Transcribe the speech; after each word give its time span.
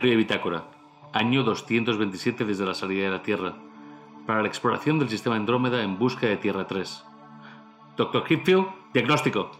de 0.00 0.14
Bitácora, 0.14 0.62
año 1.12 1.42
227 1.42 2.44
desde 2.44 2.64
la 2.64 2.74
salida 2.74 3.06
de 3.06 3.10
la 3.10 3.22
Tierra, 3.22 3.54
para 4.28 4.42
la 4.42 4.46
exploración 4.46 5.00
del 5.00 5.08
sistema 5.08 5.34
Andrómeda 5.34 5.82
en 5.82 5.98
busca 5.98 6.28
de 6.28 6.36
Tierra 6.36 6.68
3. 6.68 7.04
Doctor 7.96 8.22
Hipfield, 8.28 8.68
diagnóstico. 8.94 9.50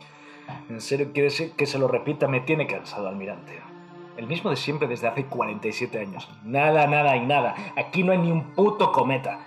¿En 0.68 0.80
serio 0.80 1.10
quiere 1.12 1.28
que 1.56 1.66
se 1.66 1.80
lo 1.80 1.88
repita? 1.88 2.28
Me 2.28 2.42
tiene 2.42 2.68
cansado, 2.68 3.08
almirante. 3.08 3.60
El 4.16 4.28
mismo 4.28 4.50
de 4.50 4.54
siempre 4.54 4.86
desde 4.86 5.08
hace 5.08 5.26
47 5.26 5.98
años. 5.98 6.30
Nada, 6.44 6.86
nada 6.86 7.16
y 7.16 7.26
nada. 7.26 7.56
Aquí 7.76 8.04
no 8.04 8.12
hay 8.12 8.18
ni 8.18 8.30
un 8.30 8.54
puto 8.54 8.92
cometa. 8.92 9.40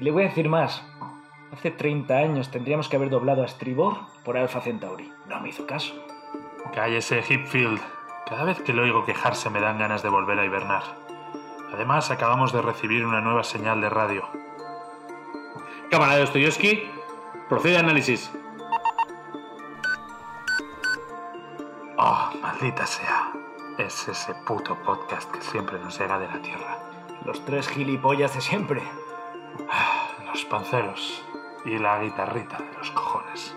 Y 0.00 0.04
le 0.04 0.10
voy 0.10 0.24
a 0.24 0.28
decir 0.28 0.48
más. 0.48 0.84
Hace 1.52 1.70
30 1.70 2.16
años 2.16 2.50
tendríamos 2.50 2.88
que 2.88 2.96
haber 2.96 3.10
doblado 3.10 3.42
a 3.42 3.46
estribor 3.46 3.96
por 4.24 4.36
Alpha 4.36 4.60
Centauri. 4.60 5.08
No 5.28 5.40
me 5.40 5.50
hizo 5.50 5.68
caso. 5.68 5.94
Cállese, 6.74 7.22
Hipfield. 7.28 7.80
Cada 8.26 8.44
vez 8.44 8.60
que 8.62 8.72
lo 8.72 8.82
oigo 8.82 9.04
quejarse 9.04 9.50
me 9.50 9.60
dan 9.60 9.78
ganas 9.78 10.02
de 10.02 10.08
volver 10.08 10.38
a 10.38 10.44
hibernar. 10.44 10.82
Además, 11.72 12.10
acabamos 12.10 12.52
de 12.52 12.62
recibir 12.62 13.04
una 13.04 13.20
nueva 13.20 13.44
señal 13.44 13.80
de 13.80 13.90
radio. 13.90 14.28
Cámara 15.90 16.16
de 16.16 16.88
procede 17.48 17.76
a 17.76 17.80
análisis. 17.80 18.30
Oh, 21.98 22.30
maldita 22.40 22.86
sea. 22.86 23.32
Es 23.78 24.08
ese 24.08 24.34
puto 24.46 24.76
podcast 24.82 25.30
que 25.30 25.40
siempre 25.40 25.78
nos 25.78 25.98
llega 25.98 26.18
de 26.18 26.28
la 26.28 26.40
Tierra. 26.40 26.78
Los 27.24 27.44
tres 27.44 27.68
gilipollas 27.68 28.34
de 28.34 28.40
siempre. 28.40 28.82
Los 30.26 30.44
panceros 30.46 31.24
y 31.64 31.78
la 31.78 32.02
guitarrita 32.02 32.58
de 32.58 32.78
los 32.78 32.90
cojones. 32.90 33.54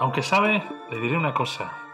Aunque 0.00 0.22
sabe, 0.22 0.62
le 0.90 1.00
diré 1.00 1.16
una 1.16 1.34
cosa. 1.34 1.87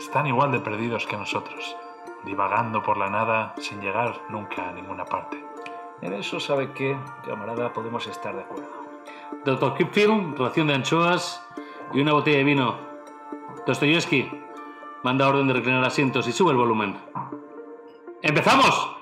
Están 0.00 0.26
igual 0.26 0.50
de 0.50 0.60
perdidos 0.60 1.06
que 1.06 1.18
nosotros, 1.18 1.76
divagando 2.24 2.82
por 2.82 2.96
la 2.96 3.10
nada 3.10 3.54
sin 3.58 3.82
llegar 3.82 4.18
nunca 4.30 4.70
a 4.70 4.72
ninguna 4.72 5.04
parte. 5.04 5.44
En 6.00 6.14
eso 6.14 6.40
sabe 6.40 6.72
que, 6.72 6.96
camarada, 7.26 7.70
podemos 7.74 8.06
estar 8.06 8.34
de 8.34 8.40
acuerdo. 8.40 8.70
Doctor 9.44 9.76
Kipfield, 9.76 10.38
ración 10.38 10.68
de 10.68 10.74
anchoas 10.74 11.46
y 11.92 12.00
una 12.00 12.14
botella 12.14 12.38
de 12.38 12.44
vino. 12.44 12.78
Dostoyevsky, 13.66 14.30
manda 15.02 15.28
orden 15.28 15.46
de 15.48 15.52
reclinar 15.52 15.84
asientos 15.84 16.26
y 16.26 16.32
sube 16.32 16.52
el 16.52 16.56
volumen. 16.56 16.96
¡Empezamos! 18.22 18.96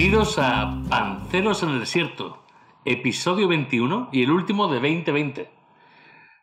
Bienvenidos 0.00 0.38
a 0.38 0.82
Panceros 0.88 1.62
en 1.62 1.68
el 1.68 1.80
Desierto, 1.80 2.42
episodio 2.86 3.48
21 3.48 4.08
y 4.12 4.22
el 4.22 4.30
último 4.30 4.66
de 4.68 4.76
2020. 4.76 5.50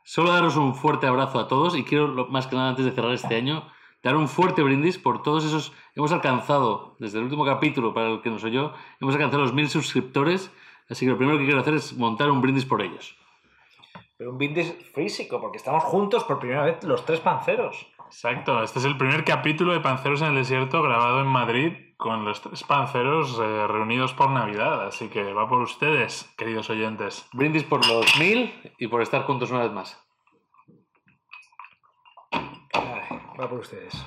Solo 0.03 0.31
daros 0.31 0.57
un 0.57 0.75
fuerte 0.75 1.07
abrazo 1.07 1.39
a 1.39 1.47
todos 1.47 1.75
y 1.75 1.83
quiero, 1.83 2.27
más 2.27 2.45
que 2.45 2.55
nada, 2.55 2.69
antes 2.69 2.85
de 2.85 2.91
cerrar 2.91 3.13
este 3.13 3.35
año, 3.35 3.67
dar 4.03 4.15
un 4.15 4.27
fuerte 4.27 4.61
brindis 4.61 4.99
por 4.99 5.23
todos 5.23 5.43
esos. 5.43 5.73
Hemos 5.95 6.11
alcanzado, 6.11 6.97
desde 6.99 7.17
el 7.17 7.23
último 7.23 7.45
capítulo, 7.45 7.95
para 7.95 8.09
el 8.09 8.21
que 8.21 8.29
nos 8.29 8.43
oyó, 8.43 8.73
hemos 9.01 9.15
alcanzado 9.15 9.41
los 9.41 9.55
mil 9.55 9.67
suscriptores, 9.69 10.51
así 10.87 11.07
que 11.07 11.13
lo 11.13 11.17
primero 11.17 11.39
que 11.39 11.45
quiero 11.45 11.59
hacer 11.59 11.73
es 11.73 11.97
montar 11.97 12.29
un 12.29 12.43
brindis 12.43 12.65
por 12.65 12.83
ellos. 12.83 13.17
Pero 14.17 14.33
un 14.33 14.37
brindis 14.37 14.71
físico, 14.93 15.41
porque 15.41 15.57
estamos 15.57 15.83
juntos 15.83 16.23
por 16.25 16.37
primera 16.37 16.63
vez 16.63 16.83
los 16.83 17.03
tres 17.05 17.21
panceros. 17.21 17.87
Exacto, 18.07 18.63
este 18.63 18.79
es 18.79 18.85
el 18.85 18.97
primer 18.97 19.25
capítulo 19.25 19.73
de 19.73 19.81
Panceros 19.81 20.21
en 20.21 20.29
el 20.29 20.35
Desierto 20.35 20.81
grabado 20.81 21.19
en 21.19 21.27
Madrid 21.27 21.73
con 21.97 22.23
los 22.23 22.41
tres 22.41 22.63
panceros 22.63 23.37
eh, 23.37 23.67
reunidos 23.67 24.13
por 24.13 24.29
Navidad, 24.29 24.87
así 24.87 25.09
que 25.09 25.33
va 25.33 25.49
por 25.49 25.61
ustedes, 25.61 26.33
queridos 26.37 26.69
oyentes. 26.69 27.27
Brindis 27.33 27.63
por 27.63 27.85
los 27.85 28.17
mil 28.17 28.53
y 28.77 28.87
por 28.87 29.01
estar 29.01 29.23
juntos 29.23 29.51
una 29.51 29.63
vez 29.63 29.73
más. 29.73 30.01
va 33.39 33.49
por 33.49 33.59
ustedes. 33.59 34.05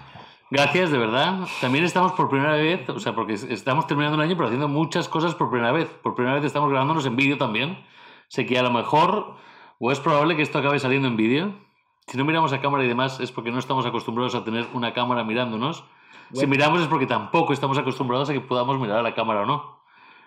Gracias, 0.51 0.91
de 0.91 0.99
verdad. 0.99 1.47
También 1.61 1.85
estamos 1.85 2.13
por 2.13 2.31
primera 2.31 2.55
vez, 2.55 2.89
o 2.89 2.99
sea, 2.99 3.15
porque 3.15 3.35
estamos 3.35 3.87
terminando 3.87 4.17
el 4.17 4.23
año, 4.23 4.35
pero 4.35 4.47
haciendo 4.47 4.69
muchas 4.69 5.09
cosas 5.09 5.35
por 5.35 5.51
primera 5.51 5.73
vez. 5.73 5.89
Por 5.89 6.15
primera 6.15 6.37
vez 6.37 6.45
estamos 6.45 6.71
grabándonos 6.71 7.05
en 7.05 7.17
vídeo 7.17 7.37
también. 7.37 7.85
Sé 8.29 8.47
que 8.47 8.59
a 8.59 8.63
lo 8.63 8.71
mejor, 8.71 9.37
o 9.79 9.93
es 9.93 10.01
probable 10.01 10.37
que 10.37 10.43
esto 10.43 10.59
acabe 10.59 10.79
saliendo 10.79 11.07
en 11.07 11.17
vídeo. 11.17 11.70
Si 12.07 12.19
no 12.19 12.25
miramos 12.25 12.53
a 12.53 12.61
cámara 12.61 12.85
y 12.85 12.89
demás, 12.89 13.21
es 13.21 13.33
porque 13.33 13.53
no 13.53 13.59
estamos 13.59 13.87
acostumbrados 13.87 14.35
a 14.35 14.45
tener 14.45 14.67
una 14.73 14.93
cámara 14.93 15.25
mirándonos. 15.25 15.85
Si 16.33 16.47
miramos 16.47 16.83
es 16.83 16.89
porque 16.89 17.07
tampoco 17.07 17.53
estamos 17.53 17.79
acostumbrados 17.79 18.31
a 18.31 18.33
que 18.33 18.41
podamos 18.41 18.79
mirar 18.79 18.99
a 18.99 19.03
la 19.03 19.15
cámara 19.15 19.43
o 19.43 19.47
no. 19.47 19.81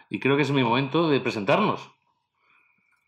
Y 0.09 0.19
creo 0.19 0.35
que 0.35 0.43
es 0.43 0.51
mi 0.51 0.63
momento 0.63 1.09
de 1.09 1.19
presentarnos. 1.19 1.91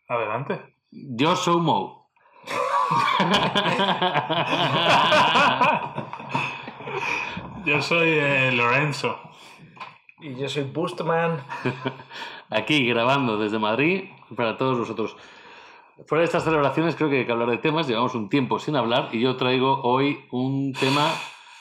Adelante. 0.08 0.76
Yo 0.90 1.36
soy 1.36 1.60
Mo. 1.60 2.10
yo 7.64 7.82
soy 7.82 8.08
eh, 8.08 8.52
Lorenzo. 8.52 9.18
Y 10.20 10.36
yo 10.36 10.48
soy 10.48 10.64
Boostman. 10.64 11.44
Aquí 12.50 12.86
grabando 12.86 13.36
desde 13.36 13.58
Madrid 13.58 14.04
para 14.36 14.56
todos 14.56 14.78
vosotros. 14.78 15.16
Fuera 16.04 16.20
de 16.20 16.26
estas 16.26 16.44
celebraciones 16.44 16.94
creo 16.94 17.08
que 17.08 17.20
hay 17.20 17.26
que 17.26 17.32
hablar 17.32 17.48
de 17.48 17.56
temas. 17.56 17.88
Llevamos 17.88 18.14
un 18.14 18.28
tiempo 18.28 18.58
sin 18.58 18.76
hablar 18.76 19.08
y 19.12 19.20
yo 19.20 19.36
traigo 19.36 19.80
hoy 19.82 20.26
un 20.30 20.74
tema 20.74 21.10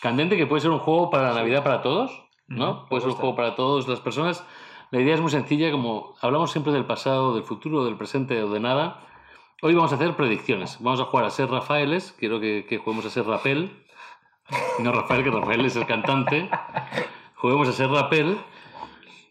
candente 0.02 0.36
que 0.36 0.46
puede 0.46 0.62
ser 0.62 0.72
un 0.72 0.80
juego 0.80 1.10
para 1.10 1.30
la 1.30 1.36
Navidad 1.36 1.64
para 1.64 1.82
todos, 1.82 2.12
¿no? 2.48 2.86
puede 2.90 3.02
ser 3.02 3.12
un 3.12 3.16
juego 3.16 3.36
para 3.38 3.56
todas 3.56 3.88
las 3.88 4.02
personas. 4.02 4.46
La 4.92 5.00
idea 5.00 5.16
es 5.16 5.22
muy 5.22 5.32
sencilla, 5.32 5.72
como 5.72 6.16
hablamos 6.20 6.52
siempre 6.52 6.74
del 6.74 6.86
pasado, 6.86 7.34
del 7.34 7.44
futuro, 7.44 7.86
del 7.86 7.96
presente 7.96 8.44
o 8.44 8.50
de 8.50 8.60
nada. 8.60 9.08
Hoy 9.62 9.74
vamos 9.74 9.94
a 9.94 9.96
hacer 9.96 10.18
predicciones. 10.18 10.78
Vamos 10.82 11.00
a 11.00 11.06
jugar 11.06 11.26
a 11.26 11.30
ser 11.30 11.50
Rafaeles. 11.50 12.12
Quiero 12.20 12.42
que, 12.42 12.66
que 12.68 12.78
juguemos 12.78 13.06
a 13.06 13.10
ser 13.10 13.26
Rapel. 13.26 13.86
No 14.80 14.92
Rafael, 14.92 15.24
que 15.24 15.32
Rafael 15.32 15.66
es 15.66 15.78
el 15.78 15.86
cantante. 15.86 16.50
Juguemos 17.36 17.70
a 17.70 17.72
ser 17.74 17.90
Rapel 17.90 18.38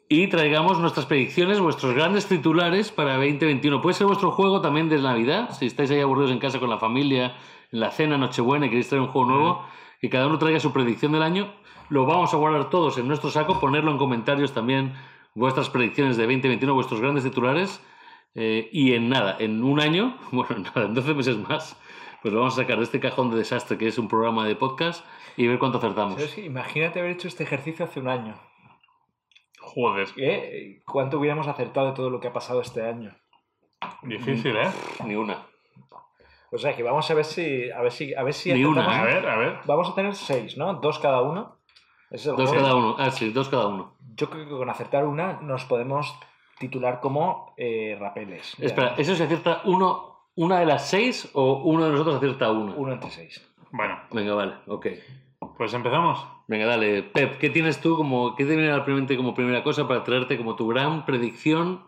y 0.09 0.29
traigamos 0.29 0.79
nuestras 0.79 1.07
predicciones, 1.07 1.61
vuestros 1.61 1.95
grandes 1.95 2.27
titulares 2.27 2.93
para 2.93 3.15
2021. 3.15 3.81
Puede 3.81 3.95
ser 3.95 4.07
vuestro 4.07 4.31
juego 4.31 4.61
también 4.61 4.89
de 4.89 5.01
Navidad, 5.01 5.51
si 5.51 5.67
estáis 5.67 5.91
ahí 5.91 6.01
aburridos 6.01 6.31
en 6.31 6.39
casa 6.39 6.61
con 6.61 6.71
la 6.71 6.79
familia, 6.79 7.37
en 7.73 7.81
la 7.81 7.91
cena, 7.91 8.19
Nochebuena 8.19 8.67
y 8.67 8.69
queréis 8.69 8.89
traer 8.89 9.03
un 9.03 9.09
juego 9.09 9.29
nuevo 9.29 9.67
que 10.01 10.11
cada 10.11 10.27
uno 10.27 10.39
traiga 10.39 10.61
su 10.61 10.73
predicción 10.73 11.13
del 11.13 11.23
año. 11.23 11.53
Lo 11.89 12.07
vamos 12.07 12.35
a 12.35 12.37
guardar 12.37 12.71
todos 12.71 12.99
en 12.99 13.09
nuestro 13.09 13.31
saco, 13.31 13.59
ponerlo 13.61 13.91
en 13.91 13.99
comentarios 13.99 14.53
también 14.53 14.93
vuestras 15.35 15.71
predicciones 15.71 16.17
de 16.17 16.25
2021, 16.25 16.75
vuestros 16.75 17.01
grandes 17.01 17.25
titulares. 17.25 17.83
Eh, 18.35 18.69
y 18.73 18.93
en 18.93 19.09
nada, 19.09 19.37
en 19.39 19.63
un 19.63 19.81
año, 19.81 20.17
bueno, 20.33 20.57
nada, 20.59 20.87
en 20.87 20.95
12 20.95 21.15
meses 21.15 21.37
más, 21.39 21.81
pues 22.21 22.35
lo 22.35 22.41
vamos 22.41 22.55
a 22.59 22.63
sacar 22.63 22.79
de 22.79 22.85
este 22.85 23.01
cajón 23.01 23.31
de 23.31 23.37
desastre 23.39 23.79
que 23.79 23.87
es 23.87 23.97
un 23.97 24.09
programa 24.09 24.47
de 24.47 24.57
podcast 24.57 25.05
y 25.37 25.47
ver 25.47 25.59
cuánto 25.59 25.79
acertamos. 25.79 26.37
imagínate 26.39 27.01
haber 27.01 27.13
hecho 27.13 27.29
este 27.29 27.45
ejercicio 27.45 27.85
hace 27.85 28.01
un 28.01 28.09
año. 28.09 28.35
Joder. 29.65 30.09
¿Eh? 30.17 30.83
¿Cuánto 30.87 31.19
hubiéramos 31.19 31.49
acertado 31.49 31.89
de 31.89 31.93
todo 31.95 32.11
lo 32.11 32.21
que 32.21 32.29
ha 32.29 32.33
pasado 32.33 32.61
este 32.61 32.83
año? 32.83 33.15
Difícil, 34.03 34.57
¿eh? 34.57 34.71
Ni 35.05 35.15
una. 35.15 35.47
O 36.51 36.59
sea 36.59 36.77
que 36.77 36.83
vamos 36.83 37.11
a 37.11 37.15
ver 37.15 37.25
si. 37.25 37.71
A 37.71 37.83
ver 37.83 37.93
si. 37.93 38.15
A 38.15 38.23
ver 38.23 38.33
si 38.33 38.53
Ni 38.53 38.65
una. 38.65 39.01
A 39.01 39.05
ver, 39.05 39.29
a 39.29 39.37
ver. 39.37 39.59
Vamos 39.67 39.91
a 39.91 39.95
tener 39.95 40.15
seis, 40.15 40.57
¿no? 40.57 40.75
Dos 40.75 40.99
cada 40.99 41.21
uno. 41.23 41.59
dos 42.11 42.53
cada 42.53 42.77
uno. 42.77 42.97
Ah, 42.99 43.11
sí, 43.11 43.31
dos 43.31 43.49
cada 43.49 43.67
uno. 43.67 43.97
Yo 44.15 44.31
creo 44.31 44.45
que 44.45 44.51
con 44.51 44.71
acertar 44.71 45.05
una 45.05 45.41
nos 45.41 45.65
podemos 45.65 46.17
titular 46.59 47.01
como 47.01 47.55
eh, 47.57 47.97
rapeles. 47.99 48.55
Espera, 48.61 48.95
¿eso 48.97 49.17
se 49.17 49.25
acierta 49.25 49.63
uno, 49.65 50.29
una 50.37 50.61
de 50.61 50.67
las 50.67 50.89
seis 50.89 51.29
o 51.35 51.63
uno 51.65 51.87
de 51.87 51.91
nosotros 51.91 52.17
acierta 52.17 52.53
uno? 52.53 52.75
Uno 52.77 52.93
entre 52.93 53.11
seis. 53.11 53.45
Bueno. 53.73 53.99
Venga, 54.13 54.35
vale, 54.35 54.55
ok. 54.69 54.87
Pues 55.57 55.73
empezamos. 55.73 56.27
Venga, 56.47 56.67
dale. 56.67 57.03
Pep, 57.03 57.39
¿qué 57.39 57.49
tienes 57.51 57.81
tú 57.81 57.97
como, 57.97 58.35
qué 58.35 58.45
te 58.45 58.57
viene 58.57 59.17
como 59.17 59.35
primera 59.35 59.63
cosa 59.63 59.87
para 59.89 60.05
traerte 60.05 60.37
como 60.37 60.57
tu 60.57 60.69
gran 60.69 61.07
predicción 61.07 61.81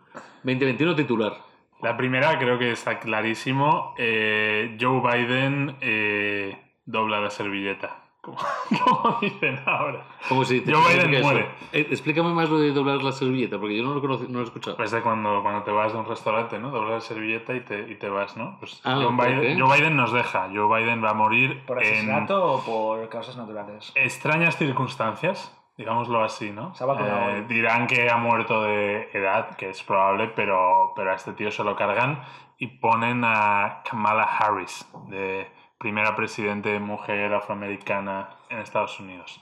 2021 0.43 0.95
titular? 0.95 1.33
La 1.81 1.95
primera 1.95 2.39
creo 2.39 2.57
que 2.57 2.71
está 2.71 2.99
clarísimo. 2.99 3.93
Eh, 3.97 4.77
Joe 4.79 5.01
Biden 5.01 5.75
eh, 5.81 6.57
dobla 6.85 7.19
la 7.19 7.29
servilleta. 7.29 8.06
Como, 8.83 9.17
dicen 9.21 9.59
ahora. 9.65 10.05
Como 10.27 10.43
si 10.45 10.63
Joe 10.65 10.81
Biden 10.93 11.21
muere. 11.21 11.49
Eh, 11.71 11.87
explícame 11.89 12.33
más 12.33 12.49
lo 12.49 12.59
de 12.59 12.71
doblar 12.71 13.01
la 13.01 13.11
servilleta, 13.11 13.59
porque 13.59 13.77
yo 13.77 13.83
no 13.83 13.93
lo, 13.93 14.01
conozco, 14.01 14.25
no 14.27 14.39
lo 14.39 14.41
he 14.41 14.43
escuchado. 14.43 14.81
Es 14.83 14.91
de 14.91 15.01
cuando, 15.01 15.41
cuando 15.41 15.63
te 15.63 15.71
vas 15.71 15.93
de 15.93 15.99
un 15.99 16.05
restaurante, 16.05 16.59
¿no? 16.59 16.71
Doblas 16.71 16.91
la 16.91 17.01
servilleta 17.01 17.53
y 17.53 17.61
te, 17.61 17.91
y 17.91 17.95
te 17.95 18.09
vas, 18.09 18.35
¿no? 18.35 18.57
Pues 18.59 18.81
ah, 18.83 18.99
Joe, 19.01 19.11
Biden, 19.11 19.59
Joe, 19.59 19.77
Biden, 19.77 19.95
nos 19.95 20.11
deja. 20.11 20.49
Joe 20.53 20.67
Biden 20.67 21.03
va 21.03 21.11
a 21.11 21.13
morir. 21.13 21.63
¿Por 21.65 21.79
asesinato 21.79 22.53
o 22.53 22.63
por 22.63 23.09
causas 23.09 23.37
naturales? 23.37 23.91
Extrañas 23.95 24.57
circunstancias 24.57 25.53
digámoslo 25.77 26.23
así, 26.23 26.49
¿no? 26.49 26.73
Eh, 26.99 27.45
dirán 27.47 27.85
que 27.85 28.09
ha 28.09 28.17
muerto 28.17 28.63
de 28.63 29.09
edad, 29.13 29.55
que 29.55 29.69
es 29.69 29.83
probable, 29.83 30.31
pero, 30.35 30.91
pero 30.95 31.11
a 31.11 31.15
este 31.15 31.33
tío 31.33 31.51
se 31.51 31.63
lo 31.63 31.75
cargan 31.75 32.23
y 32.57 32.67
ponen 32.67 33.23
a 33.23 33.83
Kamala 33.87 34.23
Harris 34.23 34.89
de 35.09 35.47
primera 35.77 36.15
presidente 36.15 36.79
mujer 36.79 37.33
afroamericana 37.33 38.37
en 38.49 38.59
Estados 38.59 38.99
Unidos. 38.99 39.41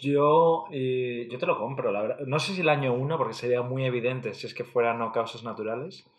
Yo, 0.00 0.66
eh, 0.72 1.28
yo 1.30 1.38
te 1.38 1.46
lo 1.46 1.58
compro, 1.58 1.92
la 1.92 2.02
verdad. 2.02 2.18
No 2.26 2.40
sé 2.40 2.54
si 2.54 2.60
el 2.60 2.68
año 2.68 2.92
1, 2.92 3.18
porque 3.18 3.34
sería 3.34 3.62
muy 3.62 3.84
evidente 3.84 4.34
si 4.34 4.46
es 4.46 4.54
que 4.54 4.64
fueran 4.64 4.98
no 4.98 5.12
causas 5.12 5.44
naturales, 5.44 6.10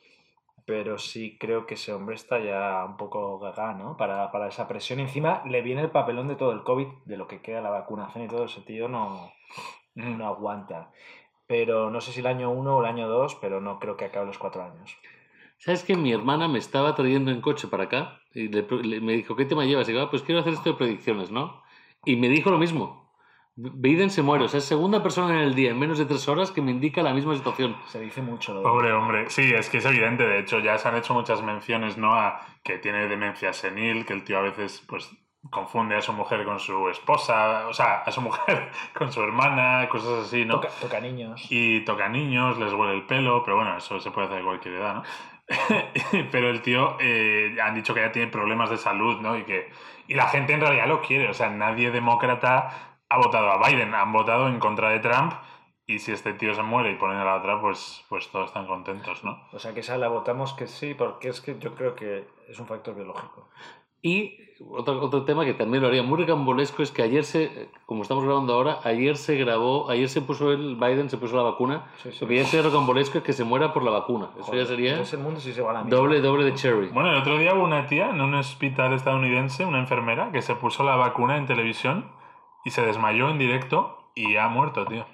pero 0.66 0.98
sí 0.98 1.38
creo 1.38 1.66
que 1.66 1.74
ese 1.74 1.92
hombre 1.92 2.16
está 2.16 2.40
ya 2.40 2.86
un 2.86 2.96
poco 2.96 3.40
gaga, 3.40 3.74
¿no? 3.74 3.98
Para, 3.98 4.32
para 4.32 4.48
esa 4.48 4.70
presión. 4.70 5.00
Encima 5.00 5.44
le 5.46 5.62
viene 5.62 5.82
el 5.82 5.92
papelón 5.92 6.30
de 6.30 6.36
todo 6.36 6.54
el 6.54 6.64
COVID, 6.64 6.88
de 7.06 7.18
lo 7.18 7.28
que 7.28 7.42
queda 7.42 7.60
la 7.62 7.70
vacunación 7.70 8.24
y 8.24 8.28
todo 8.30 8.46
ese 8.46 8.62
tío 8.62 8.88
no, 8.88 9.34
no 9.96 10.28
aguanta. 10.28 10.92
Pero 11.46 11.90
no 11.92 12.00
sé 12.00 12.14
si 12.14 12.22
el 12.22 12.28
año 12.28 12.52
1 12.52 12.78
o 12.78 12.80
el 12.80 12.86
año 12.86 13.10
2, 13.10 13.36
pero 13.42 13.60
no 13.60 13.80
creo 13.80 13.98
que 13.98 14.06
acabe 14.06 14.28
los 14.28 14.38
cuatro 14.38 14.64
años. 14.64 14.98
¿Sabes 15.64 15.84
que 15.84 15.96
mi 15.96 16.12
hermana 16.12 16.48
me 16.48 16.58
estaba 16.60 16.96
trayendo 16.96 17.30
en 17.32 17.40
coche 17.42 17.68
para 17.68 17.84
acá? 17.84 18.20
Y 18.34 18.48
le- 18.48 18.66
le- 18.84 19.00
me 19.02 19.14
dijo, 19.14 19.36
¿qué 19.36 19.46
tema 19.46 19.64
llevas? 19.66 19.88
Y 19.88 19.92
digo, 19.92 20.04
"Ah, 20.04 20.10
pues 20.10 20.24
quiero 20.24 20.42
hacer 20.42 20.54
esto 20.54 20.72
de 20.72 20.76
predicciones, 20.76 21.30
¿no? 21.32 21.62
Y 22.04 22.16
me 22.16 22.30
dijo 22.30 22.50
lo 22.50 22.58
mismo. 22.58 23.12
Biden 23.56 24.10
se 24.10 24.22
muere. 24.24 24.46
O 24.46 24.48
sea, 24.48 24.58
es 24.58 24.66
segunda 24.66 25.04
persona 25.04 25.34
en 25.36 25.42
el 25.42 25.54
día, 25.54 25.70
en 25.72 25.78
menos 25.78 26.00
de 26.00 26.06
tres 26.06 26.28
horas, 26.28 26.52
que 26.52 26.62
me 26.62 26.72
indica 26.72 27.04
la 27.04 27.14
misma 27.14 27.36
situación. 27.36 27.76
Se 27.88 28.00
dice 28.00 28.22
mucho. 28.22 28.54
Lo 28.54 28.60
de- 28.62 28.66
Pobre 28.66 28.92
hombre. 28.94 29.30
Sí, 29.30 29.52
es 29.54 29.70
que 29.70 29.78
es 29.78 29.86
evidente. 29.86 30.26
De 30.26 30.40
hecho, 30.40 30.60
ya 30.60 30.78
se 30.80 30.88
han 30.88 30.96
hecho 30.98 31.14
muchas 31.14 31.44
menciones, 31.44 31.98
¿no? 31.98 32.14
A 32.16 32.40
que 32.64 32.80
tiene 32.80 33.08
demencia 33.08 33.54
senil, 33.54 34.06
que 34.06 34.14
el 34.14 34.24
tío 34.24 34.40
a 34.40 34.42
veces, 34.42 34.84
pues, 34.88 35.12
confunde 35.50 35.96
a 35.96 36.02
su 36.02 36.14
mujer 36.14 36.46
con 36.46 36.60
su 36.60 36.88
esposa, 36.90 37.68
o 37.68 37.74
sea, 37.74 38.02
a 38.02 38.12
su 38.12 38.22
mujer 38.28 38.72
con 38.98 39.12
su 39.12 39.22
hermana, 39.22 39.88
cosas 39.90 40.26
así, 40.28 40.46
¿no? 40.46 40.56
Toca, 40.56 40.70
toca 40.80 41.00
niños. 41.02 41.46
Y 41.50 41.82
toca 41.84 42.08
niños, 42.10 42.58
les 42.58 42.72
huele 42.74 42.94
el 42.94 43.06
pelo, 43.06 43.44
pero 43.44 43.58
bueno, 43.58 43.76
eso 43.78 44.00
se 44.00 44.12
puede 44.12 44.28
hacer 44.28 44.40
a 44.40 44.44
cualquier 44.46 44.76
edad, 44.76 44.96
¿no? 44.96 45.04
pero 46.32 46.50
el 46.50 46.62
tío 46.62 46.98
eh, 47.00 47.58
han 47.62 47.76
dicho 47.76 47.94
que 47.94 48.02
ya 48.02 48.12
tiene 48.12 48.32
problemas 48.32 48.70
de 48.70 48.78
salud, 48.78 49.20
¿no? 49.22 49.38
Y 49.38 49.44
que 49.44 49.70
y 50.08 50.16
la 50.16 50.28
gente 50.28 50.54
en 50.54 50.62
realidad 50.62 50.88
lo 50.88 51.02
quiere, 51.02 51.30
o 51.30 51.34
sea, 51.34 51.50
nadie 51.50 51.92
demócrata 51.92 52.98
ha 53.08 53.18
votado 53.18 53.50
a 53.52 53.66
Biden, 53.66 53.94
han 53.94 54.12
votado 54.12 54.48
en 54.48 54.60
contra 54.60 54.90
de 54.90 55.00
Trump 55.00 55.34
y 55.88 56.00
si 56.00 56.12
este 56.12 56.34
tío 56.34 56.54
se 56.54 56.64
muere 56.64 56.92
y 56.92 56.96
ponen 56.96 57.18
a 57.18 57.26
la 57.26 57.36
otra, 57.36 57.60
pues, 57.60 58.06
pues 58.10 58.30
todos 58.30 58.48
están 58.48 58.68
contentos, 58.68 59.24
¿no? 59.24 59.42
O 59.52 59.60
sea, 59.60 59.74
que 59.74 59.82
esa 59.82 59.98
la 59.98 60.08
votamos 60.08 60.54
que 60.54 60.68
sí, 60.68 60.94
porque 60.94 61.30
es 61.30 61.42
que 61.42 61.58
yo 61.60 61.76
creo 61.76 61.96
que 61.96 62.28
es 62.48 62.60
un 62.60 62.68
factor 62.68 62.96
biológico. 62.96 63.50
Y 64.02 64.38
otro, 64.70 65.02
otro 65.04 65.24
tema 65.24 65.46
que 65.46 65.54
también 65.54 65.82
lo 65.82 65.90
haría 65.90 66.04
muy 66.04 66.20
recambolesco 66.20 66.84
es 66.84 66.92
que 66.92 67.02
ayer 67.02 67.24
se, 67.24 67.70
como 67.86 68.04
estamos 68.04 68.24
grabando 68.24 68.54
ahora, 68.54 68.80
ayer 68.84 69.18
se 69.18 69.36
grabó, 69.36 69.90
ayer 69.90 70.08
se 70.10 70.22
puso 70.22 70.52
el 70.52 70.76
Biden, 70.76 71.10
se 71.10 71.18
puso 71.18 71.36
la 71.36 71.44
vacuna. 71.44 71.86
Sí, 72.04 72.12
sí. 72.12 72.18
Lo 72.22 72.28
que 72.28 72.36
ya 72.38 72.46
sería 72.46 72.66
recambolesco 72.68 73.18
es 73.20 73.24
que 73.24 73.34
se 73.34 73.44
muera 73.44 73.74
por 73.74 73.84
la 73.84 73.92
vacuna. 73.92 74.30
Eso 74.36 74.46
Joder, 74.46 74.62
ya 74.62 74.66
sería 74.68 74.90
Entonces 74.92 75.14
el 75.14 75.20
mundo 75.20 75.40
sí 75.40 75.54
se 75.54 75.62
va 75.62 75.72
a 75.72 75.74
la 75.74 75.84
mierda. 75.84 75.98
doble, 75.98 76.22
doble 76.22 76.46
de 76.46 76.54
cherry. 76.54 76.88
Bueno, 76.90 77.12
el 77.12 77.18
otro 77.18 77.38
día 77.38 77.54
hubo 77.54 77.64
una 77.64 77.88
tía 77.88 78.10
en 78.10 78.22
un 78.22 78.36
hospital 78.36 78.94
estadounidense, 78.94 79.66
una 79.66 79.80
enfermera, 79.80 80.32
que 80.32 80.42
se 80.42 80.56
puso 80.56 80.84
la 80.84 80.96
vacuna 80.96 81.38
en 81.38 81.48
televisión 81.48 82.12
y 82.64 82.72
se 82.72 82.86
desmayó 82.86 83.30
en 83.30 83.40
directo 83.40 83.98
y 84.16 84.36
ha 84.36 84.48
muerto, 84.48 84.86
tío. 84.86 85.06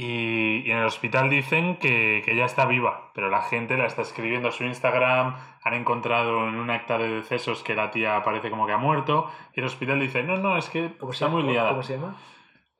Y, 0.00 0.62
y 0.64 0.70
en 0.70 0.78
el 0.78 0.84
hospital 0.84 1.28
dicen 1.28 1.76
que, 1.78 2.22
que 2.24 2.32
ella 2.32 2.44
está 2.44 2.66
viva, 2.66 3.10
pero 3.14 3.30
la 3.30 3.42
gente 3.42 3.76
la 3.76 3.86
está 3.86 4.02
escribiendo 4.02 4.46
a 4.46 4.52
su 4.52 4.62
Instagram, 4.62 5.34
han 5.64 5.74
encontrado 5.74 6.46
en 6.46 6.54
un 6.54 6.70
acta 6.70 6.98
de 6.98 7.08
decesos 7.08 7.64
que 7.64 7.74
la 7.74 7.90
tía 7.90 8.22
parece 8.22 8.48
como 8.48 8.64
que 8.64 8.74
ha 8.74 8.78
muerto, 8.78 9.28
y 9.54 9.58
el 9.58 9.66
hospital 9.66 9.98
dice, 9.98 10.22
no, 10.22 10.36
no, 10.36 10.56
es 10.56 10.68
que 10.68 10.96
¿Cómo 10.98 11.12
se 11.12 11.16
está 11.16 11.26
llama? 11.26 11.40
muy 11.42 11.52
liada. 11.52 11.70
¿Cómo 11.70 11.82
se 11.82 11.94
llama? 11.94 12.16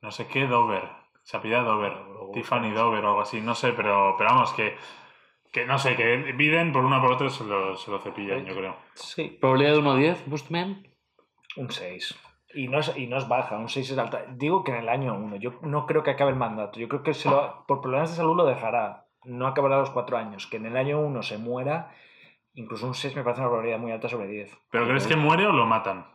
No 0.01 0.11
sé 0.11 0.27
qué, 0.27 0.47
Dover. 0.47 0.87
Se 1.23 1.35
apellida 1.35 1.61
Dover. 1.61 1.93
Tiffany. 2.33 2.71
Dover 2.71 3.03
o 3.03 3.09
algo 3.09 3.21
así. 3.21 3.41
No 3.41 3.53
sé, 3.53 3.73
pero, 3.73 4.15
pero 4.17 4.29
vamos, 4.29 4.53
que, 4.53 4.77
que 5.51 5.65
no 5.65 5.77
sé, 5.77 5.97
que 5.97 6.15
Biden 6.37 6.71
por 6.71 6.85
una 6.85 7.01
por 7.01 7.11
otra 7.11 7.29
se 7.29 7.43
lo, 7.43 7.75
se 7.75 7.91
lo 7.91 7.99
cepillan, 7.99 8.45
yo 8.45 8.55
creo. 8.55 8.77
Sí. 8.93 9.37
Probabilidad 9.41 9.73
de 9.73 9.79
1 9.79 9.91
a 9.91 9.97
10, 9.97 10.25
Boostman. 10.25 10.87
Un 11.57 11.69
6. 11.69 12.17
Y 12.53 12.67
no, 12.67 12.79
es, 12.79 12.95
y 12.97 13.05
no 13.07 13.17
es 13.17 13.27
baja, 13.27 13.57
un 13.57 13.69
6 13.69 13.91
es 13.91 13.97
alta. 13.97 14.25
Digo 14.35 14.63
que 14.63 14.71
en 14.71 14.77
el 14.77 14.89
año 14.89 15.13
1. 15.15 15.35
Yo 15.35 15.53
no 15.61 15.85
creo 15.85 16.01
que 16.03 16.11
acabe 16.11 16.31
el 16.31 16.35
mandato. 16.37 16.79
Yo 16.79 16.87
creo 16.89 17.03
que 17.03 17.13
se 17.13 17.29
lo- 17.29 17.65
por 17.67 17.81
problemas 17.81 18.09
de 18.09 18.15
salud 18.15 18.35
lo 18.35 18.45
dejará. 18.45 19.05
No 19.23 19.45
acabará 19.47 19.77
los 19.77 19.91
4 19.91 20.17
años. 20.17 20.47
Que 20.47 20.57
en 20.57 20.65
el 20.65 20.75
año 20.77 20.99
1 20.99 21.21
se 21.21 21.37
muera. 21.37 21.91
Incluso 22.55 22.87
un 22.87 22.95
6 22.95 23.15
me 23.15 23.23
parece 23.23 23.41
una 23.41 23.49
probabilidad 23.49 23.79
muy 23.79 23.91
alta 23.91 24.09
sobre 24.09 24.27
10. 24.27 24.57
¿Pero 24.71 24.87
crees 24.87 25.05
que 25.07 25.15
muere 25.15 25.45
o 25.45 25.51
lo 25.51 25.65
matan? 25.67 26.07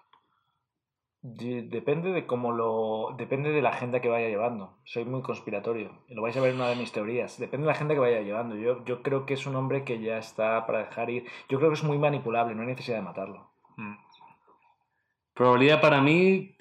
De- 1.23 1.63
Depende 1.63 2.11
de 2.13 2.27
cómo 2.27 2.53
lo. 2.53 3.15
Depende 3.17 3.51
de 3.53 3.63
la 3.63 3.71
agenda 3.71 4.01
que 4.01 4.09
vaya 4.09 4.29
llevando. 4.29 4.77
Soy 4.85 5.05
muy 5.05 5.23
conspiratorio. 5.23 5.91
Lo 6.09 6.21
vais 6.21 6.37
a 6.37 6.41
ver 6.41 6.51
en 6.51 6.57
una 6.57 6.69
de 6.69 6.77
mis 6.77 6.93
teorías. 6.93 7.39
Depende 7.39 7.63
de 7.65 7.67
la 7.69 7.73
agenda 7.73 7.95
que 7.95 8.01
vaya 8.01 8.21
llevando. 8.21 8.57
Yo, 8.57 8.85
yo 8.85 9.03
creo 9.03 9.25
que 9.25 9.35
es 9.35 9.47
un 9.47 9.57
hombre 9.57 9.85
que 9.85 10.01
ya 10.01 10.19
está 10.19 10.67
para 10.67 10.81
dejar 10.81 11.09
ir. 11.11 11.27
Yo 11.49 11.59
creo 11.59 11.71
que 11.71 11.75
es 11.77 11.85
muy 11.85 11.97
manipulable, 11.97 12.55
no 12.55 12.63
hay 12.63 12.67
necesidad 12.69 12.97
de 12.99 13.03
matarlo. 13.05 13.49
Probabilidad 15.35 15.81
para 15.81 16.01
mí 16.01 16.57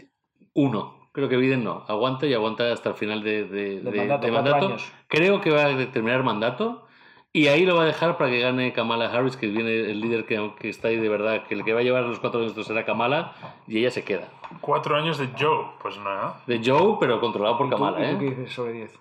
1. 0.53 1.09
Creo 1.11 1.29
que 1.29 1.37
Biden 1.37 1.63
no. 1.63 1.85
Aguanta 1.87 2.25
y 2.25 2.33
aguanta 2.33 2.71
hasta 2.71 2.89
el 2.89 2.95
final 2.95 3.23
de, 3.23 3.45
de- 3.45 3.79
Del 3.81 3.91
de- 3.93 4.31
mandato, 4.31 4.67
de. 4.69 4.75
Creo 5.07 5.41
que 5.41 5.51
va 5.51 5.65
a 5.65 5.91
terminar 5.91 6.23
mandato. 6.23 6.87
Y 7.35 7.47
ahí 7.47 7.65
lo 7.65 7.75
va 7.75 7.81
a 7.83 7.85
dejar 7.85 8.15
para 8.17 8.29
que 8.29 8.39
gane 8.41 8.73
Kamala 8.73 9.11
Harris, 9.11 9.37
que 9.37 9.47
viene 9.47 9.71
el 9.71 9.99
líder 10.01 10.25
que, 10.27 10.51
que 10.59 10.69
está 10.69 10.89
ahí 10.89 10.97
de 10.97 11.09
verdad, 11.09 11.43
que 11.47 11.55
el 11.55 11.63
que 11.63 11.73
va 11.73 11.79
a 11.79 11.83
llevar 11.83 12.03
los 12.03 12.19
cuatro 12.19 12.39
años 12.41 12.53
será 12.65 12.85
Kamala, 12.85 13.33
y 13.67 13.79
ella 13.79 13.89
se 13.89 14.03
queda. 14.03 14.27
Cuatro 14.61 14.95
años 14.95 15.17
de 15.17 15.29
Joe. 15.39 15.65
Pues 15.81 15.97
no, 15.97 16.03
¿no? 16.15 16.35
De 16.45 16.61
Joe, 16.63 16.97
pero 16.99 17.19
controlado 17.19 17.57
por 17.57 17.65
¿Y 17.67 17.69
tú- 17.71 17.75
Kamala, 17.75 18.07
y 18.07 18.13
tú 18.13 18.19
qué 18.19 18.25
¿eh? 18.27 18.29
dices 18.29 18.53
sobre 18.53 18.73
10? 18.73 18.99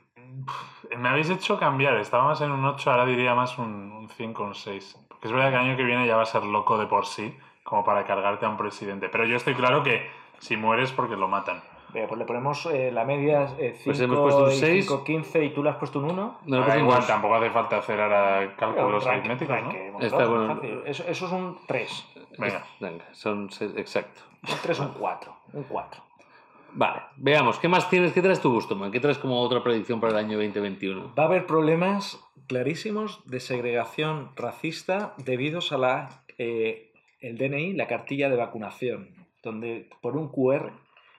Me 0.99 1.09
habéis 1.11 1.29
hecho 1.29 1.59
cambiar. 1.59 1.97
Estaba 1.99 2.25
más 2.25 2.41
en 2.41 2.53
un 2.53 2.65
8, 2.65 2.91
ahora 2.91 3.05
diría 3.05 3.35
más 3.35 3.59
un, 3.59 3.93
un 3.93 4.09
5 4.09 4.43
o 4.43 4.47
un 4.47 4.55
6. 4.55 4.97
Porque 5.09 5.27
es 5.29 5.33
verdad 5.33 5.51
que 5.51 5.57
el 5.57 5.61
año 5.69 5.77
que 5.77 5.85
viene 5.85 6.07
ya 6.07 6.17
va 6.17 6.23
a 6.23 6.27
ser 6.27 6.43
loco 6.45 6.79
de 6.79 6.87
por 6.87 7.05
sí, 7.05 7.35
como 7.73 7.85
para 7.87 8.05
cargarte 8.05 8.45
a 8.45 8.51
un 8.51 8.59
presidente. 8.59 9.09
Pero 9.09 9.25
yo 9.25 9.35
estoy 9.35 9.55
claro 9.55 9.83
que 9.83 10.07
si 10.41 10.59
mueres 10.59 10.93
porque 10.93 11.17
lo 11.17 11.27
matan. 11.27 11.63
Venga, 11.89 12.07
pues 12.07 12.19
le 12.19 12.27
ponemos 12.27 12.67
eh, 12.67 12.91
la 12.93 13.07
media 13.07 13.47
5 13.49 13.79
Pues 13.87 13.99
hemos 13.99 14.19
puesto 14.19 14.45
un 14.45 14.51
seis. 14.51 14.91
15 15.07 15.43
y 15.43 15.55
tú 15.55 15.63
le 15.63 15.71
has 15.71 15.77
puesto 15.77 15.99
un 15.99 16.11
1. 16.11 16.15
No, 16.45 16.65
pues 16.65 16.75
un 16.75 16.81
igual, 16.83 16.99
dos. 16.99 17.07
tampoco 17.07 17.37
hace 17.37 17.49
falta 17.49 17.79
hacer 17.79 17.99
ahora 17.99 18.55
cálculos 18.59 19.07
aritméticos, 19.07 19.57
¿no? 19.63 20.01
Está 20.01 20.27
bueno. 20.27 20.61
Eso, 20.85 21.03
eso 21.09 21.27
es 21.27 21.33
un 21.33 21.61
3. 21.67 22.09
Venga. 22.37 22.63
Venga, 22.79 23.05
son 23.13 23.51
seis- 23.51 23.73
exacto. 23.75 24.21
Un 24.47 24.59
3, 24.63 24.81
un 24.81 24.89
4. 24.89 25.35
Un 25.55 25.63
4. 25.63 26.03
Vale, 26.75 27.01
veamos, 27.17 27.59
¿qué 27.59 27.69
más 27.69 27.89
tienes? 27.89 28.13
¿Qué 28.13 28.21
traes 28.21 28.41
tú, 28.43 28.53
Gustoman? 28.53 28.91
¿Qué 28.91 29.01
traes 29.01 29.17
como 29.17 29.41
otra 29.41 29.63
predicción 29.63 29.99
para 29.99 30.13
el 30.13 30.19
año 30.19 30.37
2021? 30.37 31.15
Va 31.19 31.23
a 31.23 31.27
haber 31.27 31.47
problemas 31.47 32.23
clarísimos 32.49 33.23
de 33.25 33.41
segregación 33.41 34.31
racista 34.37 35.15
debidos 35.17 35.73
a 35.73 35.79
la 35.79 36.23
eh, 36.37 36.92
el 37.23 37.39
DNI, 37.39 37.73
la 37.73 37.87
cartilla 37.87 38.29
de 38.29 38.37
vacunación, 38.37 39.15
donde 39.43 39.89
por 40.03 40.17
un 40.17 40.29
QR 40.29 40.73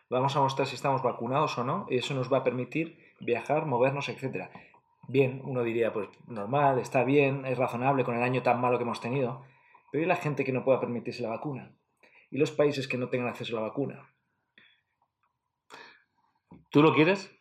vamos 0.10 0.36
a 0.36 0.42
mostrar 0.42 0.68
si 0.68 0.76
estamos 0.76 1.02
vacunados 1.02 1.58
o 1.58 1.64
no, 1.64 1.88
y 1.90 1.98
eso 1.98 2.14
nos 2.14 2.32
va 2.32 2.40
a 2.40 2.44
permitir 2.44 3.00
viajar, 3.20 3.66
movernos, 3.66 4.10
etc. 4.10 4.50
Bien, 5.08 5.42
uno 5.44 5.64
diría, 5.64 5.92
pues 5.92 6.10
normal, 6.28 6.78
está 6.80 7.04
bien, 7.04 7.46
es 7.46 7.58
razonable 7.58 8.04
con 8.04 8.16
el 8.16 8.22
año 8.22 8.44
tan 8.44 8.62
malo 8.62 8.78
que 8.78 8.84
hemos 8.84 9.02
tenido, 9.02 9.44
pero 9.92 10.04
¿y 10.04 10.08
la 10.08 10.18
gente 10.18 10.44
que 10.44 10.52
no 10.52 10.64
pueda 10.64 10.80
permitirse 10.80 11.24
la 11.24 11.30
vacuna? 11.30 11.72
¿Y 12.30 12.38
los 12.38 12.52
países 12.52 12.88
que 12.88 12.98
no 12.98 13.10
tengan 13.10 13.30
acceso 13.30 13.58
a 13.58 13.62
la 13.62 13.68
vacuna? 13.68 14.10
¿Tú 16.70 16.82
lo 16.82 16.94
quieres? 16.94 17.33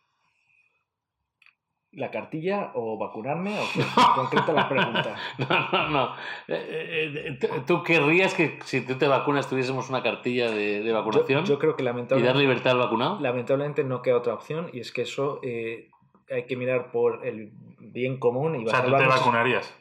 ¿La 1.95 2.09
cartilla 2.09 2.71
o 2.73 2.97
vacunarme? 2.97 3.59
¿O 3.59 3.63
qué? 3.71 3.81
concreta 4.15 4.51
la 4.51 4.67
pregunta? 4.67 5.15
No, 5.37 5.71
no, 5.71 5.89
no. 5.89 6.05
Eh, 6.47 7.13
eh, 7.15 7.37
eh, 7.39 7.47
¿Tú 7.67 7.83
querrías 7.83 8.33
que 8.33 8.59
si 8.65 8.81
tú 8.81 8.95
te 8.95 9.07
vacunas 9.07 9.47
tuviésemos 9.47 9.89
una 9.89 10.01
cartilla 10.01 10.49
de, 10.49 10.91
vacunación 10.91 11.45
yo 11.45 11.59
creo 11.59 11.75
que 11.75 11.83
y 11.83 11.85
dar 11.85 11.93
lamentablemente... 11.93 12.39
libertad 12.39 12.71
al 12.73 12.79
vacunado? 12.79 13.19
lamentablemente 13.19 13.83
no 13.83 14.01
queda 14.01 14.17
otra 14.17 14.33
opción 14.33 14.69
y 14.73 14.79
es 14.79 14.91
que 14.91 15.03
eso 15.03 15.39
eh, 15.43 15.91
hay 16.31 16.45
que 16.45 16.55
mirar 16.55 16.91
por 16.91 17.25
el 17.25 17.51
bien 17.79 18.17
común 18.17 18.55
y 18.55 18.63
O 18.63 18.71
va 18.71 18.79
a 18.79 18.81
sea, 18.81 18.85
tú 18.85 18.97
te 18.97 19.05
vacunarías. 19.05 19.73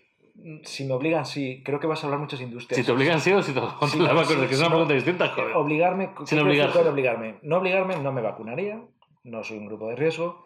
Si 0.65 0.85
me 0.85 0.95
obligan, 0.95 1.25
sí, 1.25 1.63
creo 1.65 1.79
que 1.79 1.87
va 1.87 1.95
a 1.95 1.97
salvar 1.97 2.19
muchas 2.19 2.41
industrias. 2.41 2.79
Si 2.79 2.85
te 2.85 2.93
obligan 2.93 3.21
sí 3.21 3.33
o 3.33 3.43
si 3.43 3.53
te 3.53 3.61
Sí, 3.61 3.99
la 3.99 4.13
vacuna, 4.13 4.41
sí, 4.41 4.47
que 4.49 4.55
es 4.55 4.59
una 4.59 4.69
no. 4.69 4.75
pregunta 4.75 4.95
distinta, 4.95 5.29
joder. 5.29 5.57
Obligarme, 5.57 6.11
¿qué 6.19 6.27
Sin 6.27 6.39
con 6.39 6.49
obligarme. 6.49 7.39
No 7.43 7.59
obligarme, 7.59 7.97
no 7.97 8.13
me 8.13 8.23
vacunaría, 8.23 8.83
no 9.25 9.45
soy 9.45 9.59
un 9.59 9.67
grupo 9.67 9.89
de 9.89 9.97
riesgo. 9.97 10.43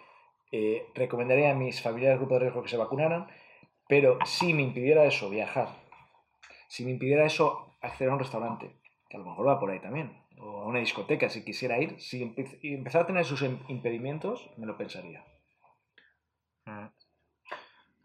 Eh, 0.52 0.86
recomendaría 0.94 1.50
a 1.50 1.54
mis 1.54 1.82
familiares 1.82 2.18
grupo 2.18 2.34
de 2.34 2.40
riesgo 2.40 2.62
que 2.62 2.68
se 2.68 2.76
vacunaran, 2.76 3.26
pero 3.88 4.18
si 4.26 4.54
me 4.54 4.62
impidiera 4.62 5.04
eso, 5.04 5.30
viajar, 5.30 5.68
si 6.68 6.84
me 6.84 6.92
impidiera 6.92 7.24
eso, 7.26 7.76
acceder 7.82 8.10
a 8.10 8.14
un 8.14 8.20
restaurante, 8.20 8.66
que 9.08 9.16
a 9.16 9.20
lo 9.20 9.26
mejor 9.26 9.46
va 9.48 9.60
por 9.60 9.70
ahí 9.70 9.80
también, 9.80 10.08
o 10.38 10.60
a 10.62 10.66
una 10.66 10.80
discoteca, 10.80 11.28
si 11.30 11.44
quisiera 11.44 11.78
ir, 11.78 12.00
si 12.00 12.22
empe- 12.24 12.58
y 12.62 12.74
empezar 12.74 13.02
a 13.02 13.06
tener 13.06 13.24
sus 13.24 13.42
im- 13.42 13.60
impedimentos, 13.68 14.50
me 14.56 14.66
lo 14.66 14.76
pensaría. 14.76 15.24
Mm. 16.68 16.90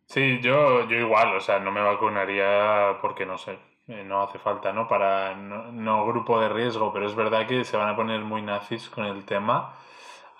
Sí, 0.05 0.39
yo, 0.41 0.87
yo 0.89 0.97
igual, 0.97 1.35
o 1.35 1.39
sea, 1.39 1.59
no 1.59 1.71
me 1.71 1.81
vacunaría 1.81 2.97
porque 3.01 3.25
no 3.25 3.37
sé, 3.37 3.57
eh, 3.87 4.03
no 4.03 4.21
hace 4.21 4.39
falta, 4.39 4.73
¿no? 4.73 4.87
Para 4.87 5.35
no, 5.35 5.71
no 5.71 6.05
grupo 6.05 6.39
de 6.39 6.49
riesgo, 6.49 6.91
pero 6.91 7.05
es 7.07 7.15
verdad 7.15 7.47
que 7.47 7.63
se 7.63 7.77
van 7.77 7.89
a 7.89 7.95
poner 7.95 8.21
muy 8.21 8.41
nazis 8.41 8.89
con 8.89 9.05
el 9.05 9.25
tema. 9.25 9.73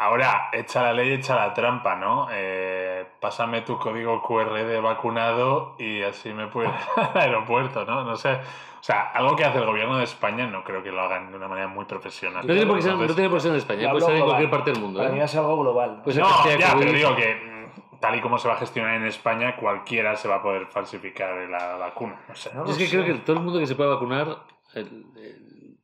Ahora, 0.02 0.50
echa 0.52 0.82
la 0.82 0.94
ley, 0.94 1.12
echa 1.14 1.36
la 1.36 1.54
trampa, 1.54 1.96
¿no? 1.96 2.28
Eh, 2.32 3.06
pásame 3.20 3.62
tu 3.62 3.78
código 3.78 4.20
QR 4.24 4.52
de 4.66 4.80
vacunado 4.80 5.76
y 5.78 6.02
así 6.02 6.34
me 6.34 6.48
puedo 6.48 6.70
ir 6.70 6.74
al 7.14 7.22
aeropuerto, 7.22 7.86
¿no? 7.86 8.04
No 8.04 8.16
sé. 8.16 8.32
O 8.34 8.84
sea, 8.84 9.12
algo 9.12 9.36
que 9.36 9.46
hace 9.46 9.60
el 9.60 9.66
gobierno 9.68 9.98
de 10.00 10.06
España 10.06 10.48
no 10.48 10.64
creo 10.64 10.82
que 10.82 10.92
lo 10.92 11.02
hagan 11.02 11.30
de 11.30 11.38
una 11.38 11.48
manera 11.48 11.68
muy 11.68 11.86
profesional. 11.86 12.42
No 12.48 12.52
tiene 12.52 12.66
por 12.66 12.78
qué 12.78 12.82
ser, 12.82 12.96
no 12.96 13.06
tiene 13.14 13.30
por 13.30 13.38
qué 13.38 13.42
ser 13.44 13.52
en 13.52 13.58
España, 13.58 13.92
puede 13.92 14.06
ser 14.06 14.16
en 14.16 14.24
cualquier 14.26 14.50
parte 14.50 14.72
del 14.72 14.82
mundo. 14.82 15.00
Para 15.00 15.12
mí 15.12 15.20
¿eh? 15.20 15.24
es 15.24 15.36
algo 15.36 15.62
global. 15.62 16.02
Pues 16.04 16.18
no, 16.18 16.28
ya, 16.58 16.76
pero 16.80 16.92
digo 16.92 17.16
que 17.16 17.36
mm, 17.36 18.00
tal 18.00 18.16
y 18.16 18.22
como 18.22 18.40
se 18.40 18.48
va 18.48 18.56
a 18.56 18.58
gestionar 18.58 18.96
en 18.96 19.06
España, 19.06 19.56
cualquiera 19.56 20.16
se 20.16 20.28
va 20.28 20.38
a 20.38 20.42
poder 20.42 20.66
falsificar 20.66 21.48
la 21.48 21.76
vacuna. 21.78 22.20
No 22.28 22.34
sé. 22.36 22.50
No 22.56 22.66
Yo 22.66 22.72
es 22.72 22.78
que 22.80 22.90
creo 22.90 23.06
que 23.06 23.14
todo 23.22 23.36
el 23.38 23.44
mundo 23.44 23.60
que 23.60 23.68
se 23.68 23.76
pueda 23.76 23.92
vacunar, 23.92 24.36
el, 24.74 25.06
el- 25.16 25.78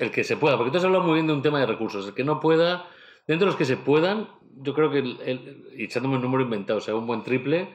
el 0.00 0.10
que 0.10 0.24
se 0.24 0.36
pueda, 0.36 0.56
porque 0.58 0.70
tú 0.70 0.76
has 0.78 0.84
hablado 0.84 1.04
muy 1.04 1.14
bien 1.14 1.26
de 1.26 1.32
un 1.32 1.42
tema 1.42 1.58
de 1.58 1.66
recursos, 1.66 2.06
el 2.06 2.14
que 2.14 2.24
no 2.24 2.38
pueda, 2.40 2.84
dentro 3.30 3.46
de 3.46 3.50
los 3.52 3.56
que 3.56 3.64
se 3.64 3.76
puedan, 3.76 4.28
yo 4.56 4.74
creo 4.74 4.90
que, 4.90 4.98
el, 4.98 5.18
el- 5.24 5.66
echándome 5.78 6.16
un 6.16 6.22
número 6.22 6.42
inventado, 6.44 6.78
o 6.78 6.82
sea, 6.82 6.94
un 6.94 7.06
buen 7.06 7.22
triple, 7.22 7.68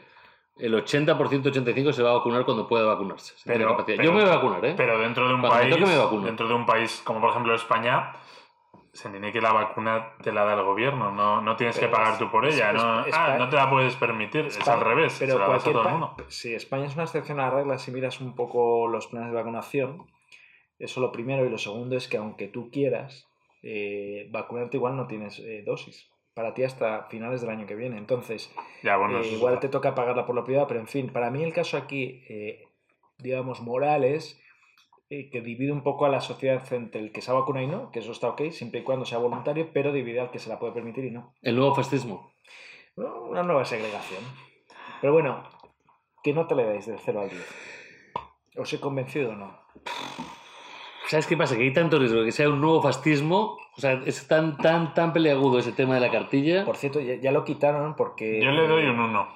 el 0.57 0.73
80%, 0.73 1.15
85% 1.17 1.91
se 1.91 2.03
va 2.03 2.11
a 2.11 2.13
vacunar 2.13 2.45
cuando 2.45 2.67
pueda 2.67 2.85
vacunarse. 2.85 3.33
tiene 3.43 3.59
Pero- 3.65 4.03
yo 4.03 4.13
me 4.13 4.21
voy 4.21 4.29
a 4.31 4.35
vacunar, 4.35 4.63
¿eh? 4.65 4.73
Pero 4.77 4.99
dentro 4.99 5.27
de 5.27 5.33
un 5.33 5.41
Cuando 5.41 5.57
país, 5.57 6.23
dentro 6.23 6.47
de 6.47 6.53
un 6.53 6.65
país 6.65 7.01
como 7.03 7.19
por 7.19 7.31
ejemplo 7.31 7.53
España, 7.53 8.13
se 8.93 9.07
entiende 9.09 9.33
que 9.33 9.41
la 9.41 9.51
vacuna 9.51 10.13
te 10.23 10.31
la 10.31 10.45
da 10.45 10.53
el 10.53 10.63
gobierno, 10.63 11.11
no, 11.11 11.41
no 11.41 11.55
tienes 11.57 11.75
Pero 11.77 11.89
que 11.89 11.95
pagar 11.97 12.13
es- 12.13 12.19
tú 12.19 12.31
por 12.31 12.45
es- 12.45 12.55
ella, 12.55 12.71
es- 12.71 12.81
no, 12.81 13.03
ah, 13.11 13.35
no 13.37 13.49
te 13.49 13.57
la 13.57 13.69
puedes 13.69 13.95
permitir, 13.97 14.45
es 14.45 14.65
al 14.67 14.79
revés, 14.79 15.17
Pero 15.19 15.33
se 15.33 15.39
la 15.39 15.47
das 15.49 15.67
a 15.67 15.71
todo 15.71 15.81
el 15.83 15.89
mundo. 15.89 16.15
Sí, 16.29 16.53
España 16.55 16.85
es 16.85 16.93
una 16.95 17.03
excepción 17.03 17.39
a 17.41 17.49
la 17.49 17.49
regla 17.49 17.77
si 17.77 17.91
miras 17.91 18.21
un 18.21 18.35
poco 18.35 18.87
los 18.87 19.07
planes 19.07 19.31
de 19.31 19.35
vacunación. 19.35 20.05
Eso 20.79 21.01
lo 21.01 21.11
primero. 21.11 21.45
Y 21.45 21.49
lo 21.49 21.57
segundo 21.57 21.97
es 21.97 22.07
que 22.07 22.15
aunque 22.17 22.47
tú 22.47 22.69
quieras 22.71 23.27
eh, 23.65 24.27
vacunarte, 24.29 24.77
igual 24.77 24.95
no 24.95 25.07
tienes 25.07 25.39
eh, 25.39 25.63
dosis. 25.65 26.07
Para 26.35 26.53
ti 26.53 26.63
hasta 26.63 27.05
finales 27.05 27.41
del 27.41 27.49
año 27.49 27.65
que 27.65 27.75
viene. 27.75 27.97
Entonces, 27.97 28.53
Ya, 28.83 28.97
bueno, 28.97 29.21
eh, 29.21 29.27
igual 29.27 29.59
te 29.59 29.69
toca 29.69 29.95
pagarla 29.95 30.25
por 30.25 30.35
la 30.35 30.43
privada, 30.43 30.67
pero 30.67 30.79
en 30.79 30.87
fin, 30.87 31.11
para 31.11 31.31
mí 31.31 31.43
el 31.43 31.53
caso 31.53 31.77
aquí, 31.77 32.23
eh, 32.29 32.67
digamos, 33.17 33.61
moral 33.61 34.03
es 34.03 34.39
eh, 35.09 35.29
que 35.29 35.41
divide 35.41 35.71
un 35.71 35.81
poco 35.81 36.05
a 36.05 36.09
la 36.09 36.19
sociedad 36.19 36.61
entre 36.73 36.99
el 37.01 37.11
que 37.11 37.21
se 37.21 37.31
ha 37.31 37.33
vacunado 37.33 37.65
y 37.65 37.69
no, 37.69 37.89
que 37.91 37.99
eso 37.99 38.11
está 38.11 38.27
ok, 38.29 38.49
siempre 38.51 38.81
y 38.81 38.83
cuando 38.83 39.05
sea 39.05 39.17
voluntario, 39.17 39.69
pero 39.73 39.93
divide 39.93 40.19
al 40.19 40.29
que 40.29 40.39
se 40.39 40.49
la 40.49 40.59
puede 40.59 40.73
permitir 40.73 41.05
y 41.05 41.11
no. 41.11 41.33
El 41.41 41.55
nuevo 41.55 41.73
fascismo. 41.73 42.33
Bueno, 42.95 43.21
Una 43.23 43.43
nueva 43.43 43.65
segregación. 43.65 44.21
Pero 45.01 45.13
bueno, 45.13 45.43
¿qué 46.21 46.33
nota 46.33 46.53
le 46.53 46.65
dais 46.65 46.85
del 46.85 46.99
0 46.99 47.21
al 47.21 47.29
10? 47.29 47.55
¿Os 48.57 48.73
he 48.73 48.79
convencido 48.79 49.31
o 49.31 49.35
no? 49.35 49.57
¿Sabes 51.07 51.27
qué 51.27 51.37
pasa? 51.37 51.55
Que 51.55 51.63
hay 51.63 51.73
tanto 51.73 51.99
riesgo 51.99 52.19
de 52.19 52.25
que 52.25 52.31
sea 52.31 52.49
un 52.49 52.59
nuevo 52.61 52.81
fascismo, 52.81 53.57
o 53.77 53.81
sea, 53.81 53.93
es 54.05 54.27
tan, 54.27 54.57
tan, 54.57 54.93
tan 54.93 55.13
peleagudo 55.13 55.59
ese 55.59 55.71
tema 55.71 55.95
de 55.95 55.99
la 56.01 56.09
cartilla. 56.11 56.65
Por 56.65 56.77
cierto, 56.77 56.99
ya, 56.99 57.15
ya 57.15 57.31
lo 57.31 57.43
quitaron 57.43 57.95
porque... 57.95 58.41
Yo 58.43 58.51
le 58.51 58.67
doy 58.67 58.85
un 58.85 58.99
1. 58.99 59.27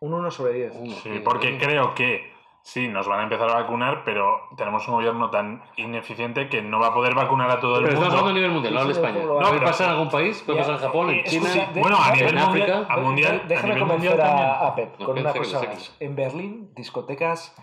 Un 0.00 0.14
1 0.14 0.30
sobre 0.30 0.52
10. 0.54 0.72
Uno, 0.76 0.94
Sí, 0.96 1.10
porque 1.24 1.56
creo 1.58 1.94
que 1.94 2.30
sí, 2.62 2.88
nos 2.88 3.08
van 3.08 3.20
a 3.20 3.22
empezar 3.22 3.48
a 3.50 3.54
vacunar, 3.54 4.02
pero 4.04 4.36
tenemos 4.56 4.86
un 4.86 4.94
gobierno 4.96 5.30
tan 5.30 5.62
ineficiente 5.76 6.48
que 6.50 6.60
no 6.60 6.78
va 6.78 6.88
a 6.88 6.94
poder 6.94 7.14
vacunar 7.14 7.50
a 7.50 7.58
todo 7.60 7.78
el 7.78 7.84
Pero 7.84 7.94
estamos 7.94 8.08
hablando 8.14 8.18
a 8.18 8.32
mundo. 8.32 8.34
nivel 8.40 8.50
mundial, 8.52 8.74
no 8.74 8.80
hablo 8.80 8.88
de 8.92 8.94
Sí, 8.94 9.00
sí, 9.00 9.06
España. 9.06 9.24
lo 9.26 9.38
¿Puede 9.38 9.52
pero- 9.52 9.64
pasar 9.66 9.86
en 9.86 9.92
algún 9.92 10.10
país? 10.10 10.42
¿Puede 10.44 10.58
pasar 10.58 10.74
en 10.74 10.80
Japón, 10.80 11.10
en 11.10 11.24
China? 11.24 11.46
escucha, 11.48 11.72
de- 11.72 11.80
Bueno, 11.80 11.96
a 12.02 12.12
nivel 12.12 12.36
en 12.36 12.44
mundial, 12.44 12.70
África. 12.72 12.92
a 12.94 12.96
mundial, 12.98 13.40
a 13.44 13.48
Déjame 13.48 13.74
nivel 13.74 13.88
mundial 13.88 14.20
a, 14.20 14.66
a 14.66 14.74
Pep 14.74 14.98
No, 14.98 15.06
con 15.06 15.18
una 15.18 15.32
cosa 15.32 15.62
más. 15.62 15.96
En 16.00 16.16
Berlín, 16.16 16.70
discotecas 16.76 17.56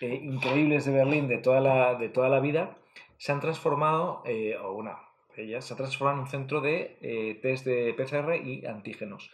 eh, 0.00 0.20
increíbles 0.22 0.84
de 0.84 0.92
Berlín 0.92 1.26
de 1.26 1.38
toda 1.38 1.60
la, 1.60 1.94
de 1.94 2.08
toda 2.08 2.28
la 2.28 2.38
vida 2.38 2.76
se 3.18 3.32
han 3.32 3.40
transformado, 3.40 4.22
eh, 4.24 4.56
o 4.56 4.72
una, 4.72 4.98
ellas 5.36 5.64
se 5.64 5.74
han 5.74 5.78
transformado 5.78 6.18
en 6.18 6.22
un 6.22 6.30
centro 6.30 6.60
de 6.60 6.98
eh, 7.00 7.38
test 7.42 7.66
de 7.66 7.94
PCR 7.94 8.36
y 8.36 8.64
antígenos, 8.66 9.30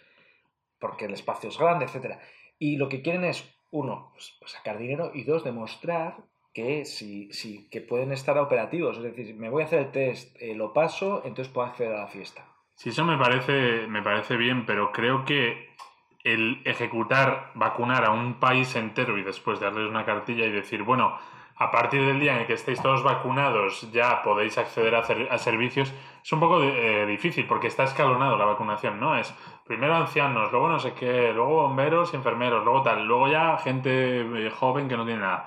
porque 0.79 1.05
el 1.05 1.15
espacio 1.15 1.51
es 1.51 1.59
grande, 1.59 1.85
etcétera. 1.85 2.21
Y 2.59 2.77
lo 2.77 2.89
que 2.89 3.03
quieren 3.03 3.25
es, 3.25 3.45
uno, 3.71 4.11
pues, 4.13 4.35
pues, 4.39 4.53
sacar 4.53 4.79
dinero 4.79 5.11
y 5.15 5.25
dos, 5.25 5.45
demostrar 5.45 6.17
que, 6.53 6.85
si, 6.85 7.33
si, 7.33 7.69
que 7.69 7.81
pueden 7.81 8.13
estar 8.13 8.39
operativos. 8.39 8.97
Es 8.99 9.03
decir, 9.03 9.35
me 9.35 9.51
voy 9.51 9.63
a 9.63 9.67
hacer 9.67 9.81
el 9.81 9.91
test, 9.91 10.37
eh, 10.41 10.55
lo 10.55 10.73
paso, 10.73 11.23
entonces 11.25 11.53
puedo 11.53 11.67
acceder 11.67 11.95
a 11.95 12.01
la 12.01 12.07
fiesta. 12.07 12.47
Sí, 12.77 12.91
eso 12.91 13.05
me 13.05 13.19
parece, 13.19 13.87
me 13.89 14.03
parece 14.03 14.37
bien, 14.37 14.67
pero 14.67 14.93
creo 14.93 15.25
que 15.25 15.75
el 16.23 16.63
ejecutar, 16.65 17.51
vacunar 17.55 18.05
a 18.05 18.11
un 18.11 18.41
país 18.41 18.75
entero 18.77 19.19
y 19.19 19.23
después 19.23 19.61
darles 19.61 19.89
una 19.89 20.07
cartilla 20.07 20.47
y 20.47 20.53
decir, 20.53 20.83
bueno, 20.83 21.19
a 21.57 21.71
partir 21.71 22.05
del 22.05 22.19
día 22.19 22.35
en 22.35 22.41
el 22.41 22.47
que 22.47 22.55
estéis 22.55 22.83
todos 22.83 23.03
vacunados 23.03 23.91
ya 23.93 24.23
podéis 24.23 24.59
acceder 24.59 24.95
a, 24.95 25.39
servicios, 25.39 25.93
es 26.23 26.33
un 26.33 26.41
poco 26.41 26.63
eh, 26.63 27.07
difícil 27.07 27.47
porque 27.47 27.69
está 27.69 27.85
escalonado 27.85 28.37
la 28.37 28.45
vacunación, 28.45 28.99
¿no? 28.99 29.17
Es 29.17 29.33
primero 29.65 29.95
ancianos, 29.95 30.51
luego 30.51 30.69
no 30.69 30.79
sé 30.79 30.95
qué, 30.95 31.33
luego 31.33 31.63
bomberos 31.63 32.13
y 32.13 32.17
enfermeros, 32.17 32.65
luego 32.65 32.83
tal, 32.83 33.07
luego 33.07 33.29
ya 33.29 33.57
gente 33.59 34.21
eh, 34.47 34.51
joven 34.51 34.89
que 34.89 34.97
no 34.97 35.05
tiene 35.05 35.21
nada. 35.21 35.47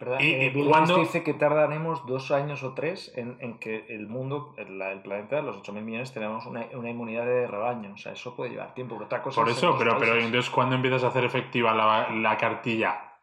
¿Verdad? 0.00 0.18
¿Y- 0.20 0.32
Eh, 0.34 0.50
Bill 0.52 0.68
Gates 0.68 0.96
dice 0.96 1.22
que 1.22 1.34
tardaremos 1.34 2.04
dos 2.04 2.32
años 2.32 2.64
o 2.64 2.74
tres 2.74 3.12
en, 3.16 3.36
en 3.40 3.58
que 3.58 3.86
el 3.88 4.08
mundo, 4.08 4.52
el, 4.56 4.82
el 4.82 5.00
planeta, 5.02 5.40
los 5.40 5.56
8.000 5.62 5.82
millones, 5.82 6.12
tenemos 6.12 6.44
una, 6.46 6.66
una 6.74 6.90
inmunidad 6.90 7.24
de 7.24 7.46
rebaño. 7.46 7.92
O 7.94 7.96
sea, 7.96 8.12
eso 8.12 8.34
puede 8.34 8.50
llevar 8.50 8.74
tiempo. 8.74 8.96
Pero 8.96 9.06
otra 9.06 9.22
cosa 9.22 9.40
Por 9.40 9.50
eso, 9.50 9.76
pero, 9.78 9.96
pero 9.96 10.16
entonces, 10.16 10.50
¿cuándo 10.50 10.74
empiezas 10.74 11.04
a 11.04 11.06
hacer 11.08 11.24
efectiva 11.24 11.72
la, 11.72 12.10
la 12.10 12.36
cartilla? 12.36 13.13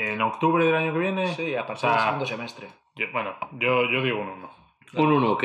¿En 0.00 0.20
octubre 0.22 0.64
del 0.64 0.74
año 0.74 0.94
que 0.94 0.98
viene? 0.98 1.34
Sí, 1.34 1.54
a 1.54 1.62
O 1.62 1.66
partir 1.66 1.80
sea, 1.82 1.90
del 1.92 2.00
segundo 2.00 2.26
semestre. 2.26 2.68
yo- 2.96 3.06
bueno, 3.12 3.34
yo, 3.58 3.84
yo 3.90 4.00
digo 4.02 4.18
un 4.20 4.28
1. 4.28 4.50
Un 4.94 5.12
1, 5.12 5.32
¿ok? 5.32 5.44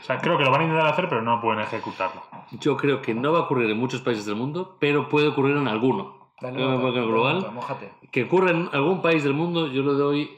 O 0.00 0.04
sea, 0.04 0.18
creo 0.18 0.36
que 0.36 0.42
lo 0.44 0.50
van 0.50 0.62
a 0.62 0.64
intentar 0.64 0.86
hacer, 0.88 1.08
pero 1.08 1.22
no 1.22 1.40
pueden 1.40 1.60
ejecutarlo. 1.60 2.20
Yo 2.50 2.76
creo 2.76 3.00
que 3.00 3.14
no 3.14 3.32
va 3.32 3.38
a 3.38 3.42
ocurrir 3.42 3.70
en 3.70 3.78
muchos 3.78 4.00
países 4.00 4.26
del 4.26 4.34
mundo, 4.34 4.76
pero 4.80 5.08
puede 5.08 5.28
ocurrir 5.28 5.56
en 5.56 5.68
alguno. 5.68 6.32
Dale 6.40 6.56
que 6.56 6.62
nota, 6.64 6.88
en 6.98 7.06
global, 7.06 7.36
nota, 7.36 7.50
mójate. 7.52 7.92
que 8.10 8.24
ocurra 8.24 8.50
en 8.50 8.68
algún 8.72 9.00
país 9.00 9.22
del 9.22 9.34
mundo, 9.34 9.68
yo 9.68 9.82
le 9.82 9.92
doy. 9.92 10.30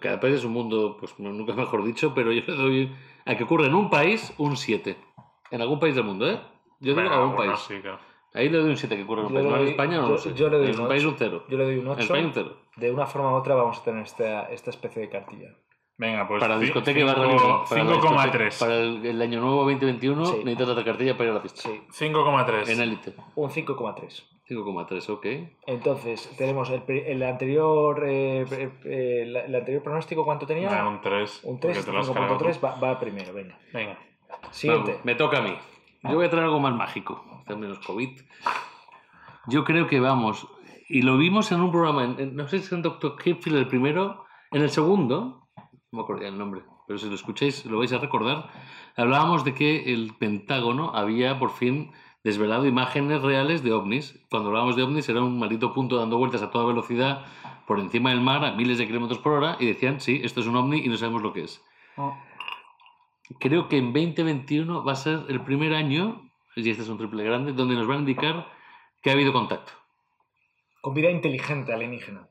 Cada 0.00 0.18
país 0.18 0.34
es 0.36 0.44
un 0.44 0.52
mundo, 0.52 0.96
pues 0.98 1.16
nunca 1.20 1.52
mejor 1.52 1.84
dicho, 1.84 2.12
pero 2.14 2.32
yo 2.32 2.42
le 2.46 2.54
doy 2.56 2.96
a 3.26 3.36
que 3.36 3.44
ocurra 3.44 3.66
en 3.66 3.74
un 3.76 3.88
país 3.90 4.32
un 4.38 4.56
7. 4.56 4.96
En 5.52 5.60
algún 5.60 5.78
país 5.78 5.94
del 5.94 6.04
mundo, 6.04 6.26
¿eh? 6.28 6.40
Yo 6.80 6.94
digo 6.94 6.94
Bueno, 6.96 7.14
algún 7.14 7.36
bueno, 7.36 7.52
país. 7.52 7.64
sí, 7.68 7.78
claro. 7.80 7.98
Ahí 8.32 8.48
le 8.48 8.58
doy 8.58 8.70
un 8.70 8.76
7 8.76 8.96
que 8.96 9.02
ocurra 9.04 9.20
en 9.20 9.26
un 9.28 9.32
Yo 9.34 9.38
país. 9.38 9.48
No 9.50 9.56
en 9.56 9.62
doy- 9.62 9.70
España 9.70 9.96
no 9.98 10.06
yo- 10.08 10.12
lo 10.14 10.18
sé. 10.18 10.34
yo 10.34 10.48
le 10.48 10.58
doy 10.58 10.66
en 10.70 10.74
un 10.74 10.80
un 10.80 10.88
país 10.88 11.04
un 11.04 11.14
0. 11.16 11.44
Yo 11.48 11.56
le 11.58 11.64
doy 11.64 11.74
un 11.76 11.80
En 11.86 11.88
8. 11.92 12.00
España 12.02 12.26
un 12.26 12.32
0. 12.34 12.56
De 12.76 12.90
una 12.90 13.06
forma 13.06 13.30
u 13.32 13.34
otra 13.34 13.54
vamos 13.54 13.78
a 13.78 13.84
tener 13.84 14.02
esta, 14.02 14.42
esta 14.50 14.70
especie 14.70 15.02
de 15.02 15.08
cartilla. 15.08 15.50
Venga, 15.96 16.26
pues 16.26 16.40
Para 16.40 16.58
discoteca 16.58 16.98
y 16.98 17.04
barra 17.04 17.24
libre. 17.26 17.38
Para 17.68 17.84
la 17.84 17.92
discoteca- 17.92 18.32
5,3. 18.32 18.58
Para 18.58 18.76
el, 18.78 19.06
el 19.06 19.22
año 19.22 19.40
nuevo 19.40 19.58
2021 19.62 20.26
Sí. 20.26 20.32
necesitas 20.38 20.68
otra 20.70 20.84
cartilla 20.84 21.12
para 21.16 21.24
ir 21.26 21.30
a 21.30 21.34
la 21.34 21.40
fiesta. 21.40 21.62
Sí, 21.62 21.82
5,3. 21.92 22.68
En 22.68 22.80
élite. 22.80 23.14
un 23.36 23.48
5,3. 23.50 24.24
5,3, 24.50 25.08
ok. 25.08 25.26
Entonces, 25.68 26.34
tenemos 26.36 26.68
el, 26.70 26.82
el 26.90 27.22
anterior 27.22 28.02
eh, 28.06 28.44
eh, 28.84 29.22
el, 29.22 29.36
el 29.36 29.54
anterior 29.54 29.82
pronóstico, 29.84 30.24
¿cuánto 30.24 30.46
tenía? 30.46 30.84
Un 30.84 31.00
3. 31.00 31.40
un 31.44 31.60
3, 31.60 31.86
5.3 31.88 32.62
va, 32.64 32.74
va 32.74 32.98
primero, 32.98 33.32
venga. 33.32 33.56
Venga. 33.72 33.96
Siguiente. 34.50 34.90
Vamos, 34.90 35.04
me 35.04 35.14
toca 35.14 35.38
a 35.38 35.42
mí. 35.42 35.56
Yo 36.02 36.16
voy 36.16 36.26
a 36.26 36.28
traer 36.30 36.44
algo 36.46 36.58
más 36.60 36.74
mágico. 36.74 37.24
Hace 37.44 37.56
menos 37.56 37.78
COVID. 37.78 38.20
Yo 39.46 39.64
creo 39.64 39.86
que 39.86 40.00
vamos. 40.00 40.46
Y 40.88 41.02
lo 41.02 41.16
vimos 41.16 41.50
en 41.52 41.60
un 41.60 41.70
programa, 41.70 42.04
en- 42.04 42.20
en- 42.20 42.36
no 42.36 42.46
sé 42.48 42.58
si 42.58 42.66
es 42.66 42.72
en 42.72 42.82
Doctor 42.82 43.16
Kipfield 43.16 43.56
el 43.58 43.68
primero, 43.68 44.24
en 44.50 44.62
el 44.62 44.70
segundo, 44.70 45.46
no 45.56 45.70
me 45.92 46.00
acuerdo 46.02 46.26
el 46.26 46.36
nombre, 46.38 46.62
pero 46.86 46.98
si 46.98 47.08
lo 47.08 47.14
escucháis 47.14 47.64
lo 47.66 47.78
vais 47.78 47.92
a 47.92 47.98
recordar, 47.98 48.50
hablábamos 48.96 49.44
de 49.44 49.54
que 49.54 49.92
el 49.92 50.14
Pentágono 50.18 50.94
había 50.94 51.38
por 51.38 51.50
fin 51.50 51.92
desvelado 52.22 52.66
imágenes 52.66 53.22
reales 53.22 53.62
de 53.62 53.72
ovnis. 53.72 54.18
Cuando 54.30 54.48
hablábamos 54.48 54.76
de 54.76 54.82
ovnis 54.82 55.08
era 55.08 55.22
un 55.22 55.38
maldito 55.38 55.72
punto 55.74 55.96
dando 55.96 56.16
vueltas 56.18 56.42
a 56.42 56.50
toda 56.50 56.64
velocidad 56.66 57.24
por 57.66 57.78
encima 57.80 58.10
del 58.10 58.20
mar 58.20 58.44
a 58.44 58.52
miles 58.52 58.78
de 58.78 58.86
kilómetros 58.86 59.18
por 59.18 59.32
hora 59.32 59.56
y 59.60 59.66
decían, 59.66 60.00
sí, 60.00 60.20
esto 60.22 60.40
es 60.40 60.46
un 60.46 60.56
ovni 60.56 60.78
y 60.78 60.88
no 60.88 60.96
sabemos 60.96 61.22
lo 61.22 61.32
que 61.32 61.44
es. 61.44 61.62
Creo 63.40 63.68
que 63.68 63.78
en 63.78 63.92
2021 63.92 64.84
va 64.84 64.92
a 64.92 64.96
ser 64.96 65.20
el 65.28 65.40
primer 65.42 65.74
año, 65.74 66.30
y 66.56 66.68
este 66.68 66.82
es 66.82 66.88
un 66.88 66.98
triple 66.98 67.24
grande, 67.24 67.52
donde 67.52 67.74
nos 67.74 67.86
van 67.86 67.98
a 67.98 68.00
indicar 68.00 68.46
que 69.02 69.10
ha 69.10 69.14
habido 69.14 69.32
contacto 69.32 69.72
Con 70.84 70.92
vida 70.92 71.08
inteligente 71.10 71.72
alienígena. 71.72 72.28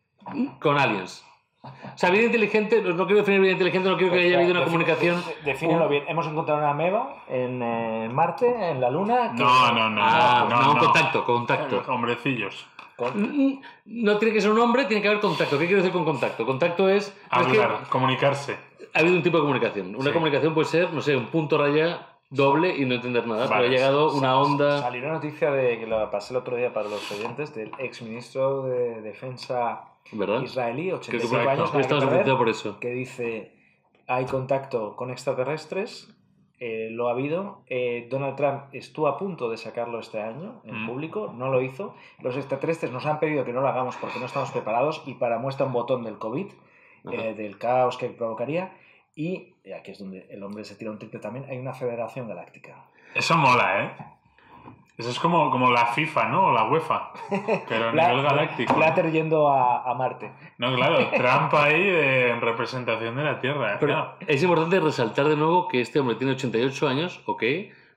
con 0.59 0.77
aliens. 0.77 1.25
O 1.63 1.97
sea, 1.97 2.11
vida 2.11 2.23
inteligente, 2.25 2.83
no 2.83 3.05
quiero 3.07 3.21
definir 3.21 3.41
vida 3.41 3.53
inteligente, 3.53 3.89
no 3.89 3.97
quiero 3.97 4.13
que 4.13 4.19
haya 4.19 4.37
habido 4.37 4.51
una 4.51 4.63
comunicación. 4.63 5.23
de- 5.43 5.51
Defínelo 5.53 5.89
bien. 5.89 6.03
Hemos 6.07 6.27
encontrado 6.27 6.59
una 6.59 6.69
ameba 6.69 7.23
en 7.27 7.63
eh, 7.63 8.09
Marte, 8.13 8.45
en 8.69 8.79
la 8.79 8.91
Luna. 8.91 9.31
que- 9.35 9.41
No, 9.41 9.71
no, 9.71 9.89
no. 9.89 10.01
Ah, 10.03 10.45
no, 10.47 10.61
no, 10.61 10.73
no. 10.75 10.79
contacto, 10.81 11.25
contacto. 11.25 11.81
Hombrecillos. 11.91 12.67
No 13.85 14.17
tiene 14.19 14.33
que 14.35 14.39
ser 14.41 14.51
un 14.51 14.59
hombre, 14.59 14.85
tiene 14.85 15.01
que 15.01 15.07
haber 15.07 15.19
contacto. 15.19 15.57
¿Qué 15.57 15.65
quiero 15.65 15.81
decir 15.81 15.91
con 15.91 16.05
contacto? 16.05 16.45
Contacto 16.45 16.87
es. 16.89 17.07
es 17.07 17.13
que 17.47 17.59
Hablar, 17.59 17.87
comunicarse. 17.89 18.55
ha 18.93 18.99
habido 18.99 19.15
un 19.15 19.23
tipo 19.23 19.37
de 19.37 19.41
comunicación. 19.41 19.95
Una 19.95 20.05
Sí. 20.05 20.11
comunicación 20.11 20.53
puede 20.53 20.67
ser, 20.67 20.93
no 20.93 21.01
sé, 21.01 21.15
un 21.17 21.25
punto 21.25 21.57
raya 21.57 22.07
doble 22.33 22.75
y 22.75 22.85
no 22.85 22.95
entender 22.95 23.25
nada. 23.27 23.47
Vale. 23.47 23.61
Pero 23.61 23.67
ha 23.67 23.75
llegado 23.77 24.13
una 24.13 24.39
onda. 24.39 24.79
Salió 24.81 25.01
una 25.03 25.13
noticia 25.13 25.51
de 25.51 25.79
que 25.79 25.87
lo 25.87 26.09
pasé 26.11 26.33
el 26.33 26.37
otro 26.37 26.55
día 26.57 26.73
para 26.73 26.89
los 26.89 27.11
oyentes 27.11 27.53
del 27.55 27.71
exministro 27.79 28.63
de 28.63 29.01
Defensa 29.01 29.83
¿Verdad? 30.11 30.41
israelí, 30.41 30.89
Creo 30.89 30.99
que 30.99 31.07
85 31.07 31.29
por- 31.29 31.39
años, 31.49 31.57
nada 31.57 31.71
que 31.71 31.77
afectados 32.05 32.37
por 32.37 32.49
eso. 32.49 32.79
que 32.79 32.89
dice 32.89 33.53
hay 34.07 34.25
contacto 34.25 34.95
con 34.95 35.11
extraterrestres 35.11 36.09
eh, 36.59 36.87
lo 36.91 37.09
ha 37.09 37.11
habido. 37.11 37.63
Eh, 37.67 38.07
Donald 38.09 38.35
Trump 38.37 38.61
estuvo 38.73 39.07
a 39.07 39.17
punto 39.17 39.49
de 39.49 39.57
sacarlo 39.57 39.99
este 39.99 40.21
año 40.21 40.61
en 40.63 40.83
Mm. 40.83 40.87
público, 40.87 41.33
no 41.35 41.49
lo 41.49 41.61
hizo. 41.61 41.93
Los 42.21 42.37
extraterrestres 42.37 42.91
nos 42.91 43.05
han 43.05 43.19
pedido 43.19 43.43
que 43.43 43.51
no 43.51 43.59
lo 43.61 43.67
hagamos 43.67 43.97
porque 43.97 44.17
no 44.19 44.25
estamos 44.27 44.49
preparados 44.51 45.03
y 45.05 45.15
para 45.15 45.39
muestra 45.39 45.65
un 45.65 45.73
botón 45.73 46.03
del 46.03 46.17
COVID, 46.19 46.47
eh, 47.11 47.33
del 47.35 47.57
caos 47.57 47.97
que 47.97 48.07
provocaría. 48.09 48.77
Y 49.15 49.53
y 49.63 49.71
aquí 49.71 49.91
es 49.91 49.99
donde 49.99 50.27
el 50.29 50.43
hombre 50.43 50.63
se 50.63 50.75
tira 50.75 50.91
un 50.91 50.97
triple 50.99 51.19
también. 51.19 51.45
Hay 51.49 51.57
una 51.57 51.73
federación 51.73 52.27
galáctica. 52.27 52.75
Eso 53.15 53.35
mola, 53.37 53.83
¿eh? 53.83 53.91
Eso 54.97 55.09
es 55.09 55.19
como, 55.19 55.49
como 55.49 55.71
la 55.71 55.87
FIFA, 55.87 56.27
¿no? 56.29 56.47
O 56.47 56.51
la 56.51 56.65
UEFA. 56.69 57.11
Pero 57.67 57.89
a 57.89 57.91
nivel 57.93 58.21
galáctico. 58.21 58.75
Platter 58.75 59.11
yendo 59.11 59.47
a, 59.49 59.89
a 59.89 59.93
Marte. 59.95 60.31
No, 60.59 60.75
claro, 60.75 61.09
Trump 61.09 61.53
ahí 61.55 61.81
de- 61.83 62.29
en 62.31 62.41
representación 62.41 63.15
de 63.15 63.23
la 63.23 63.39
Tierra. 63.39 63.73
¿eh? 63.73 63.77
Pero 63.79 63.93
Claro. 63.93 64.15
es 64.27 64.43
importante 64.43 64.79
resaltar 64.79 65.27
de 65.27 65.35
nuevo 65.35 65.67
que 65.67 65.81
este 65.81 65.99
hombre 65.99 66.15
tiene 66.15 66.33
88 66.33 66.87
años, 66.87 67.21
ok, 67.25 67.43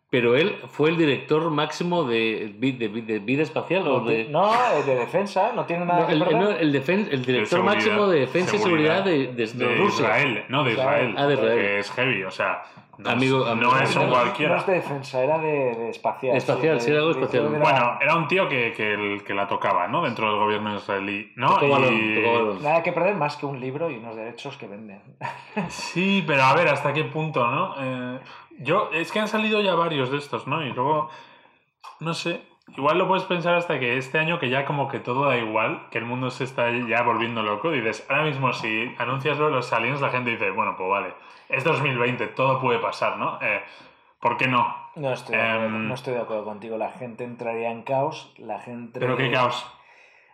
pero 0.09 0.37
él 0.37 0.57
fue 0.69 0.91
el 0.91 0.97
director 0.97 1.51
máximo 1.51 2.05
de, 2.05 2.55
de, 2.59 2.73
de 2.89 3.19
vida 3.19 3.43
espacial 3.43 3.87
o 3.89 4.01
de... 4.01 4.25
No, 4.29 4.53
eh, 4.55 4.83
de 4.87 4.95
defensa, 4.95 5.53
no 5.55 5.65
tiene 5.67 5.85
nada 5.85 6.01
No, 6.03 6.07
que 6.07 6.13
el, 6.13 6.19
no, 6.21 6.51
el, 6.51 6.73
defen- 6.73 7.09
el 7.11 7.25
director 7.25 7.63
máximo 7.65 8.07
de 8.07 8.21
defensa 8.21 8.55
y 8.55 8.59
seguridad 8.61 9.05
de, 9.05 9.27
de- 9.33 9.47
de 9.47 9.67
de 9.67 9.75
Rusia. 9.77 10.05
Israel, 10.07 10.45
no, 10.49 10.63
de 10.65 10.73
Israel. 10.73 11.15
Ah, 11.19 11.27
de 11.27 11.35
Israel. 11.35 11.59
Que 11.59 11.79
es 11.81 11.91
heavy, 11.91 12.23
o 12.23 12.31
sea, 12.31 12.63
no, 12.99 13.11
Amigo- 13.11 13.45
es, 13.45 13.51
amigo- 13.53 13.73
no 13.75 13.81
es 13.81 13.97
un 13.97 14.03
No, 14.05 14.11
cualquiera. 14.11 14.55
No 14.55 14.61
es 14.61 14.67
de 14.67 14.73
defensa, 14.75 15.23
era 15.25 15.39
de, 15.39 15.75
de 15.75 15.91
espacial. 15.91 16.37
Espacial, 16.37 16.81
sí, 16.81 16.91
era 16.93 17.01
algo 17.01 17.13
de- 17.13 17.21
espacial. 17.21 17.45
de- 17.45 17.51
de- 17.51 17.59
Bueno, 17.59 17.99
era 18.01 18.15
un 18.17 18.29
tío 18.29 18.49
que, 18.49 18.73
que, 18.73 18.95
el- 18.95 19.25
que 19.25 19.35
la 19.35 19.49
tocaba, 19.49 19.89
¿no? 19.89 20.03
Dentro 20.03 20.31
del 20.31 20.39
gobierno 20.39 20.77
israelí, 20.77 21.33
¿no? 21.37 21.49
Tocó 21.55 21.67
Y- 21.67 21.71
balón, 21.71 22.15
tocó 22.15 22.33
balón. 22.33 22.63
Nada 22.63 22.83
que 22.85 22.93
perder 22.93 23.17
más 23.17 23.37
que 23.37 23.45
un 23.45 23.59
libro 23.61 23.91
y 23.91 23.97
unos 23.97 24.15
derechos 24.17 24.57
que 24.57 24.67
venden. 24.69 25.03
Sí, 25.69 26.23
pero 26.27 26.45
a 26.45 26.55
ver, 26.55 26.69
¿hasta 26.69 26.93
qué 26.93 27.05
punto, 27.05 27.47
no? 27.47 27.75
Eh, 27.79 28.21
yo, 28.59 28.91
es 28.93 29.13
que 29.13 29.21
han 29.21 29.29
salido 29.29 29.61
ya 29.61 29.75
varios 29.75 30.11
de 30.11 30.19
estos, 30.19 30.47
¿no? 30.47 30.65
Y 30.65 30.73
luego, 30.73 31.11
no 32.01 32.15
sé, 32.15 32.43
igual 32.77 32.99
lo 32.99 33.09
puedes 33.09 33.25
pensar 33.25 33.55
hasta 33.55 33.79
que 33.79 33.97
este 33.97 34.19
año 34.19 34.39
que 34.39 34.49
ya 34.49 34.65
como 34.65 34.89
que 34.89 35.01
todo 35.01 35.27
da 35.27 35.37
igual, 35.37 35.89
que 35.91 35.99
el 35.99 36.05
mundo 36.05 36.31
se 36.31 36.45
está 36.45 36.71
ya 36.71 37.03
volviendo 37.03 37.43
loco, 37.43 37.71
dices, 37.71 38.07
ahora 38.09 38.25
mismo 38.25 38.53
si 38.53 38.95
anuncias 38.99 39.39
los 39.39 39.73
aliens, 39.73 40.01
la 40.01 40.11
gente 40.11 40.31
dice, 40.31 40.51
bueno, 40.51 40.75
pues 40.77 40.89
vale, 40.89 41.15
es 41.49 41.65
2020, 41.65 42.27
todo 42.29 42.61
puede 42.61 42.79
pasar, 42.79 43.19
¿no? 43.19 43.39
Eh, 43.41 43.63
¿Por 44.21 44.37
qué 44.37 44.49
no? 44.49 44.75
No 44.97 45.13
estoy, 45.13 45.37
de 45.37 45.43
acuerdo, 45.43 45.67
Em, 45.67 45.89
no 45.89 45.95
estoy 45.95 46.15
de 46.15 46.21
acuerdo 46.21 46.45
contigo. 46.45 46.79
La 46.79 46.91
gente 46.91 47.25
entraría 47.25 47.71
en 47.71 47.83
caos. 47.83 48.33
La 48.39 48.59
gente. 48.59 48.99
Pero 48.99 49.17
qué 49.17 49.31
caos. 49.31 49.67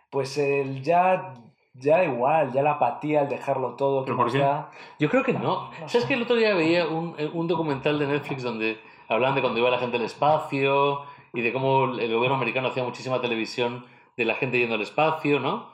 Pues 0.09 0.37
el 0.37 0.81
ya. 0.81 1.33
Ya 1.75 1.97
da 1.97 2.03
igual, 2.05 2.51
ya 2.53 2.61
la 2.61 2.71
apatía, 2.73 3.21
el 3.21 3.29
dejarlo 3.29 3.75
todo. 3.75 4.05
¿Pero 4.05 4.15
por 4.17 4.31
qué? 4.31 4.37
está. 4.37 4.69
Yo 4.99 5.09
creo 5.09 5.23
que 5.23 5.33
no. 5.33 5.71
¿Sabes 5.87 6.05
que 6.05 6.13
el 6.13 6.21
otro 6.21 6.35
día 6.35 6.53
veía 6.53 6.87
un, 6.87 7.15
un 7.33 7.47
documental 7.47 7.97
de 7.97 8.05
Netflix 8.07 8.43
donde 8.43 8.79
hablaban 9.09 9.35
de 9.35 9.41
cuando 9.41 9.59
iba 9.59 9.69
la 9.71 9.79
gente 9.79 9.97
al 9.97 10.03
espacio 10.03 11.01
y 11.33 11.41
de 11.41 11.51
cómo 11.51 11.85
el 11.85 12.13
gobierno 12.13 12.35
americano 12.35 12.67
hacía 12.67 12.83
muchísima 12.83 13.21
televisión 13.21 13.85
de 14.17 14.25
la 14.25 14.35
gente 14.35 14.59
yendo 14.59 14.75
al 14.75 14.81
espacio, 14.81 15.39
¿no? 15.39 15.71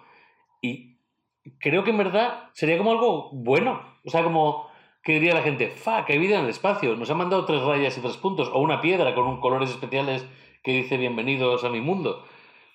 Y 0.62 0.98
creo 1.60 1.84
que 1.84 1.92
en 1.92 1.98
verdad 1.98 2.50
sería 2.54 2.78
como 2.78 2.92
algo 2.92 3.30
bueno. 3.34 3.82
O 4.06 4.10
sea, 4.10 4.24
como 4.24 4.70
que 5.04 5.14
diría 5.14 5.34
la 5.34 5.42
gente, 5.42 5.70
fuck, 5.70 6.10
hay 6.10 6.18
vida 6.18 6.38
en 6.38 6.46
el 6.46 6.50
espacio. 6.50 6.96
Nos 6.96 7.10
han 7.12 7.18
mandado 7.18 7.44
tres 7.44 7.62
rayas 7.62 7.98
y 7.98 8.02
tres 8.02 8.16
puntos. 8.16 8.50
O 8.54 8.60
una 8.60 8.80
piedra 8.80 9.14
con 9.14 9.28
un- 9.28 9.42
colores 9.42 9.70
especiales 9.70 10.26
que 10.64 10.72
dice 10.72 10.96
bienvenidos 10.96 11.66
a 11.66 11.70
mi 11.70 11.82
mundo. 11.82 12.24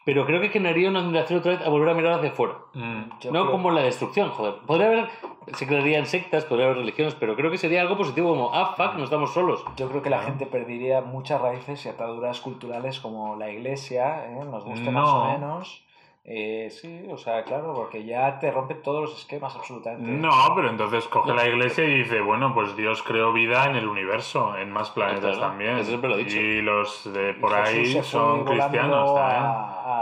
Pero 0.05 0.27
creo 0.27 0.41
que 0.41 0.51
generaría 0.51 0.91
una 0.91 1.01
admiración 1.01 1.39
otra 1.39 1.53
vez 1.53 1.63
a 1.67 1.69
volver 1.71 1.89
a 1.89 1.95
mirar 1.95 2.13
hacia 2.15 2.31
afuera. 2.31 2.55
Mm, 2.75 3.03
no 3.09 3.31
creo- 3.31 3.51
como 3.51 3.71
la 3.71 3.83
destrucción, 3.83 4.29
joder. 4.31 4.57
Podría 4.67 4.89
haber, 4.89 5.09
se 5.55 5.67
crearían 5.67 6.05
sectas, 6.07 6.45
podría 6.45 6.67
haber 6.67 6.79
religiones, 6.79 7.15
pero 7.15 7.35
creo 7.37 7.51
que 7.51 7.57
sería 7.59 7.81
algo 7.81 7.97
positivo 7.97 8.29
como, 8.31 8.51
ah, 8.53 8.75
fuck, 8.77 8.97
no 8.97 9.05
estamos 9.05 9.33
solos. 9.33 9.65
Yo 9.77 9.89
creo 9.89 10.03
que 10.03 10.11
la 10.11 10.21
gente 10.23 10.45
perdería 10.47 11.01
muchas 11.01 11.41
raíces 11.41 11.87
y 11.87 11.89
ataduras 11.89 12.41
culturales 12.41 13.01
como 13.01 13.37
la 13.37 13.51
iglesia, 13.51 14.27
¿eh? 14.27 14.45
nos 14.45 14.65
guste 14.65 14.91
más 14.91 15.09
o 15.09 15.25
menos. 15.25 15.81
Eh, 16.27 16.71
sí, 16.71 17.05
o 17.11 17.19
sea, 17.19 17.45
claro, 17.45 17.75
porque 17.75 18.03
ya 18.07 18.39
te 18.39 18.51
rompe 18.51 18.75
todos 18.77 19.03
los 19.03 19.19
esquemas 19.19 19.55
absolutamente. 19.57 20.11
No, 20.11 20.31
pero 20.57 20.71
entonces 20.71 21.07
coge 21.09 21.35
la 21.35 21.47
iglesia 21.47 21.85
y 21.85 21.99
dice, 21.99 22.23
bueno, 22.23 22.55
pues 22.55 22.75
Dios 22.77 23.03
creó 23.03 23.31
vida 23.35 23.67
en 23.67 23.77
el 23.77 23.87
universo, 23.87 24.57
en 24.57 24.71
más 24.73 24.89
planetas 24.89 25.37
Claro, 25.37 25.41
también. 25.51 25.77
eso 25.77 25.89
siempre 25.91 26.09
lo 26.09 26.17
he 26.17 26.25
dicho. 26.25 26.39
Y 26.41 26.63
los 26.63 27.13
de 27.13 27.35
por 27.35 27.53
ahí 27.53 28.03
son 28.03 28.43
cristianos 28.47 29.11
a- 29.19 29.94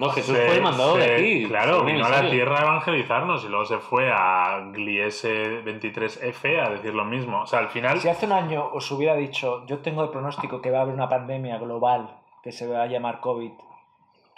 No. 0.00 0.10
Jesús 0.10 0.36
fue 0.46 0.60
mandado 0.60 0.96
de 0.96 1.14
aquí, 1.14 1.44
Claro, 1.46 1.84
vino 1.84 2.04
a 2.04 2.08
la. 2.08 2.30
Tierra 2.30 2.58
a 2.58 2.62
evangelizarnos 2.62 3.44
y 3.44 3.48
luego 3.48 3.64
se 3.64 3.78
fue 3.78 4.10
a 4.12 4.60
Gliese 4.72 5.62
23F 5.64 6.60
a 6.66 6.70
decir 6.70 6.94
lo 6.94 7.04
mismo. 7.04 7.42
O 7.42 7.46
sea, 7.46 7.58
al 7.60 7.68
final... 7.68 8.00
Si 8.00 8.08
hace 8.08 8.26
un 8.26 8.32
año 8.32 8.66
os 8.72 8.90
hubiera 8.90 9.14
dicho, 9.14 9.64
yo 9.66 9.78
tengo 9.78 10.02
el 10.02 10.10
pronóstico 10.10 10.60
que 10.60 10.70
va 10.70 10.78
a 10.78 10.82
haber 10.82 10.94
una 10.94 11.08
pandemia 11.08 11.58
global 11.58 12.16
que 12.42 12.52
se 12.52 12.66
va 12.66 12.82
a 12.82 12.86
llamar 12.86 13.20
COVID, 13.20 13.52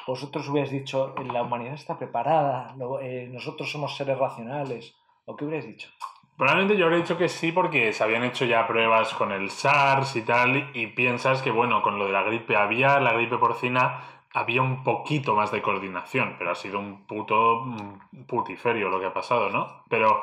vosotros 0.06 0.48
hubierais 0.48 0.70
dicho, 0.70 1.14
la 1.32 1.42
humanidad 1.42 1.74
está 1.74 1.98
preparada, 1.98 2.74
lo- 2.76 3.00
eh, 3.00 3.28
nosotros 3.32 3.70
somos 3.70 3.96
seres 3.96 4.16
racionales, 4.18 4.94
¿o 5.24 5.34
qué 5.34 5.44
hubierais 5.44 5.66
dicho? 5.66 5.88
Probablemente 6.36 6.76
yo 6.76 6.84
habría 6.84 6.98
dicho 7.00 7.16
que 7.16 7.28
sí 7.28 7.50
porque 7.50 7.92
se 7.92 8.04
habían 8.04 8.22
hecho 8.22 8.44
ya 8.44 8.66
pruebas 8.66 9.14
con 9.14 9.32
el 9.32 9.50
SARS 9.50 10.16
y 10.16 10.22
tal 10.22 10.70
y 10.74 10.86
piensas 10.88 11.40
que 11.42 11.50
bueno, 11.50 11.80
con 11.82 11.98
lo 11.98 12.06
de 12.06 12.12
la 12.12 12.22
gripe 12.22 12.54
aviar, 12.54 13.00
la 13.02 13.14
gripe 13.14 13.38
porcina, 13.38 14.00
había 14.38 14.60
un 14.62 14.84
poquito 14.84 15.34
más 15.34 15.50
de 15.50 15.62
coordinación, 15.62 16.36
pero 16.38 16.50
ha 16.50 16.54
sido 16.54 16.78
un 16.78 17.06
puto 17.06 17.62
mm, 17.64 18.24
putiferio 18.26 18.88
lo 18.90 19.00
que 19.00 19.06
ha 19.06 19.14
pasado, 19.14 19.48
¿no? 19.50 19.82
Pero 19.88 20.22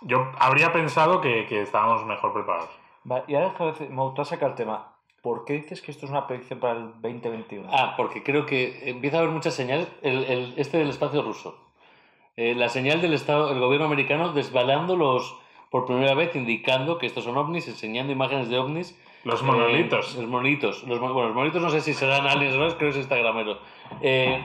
yo 0.00 0.30
habría 0.38 0.72
pensado 0.72 1.20
que, 1.20 1.46
que 1.46 1.60
estábamos 1.62 2.04
mejor 2.06 2.32
preparados. 2.32 2.70
Va, 3.10 3.24
y 3.28 3.34
ahora 3.34 3.52
me 3.90 4.02
gustó 4.02 4.24
sacar 4.24 4.50
el 4.50 4.54
tema. 4.56 4.88
¿Por 5.22 5.44
qué 5.44 5.52
dices 5.52 5.82
que 5.82 5.90
esto 5.92 6.06
es 6.06 6.10
una 6.10 6.26
predicción 6.26 6.58
para 6.60 6.72
el 6.78 6.92
2021? 7.00 7.68
Ah, 7.70 7.94
porque 7.96 8.22
creo 8.22 8.46
que 8.46 8.88
empieza 8.90 9.18
a 9.18 9.20
haber 9.20 9.32
muchas 9.32 9.54
señales. 9.54 9.86
El, 10.02 10.24
el- 10.24 10.54
este 10.56 10.78
del 10.78 10.88
espacio 10.88 11.22
ruso. 11.22 11.56
Eh, 12.36 12.54
la 12.54 12.68
señal 12.70 13.00
del 13.02 13.12
Estado, 13.14 13.52
el 13.52 13.60
gobierno 13.60 13.86
americano 13.86 14.32
desbalando 14.32 14.96
los, 14.96 15.36
por 15.70 15.84
primera 15.84 16.14
vez, 16.14 16.34
indicando 16.34 16.96
que 16.98 17.06
estos 17.06 17.24
son 17.24 17.36
ovnis, 17.36 17.68
enseñando 17.68 18.12
imágenes 18.12 18.48
de 18.48 18.58
ovnis. 18.58 18.98
Los 19.24 19.42
monolitos. 19.42 20.14
Eh, 20.16 20.20
los 20.22 20.30
monolitos. 20.30 20.82
Los, 20.84 20.98
bueno, 20.98 21.22
los 21.22 21.34
monolitos 21.34 21.62
no 21.62 21.70
sé 21.70 21.80
si 21.80 21.94
serán 21.94 22.26
aliens 22.26 22.54
o 22.56 22.58
creo 22.58 22.76
que 22.78 22.88
es 22.88 22.96
instagramero. 22.96 23.58
Eh, 24.00 24.44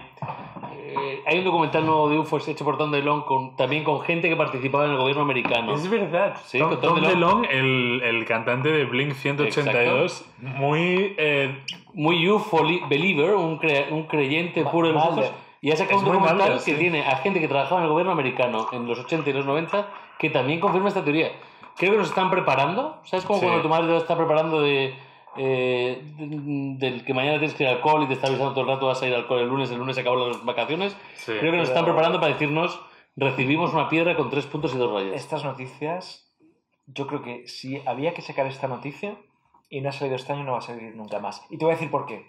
eh, 0.84 1.22
hay 1.26 1.40
un 1.40 1.46
documental 1.46 1.86
nuevo 1.86 2.10
de 2.10 2.18
UFOs 2.20 2.48
hecho 2.48 2.64
por 2.64 2.78
Tom 2.78 2.92
DeLonge 2.92 3.26
con, 3.26 3.56
también 3.56 3.84
con 3.84 4.02
gente 4.02 4.30
que 4.30 4.36
participaba 4.36 4.86
en 4.86 4.92
el 4.92 4.98
gobierno 4.98 5.24
americano. 5.24 5.74
Es 5.74 5.90
verdad. 5.90 6.38
Sí, 6.46 6.60
Tom, 6.60 6.70
Tom 6.72 6.80
Tom 6.82 7.02
DeLonge. 7.02 7.48
DeLonge, 7.48 7.58
el, 7.58 8.02
el 8.04 8.26
cantante 8.26 8.70
de 8.70 8.86
Blink 8.86 9.14
182, 9.14 10.26
muy... 10.40 11.16
eh, 11.18 11.64
muy 11.94 12.30
UFO 12.30 12.64
li- 12.64 12.82
believer, 12.88 13.34
un, 13.34 13.58
cre- 13.60 13.90
un 13.92 14.04
creyente 14.04 14.64
puro 14.64 14.90
de 14.90 14.94
los 14.94 15.04
ojos, 15.04 15.32
y 15.62 15.72
ha 15.72 15.76
sacado 15.76 15.98
un 16.00 16.06
documental 16.06 16.38
Mulder, 16.38 16.54
que 16.54 16.60
sí. 16.60 16.74
tiene 16.76 17.02
a 17.04 17.16
gente 17.18 17.40
que 17.40 17.48
trabajaba 17.48 17.80
en 17.82 17.86
el 17.86 17.90
gobierno 17.92 18.12
americano 18.12 18.68
en 18.72 18.86
los 18.88 19.00
80 19.00 19.28
y 19.28 19.34
los 19.34 19.46
90 19.48 19.88
que 20.20 20.30
también 20.30 20.60
confirma 20.60 20.90
esta 20.90 21.04
teoría. 21.04 21.32
Creo 21.78 21.92
que 21.92 21.98
nos 21.98 22.10
están 22.10 22.30
preparando, 22.32 23.02
¿sabes? 23.06 23.26
Como 23.26 23.40
Sí. 23.40 23.46
cuando 23.46 23.62
tu 23.62 23.70
madre 23.70 23.88
te 23.88 23.98
está 23.98 24.16
preparando 24.18 24.62
de, 24.62 24.96
eh, 25.38 26.02
de- 26.18 26.88
del 26.88 27.06
que 27.06 27.14
mañana 27.14 27.38
tienes 27.38 27.56
que 27.56 27.64
ir 27.64 27.70
al 27.70 27.76
alcohol 27.76 28.04
y 28.04 28.08
te 28.08 28.14
está 28.14 28.28
avisando 28.28 28.52
todo 28.54 28.62
el 28.62 28.68
rato 28.68 28.88
vas 28.88 29.02
a 29.02 29.08
ir 29.08 29.14
al 29.14 29.22
alcohol 29.22 29.40
el 29.42 29.48
lunes, 29.48 29.70
el 29.72 29.78
lunes 29.78 29.96
se 29.96 30.02
acaban 30.02 30.28
las 30.28 30.44
vacaciones. 30.44 30.98
sí. 31.16 31.34
Creo 31.40 31.52
que 31.52 31.58
nos 31.58 31.70
están 31.70 31.86
preparando 31.86 32.20
para 32.20 32.34
decirnos 32.34 32.80
recibimos 33.16 33.74
una 33.74 33.90
piedra 33.90 34.16
con 34.16 34.30
tres 34.30 34.46
puntos 34.48 34.74
y 34.74 34.78
dos 34.78 34.92
rayas. 34.92 35.16
Estas 35.16 35.44
noticias, 35.44 36.34
yo 36.88 37.06
creo 37.08 37.22
que 37.22 37.48
si 37.48 37.82
había 37.86 38.14
que 38.14 38.22
sacar 38.22 38.46
esta 38.48 38.68
noticia 38.68 39.16
y 39.70 39.82
no 39.82 39.90
ha 39.90 39.92
salido 39.92 40.16
este 40.16 40.34
año, 40.34 40.44
no 40.44 40.54
va 40.54 40.60
a 40.60 40.62
salir 40.62 40.96
nunca 40.96 41.20
más. 41.20 41.44
Y 41.50 41.58
te 41.58 41.66
voy 41.66 41.74
a 41.74 41.76
decir 41.76 41.92
por 41.92 42.06
qué. 42.06 42.26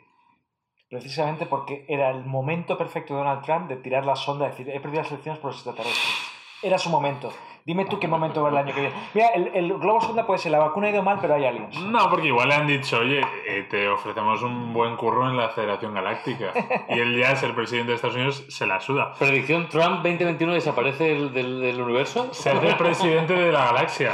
Precisamente 0.90 1.44
porque 1.46 1.84
era 1.88 2.10
el 2.10 2.24
momento 2.24 2.78
perfecto 2.78 3.12
de 3.14 3.20
Donald 3.20 3.42
Trump 3.44 3.68
de 3.68 3.76
tirar 3.76 4.04
la 4.06 4.16
sonda 4.16 4.46
y 4.46 4.50
decir, 4.50 4.68
he 4.70 4.80
perdido 4.80 5.02
las 5.02 5.10
elecciones 5.12 5.38
por 5.40 5.50
los 5.50 5.56
extraterrestres. 5.56 6.14
Era 6.62 6.78
su 6.78 6.88
momento. 6.88 7.30
Dime 7.64 7.84
tú 7.84 7.98
qué 8.00 8.08
momento 8.08 8.42
va 8.42 8.48
el 8.50 8.56
año 8.56 8.74
que 8.74 8.80
viene. 8.80 8.94
Mira, 9.14 9.28
el, 9.28 9.50
el 9.54 9.74
globo 9.78 10.00
sonda 10.00 10.26
puede 10.26 10.38
ser, 10.38 10.52
la 10.52 10.58
vacuna 10.58 10.86
ha 10.86 10.90
ido 10.90 11.02
mal, 11.02 11.18
pero 11.20 11.34
hay 11.34 11.44
aliens. 11.44 11.78
No, 11.82 12.08
porque 12.10 12.28
igual 12.28 12.48
le 12.48 12.54
han 12.54 12.66
dicho, 12.66 12.98
oye, 13.00 13.20
eh, 13.46 13.66
te 13.70 13.88
ofrecemos 13.88 14.42
un 14.42 14.72
buen 14.72 14.96
curro 14.96 15.28
en 15.28 15.36
la 15.36 15.50
Federación 15.50 15.92
Galáctica. 15.94 16.52
Y 16.88 16.98
él 16.98 17.18
ya 17.18 17.32
es 17.32 17.42
el 17.42 17.54
presidente 17.54 17.90
de 17.90 17.96
Estados 17.96 18.16
Unidos, 18.16 18.44
se 18.48 18.66
la 18.66 18.80
suda. 18.80 19.12
Predicción, 19.18 19.68
Trump 19.68 19.96
2021 20.02 20.54
desaparece 20.54 21.04
del, 21.04 21.32
del- 21.32 21.60
del 21.60 21.80
universo. 21.82 22.32
Se 22.32 22.50
hace 22.50 22.74
presidente 22.74 23.34
de 23.34 23.52
la 23.52 23.66
galaxia. 23.66 24.12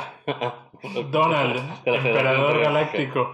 Donald, 1.10 1.60
emperador 1.84 2.58
galáctico. 2.60 3.32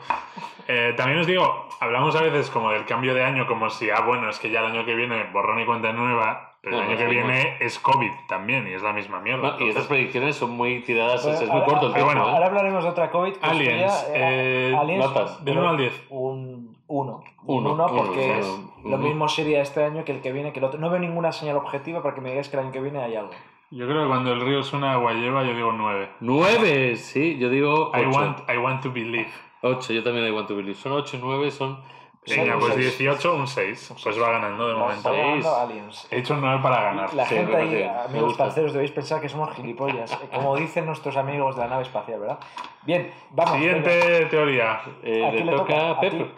Eh, 0.69 0.95
también 0.97 1.19
os 1.21 1.27
digo, 1.27 1.69
hablamos 1.81 2.15
a 2.15 2.23
veces 2.23 2.49
como 2.51 2.71
del 2.71 2.85
cambio 2.85 3.13
de 3.15 3.25
año, 3.25 3.47
como 3.47 3.71
si, 3.71 3.91
ah, 3.91 4.03
bueno, 4.07 4.29
es 4.31 4.39
que 4.39 4.51
ya 4.51 4.61
el 4.61 4.67
año 4.67 4.85
que 4.85 4.95
viene 4.95 5.25
borrón 5.33 5.59
y 5.61 5.67
cuenta 5.67 5.93
nueva, 5.93 6.50
pero 6.63 6.77
el 6.77 6.83
No, 6.83 6.89
año 6.91 6.99
no, 7.01 7.07
que 7.07 7.11
viene 7.11 7.57
es 7.61 7.79
COVID 7.79 8.11
también 8.29 8.67
y 8.69 8.73
es 8.73 8.83
la 8.83 8.93
misma 8.93 9.21
mierda. 9.21 9.57
No, 9.59 9.65
y 9.65 9.69
estas 9.71 9.87
predicciones 9.87 10.37
son 10.37 10.51
muy 10.51 10.81
tiradas, 10.81 11.23
Bueno, 11.23 11.39
es, 11.39 11.43
muy 11.49 11.51
ahora- 11.53 11.67
corto 11.67 11.87
el 11.87 11.93
ahora- 11.95 12.05
tiempo. 12.13 12.29
¿eh? 12.29 12.33
Ahora 12.33 12.47
hablaremos 12.47 12.85
de 12.85 12.91
otra 12.91 13.11
COVID. 13.11 13.33
Aliens, 13.41 14.07
eh, 14.15 14.71
eh, 14.73 14.77
aliens, 14.79 15.05
notas, 15.07 15.45
del 15.45 15.59
uno 15.59 15.69
al 15.71 15.77
diez. 15.79 16.03
Un 16.11 16.77
1. 16.87 17.23
Uno, 17.23 17.23
Un 17.45 17.67
1 17.67 17.73
uno, 17.75 17.87
porque 17.87 18.25
uno, 18.27 18.35
es- 18.41 18.47
uno. 18.85 18.91
lo 18.91 18.99
mismo 18.99 19.29
sería 19.29 19.63
este 19.63 19.83
año 19.85 20.05
que 20.05 20.13
el 20.13 20.21
que 20.21 20.33
viene 20.33 20.53
que 20.53 20.59
el 20.59 20.65
otro. 20.65 20.79
No 20.79 20.91
veo 20.91 20.99
ninguna 21.01 21.33
señal 21.33 21.57
objetiva 21.57 22.03
para 22.03 22.15
que 22.15 22.21
me 22.21 22.31
digáis 22.31 22.49
que 22.49 22.57
el 22.57 22.63
año 22.65 22.73
que 22.73 22.81
viene 22.81 23.03
hay 23.03 23.17
algo. 23.17 23.31
Yo 23.71 23.87
creo 23.87 24.03
que 24.03 24.09
cuando 24.09 24.33
el 24.33 24.41
río 24.41 24.59
es 24.61 24.73
una 24.73 24.95
agua 24.95 25.13
lleva, 25.13 25.45
yo 25.45 25.55
digo 25.55 25.71
nueve. 25.73 26.11
Nueve, 26.21 26.97
sí, 26.97 27.39
yo 27.39 27.49
digo 27.49 27.93
I 27.95 28.01
ocho. 28.05 28.19
want, 28.19 28.39
I 28.51 28.57
want 28.59 28.83
to 28.83 28.91
believe. 28.93 29.31
8, 29.63 29.93
yo 29.93 30.03
también 30.03 30.27
I 30.27 30.31
want 30.33 30.49
to 30.49 30.57
believe. 30.57 30.75
Son 30.75 30.91
8, 30.93 31.19
9, 31.23 31.51
son. 31.51 31.79
Venga, 32.27 32.59
pues 32.59 32.75
seis. 32.75 32.99
18, 32.99 33.35
un 33.35 33.47
6. 33.47 33.95
Pues 34.03 34.21
va 34.23 34.31
ganando 34.31 34.69
de 34.69 34.75
momento. 34.75 35.09
Aliens. 35.09 36.07
He 36.11 36.19
hecho 36.19 36.35
un 36.35 36.43
9 36.43 36.61
para 36.63 36.83
ganar. 36.83 37.15
La 37.15 37.25
Sí, 37.27 37.35
gente 37.35 37.53
me 37.53 37.63
ahí, 37.63 37.91
amigos 38.09 38.37
parceros, 38.37 38.73
debéis 38.73 38.91
pensar 38.93 39.21
que 39.21 39.29
somos 39.29 39.55
gilipollas, 39.57 40.15
como 40.35 40.55
dicen 40.57 40.85
nuestros 40.87 41.17
amigos 41.17 41.57
de 41.57 41.63
la 41.63 41.69
nave 41.69 41.83
espacial, 41.85 42.21
¿verdad? 42.21 42.39
Bien, 42.83 43.11
vamos. 43.31 43.53
venga. 43.55 43.67
Siguiente 43.67 44.27
teoría. 44.27 44.81
Eh, 45.03 45.25
¿A 45.25 45.31
le 45.33 45.45
le 45.45 45.53
toca 45.53 45.91
a 45.91 46.01
Pep. 46.01 46.31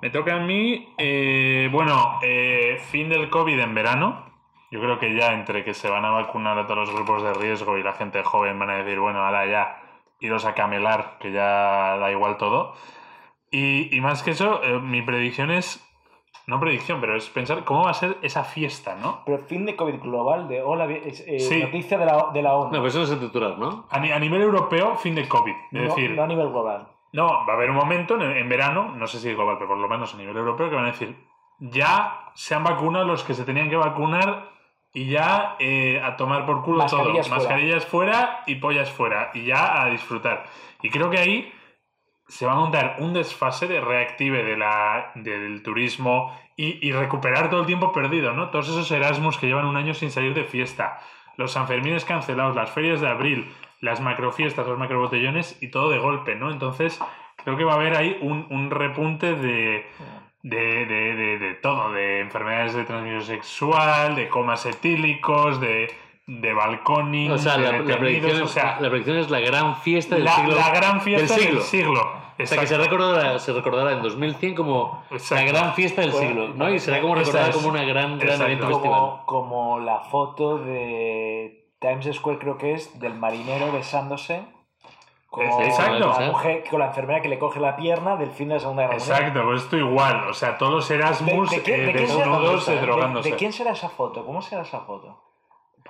Me 0.00 0.10
toca 0.10 0.36
a 0.36 0.38
mí, 0.38 0.94
eh, 0.96 1.68
bueno, 1.70 2.20
eh, 2.22 2.78
fin 2.90 3.08
del 3.10 3.28
COVID 3.28 3.58
en 3.58 3.74
verano. 3.74 4.24
Yo 4.70 4.80
creo 4.80 4.98
que 5.00 5.14
ya 5.14 5.32
entre 5.32 5.64
que 5.64 5.74
se 5.74 5.90
van 5.90 6.04
a 6.04 6.10
vacunar 6.10 6.56
a 6.56 6.66
todos 6.66 6.88
los 6.88 6.94
grupos 6.94 7.22
de 7.24 7.34
riesgo 7.34 7.76
y 7.76 7.82
la 7.82 7.92
gente 7.94 8.22
joven 8.22 8.58
van 8.58 8.70
a 8.70 8.76
decir, 8.76 9.00
bueno, 9.00 9.26
ahora 9.26 9.44
ya, 9.46 9.82
iros 10.20 10.44
a 10.44 10.54
camelar, 10.54 11.18
que 11.18 11.32
ya 11.32 11.96
da 11.98 12.10
igual 12.12 12.36
todo. 12.36 12.74
Y, 13.50 13.94
y 13.96 14.00
más 14.00 14.22
que 14.22 14.30
eso, 14.32 14.62
eh, 14.62 14.78
mi 14.78 15.02
predicción 15.02 15.50
es, 15.50 15.84
no 16.46 16.60
predicción, 16.60 17.00
pero 17.00 17.16
es 17.16 17.28
pensar 17.30 17.64
cómo 17.64 17.84
va 17.84 17.90
a 17.90 17.94
ser 17.94 18.16
esa 18.22 18.44
fiesta, 18.44 18.96
¿no? 18.96 19.22
Pero 19.26 19.38
fin 19.38 19.66
de 19.66 19.76
COVID 19.76 20.00
global, 20.00 20.48
de 20.48 20.62
hola, 20.62 20.86
es, 20.86 21.24
eh, 21.26 21.40
Sí. 21.40 21.62
noticia 21.62 21.98
de 21.98 22.06
la, 22.06 22.28
de 22.32 22.42
la 22.42 22.54
ONU. 22.54 22.72
No, 22.72 22.80
pues 22.80 22.92
eso 22.94 22.98
no 23.00 23.04
es 23.04 23.10
el 23.10 23.20
titular, 23.20 23.58
¿no? 23.58 23.86
A, 23.90 23.98
ni- 23.98 24.12
a 24.12 24.18
nivel 24.18 24.40
europeo, 24.42 24.96
fin 24.96 25.14
de 25.14 25.26
COVID. 25.28 25.52
Es 25.52 25.58
No- 25.72 25.82
decir, 25.82 26.10
no 26.12 26.22
a 26.22 26.26
nivel 26.26 26.48
global. 26.50 26.88
No, 27.12 27.26
va 27.44 27.52
a 27.54 27.56
haber 27.56 27.70
un 27.70 27.76
momento 27.76 28.14
en, 28.14 28.22
en 28.36 28.48
verano, 28.48 28.94
no 28.96 29.06
sé 29.08 29.18
si 29.18 29.30
es 29.30 29.34
global, 29.36 29.56
pero 29.58 29.68
por 29.68 29.78
lo 29.78 29.88
menos 29.88 30.14
a 30.14 30.16
nivel 30.16 30.36
europeo, 30.36 30.70
que 30.70 30.76
van 30.76 30.84
a 30.84 30.92
decir, 30.92 31.16
ya 31.58 32.30
se 32.34 32.54
han 32.54 32.62
vacunado 32.64 33.04
los 33.04 33.24
que 33.24 33.34
se 33.34 33.44
tenían 33.44 33.68
que 33.68 33.76
vacunar 33.76 34.48
y 34.94 35.06
ya 35.10 35.56
eh, 35.58 36.00
a 36.02 36.16
tomar 36.16 36.46
por 36.46 36.62
culo 36.62 36.78
Mascarillas 36.78 37.26
todo. 37.26 37.36
fuera. 37.36 37.36
Mascarillas 37.36 37.86
fuera 37.86 38.42
y 38.46 38.54
pollas 38.56 38.90
fuera. 38.92 39.30
Y 39.34 39.44
ya 39.44 39.82
a 39.82 39.86
disfrutar. 39.90 40.44
Y 40.82 40.90
creo 40.90 41.10
que 41.10 41.18
ahí 41.18 41.52
se 42.30 42.46
va 42.46 42.52
a 42.52 42.56
montar 42.56 42.96
un 43.00 43.12
desfase 43.12 43.66
de 43.66 43.80
reactive 43.80 44.44
de 44.44 44.56
la, 44.56 45.10
del 45.16 45.62
turismo 45.62 46.32
y, 46.56 46.78
y 46.86 46.92
recuperar 46.92 47.50
todo 47.50 47.60
el 47.60 47.66
tiempo 47.66 47.92
perdido, 47.92 48.32
¿no? 48.32 48.50
Todos 48.50 48.68
esos 48.68 48.90
Erasmus 48.90 49.36
que 49.36 49.48
llevan 49.48 49.66
un 49.66 49.76
año 49.76 49.94
sin 49.94 50.10
salir 50.10 50.32
de 50.32 50.44
fiesta, 50.44 51.00
los 51.36 51.52
Sanfermines 51.52 52.04
cancelados, 52.04 52.54
las 52.54 52.70
ferias 52.70 53.00
de 53.00 53.08
abril, 53.08 53.52
las 53.80 54.00
macrofiestas, 54.00 54.66
los 54.66 54.78
macrobotellones 54.78 55.60
y 55.60 55.68
todo 55.68 55.90
de 55.90 55.98
golpe, 55.98 56.36
¿no? 56.36 56.50
Entonces, 56.52 57.00
creo 57.42 57.56
que 57.56 57.64
va 57.64 57.72
a 57.72 57.76
haber 57.76 57.96
ahí 57.96 58.16
un, 58.20 58.46
un 58.50 58.70
repunte 58.70 59.34
de, 59.34 59.86
de, 60.42 60.86
de, 60.86 61.14
de, 61.14 61.38
de 61.38 61.54
todo, 61.54 61.90
de 61.92 62.20
enfermedades 62.20 62.74
de 62.74 62.84
transmisión 62.84 63.22
sexual, 63.22 64.14
de 64.14 64.28
comas 64.28 64.66
etílicos, 64.66 65.60
de, 65.60 65.92
de 66.26 66.52
balconing, 66.52 67.32
O 67.32 67.38
sea, 67.38 67.58
la, 67.58 67.80
la 67.80 67.98
predicción, 67.98 68.42
o 68.42 68.46
sea, 68.46 68.78
la 68.80 68.88
predicción 68.88 69.16
es 69.16 69.30
la 69.30 69.40
gran 69.40 69.76
fiesta 69.76 70.14
del 70.14 70.24
la, 70.26 70.36
siglo. 70.36 70.54
la 70.54 70.70
gran 70.70 71.00
fiesta 71.00 71.36
del 71.36 71.54
del 71.54 71.62
siglo. 71.62 72.19
O 72.42 72.46
sea, 72.46 72.60
que 72.60 72.66
se 72.66 72.76
recordará, 72.78 73.38
se 73.38 73.52
recordará 73.52 73.92
en 73.92 74.02
2100 74.02 74.54
como 74.54 75.02
Exacto. 75.10 75.44
la 75.44 75.50
gran 75.52 75.74
fiesta 75.74 76.00
del 76.02 76.10
Bueno, 76.10 76.28
siglo, 76.28 76.48
¿no? 76.54 76.68
Y 76.72 76.78
será 76.78 77.00
como 77.00 77.14
recordada 77.14 77.48
es. 77.48 77.56
como 77.56 77.68
una 77.68 77.84
gran, 77.84 78.18
gran 78.18 78.40
evento 78.42 78.66
festival. 78.68 79.10
Como, 79.26 79.78
la 79.80 80.00
foto 80.00 80.58
de 80.58 81.68
Times 81.80 82.08
Square, 82.16 82.38
creo 82.38 82.58
que 82.58 82.74
es, 82.74 82.98
del 83.00 83.14
marinero 83.14 83.72
besándose 83.72 84.42
con 85.28 85.44
Exacto. 85.44 86.08
la 86.18 86.26
mujer, 86.26 86.64
con 86.68 86.80
la 86.80 86.86
enfermera 86.86 87.20
que 87.22 87.28
le 87.28 87.38
coge 87.38 87.60
la 87.60 87.76
pierna 87.76 88.16
del 88.16 88.30
fin 88.32 88.48
de 88.48 88.54
la 88.54 88.60
Segunda 88.60 88.82
Guerra 88.82 88.96
Mundial. 88.98 89.18
Exacto, 89.18 89.44
pues 89.44 89.62
esto 89.62 89.76
igual. 89.76 90.28
O 90.28 90.34
sea, 90.34 90.58
todos 90.58 90.72
los 90.72 90.88
¿De, 90.88 90.94
Erasmus 90.96 91.50
de 91.50 91.56
eh, 91.56 91.60
de 91.60 91.92
quién 91.92 92.08
será, 92.08 92.18
desnudos 92.26 92.68
eh, 92.68 92.72
de- 92.74 92.80
drogándose. 92.80 93.30
de 93.30 93.36
quién 93.36 93.52
será 93.52 93.70
esa 93.72 93.88
foto? 93.88 94.26
¿Cómo 94.26 94.42
será 94.42 94.62
esa 94.62 94.80
foto? 94.80 95.22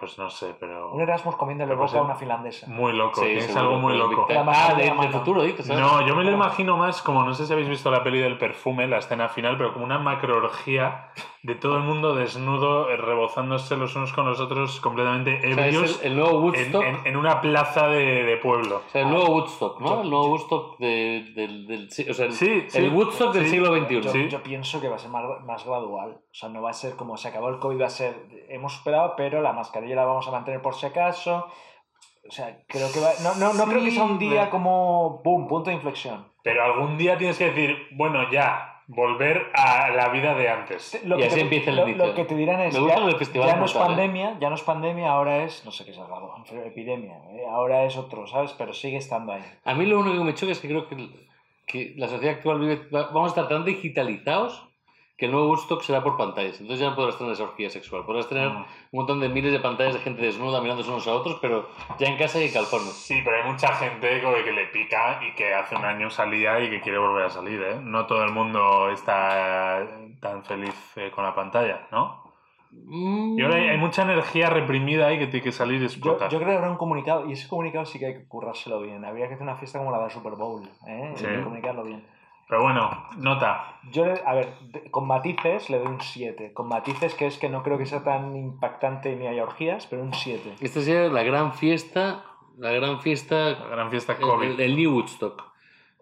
Pues 0.00 0.18
no 0.18 0.30
sé, 0.30 0.56
pero. 0.58 0.92
Un 0.94 1.02
Erasmus 1.02 1.36
comiéndole 1.36 1.74
boca 1.74 1.98
a 1.98 2.02
una 2.02 2.14
finlandesa. 2.14 2.66
Muy 2.68 2.92
loco, 2.94 3.20
Sí, 3.22 3.38
seguro, 3.42 3.60
algo 3.60 3.78
muy 3.78 3.96
loco. 3.98 4.26
Ah, 4.30 4.74
de- 4.74 4.84
del 4.90 5.10
futuro, 5.12 5.42
dices. 5.42 5.68
No, 5.68 6.06
yo 6.06 6.16
me 6.16 6.24
lo 6.24 6.30
imagino 6.32 6.76
más 6.78 7.02
como, 7.02 7.22
no 7.22 7.34
sé 7.34 7.46
si 7.46 7.52
habéis 7.52 7.68
visto 7.68 7.90
la 7.90 8.02
peli 8.02 8.18
del 8.18 8.38
perfume, 8.38 8.86
la 8.88 8.96
escena 8.98 9.28
final, 9.28 9.58
pero 9.58 9.74
como 9.74 9.84
una 9.84 9.98
macroorgía 9.98 11.10
de 11.42 11.54
todo 11.54 11.76
el 11.76 11.82
mundo 11.82 12.14
desnudo, 12.14 12.86
rebozándose 12.96 13.76
los 13.76 13.94
unos 13.96 14.12
con 14.12 14.26
los 14.26 14.40
otros, 14.40 14.80
completamente 14.80 15.36
O 15.38 15.40
sea, 15.54 15.66
es 15.66 15.74
ebrios, 15.74 16.00
el, 16.02 16.12
el 16.12 16.18
nuevo 16.18 16.30
en, 16.38 16.44
Woodstock. 16.44 16.82
en- 16.84 17.06
en 17.06 17.16
una 17.16 17.40
plaza 17.40 17.86
de, 17.88 18.24
de 18.24 18.36
pueblo. 18.38 18.82
O 18.86 18.90
sea, 18.90 19.02
el 19.02 19.10
nuevo 19.10 19.26
Woodstock, 19.34 19.80
¿no? 19.80 20.02
El 20.02 20.10
nuevo 20.10 20.28
Woodstock 20.28 20.78
de- 20.78 21.32
del, 21.34 21.66
del 21.66 21.88
o 22.10 22.14
sea, 22.14 22.26
el, 22.26 22.32
Sí, 22.32 22.64
sí. 22.68 22.78
el 22.78 22.90
Woodstock 22.90 23.32
del 23.34 23.44
Sí. 23.44 23.50
siglo 23.50 23.74
XXI. 23.76 24.00
Yo, 24.02 24.10
Sí. 24.12 24.28
yo 24.28 24.42
pienso 24.42 24.80
que 24.80 24.88
va 24.88 24.96
a 24.96 24.98
ser 24.98 25.10
más, 25.10 25.24
más 25.44 25.64
gradual. 25.64 26.18
O 26.30 26.34
sea, 26.34 26.48
no 26.48 26.62
va 26.62 26.70
a 26.70 26.74
ser 26.74 26.94
como 26.94 27.16
se 27.16 27.28
acabó 27.28 27.48
el 27.48 27.58
COVID, 27.58 27.80
va 27.82 27.86
a 27.86 27.90
ser, 27.90 28.14
hemos 28.48 28.72
superado, 28.74 29.14
pero 29.16 29.42
la 29.42 29.52
mascarilla 29.52 29.96
la 29.96 30.04
vamos 30.04 30.28
a 30.28 30.30
mantener 30.30 30.62
por 30.62 30.74
si 30.74 30.86
acaso. 30.86 31.46
O 32.28 32.30
sea, 32.30 32.60
creo 32.68 32.92
que 32.92 33.00
va, 33.00 33.10
no, 33.22 33.34
no, 33.34 33.52
no 33.54 33.64
Sí, 33.64 33.70
creo 33.70 33.82
que 33.82 33.90
sea 33.90 34.04
un 34.04 34.18
día 34.18 34.44
me- 34.44 34.50
como, 34.50 35.20
boom, 35.24 35.48
punto 35.48 35.70
de 35.70 35.76
inflexión. 35.76 36.28
Pero 36.44 36.62
algún 36.62 36.96
día 36.96 37.18
tienes 37.18 37.36
que 37.36 37.46
decir, 37.50 37.88
bueno, 37.92 38.30
ya, 38.30 38.82
volver 38.86 39.50
a 39.54 39.90
la 39.90 40.08
vida 40.10 40.34
de 40.34 40.48
antes. 40.48 41.00
Lo 41.04 41.16
Y 41.16 41.20
que 41.22 41.26
así 41.26 41.34
te, 41.36 41.40
empieza 41.42 41.70
el 41.70 41.76
lo, 41.76 41.86
lo 42.06 42.14
que 42.14 42.24
te 42.24 42.34
dirán 42.36 42.60
es, 42.60 42.74
Me 42.74 42.80
gusta 42.80 42.94
ya, 42.96 43.00
lo 43.00 43.06
del 43.08 43.16
festival 43.16 43.48
ya 43.48 43.56
no 43.56 43.64
es 43.64 43.74
¿eh? 43.74 43.78
pandemia, 43.78 44.38
ya 44.40 44.48
no 44.48 44.54
es 44.54 44.62
pandemia, 44.62 45.10
ahora 45.10 45.42
es, 45.44 45.64
no 45.64 45.70
sé 45.72 45.84
qué 45.84 45.90
es 45.90 45.98
algo, 45.98 46.34
epidemia, 46.64 47.16
¿eh? 47.30 47.44
ahora 47.50 47.84
es 47.84 47.96
otro, 47.96 48.26
¿sabes? 48.28 48.52
Pero 48.52 48.72
sigue 48.72 48.96
estando 48.98 49.32
ahí. 49.32 49.42
A 49.64 49.74
mí 49.74 49.86
lo 49.86 49.98
único 49.98 50.18
que 50.18 50.24
me 50.24 50.34
choca 50.34 50.52
es 50.52 50.60
que 50.60 50.68
creo 50.68 50.88
que, 50.88 51.08
que 51.66 51.94
la 51.96 52.06
sociedad 52.08 52.36
actual 52.36 52.60
vive. 52.60 52.88
va- 52.94 53.06
Vamos 53.12 53.26
a 53.26 53.28
estar 53.40 53.48
tan 53.48 53.64
digitalizados 53.64 54.68
que 55.20 55.26
el 55.26 55.32
nuevo 55.32 55.46
Woodstock 55.48 55.82
será 55.82 56.02
por 56.02 56.16
pantallas. 56.16 56.58
Entonces 56.60 56.80
ya 56.80 56.90
no 56.90 56.96
podrás 56.96 57.16
tener 57.18 57.32
esa 57.34 57.44
orgía 57.44 57.70
sexual. 57.70 58.04
Podrás 58.04 58.26
tener 58.28 58.48
Mm. 58.48 58.56
un 58.56 58.64
montón 58.90 59.20
de 59.20 59.28
miles 59.28 59.52
de 59.52 59.60
pantallas 59.60 59.94
de 59.94 60.00
gente 60.00 60.22
desnuda 60.22 60.60
mirándose 60.60 60.90
unos 60.90 61.06
a 61.06 61.14
otros, 61.14 61.38
pero 61.40 61.68
ya 61.98 62.08
en 62.08 62.16
casa 62.16 62.40
y 62.40 62.46
en 62.46 62.52
calzones. 62.52 62.94
Sí, 62.94 63.20
pero 63.24 63.36
hay 63.36 63.48
mucha 63.48 63.68
gente 63.74 64.20
como 64.22 64.34
que 64.42 64.50
le 64.52 64.66
pica 64.68 65.20
y 65.22 65.34
que 65.36 65.54
hace 65.54 65.76
un 65.76 65.84
año 65.84 66.10
salía 66.10 66.58
y 66.60 66.70
que 66.70 66.80
quiere 66.80 66.98
volver 66.98 67.26
a 67.26 67.30
salir, 67.30 67.60
¿eh? 67.62 67.78
No 67.82 68.06
todo 68.06 68.24
el 68.24 68.32
mundo 68.32 68.90
está 68.90 69.86
tan 70.20 70.42
feliz 70.42 70.74
eh, 70.96 71.10
con 71.14 71.22
la 71.24 71.34
pantalla, 71.34 71.86
¿no? 71.92 72.24
Mm. 72.72 73.38
Y 73.38 73.42
ahora 73.42 73.56
hay, 73.56 73.68
hay 73.70 73.76
mucha 73.78 74.02
energía 74.02 74.48
reprimida 74.48 75.08
ahí 75.08 75.18
que 75.18 75.26
tiene 75.26 75.42
que 75.44 75.52
salir 75.52 75.76
y 75.76 75.80
Yo, 75.80 75.86
explotar. 75.86 76.30
yo 76.30 76.38
creo 76.38 76.50
que 76.50 76.56
habrá 76.56 76.70
un 76.70 76.76
comunicado, 76.76 77.28
y 77.28 77.32
ese 77.32 77.48
comunicado 77.48 77.84
sí 77.84 77.98
que 77.98 78.06
hay 78.06 78.14
que 78.14 78.28
currárselo 78.28 78.80
bien. 78.80 79.04
Habría 79.04 79.28
que 79.28 79.34
hacer 79.34 79.42
una 79.42 79.56
fiesta 79.56 79.78
como 79.78 79.90
la 79.90 80.00
del 80.00 80.10
Super 80.10 80.34
Bowl, 80.34 80.62
¿eh? 80.86 81.12
Sí. 81.16 81.26
Hay 81.26 81.36
que 81.36 81.42
comunicarlo 81.42 81.82
bien. 81.84 82.06
Pero 82.50 82.62
bueno, 82.64 83.06
nota. 83.16 83.78
Yo, 83.92 84.04
le- 84.04 84.20
a 84.26 84.34
ver, 84.34 84.52
con 84.90 85.06
matices 85.06 85.70
le 85.70 85.78
doy 85.78 85.86
un 85.86 86.00
7. 86.00 86.52
Con 86.52 86.66
matices 86.68 87.14
que 87.14 87.26
es 87.28 87.38
que 87.38 87.48
no 87.48 87.62
creo 87.62 87.78
que 87.78 87.86
sea 87.86 88.02
tan 88.02 88.34
impactante 88.36 89.14
ni 89.16 89.26
haya 89.28 89.44
orgías, 89.44 89.86
pero 89.86 90.02
un 90.02 90.12
7. 90.12 90.56
Esta 90.60 90.80
sería 90.80 91.08
la 91.08 91.22
gran 91.22 91.54
fiesta, 91.54 92.24
la 92.58 92.72
gran 92.72 93.00
fiesta, 93.00 93.50
La 93.50 93.68
gran 93.68 93.90
fiesta 93.90 94.14
el, 94.14 94.20
COVID. 94.20 94.46
el- 94.48 94.60
el 94.60 94.76
New 94.76 94.92
Woodstock. 94.94 95.44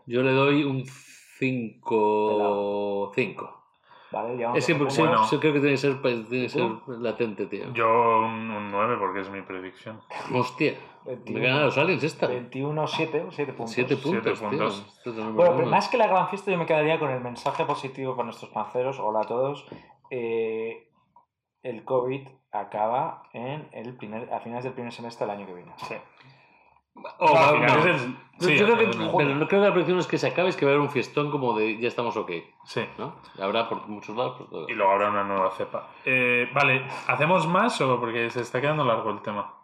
Yo 0.07 0.23
le 0.23 0.33
doy 0.33 0.65
un 0.65 0.85
5. 0.87 3.13
5. 3.15 3.58
¿Vale? 4.11 4.37
Llevamos 4.37 4.59
Es 4.59 4.66
que 4.66 4.75
porque 4.75 4.94
Bueno. 4.99 5.27
creo 5.29 5.40
que 5.40 5.61
tiene 5.61 5.71
que 5.71 5.77
ser, 5.77 6.01
tiene 6.03 6.25
que 6.29 6.49
ser 6.49 6.62
¿Tú? 6.62 6.92
latente, 7.01 7.47
tío. 7.47 7.73
Yo 7.75 8.21
un, 8.21 8.51
un 8.51 8.71
9 8.71 8.97
porque 8.99 9.21
es 9.21 9.31
mi 9.31 9.42
predicción. 9.42 10.01
Hostia, 10.35 10.75
me 11.05 11.12
21, 11.16 11.40
ganan 11.40 11.64
los 11.66 11.77
aliens 11.79 12.03
esta. 12.03 12.27
21, 12.27 12.87
7, 12.87 13.27
7 13.31 13.53
puntos. 13.53 13.75
7 13.75 13.97
puntos, 13.97 14.40
Bueno, 15.35 15.57
pero 15.57 15.66
más 15.66 15.88
que 15.88 15.99
la 15.99 16.07
gran 16.07 16.29
fiesta, 16.29 16.51
yo 16.51 16.57
me 16.59 16.66
quedaría 16.66 16.99
con 16.99 17.11
el 17.11 17.21
mensaje 17.21 17.64
positivo 17.64 18.12
para 18.16 18.25
nuestros 18.27 18.51
panceros. 18.51 18.99
Hola 18.99 19.21
a 19.21 19.25
todos. 19.25 19.66
Eh, 20.11 20.88
el 21.62 21.85
COVID 21.85 22.29
acaba 22.51 23.25
en 23.35 23.68
el 23.73 23.94
primer, 23.97 24.33
a 24.33 24.40
finales 24.40 24.64
del 24.64 24.73
primer 24.73 24.92
semestre 24.92 25.27
del 25.27 25.37
año 25.37 25.47
que 25.47 25.55
viene. 25.55 25.73
Sí. 25.77 25.94
O, 27.19 27.27
No, 27.27 27.33
va- 27.35 27.49
al 27.49 27.55
final 27.57 27.79
no. 27.85 27.91
es 27.95 28.03
el- 28.03 28.17
sí, 28.41 28.57
yo 28.57 28.65
creo 28.67 28.79
que, 28.79 28.87
pero 29.17 29.35
no 29.35 29.49
creo 29.49 29.61
que 29.63 29.67
la 29.69 29.73
predicción 29.73 29.99
es 29.99 30.07
que 30.07 30.19
se 30.19 30.29
acabe, 30.29 30.49
es 30.49 30.57
que 30.57 30.65
va 30.65 30.71
a 30.73 30.75
haber 30.75 30.83
un 30.87 30.91
fiestón 30.91 31.31
como 31.31 31.57
de 31.59 31.79
ya 31.79 31.89
estamos 31.89 32.17
ok, 32.17 32.31
Sí. 32.65 32.83
¿no? 32.99 33.15
Habrá 33.41 33.69
por 33.69 33.87
muchos 33.89 34.17
lados, 34.17 34.37
por 34.39 34.49
todo. 34.51 34.69
Y 34.69 34.75
luego 34.75 34.93
habrá 34.93 35.11
una 35.11 35.25
nueva 35.25 35.51
cepa. 35.53 35.89
Eh, 36.05 36.49
vale, 36.55 36.87
¿hacemos 37.09 37.47
más 37.49 37.81
o 37.81 37.99
porque 37.99 38.31
se 38.31 38.41
está 38.43 38.61
quedando 38.61 38.85
largo 38.85 39.11
el 39.11 39.21
tema? 39.23 39.55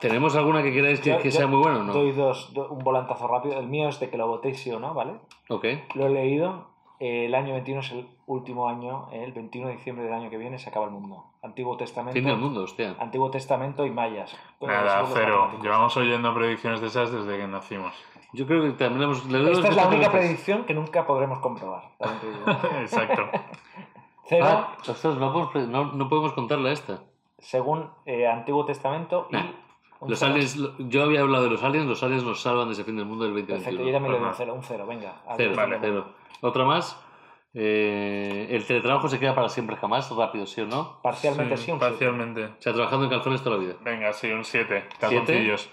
¿Tenemos 0.00 0.36
alguna 0.36 0.62
que 0.62 0.72
queráis 0.72 1.00
que, 1.00 1.10
Yo- 1.10 1.18
que 1.18 1.30
yo 1.30 1.38
sea 1.38 1.46
muy 1.46 1.58
buena 1.58 1.78
o 1.80 1.82
no? 1.84 1.92
Doy 1.94 2.12
dos, 2.12 2.52
do- 2.52 2.68
un 2.68 2.80
volantazo 2.84 3.26
rápido. 3.28 3.58
El 3.58 3.66
mío 3.68 3.88
es 3.88 3.98
de 3.98 4.10
que 4.10 4.18
lo 4.18 4.26
votéis 4.26 4.60
sí 4.60 4.70
o 4.70 4.78
no, 4.78 4.92
¿vale? 4.92 5.12
Ok. 5.48 5.64
Lo 5.94 6.06
he 6.06 6.10
leído. 6.10 6.66
Eh, 7.00 7.26
el 7.26 7.34
año 7.34 7.54
21 7.54 7.80
es 7.80 7.92
el 7.92 8.06
último 8.26 8.68
año. 8.68 9.08
eh, 9.12 9.24
El 9.24 9.32
21 9.32 9.68
de 9.68 9.74
diciembre 9.76 10.04
del 10.04 10.14
año 10.14 10.30
que 10.30 10.36
viene 10.38 10.58
se 10.58 10.68
acaba 10.70 10.86
el 10.86 10.92
mundo. 10.92 11.24
Antiguo 11.42 11.76
Testamento. 11.76 12.14
Fin 12.18 12.24
del 12.26 12.36
mundo, 12.38 12.62
hostia. 12.64 12.96
Antiguo 12.98 13.30
Testamento 13.30 13.84
y 13.86 13.90
mayas. 13.90 14.36
Nada, 14.60 15.04
cero. 15.12 15.50
Llevamos 15.62 15.96
oyendo 15.96 16.34
predicciones 16.34 16.80
de 16.80 16.88
esas 16.88 17.10
desde 17.12 17.36
que 17.36 17.46
nacimos. 17.46 17.94
Yo 18.32 18.46
creo 18.46 18.62
que 18.62 18.70
también 18.72 18.98
le 19.00 19.04
hemos... 19.06 19.24
le 19.26 19.38
hemos 19.38 19.50
Esta 19.58 19.68
es 19.68 19.76
la 19.76 19.86
única 19.88 20.08
veces. 20.08 20.20
predicción 20.20 20.64
que 20.64 20.74
nunca 20.74 21.06
podremos 21.06 21.38
comprobar. 21.38 21.84
Exacto. 22.80 23.22
Cero, 24.24 24.44
Ah, 24.48 24.76
ostras, 24.80 25.16
no 25.16 25.32
podemos, 25.32 25.68
no, 25.68 25.92
no 25.92 26.08
podemos 26.08 26.32
contarla 26.32 26.72
esta. 26.72 27.00
según 27.38 27.88
eh, 28.06 28.26
Antiguo 28.26 28.64
Testamento 28.64 29.28
y... 29.30 29.34
Nah. 29.34 29.44
Los 30.06 30.22
aliens, 30.22 30.58
yo 30.78 31.04
había 31.04 31.22
hablado 31.22 31.44
de 31.44 31.50
los 31.50 31.62
aliens, 31.62 31.86
los 31.86 32.02
aliens 32.02 32.22
nos 32.22 32.42
salvan 32.42 32.66
de 32.68 32.74
ese 32.74 32.84
fin 32.84 32.96
del 32.96 33.06
mundo 33.06 33.24
del 33.24 33.32
Perfecto, 33.32 33.54
2021. 33.82 33.86
yo 33.88 33.94
también 33.96 34.12
le 34.12 34.18
doy 34.18 34.28
un 34.28 34.34
cero, 34.34 34.54
un 34.54 34.62
cero, 34.62 34.86
venga. 34.86 35.22
Cero, 35.38 35.52
vale, 35.56 35.78
cero. 35.80 36.06
Otra 36.42 36.64
más. 36.66 37.02
Eh, 37.58 38.48
el 38.50 38.66
teletrabajo 38.66 39.08
se 39.08 39.18
queda 39.18 39.34
para 39.34 39.48
siempre, 39.48 39.76
jamás, 39.76 40.10
rápido, 40.14 40.44
¿sí 40.46 40.60
o 40.60 40.66
no? 40.66 41.00
Parcialmente 41.02 41.56
sí, 41.56 41.70
un 41.72 41.78
siete. 41.78 41.90
Parcialmente. 41.90 42.44
O 42.44 42.56
sea, 42.60 42.74
trabajando 42.74 43.06
en 43.06 43.10
calzones 43.10 43.42
toda 43.42 43.56
la 43.56 43.62
vida. 43.62 43.74
Venga, 43.80 44.12
sí, 44.12 44.30
un 44.30 44.44
7. 44.44 44.88
Calzoncillos. 45.00 45.70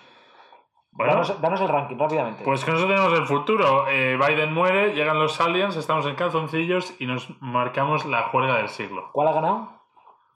Bueno, 0.91 1.11
danos, 1.13 1.41
danos 1.41 1.59
el 1.59 1.67
ranking 1.67 1.97
rápidamente. 1.97 2.43
pues 2.45 2.63
con 2.63 2.75
eso 2.75 2.87
tenemos 2.87 3.11
el 3.19 3.25
futuro. 3.25 3.87
Eh, 3.89 4.15
Biden 4.17 4.53
muere, 4.53 4.93
llegan 4.93 5.19
los 5.19 5.41
aliens, 5.41 5.75
estamos 5.75 6.05
en 6.05 6.15
calzoncillos 6.15 6.93
y 7.01 7.05
nos 7.05 7.29
marcamos 7.41 8.05
la 8.05 8.23
juerga 8.29 8.57
del 8.57 8.69
siglo. 8.69 9.09
¿Cuál 9.11 9.27
ha 9.27 9.33
ganado? 9.33 9.81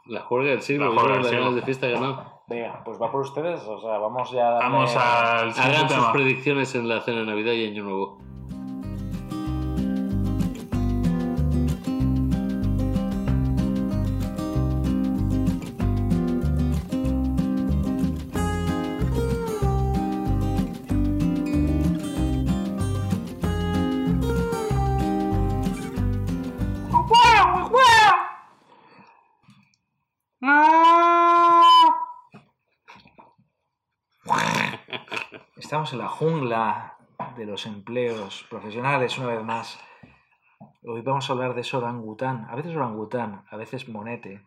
La 0.05 0.21
juerga 0.21 0.49
del 0.49 0.61
siglo, 0.61 0.93
La 0.93 0.99
juerga 0.99 1.17
que 1.21 1.27
del 1.27 1.35
siglo. 1.35 1.51
de 1.53 1.61
fiesta 1.61 1.87
ganó. 1.87 2.41
Venga, 2.47 2.81
pues 2.83 2.99
va 3.01 3.09
por 3.11 3.21
ustedes. 3.21 3.61
O 3.67 3.79
sea, 3.79 3.97
vamos 3.99 4.31
ya 4.31 4.47
a 4.47 4.51
darle- 4.53 4.63
Vamos 4.69 4.95
al 4.95 5.53
siguiente 5.53 5.93
Hagan 5.93 6.01
sus 6.01 6.07
predicciones 6.11 6.75
en 6.75 6.89
la 6.89 7.01
cena 7.01 7.19
de 7.19 7.25
Navidad 7.25 7.53
y 7.53 7.67
Año 7.67 7.83
Nuevo. 7.83 8.17
En 35.91 35.99
la 35.99 36.09
jungla 36.09 36.97
de 37.37 37.45
los 37.45 37.65
empleos 37.65 38.45
profesionales 38.49 39.17
una 39.19 39.27
vez 39.27 39.43
más. 39.43 39.79
Hoy 40.83 41.01
vamos 41.01 41.29
a 41.29 41.33
hablar 41.33 41.53
de 41.53 41.61
ese 41.61 41.77
orangután, 41.77 42.45
a 42.49 42.55
veces 42.55 42.75
orangután, 42.75 43.45
a 43.49 43.55
veces 43.55 43.87
monete, 43.87 44.45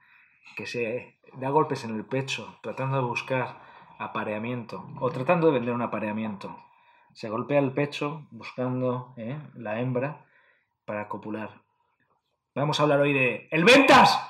que 0.57 0.67
se 0.67 1.19
da 1.35 1.49
golpes 1.49 1.85
en 1.85 1.95
el 1.95 2.05
pecho 2.05 2.59
tratando 2.63 2.97
de 2.97 3.05
buscar 3.05 3.61
apareamiento 3.99 4.87
o 5.01 5.11
tratando 5.11 5.47
de 5.47 5.55
vender 5.55 5.73
un 5.73 5.83
apareamiento. 5.83 6.59
Se 7.15 7.31
golpea 7.31 7.61
el 7.61 7.73
pecho 7.73 8.27
buscando 8.31 9.15
¿eh? 9.17 9.39
la 9.55 9.81
hembra 9.81 10.27
para 10.85 11.09
copular. 11.09 11.63
Vamos 12.55 12.81
a 12.81 12.83
hablar 12.83 13.01
hoy 13.01 13.15
de 13.15 13.49
¡El 13.51 13.65
Ventas! 13.65 14.21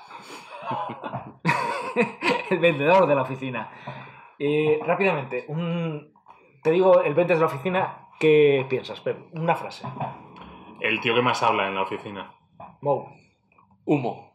el 2.50 2.58
vendedor 2.58 3.06
de 3.06 3.14
la 3.14 3.22
oficina. 3.22 3.70
Eh, 4.38 4.78
rápidamente, 4.86 5.44
un... 5.48 6.09
te 6.62 6.70
digo 6.70 7.02
el 7.02 7.14
Ventas 7.14 7.38
de 7.38 7.40
la 7.40 7.46
oficina, 7.46 8.08
¿qué 8.18 8.66
piensas, 8.68 9.00
Pep? 9.00 9.18
Una 9.32 9.54
frase. 9.54 9.86
El 10.80 11.00
tío 11.00 11.14
que 11.14 11.22
más 11.22 11.42
habla 11.42 11.68
en 11.68 11.74
la 11.74 11.82
oficina. 11.82 12.32
Mou. 12.80 13.08
Humo. 13.84 14.30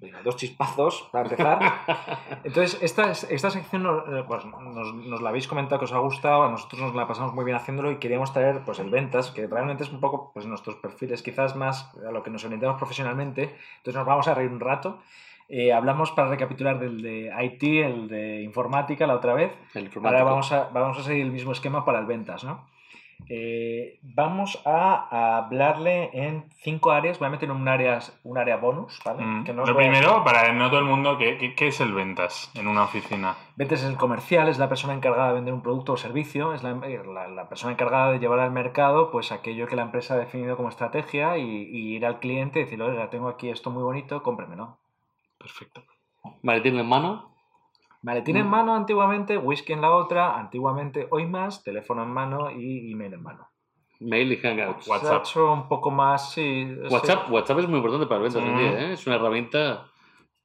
Venga, 0.00 0.22
dos 0.22 0.36
chispazos 0.36 1.08
para 1.10 1.24
empezar. 1.24 1.58
Entonces, 2.44 2.80
esta, 2.82 3.10
esta 3.10 3.50
sección 3.50 3.82
nos, 3.82 4.04
eh, 4.08 4.24
pues, 4.28 4.44
nos, 4.44 4.94
nos 4.94 5.20
la 5.20 5.30
habéis 5.30 5.48
comentado 5.48 5.80
que 5.80 5.86
os 5.86 5.92
ha 5.92 5.98
gustado, 5.98 6.44
a 6.44 6.50
nosotros 6.50 6.80
nos 6.80 6.94
la 6.94 7.08
pasamos 7.08 7.34
muy 7.34 7.44
bien 7.44 7.56
haciéndolo 7.56 7.90
y 7.90 7.96
queríamos 7.96 8.32
traer 8.32 8.62
pues, 8.64 8.78
el 8.78 8.90
ventas, 8.90 9.32
que 9.32 9.48
realmente 9.48 9.82
es 9.82 9.90
un 9.90 9.98
poco 9.98 10.30
pues, 10.32 10.46
nuestros 10.46 10.76
perfiles, 10.76 11.22
quizás 11.22 11.56
más 11.56 11.92
a 11.96 12.12
lo 12.12 12.22
que 12.22 12.30
nos 12.30 12.44
orientamos 12.44 12.76
profesionalmente. 12.76 13.56
Entonces 13.78 13.94
nos 13.96 14.06
vamos 14.06 14.28
a 14.28 14.34
reír 14.34 14.50
un 14.50 14.60
rato. 14.60 15.00
Eh, 15.48 15.72
hablamos 15.72 16.10
para 16.12 16.28
recapitular 16.28 16.78
del 16.78 17.00
de 17.00 17.32
IT, 17.44 17.62
el 17.84 18.08
de 18.08 18.42
informática 18.42 19.06
la 19.06 19.14
otra 19.14 19.34
vez. 19.34 19.52
El 19.74 19.90
Ahora 20.04 20.22
vamos 20.22 20.52
a, 20.52 20.68
vamos 20.68 20.98
a 20.98 21.02
seguir 21.02 21.24
el 21.24 21.32
mismo 21.32 21.52
esquema 21.52 21.84
para 21.84 21.98
el 22.00 22.06
ventas, 22.06 22.44
¿no? 22.44 22.66
Eh, 23.30 23.98
vamos 24.02 24.62
a, 24.64 25.08
a 25.10 25.38
hablarle 25.38 26.10
en 26.12 26.44
cinco 26.62 26.92
áreas. 26.92 27.18
Voy 27.18 27.26
a 27.26 27.30
meter 27.30 27.50
un 27.50 27.66
área, 27.66 27.98
un 28.22 28.38
área 28.38 28.56
bonus, 28.58 29.00
¿vale? 29.04 29.24
Mm. 29.24 29.44
Que 29.44 29.52
no 29.52 29.64
Lo 29.66 29.72
a- 29.72 29.76
primero, 29.76 30.22
para 30.22 30.52
no 30.52 30.68
todo 30.70 30.78
el 30.80 30.86
mundo, 30.86 31.18
¿qué, 31.18 31.54
qué, 31.56 31.66
es 31.66 31.80
el 31.80 31.92
ventas 31.94 32.50
en 32.54 32.68
una 32.68 32.84
oficina? 32.84 33.34
Ventas 33.56 33.82
es 33.82 33.88
el 33.88 33.96
comercial, 33.96 34.48
es 34.48 34.58
la 34.58 34.68
persona 34.68 34.94
encargada 34.94 35.28
de 35.28 35.34
vender 35.34 35.52
un 35.52 35.62
producto 35.62 35.94
o 35.94 35.96
servicio, 35.96 36.52
es 36.54 36.62
la, 36.62 36.74
la- 36.74 37.28
la 37.28 37.48
persona 37.48 37.72
encargada 37.72 38.12
de 38.12 38.18
llevar 38.20 38.38
al 38.38 38.52
mercado 38.52 39.10
pues 39.10 39.32
aquello 39.32 39.66
que 39.66 39.76
la 39.76 39.82
empresa 39.82 40.14
ha 40.14 40.18
definido 40.18 40.56
como 40.56 40.68
estrategia 40.68 41.38
y, 41.38 41.42
y 41.44 41.96
ir 41.96 42.06
al 42.06 42.20
cliente 42.20 42.60
y 42.60 42.64
decirle, 42.64 42.84
oiga, 42.84 43.10
tengo 43.10 43.28
aquí 43.28 43.48
esto 43.50 43.70
muy 43.70 43.82
bonito, 43.82 44.22
cómpremelo. 44.22 44.78
Perfecto. 45.48 45.82
Maletín 46.42 46.78
en 46.78 46.86
mano. 46.86 47.34
Maletín 48.02 48.36
en 48.36 48.46
Mm. 48.46 48.50
mano 48.50 48.74
antiguamente, 48.76 49.38
whisky 49.38 49.72
en 49.72 49.80
la 49.80 49.90
otra, 49.90 50.38
antiguamente 50.38 51.08
hoy 51.10 51.26
más, 51.26 51.64
teléfono 51.64 52.02
en 52.02 52.10
mano 52.10 52.50
y 52.50 52.92
email 52.92 53.14
en 53.14 53.22
mano. 53.22 53.48
Mail 54.00 54.30
y 54.32 54.36
Hangouts. 54.36 54.86
WhatsApp. 54.86 55.24
un 55.52 55.68
poco 55.68 55.90
más, 55.90 56.30
sí. 56.32 56.68
sí. 56.88 56.94
WhatsApp, 56.94 57.30
WhatsApp 57.32 57.58
es 57.60 57.68
muy 57.68 57.78
importante 57.78 58.06
para 58.06 58.20
ventas 58.20 58.40
hoy 58.40 58.48
en 58.48 58.54
Mm. 58.54 58.58
día, 58.58 58.80
¿eh? 58.80 58.92
Es 58.92 59.04
una 59.08 59.16
herramienta 59.16 59.86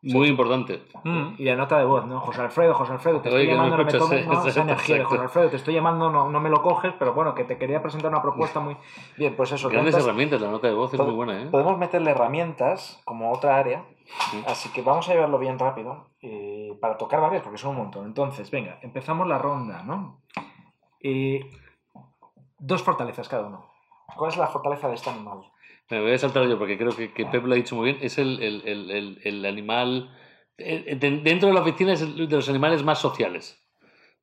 muy 0.01 0.27
importante. 0.27 0.81
Mm. 1.03 1.35
Y 1.37 1.43
la 1.45 1.55
nota 1.55 1.77
de 1.77 1.85
voz, 1.85 2.05
¿no? 2.07 2.19
José 2.21 2.41
Alfredo, 2.41 2.73
José 2.73 2.93
Alfredo, 2.93 3.21
te 3.21 3.29
estoy 3.29 3.45
llamando, 3.45 3.77
no 3.77 3.83
me 3.83 3.89
escuchas, 3.89 4.09
tomes 4.09 4.23
¿eh? 4.25 4.27
no, 4.27 4.33
esa 4.33 4.47
Exacto, 4.49 4.69
energía 4.71 4.95
de. 4.97 5.03
José 5.05 5.21
Alfredo, 5.21 5.49
te 5.49 5.55
estoy 5.57 5.73
llamando, 5.75 6.09
no, 6.09 6.29
no 6.31 6.39
me 6.41 6.49
lo 6.49 6.61
coges, 6.63 6.93
pero 6.97 7.13
bueno, 7.13 7.35
que 7.35 7.43
te 7.43 7.57
quería 7.59 7.81
presentar 7.83 8.09
una 8.11 8.21
propuesta 8.23 8.59
muy... 8.59 8.75
Bien, 9.17 9.35
pues 9.35 9.51
eso, 9.51 9.69
Grandes 9.69 9.93
ventas- 9.93 10.03
herramientas, 10.07 10.41
la 10.41 10.49
nota 10.49 10.67
de 10.67 10.73
voz 10.73 10.93
es 10.93 10.99
muy 10.99 11.13
buena, 11.13 11.43
¿eh? 11.43 11.47
Podemos 11.51 11.77
meterle 11.77 12.09
herramientas 12.11 12.99
como 13.05 13.31
otra 13.31 13.57
área, 13.57 13.85
Sí. 14.31 14.43
así 14.47 14.69
que 14.69 14.81
vamos 14.81 15.07
a 15.09 15.13
llevarlo 15.13 15.39
bien 15.39 15.57
rápido 15.57 16.09
eh, 16.21 16.77
para 16.81 16.97
tocar 16.97 17.21
varias 17.21 17.41
porque 17.43 17.57
son 17.57 17.71
un 17.71 17.77
montón. 17.83 18.05
Entonces, 18.05 18.49
venga, 18.51 18.79
empezamos 18.81 19.27
la 19.27 19.37
ronda, 19.37 19.83
¿no? 19.83 20.21
Eh, 21.01 21.41
dos 22.59 22.83
fortalezas 22.83 23.27
cada 23.29 23.47
uno. 23.47 23.69
¿Cuál 24.15 24.31
es 24.31 24.37
la 24.37 24.47
fortaleza 24.47 24.87
de 24.87 24.95
este 24.95 25.09
animal? 25.09 25.39
Me 25.89 26.01
voy 26.01 26.11
a 26.13 26.17
saltar 26.17 26.47
yo 26.47 26.57
porque 26.57 26.77
creo 26.77 26.95
que, 26.95 27.11
que 27.13 27.25
Pep 27.25 27.43
lo 27.45 27.53
ha 27.53 27.57
dicho 27.57 27.75
muy 27.75 27.85
bien. 27.91 27.97
Es 28.01 28.17
el, 28.17 28.41
el- 28.41 28.61
el- 28.67 28.91
el- 28.91 29.21
el 29.23 29.45
animal. 29.45 30.15
eh, 30.57 30.95
de- 30.95 31.17
Dentro 31.21 31.47
de 31.49 31.53
la 31.55 31.61
oficina 31.61 31.93
es 31.93 31.99
de 32.15 32.27
los 32.27 32.47
animales 32.49 32.83
más 32.83 32.99
sociales. 32.99 33.59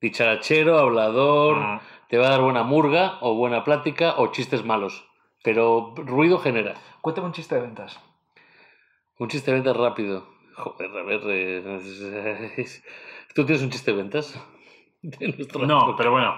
Dicharachero, 0.00 0.78
hablador, 0.78 1.56
Mm. 1.56 1.80
te 2.08 2.18
va 2.18 2.28
a 2.28 2.30
dar 2.30 2.40
buena 2.42 2.62
murga 2.62 3.18
o 3.20 3.34
buena 3.34 3.64
plática 3.64 4.14
o 4.18 4.28
chistes 4.28 4.64
malos. 4.64 5.06
Pero 5.42 5.92
ruido 5.96 6.38
genera. 6.38 6.74
Cuéntame 7.00 7.26
un 7.26 7.32
chiste 7.32 7.54
de 7.56 7.62
ventas. 7.62 7.98
Un 9.20 9.28
chiste 9.28 9.50
de 9.50 9.56
ventas 9.58 9.76
rápido. 9.76 10.16
Joder, 10.56 10.90
a 10.96 11.02
ver. 11.02 11.20
eh, 11.26 12.66
¿Tú 13.34 13.44
tienes 13.46 13.62
un 13.62 13.70
chiste 13.70 13.90
de 13.92 13.96
ventas? 13.96 14.26
De 15.02 15.28
No, 15.60 15.78
época. 15.82 15.96
pero 15.96 16.10
bueno, 16.10 16.34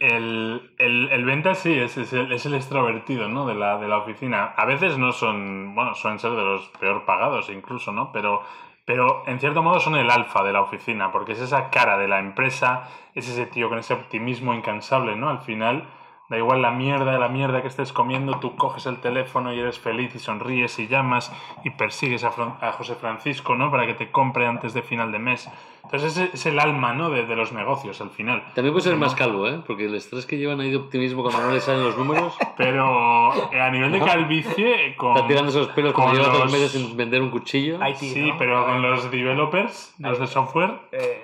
el, 0.00 0.74
el, 0.78 1.08
el 1.10 1.24
ventas 1.24 1.58
sí 1.58 1.72
es, 1.72 1.96
es, 1.96 2.12
el, 2.12 2.30
es 2.32 2.46
el 2.46 2.54
extrovertido 2.54 3.28
¿no? 3.28 3.46
de, 3.46 3.54
la, 3.54 3.78
de 3.78 3.88
la 3.88 3.98
oficina. 3.98 4.54
A 4.56 4.64
veces 4.66 4.98
no 4.98 5.12
son, 5.12 5.74
bueno, 5.74 5.94
suelen 5.94 6.18
ser 6.20 6.32
de 6.32 6.42
los 6.42 6.68
peor 6.80 7.04
pagados 7.04 7.50
incluso, 7.50 7.90
¿no? 7.92 8.12
Pero, 8.12 8.42
pero 8.84 9.24
en 9.26 9.40
cierto 9.40 9.62
modo 9.62 9.80
son 9.80 9.96
el 9.96 10.10
alfa 10.10 10.44
de 10.44 10.52
la 10.52 10.60
oficina, 10.62 11.10
porque 11.10 11.32
es 11.32 11.40
esa 11.40 11.70
cara 11.70 11.98
de 11.98 12.06
la 12.08 12.20
empresa, 12.20 12.88
es 13.14 13.28
ese 13.28 13.46
tío 13.46 13.68
con 13.68 13.78
ese 13.78 13.94
optimismo 13.94 14.54
incansable, 14.54 15.16
¿no? 15.16 15.28
Al 15.28 15.40
final, 15.40 15.88
da 16.28 16.38
igual 16.38 16.62
la 16.62 16.70
mierda, 16.70 17.18
la 17.18 17.28
mierda 17.28 17.60
que 17.62 17.68
estés 17.68 17.92
comiendo, 17.92 18.38
tú 18.38 18.56
coges 18.56 18.86
el 18.86 18.98
teléfono 18.98 19.52
y 19.52 19.60
eres 19.60 19.78
feliz 19.78 20.14
y 20.14 20.18
sonríes 20.18 20.78
y 20.78 20.86
llamas 20.88 21.32
y 21.64 21.70
persigues 21.70 22.24
a, 22.24 22.30
Fran- 22.32 22.56
a 22.62 22.72
José 22.72 22.94
Francisco, 22.94 23.54
¿no? 23.56 23.70
Para 23.70 23.86
que 23.86 23.94
te 23.94 24.10
compre 24.10 24.46
antes 24.46 24.72
de 24.74 24.82
final 24.82 25.12
de 25.12 25.18
mes. 25.18 25.50
Entonces 25.84 26.16
ese 26.16 26.30
es 26.32 26.46
el 26.46 26.58
alma, 26.60 26.94
¿no? 26.94 27.10
De, 27.10 27.26
de 27.26 27.36
los 27.36 27.52
negocios 27.52 28.00
al 28.00 28.08
final. 28.08 28.42
También 28.54 28.72
puede 28.72 28.84
ser 28.88 28.96
más 28.96 29.14
calvo, 29.14 29.46
¿eh? 29.46 29.60
Porque 29.66 29.84
el 29.84 29.94
estrés 29.94 30.24
que 30.24 30.38
llevan 30.38 30.60
ahí 30.60 30.70
de 30.70 30.78
optimismo 30.78 31.22
cuando 31.22 31.42
no 31.42 31.52
les 31.52 31.62
salen 31.62 31.82
los 31.84 31.96
números. 31.98 32.34
Pero 32.56 33.34
eh, 33.52 33.60
a 33.60 33.70
nivel 33.70 33.92
de 33.92 34.00
calvicie, 34.00 34.96
con, 34.96 35.14
Está 35.16 35.28
tirando 35.28 35.50
esos 35.50 35.68
pelos 35.68 35.92
como 35.92 36.06
con 36.08 36.16
lleva 36.16 36.28
dos 36.28 36.44
los- 36.44 36.52
meses 36.52 36.72
sin 36.72 36.96
vender 36.96 37.20
un 37.20 37.28
cuchillo. 37.30 37.78
IT, 37.86 37.96
Sí, 37.96 38.30
¿no? 38.30 38.38
pero 38.38 38.64
con 38.64 38.80
los 38.80 39.10
developers, 39.10 39.94
los 39.98 40.18
de 40.18 40.26
software, 40.26 40.70
Eh, 40.92 40.98
eh, 40.98 41.22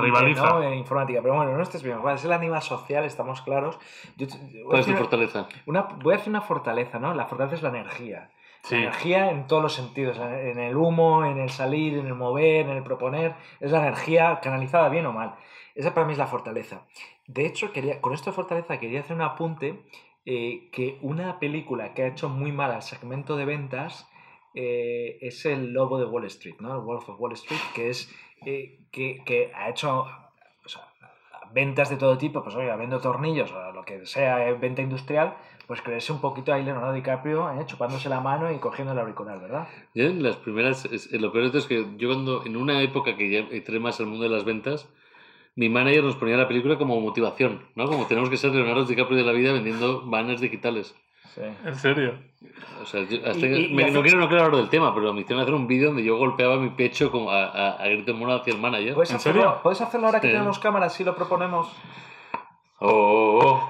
Rivaliza. 0.00 0.42
no, 0.44 0.62
en 0.62 0.74
informática. 0.74 1.20
Pero 1.22 1.34
bueno, 1.34 1.56
no 1.56 1.62
estés 1.62 1.82
bien. 1.82 1.98
Es 2.14 2.24
el 2.24 2.32
animal 2.32 2.62
social, 2.62 3.04
estamos 3.04 3.42
claros. 3.42 3.78
Yo 4.16 4.26
¿Cuál 4.66 4.80
es 4.80 4.86
tu 4.86 4.92
fortaleza? 4.94 5.48
una, 5.66 5.82
voy 5.82 6.14
a 6.14 6.16
hacer 6.16 6.28
una 6.30 6.40
fortaleza, 6.42 6.98
¿no? 6.98 7.14
La 7.14 7.26
fortaleza 7.26 7.56
es 7.56 7.62
la 7.62 7.68
energía. 7.70 8.30
sí. 8.62 8.74
La 8.76 8.82
energía 8.82 9.30
en 9.30 9.46
todos 9.46 9.62
los 9.62 9.74
sentidos, 9.74 10.18
en 10.18 10.58
el 10.58 10.76
humo, 10.76 11.24
en 11.24 11.38
el 11.38 11.50
salir, 11.50 11.98
en 11.98 12.06
el 12.06 12.14
mover, 12.14 12.66
en 12.66 12.76
el 12.76 12.82
proponer, 12.82 13.34
es 13.60 13.70
la 13.70 13.78
energía 13.80 14.40
canalizada 14.42 14.88
bien 14.88 15.06
o 15.06 15.12
mal. 15.12 15.34
Esa 15.74 15.94
para 15.94 16.06
mí 16.06 16.12
es 16.12 16.18
la 16.18 16.26
fortaleza. 16.26 16.82
De 17.26 17.46
hecho, 17.46 17.72
quería, 17.72 18.00
con 18.00 18.12
esto 18.12 18.30
de 18.30 18.36
fortaleza 18.36 18.78
quería 18.78 19.00
hacer 19.00 19.14
un 19.16 19.22
apunte 19.22 19.82
eh, 20.26 20.68
que 20.72 20.98
una 21.00 21.38
película 21.38 21.94
que 21.94 22.02
ha 22.02 22.08
hecho 22.08 22.28
muy 22.28 22.52
mal 22.52 22.72
al 22.72 22.82
segmento 22.82 23.36
de 23.36 23.44
ventas 23.46 24.06
eh, 24.54 25.18
es 25.22 25.46
El 25.46 25.72
Lobo 25.72 25.98
de 25.98 26.06
Wall 26.06 26.24
Street, 26.26 26.56
¿no? 26.58 26.74
El 26.74 26.80
Wolf 26.80 27.08
of 27.08 27.20
Wall 27.20 27.32
Street, 27.32 27.60
que 27.74 27.88
es 27.88 28.12
que, 28.44 29.22
que 29.24 29.52
ha 29.54 29.68
hecho 29.70 30.06
ventas 31.52 31.90
de 31.90 31.96
todo 31.96 32.16
tipo, 32.16 32.42
pues 32.44 32.54
oiga, 32.54 32.76
vendo 32.76 33.00
tornillos 33.00 33.50
o 33.52 33.72
lo 33.72 33.84
que 33.84 34.06
sea, 34.06 34.36
venta 34.54 34.82
industrial, 34.82 35.34
pues 35.66 35.82
creerse 35.82 36.12
un 36.12 36.20
poquito 36.20 36.52
ahí 36.52 36.62
Leonardo 36.64 36.92
DiCaprio, 36.92 37.50
eh, 37.50 37.66
chupándose 37.66 38.08
la 38.08 38.20
mano 38.20 38.52
y 38.52 38.58
cogiendo 38.58 38.92
el 38.92 38.98
auricular, 39.00 39.40
¿verdad? 39.40 39.66
Yo 39.94 40.04
en 40.04 40.22
las 40.22 40.36
primeras, 40.36 40.84
es- 40.86 41.10
lo 41.12 41.32
peor 41.32 41.54
es 41.54 41.66
que 41.66 41.84
yo 41.96 42.08
cuando, 42.08 42.44
en 42.46 42.56
una 42.56 42.80
época 42.82 43.16
que 43.16 43.30
ya 43.30 43.38
entré 43.50 43.80
más 43.80 43.98
al 43.98 44.06
mundo 44.06 44.24
de 44.24 44.30
las 44.30 44.44
ventas, 44.44 44.88
mi 45.56 45.68
manager 45.68 46.04
nos 46.04 46.14
ponía 46.16 46.36
la 46.36 46.46
película 46.46 46.78
como 46.78 47.00
motivación, 47.00 47.66
¿no? 47.74 47.86
Como 47.86 48.06
tenemos 48.06 48.30
que 48.30 48.36
ser 48.36 48.52
Leonardo 48.54 48.84
DiCaprio 48.84 49.18
de 49.18 49.24
la 49.24 49.32
vida 49.32 49.52
vendiendo 49.52 50.02
banners 50.06 50.40
digitales. 50.40 50.94
Sí. 51.34 51.42
¿En 51.64 51.74
serio? 51.76 52.14
O 52.82 52.86
sea, 52.86 53.02
yo 53.08 53.18
hasta- 53.24 53.46
Y- 53.46 53.52
y- 53.54 53.64
y 53.66 53.74
me- 53.74 53.84
hace- 53.84 53.92
no 53.92 54.02
quiero 54.02 54.18
no 54.18 54.28
quiero 54.28 54.44
hablar 54.44 54.60
del 54.60 54.68
tema, 54.70 54.94
pero 54.94 55.12
me 55.12 55.20
hicieron 55.20 55.42
hacer 55.42 55.54
un 55.54 55.66
vídeo 55.66 55.88
donde 55.88 56.02
yo 56.02 56.16
golpeaba 56.16 56.56
mi 56.56 56.70
pecho 56.70 57.10
como 57.12 57.30
a, 57.30 57.44
a, 57.44 57.70
a 57.82 57.86
grito 57.88 58.14
mono 58.14 58.32
hacia 58.34 58.52
el 58.54 58.60
manager. 58.60 58.94
¿Puedes, 58.94 59.10
¿En 59.10 59.16
hacerlo, 59.16 59.42
serio? 59.42 59.58
¿Puedes 59.62 59.80
hacerlo 59.80 60.06
ahora 60.06 60.20
que 60.20 60.28
tenemos 60.28 60.58
cámaras 60.58 60.92
si 60.94 61.04
lo 61.04 61.14
proponemos? 61.14 61.68
Oh, 62.80 63.60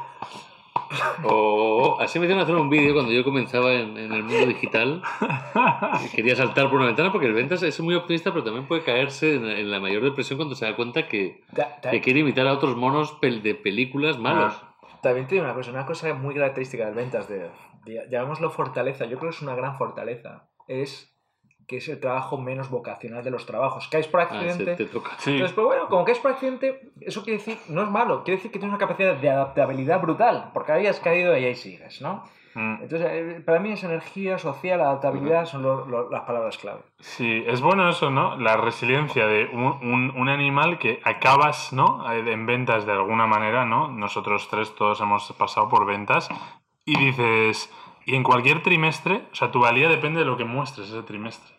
oh, 1.25 1.25
oh. 1.25 1.99
Así 2.01 2.19
me 2.19 2.27
hicieron 2.27 2.43
hacer 2.43 2.55
un 2.55 2.71
vídeo 2.71 2.95
cuando 2.95 3.13
yo 3.13 3.25
comenzaba 3.25 3.73
en, 3.75 3.97
en 3.99 4.13
el 4.13 4.23
mundo 4.23 4.47
digital. 4.47 5.03
Quería 6.15 6.37
saltar 6.37 6.67
por 6.71 6.77
una 6.79 6.87
ventana 6.87 7.13
porque 7.13 7.27
el 7.27 7.35
ventas 7.35 7.63
es 7.63 7.79
muy 7.81 7.95
optimista, 7.95 8.31
pero 8.31 8.45
también 8.45 8.67
puede 8.67 8.83
caerse 8.85 9.35
en, 9.37 9.47
en 9.47 9.71
la 9.71 9.81
mayor 9.81 10.03
depresión 10.03 10.37
cuando 10.39 10.55
se 10.55 10.65
da 10.65 10.77
cuenta 10.77 11.09
que, 11.09 11.43
que 11.91 12.01
quiere 12.01 12.21
imitar 12.21 12.47
a 12.47 12.53
otros 12.55 12.77
monos 12.77 13.13
pel- 13.21 13.43
de 13.43 13.55
películas 13.55 14.19
malos. 14.19 14.55
También 15.03 15.27
te 15.27 15.35
digo 15.37 15.45
una 15.45 15.55
cosa, 15.55 15.71
una 15.71 15.87
cosa 15.87 16.13
muy 16.15 16.35
característica 16.35 16.87
de 16.87 16.93
ventas, 16.93 17.29
de, 17.29 17.51
de- 17.85 18.07
llamémoslo 18.11 18.51
fortaleza, 18.51 19.05
yo 19.07 19.19
creo 19.19 19.31
que 19.31 19.37
es 19.37 19.43
una 19.43 19.55
gran 19.55 19.79
fortaleza, 19.79 20.49
es 20.69 21.15
que 21.67 21.77
es 21.77 21.89
el 21.89 22.01
trabajo 22.01 22.37
menos 22.37 22.69
vocacional 22.69 23.23
de 23.23 23.31
los 23.31 23.47
trabajos. 23.47 23.87
Caes 23.89 24.09
por 24.09 24.21
Ah, 24.21 24.25
accidente. 24.25 24.75
te 24.75 24.87
toca. 24.87 25.13
Sí, 25.19 25.31
Entonces, 25.33 25.55
pues 25.55 25.65
bueno, 25.67 25.89
como 25.89 26.05
caes 26.05 26.19
por 26.19 26.33
accidente, 26.33 26.91
eso 27.01 27.23
quiere 27.23 27.39
decir, 27.39 27.59
no 27.69 27.83
es 27.85 27.89
malo, 27.89 28.25
quiere 28.25 28.39
decir 28.39 28.51
que 28.51 28.59
tienes 28.59 28.75
una 28.77 28.85
capacidad 28.85 29.15
de 29.15 29.31
adaptabilidad 29.31 30.01
brutal, 30.01 30.51
porque 30.53 30.73
ahí 30.73 30.87
has 30.89 30.99
caído 30.99 31.37
y 31.39 31.45
ahí 31.45 31.55
sigues, 31.55 32.03
¿no? 32.03 32.25
Mm. 32.55 32.83
Entonces, 32.83 33.09
eh, 33.11 33.43
para 33.47 33.61
mí 33.61 33.71
esa 33.73 33.87
energía 33.87 34.37
social, 34.39 34.81
adaptabilidad 34.81 35.47
son 35.47 35.63
lo- 35.63 35.87
lo- 35.87 36.11
las 36.11 36.23
palabras 36.23 36.59
clave. 36.59 36.81
Sí, 36.99 37.45
es 37.47 37.61
bueno 37.61 37.89
eso, 37.89 38.11
¿no? 38.11 38.37
La 38.37 38.57
resiliencia 38.57 39.27
de 39.29 39.47
un, 39.53 39.63
un- 39.83 40.13
un 40.17 40.29
animal 40.29 40.79
que 40.79 41.01
acabas, 41.05 41.73
¿no? 41.73 42.11
Eh, 42.13 42.33
En 42.33 42.47
ventas 42.47 42.87
de 42.87 42.93
alguna 42.93 43.27
manera, 43.27 43.65
¿no? 43.67 43.89
Nosotros 43.89 44.49
tres 44.49 44.75
todos 44.75 45.01
hemos 45.01 45.33
pasado 45.35 45.69
por 45.69 45.87
ventas 45.87 46.29
y 46.85 46.99
dices, 46.99 47.73
y 48.05 48.17
en 48.17 48.23
cualquier 48.25 48.63
trimestre, 48.63 49.23
o 49.31 49.35
sea, 49.35 49.51
tu 49.53 49.61
valía 49.61 49.89
depende 49.89 50.19
de 50.21 50.27
lo 50.27 50.37
que 50.37 50.45
muestres 50.45 50.89
ese 50.91 51.03
trimestre. 51.03 51.55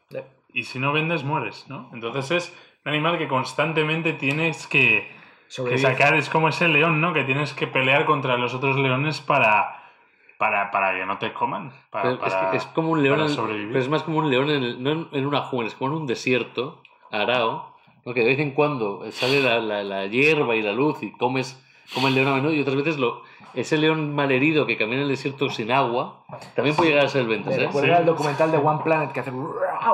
Y 0.53 0.63
si 0.63 0.79
no 0.79 0.91
vendes, 0.91 1.23
mueres, 1.23 1.65
¿no? 1.69 1.89
Entonces 1.93 2.31
es 2.31 2.57
un 2.83 2.91
animal 2.91 3.17
que 3.17 3.29
constantemente 3.29 4.11
tienes 4.11 4.67
que, 4.67 5.09
que 5.69 5.77
sacar, 5.77 6.15
es 6.15 6.29
como 6.29 6.49
ese 6.49 6.67
león, 6.67 6.99
¿no? 6.99 7.13
Que 7.13 7.23
tienes 7.23 7.53
que 7.53 7.67
pelear 7.67 8.03
contra 8.03 8.35
los 8.35 8.53
otros 8.53 8.75
leones 8.77 9.21
para, 9.21 9.80
para, 10.41 10.71
para 10.71 10.97
que 10.97 11.05
no 11.05 11.19
te 11.19 11.33
coman. 11.33 11.71
Para, 11.91 12.03
Pero 12.17 12.25
es, 12.25 12.33
para- 12.33 12.49
que 12.49 12.57
es 12.57 12.65
como 12.65 12.89
un 12.93 13.03
león, 13.03 13.17
para 13.19 13.29
en- 13.29 13.35
sobrevivir. 13.35 13.67
pero 13.67 13.79
es 13.79 13.89
más 13.89 14.01
como 14.01 14.17
un 14.17 14.31
león 14.31 14.49
en, 14.49 14.63
el- 14.63 14.81
no 14.81 14.89
en, 14.91 15.07
en 15.11 15.27
una 15.27 15.41
jungla, 15.41 15.67
es 15.67 15.75
como 15.75 15.91
en 15.91 16.01
un 16.01 16.07
desierto, 16.07 16.81
arao, 17.11 17.75
¿no? 18.05 18.13
que 18.15 18.21
de 18.21 18.25
vez 18.25 18.39
en 18.39 18.51
cuando 18.51 19.03
sale 19.11 19.39
la, 19.43 19.59
la- 19.59 19.83
la 19.83 20.07
hierba 20.07 20.55
y 20.55 20.63
la 20.63 20.71
luz 20.71 21.03
y 21.03 21.11
comes 21.11 21.63
como 21.93 22.07
el 22.07 22.15
león 22.15 22.27
a 22.27 22.35
menudo 22.35 22.53
y 22.53 22.61
otras 22.61 22.75
veces 22.77 22.97
lo, 22.97 23.23
ese 23.53 23.77
león 23.77 24.15
malherido 24.15 24.65
que 24.65 24.77
camina 24.77 24.97
en 24.97 25.03
el 25.03 25.09
desierto 25.09 25.49
sin 25.49 25.71
agua 25.71 26.23
también 26.55 26.73
puede 26.75 26.91
llegar 26.91 27.05
a 27.05 27.09
ser 27.09 27.25
ventas, 27.25 27.55
Me 27.55 27.63
¿eh? 27.63 27.65
recuerda 27.67 27.95
Sí. 27.95 27.99
el 28.01 28.05
documental 28.05 28.51
de 28.51 28.57
One 28.57 28.79
Planet 28.83 29.11
que 29.11 29.19
hace 29.19 29.31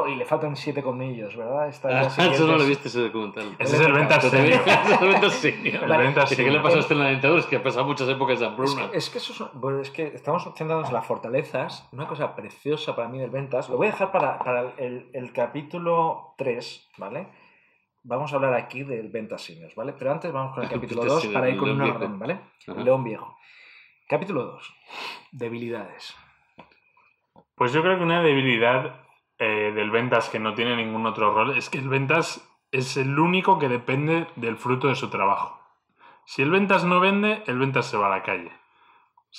y 0.10 0.16
le 0.16 0.26
faltan 0.26 0.56
siete 0.56 0.84
colmillos, 0.84 1.36
¿verdad? 1.36 1.68
Esta 1.70 1.88
Ah, 2.02 2.02
eso 2.32 2.46
no 2.46 2.58
lo 2.58 2.66
viste 2.66 2.88
ese 2.90 3.02
documental. 3.02 3.56
Ese 3.58 3.76
es 3.78 3.82
el 3.82 3.94
ventas 3.94 4.24
serio. 4.26 4.56
Es 4.56 5.00
ventas 5.02 5.34
serio. 5.34 5.82
El 5.84 5.98
ventas 5.98 6.36
¿Qué 6.36 6.52
le 6.52 6.60
pasó 6.60 6.76
a 6.78 6.80
este 6.82 6.94
en 6.94 7.00
la 7.00 7.06
dentadura? 7.08 7.40
Es 7.40 7.46
que 7.48 7.56
ha 7.56 7.64
pasado 7.64 7.86
muchas 7.86 8.08
épocas 8.10 8.40
de 8.40 8.46
Es 8.46 8.52
hambruna. 8.52 8.92
que, 8.92 8.98
es 8.98 9.10
que 9.10 9.18
eso 9.18 9.34
es, 9.34 9.50
bueno, 9.60 9.80
es 9.82 9.90
que 9.90 10.08
estamos 10.08 10.44
centrándonos 10.44 10.90
en 10.90 10.94
las 10.94 11.06
fortalezas. 11.06 11.88
Una 11.94 12.06
cosa 12.06 12.36
preciosa 12.36 12.96
para 12.96 13.08
mí 13.08 13.18
del 13.18 13.30
ventas. 13.32 13.70
Lo 13.70 13.78
voy 13.78 13.88
a 13.88 13.92
dejar 13.92 14.12
para, 14.12 14.38
para 14.40 14.74
el, 14.78 15.10
el 15.14 15.32
capítulo 15.34 16.34
3, 16.38 16.90
¿vale? 16.98 17.28
Vamos 18.08 18.32
a 18.32 18.38
hablar 18.38 18.54
aquí 18.54 18.84
del 18.84 19.10
ventas 19.10 19.42
seniors, 19.42 19.76
¿vale? 19.76 19.92
Pero 19.92 20.14
antes 20.14 20.32
vamos 20.32 20.56
con 20.56 20.64
el 20.64 20.70
capítulo 20.74 21.02
Ventas 21.02 21.16
2 21.16 21.22
seniors, 21.24 21.42
para 21.42 21.50
ir 21.50 21.58
con 21.58 21.70
un 21.72 21.78
león 21.78 21.92
orden, 21.92 22.10
viejo. 22.12 22.20
¿vale? 22.20 22.40
Ajá. 22.68 22.82
León 22.82 23.04
viejo. 23.04 23.38
Capítulo 24.08 24.44
2. 24.44 24.74
Debilidades. 25.34 26.16
Pues 27.56 27.74
yo 27.74 27.82
creo 27.82 27.98
que 27.98 28.04
una 28.04 28.24
debilidad 28.24 29.02
eh, 29.40 29.74
del 29.76 29.92
ventas 29.92 30.30
que 30.30 30.40
no 30.40 30.54
tiene 30.54 30.78
ningún 30.78 31.06
otro 31.06 31.34
rol 31.34 31.58
es 31.58 31.70
que 31.70 31.80
el 31.80 31.90
ventas 31.90 32.50
es 32.72 32.96
el 32.96 33.20
único 33.20 33.60
que 33.60 33.68
depende 33.68 34.28
del 34.38 34.56
fruto 34.56 34.88
de 34.88 34.96
su 34.96 35.10
trabajo. 35.10 35.60
Si 36.26 36.42
el 36.42 36.52
ventas 36.52 36.86
no 36.86 37.02
vende, 37.02 37.44
el 37.46 37.60
ventas 37.60 37.88
se 37.88 37.98
va 37.98 38.08
a 38.08 38.18
la 38.18 38.24
calle. 38.24 38.54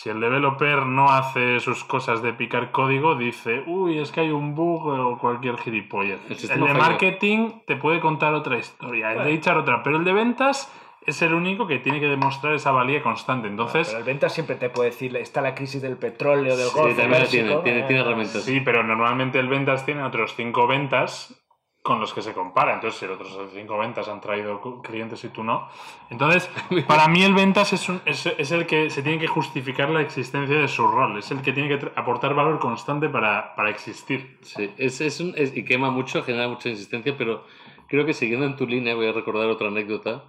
Si 0.01 0.09
el 0.11 0.21
developer 0.21 0.87
no 0.87 1.11
hace 1.11 1.59
sus 1.59 1.83
cosas 1.83 2.23
de 2.23 2.33
picar 2.33 2.71
código, 2.71 3.17
dice, 3.17 3.65
uy, 3.67 3.99
es 3.99 4.13
que 4.13 4.21
hay 4.21 4.31
un 4.31 4.55
bug 4.55 4.87
o 4.87 5.19
cualquier 5.19 5.57
gilipollas. 5.59 6.21
El 6.31 6.37
de 6.39 6.47
falló. 6.47 6.75
marketing 6.75 7.51
te 7.67 7.75
puede 7.75 7.99
contar 7.99 8.33
otra 8.33 8.59
historia, 8.59 9.13
el 9.13 9.25
de 9.25 9.33
echar 9.33 9.57
otra, 9.59 9.83
pero 9.83 9.97
el 9.97 10.05
de 10.05 10.13
ventas 10.13 10.73
es 11.05 11.21
el 11.23 11.35
único 11.35 11.67
que 11.67 11.81
tiene 11.81 11.99
que 11.99 12.07
demostrar 12.07 12.55
esa 12.55 12.71
valía 12.71 13.03
constante. 13.03 13.49
Entonces, 13.49 13.89
Pero 13.89 13.99
el 13.99 14.05
ventas 14.05 14.33
siempre 14.33 14.55
te 14.55 14.71
puede 14.71 14.91
decir, 14.91 15.17
está 15.17 15.41
la 15.43 15.57
crisis 15.57 15.83
del 15.83 15.97
petróleo, 15.97 16.57
del 16.57 16.69
Sí, 16.69 16.75
Golfo 16.79 16.97
también 16.97 17.23
la 17.25 17.29
tiene, 17.29 17.57
tiene- 17.65 17.81
eh, 17.81 17.85
tiene 17.89 18.01
herramientas. 18.03 18.43
Sí, 18.45 18.61
pero 18.61 18.85
normalmente 18.85 19.41
el 19.41 19.49
ventas 19.49 19.85
tiene 19.85 20.05
otros 20.05 20.33
cinco 20.37 20.69
ventas 20.69 21.35
con 21.83 22.01
los 22.01 22.13
que 22.13 22.21
se 22.23 22.33
compara. 22.35 22.75
Entonces, 22.75 23.01
si 23.01 23.07
los 23.07 23.19
otros 23.21 23.51
cinco 23.55 23.79
ventas 23.79 24.09
han 24.09 24.21
traído 24.21 24.61
clientes 24.83 25.25
y 25.25 25.29
tú 25.29 25.43
no. 25.43 25.69
Entonces, 26.11 26.51
para 26.87 27.09
mí 27.09 27.23
el 27.23 27.35
ventas 27.35 27.73
es, 27.73 27.89
un- 27.89 28.03
es, 28.05 28.27
es 28.27 28.51
el 28.53 28.67
que 28.67 28.91
se 28.91 29.03
tiene 29.03 29.19
que 29.19 29.27
justificar 29.27 29.89
la 29.91 30.03
existencia 30.03 30.59
de 30.59 30.69
su 30.69 30.87
rol. 30.87 31.19
Es 31.19 31.31
el 31.31 31.41
que 31.41 31.53
tiene 31.53 31.69
que 31.79 31.91
aportar 31.97 32.35
valor 32.35 32.59
constante 32.59 33.09
para, 33.09 33.55
para 33.55 33.71
existir. 33.71 34.39
Sí, 34.43 34.71
es, 34.77 35.01
es 35.01 35.21
un, 35.21 35.35
y 35.37 35.65
quema 35.65 35.91
mucho, 35.91 36.23
genera 36.23 36.49
mucha 36.49 36.69
insistencia, 36.69 37.15
pero 37.17 37.45
creo 37.89 38.05
que 38.05 38.13
siguiendo 38.13 38.45
en 38.47 38.57
tu 38.57 38.67
línea 38.67 38.95
voy 38.95 39.07
a 39.07 39.13
recordar 39.13 39.49
otra 39.49 39.69
anécdota. 39.69 40.25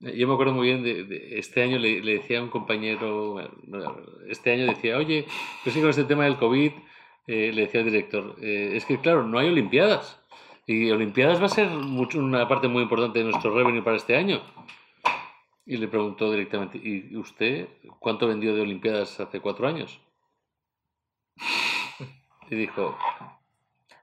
Eh, 0.00 0.16
Yo 0.16 0.26
me 0.28 0.34
acuerdo 0.34 0.54
muy 0.54 0.68
bien 0.68 0.82
de, 0.82 1.04
de 1.04 1.38
este 1.38 1.62
año 1.62 1.78
le, 1.78 2.00
le 2.00 2.12
decía 2.18 2.38
a 2.38 2.42
un 2.42 2.48
compañero, 2.50 3.36
este 4.28 4.52
año 4.52 4.66
decía, 4.66 4.96
oye, 4.96 5.26
pues 5.62 5.74
sí 5.74 5.80
con 5.80 5.90
este 5.90 6.04
tema 6.04 6.24
del 6.24 6.36
COVID, 6.36 6.72
eh, 7.26 7.50
le 7.52 7.62
decía 7.62 7.80
al 7.80 7.86
director, 7.86 8.36
eh, 8.40 8.72
es 8.74 8.84
que 8.84 8.98
claro, 8.98 9.26
no 9.26 9.38
hay 9.38 9.48
Olimpiadas. 9.48 10.22
Y 10.66 10.90
Olimpiadas 10.90 11.40
va 11.40 11.46
a 11.46 11.48
ser 11.48 11.68
una 11.68 12.48
parte 12.48 12.66
muy 12.66 12.82
importante 12.82 13.20
de 13.20 13.26
nuestro 13.26 13.54
revenue 13.54 13.82
para 13.82 13.96
este 13.96 14.16
año. 14.16 14.42
Y 15.64 15.76
le 15.76 15.86
preguntó 15.86 16.30
directamente, 16.30 16.78
¿y 16.82 17.16
usted 17.16 17.68
cuánto 18.00 18.26
vendió 18.26 18.54
de 18.54 18.62
Olimpiadas 18.62 19.20
hace 19.20 19.40
cuatro 19.40 19.68
años? 19.68 20.00
Y 22.50 22.54
dijo, 22.54 22.96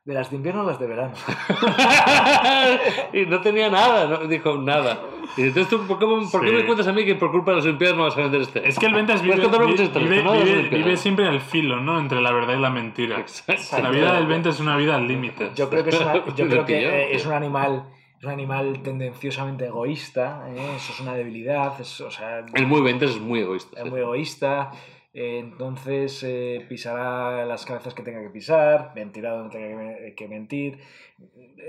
De 0.05 0.13
las 0.13 0.29
de 0.29 0.35
invierno 0.35 0.61
a 0.61 0.65
las 0.65 0.79
de 0.79 0.87
verano. 0.87 1.13
y 3.13 3.25
no 3.25 3.39
tenía 3.41 3.69
nada, 3.69 4.05
no, 4.07 4.17
dijo 4.27 4.57
nada. 4.57 4.99
Y 5.37 5.43
entonces 5.43 5.69
tú, 5.69 5.87
¿por, 5.87 5.97
qué, 5.97 6.05
por 6.05 6.41
qué 6.41 6.49
Sí. 6.49 6.55
me 6.55 6.65
cuentas 6.65 6.87
a 6.87 6.93
mí 6.93 7.05
que 7.05 7.15
por 7.15 7.31
culpa 7.31 7.51
de 7.51 7.57
las 7.57 7.65
Olimpiadas 7.65 7.97
no 7.97 8.03
vas 8.03 8.17
a 8.17 8.21
vender 8.21 8.41
este? 8.41 8.67
Es 8.67 8.77
que 8.77 8.85
el 8.87 8.93
ventas 8.93 9.21
vive, 9.21 9.35
vive, 9.35 9.47
vive- 9.47 10.23
no 10.23 10.33
vive- 10.33 10.97
siempre 10.97 11.25
en 11.25 11.33
el 11.33 11.39
filo, 11.41 11.79
¿no? 11.79 11.97
Entre 11.99 12.19
la 12.21 12.31
verdad 12.33 12.55
y 12.57 12.59
la 12.59 12.69
mentira. 12.69 13.17
Exacto. 13.19 13.81
La 13.81 13.89
vida 13.91 14.13
del 14.15 14.27
ventas 14.27 14.55
es 14.55 14.61
una 14.61 14.75
vida 14.75 14.95
al 14.95 15.07
límite. 15.07 15.51
Yo 15.55 15.69
creo 15.69 15.83
que 15.85 15.91
es, 15.91 15.99
una- 16.01 16.25
yo 16.35 16.47
creo 16.49 16.65
que 16.65 16.85
eh, 16.85 17.15
es 17.15 17.25
un 17.25 17.33
animal 17.33 17.85
es 18.19 18.25
un 18.27 18.31
animal 18.31 18.81
tendenciosamente 18.83 19.65
egoísta, 19.65 20.45
¿eh? 20.49 20.75
eso 20.77 20.93
es 20.93 20.99
una 21.01 21.13
debilidad, 21.13 21.73
es, 21.81 21.99
o 21.99 22.09
sea, 22.09 22.39
El 22.53 22.67
muy 22.67 22.79
ventas 22.81 23.09
es 23.11 23.19
muy 23.19 23.41
egoísta. 23.41 23.75
es 23.77 23.83
sí. 23.83 23.89
muy 23.89 23.99
egoísta, 23.99 24.71
entonces 25.13 26.23
eh, 26.23 26.65
pisará 26.67 27.45
las 27.45 27.65
cabezas 27.65 27.93
que 27.93 28.01
tenga 28.03 28.21
que 28.21 28.29
pisar, 28.29 28.91
mentirá 28.95 29.31
donde 29.31 29.51
tenga 29.57 29.67
que, 29.67 29.75
me- 29.75 30.15
que 30.15 30.27
mentir. 30.27 30.79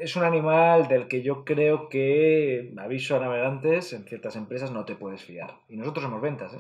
Es 0.01 0.17
un 0.17 0.25
animal 0.25 0.89
del 0.89 1.07
que 1.09 1.23
yo 1.23 1.45
creo 1.45 1.89
que, 1.89 2.73
aviso 2.79 3.17
a 3.17 3.21
navegantes, 3.21 3.93
en 3.93 4.05
ciertas 4.05 4.37
empresas 4.37 4.71
no 4.73 4.85
te 4.85 4.95
puedes 4.97 5.23
fiar. 5.23 5.55
Y 5.69 5.77
nosotros 5.77 6.05
somos 6.05 6.21
ventas, 6.23 6.55
¿eh? 6.55 6.59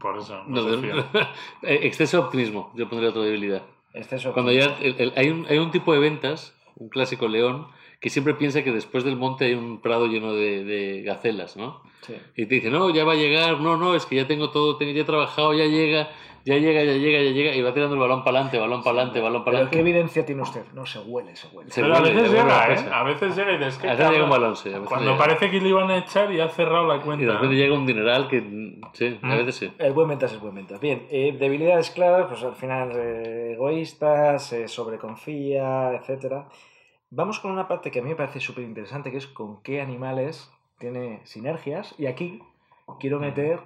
Por 0.00 0.18
eso. 0.18 0.42
No, 0.46 0.62
No, 0.62 0.80
se. 0.80 0.88
Eh, 1.62 1.80
exceso 1.86 2.18
de 2.18 2.22
optimismo, 2.24 2.72
yo 2.74 2.88
pondría 2.88 3.10
otra 3.10 3.22
debilidad. 3.22 3.62
Exceso 3.92 4.32
Cuando 4.32 4.50
ya 4.52 4.76
el- 4.80 4.96
el- 4.98 5.12
hay, 5.16 5.28
un, 5.30 5.46
hay 5.48 5.58
un 5.58 5.70
tipo 5.70 5.92
de 5.92 6.00
ventas, 6.00 6.54
un 6.76 6.88
clásico 6.88 7.28
león, 7.28 7.68
que 8.04 8.10
siempre 8.10 8.34
piensa 8.34 8.62
que 8.62 8.70
después 8.70 9.02
del 9.02 9.16
monte 9.16 9.46
hay 9.46 9.54
un 9.54 9.80
prado 9.80 10.06
lleno 10.08 10.34
de, 10.34 10.62
de 10.62 11.00
gacelas, 11.00 11.56
¿no? 11.56 11.80
Sí. 12.02 12.12
Y 12.36 12.44
te 12.44 12.56
dice, 12.56 12.68
no, 12.68 12.90
ya 12.90 13.02
va 13.02 13.12
a 13.12 13.16
llegar, 13.16 13.60
no, 13.60 13.78
no, 13.78 13.94
es 13.94 14.04
que 14.04 14.16
ya 14.16 14.26
tengo 14.26 14.50
todo, 14.50 14.76
tengo, 14.76 14.92
ya 14.92 15.00
he 15.00 15.04
trabajado, 15.04 15.54
ya 15.54 15.64
llega, 15.64 16.10
ya 16.44 16.58
llega, 16.58 16.84
ya 16.84 16.92
llega, 16.92 17.22
ya 17.22 17.30
llega, 17.30 17.54
y 17.56 17.62
va 17.62 17.72
tirando 17.72 17.94
el 17.94 18.00
balón 18.02 18.22
para 18.22 18.36
adelante, 18.40 18.58
balón 18.58 18.82
para 18.82 18.96
adelante, 18.98 19.20
balón 19.22 19.42
para 19.42 19.56
Pero 19.56 19.70
¿qué 19.70 19.76
adelante. 19.78 19.90
evidencia 19.90 20.26
tiene 20.26 20.42
usted? 20.42 20.64
No, 20.74 20.84
se 20.84 20.98
huele, 20.98 21.34
se 21.34 21.48
huele. 21.48 21.70
Se 21.70 21.80
Pero 21.80 21.94
a 21.96 22.00
vuelve, 22.00 22.14
veces 22.14 22.30
llega, 22.32 22.62
a 22.62 22.74
¿eh? 22.74 22.88
A 22.92 23.02
veces 23.04 23.36
llega 23.36 23.52
y 23.54 23.56
dices 23.56 23.78
que 23.78 23.88
A 23.88 23.92
veces 23.94 24.10
llega 24.10 24.24
un 24.24 24.30
balón, 24.30 24.54
sí. 24.56 24.68
a 24.68 24.72
veces 24.72 24.86
Cuando 24.88 25.06
llega. 25.12 25.24
parece 25.24 25.50
que 25.50 25.60
le 25.62 25.68
iban 25.70 25.90
a 25.90 25.96
echar 25.96 26.30
y 26.30 26.40
ha 26.40 26.48
cerrado 26.50 26.86
la 26.86 26.96
Y 26.96 26.98
de 26.98 27.04
cuenta. 27.06 27.32
repente 27.32 27.56
llega 27.56 27.74
un 27.74 27.86
dineral 27.86 28.28
que, 28.28 28.40
sí, 28.92 29.18
a 29.22 29.26
Mm. 29.26 29.38
veces 29.38 29.54
sí. 29.54 29.72
El 29.78 29.94
buen 29.94 30.08
ventas 30.08 30.30
es 30.30 30.40
buen 30.40 30.54
ventas. 30.56 30.78
Bien, 30.78 31.06
eh, 31.10 31.34
debilidades 31.40 31.88
claras, 31.90 32.26
pues 32.28 32.42
al 32.42 32.54
final 32.54 32.90
eh, 32.94 33.52
egoístas, 33.54 34.44
se 34.46 34.68
sobreconfía, 34.68 35.94
etcétera. 35.94 36.48
Vamos 37.16 37.38
con 37.38 37.52
una 37.52 37.68
parte 37.68 37.90
que 37.90 38.00
a 38.00 38.02
mí 38.02 38.08
me 38.08 38.16
parece 38.16 38.40
súper 38.40 38.64
interesante, 38.64 39.10
que 39.12 39.18
es 39.18 39.26
con 39.28 39.62
qué 39.62 39.80
animales 39.80 40.50
tiene 40.78 41.20
sinergias. 41.24 41.94
Y 41.96 42.06
aquí 42.06 42.42
quiero 42.98 43.20
meter 43.20 43.60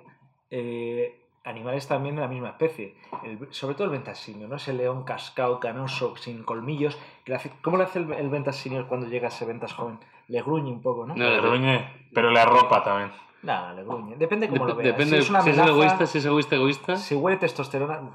eh, 0.50 1.18
animales 1.44 1.88
también 1.88 2.16
de 2.16 2.20
la 2.20 2.28
misma 2.28 2.50
especie. 2.50 2.94
El- 3.24 3.48
sobre 3.50 3.74
todo 3.74 3.84
el 3.86 3.90
ventasinio, 3.90 4.48
¿no? 4.48 4.56
Ese 4.56 4.74
león 4.74 5.04
cascado, 5.04 5.60
canoso, 5.60 6.14
sin 6.18 6.42
colmillos. 6.44 6.98
que 7.24 7.32
le 7.32 7.36
hace- 7.36 7.52
¿Cómo 7.62 7.78
le 7.78 7.84
hace 7.84 8.00
el, 8.00 8.12
el 8.12 8.28
ventasinio 8.28 8.86
cuando 8.86 9.06
llega 9.06 9.28
ese 9.28 9.46
ventas 9.46 9.72
joven? 9.72 9.98
Le 10.28 10.42
gruñe 10.42 10.70
un 10.70 10.82
poco, 10.82 11.06
¿no? 11.06 11.14
No, 11.16 11.30
Le 11.30 11.40
gruñe, 11.40 12.08
pero 12.14 12.30
le 12.30 12.40
arropa 12.40 12.82
también. 12.84 13.12
Nada, 13.42 13.72
le 13.72 13.82
gruñe. 13.84 14.16
Depende 14.16 14.48
cómo 14.48 14.64
Dep- 14.64 14.68
lo 14.68 14.74
veas. 14.76 14.92
depende 14.92 15.16
si 15.16 15.22
es 15.22 15.30
una 15.30 15.40
si 15.40 15.50
es 15.50 15.58
amenaza, 15.58 15.72
egoísta, 15.74 16.06
si 16.06 16.18
es 16.18 16.24
egoísta, 16.26 16.56
egoísta. 16.56 16.96
si 16.96 17.14
huele 17.14 17.38
testosterona, 17.38 18.10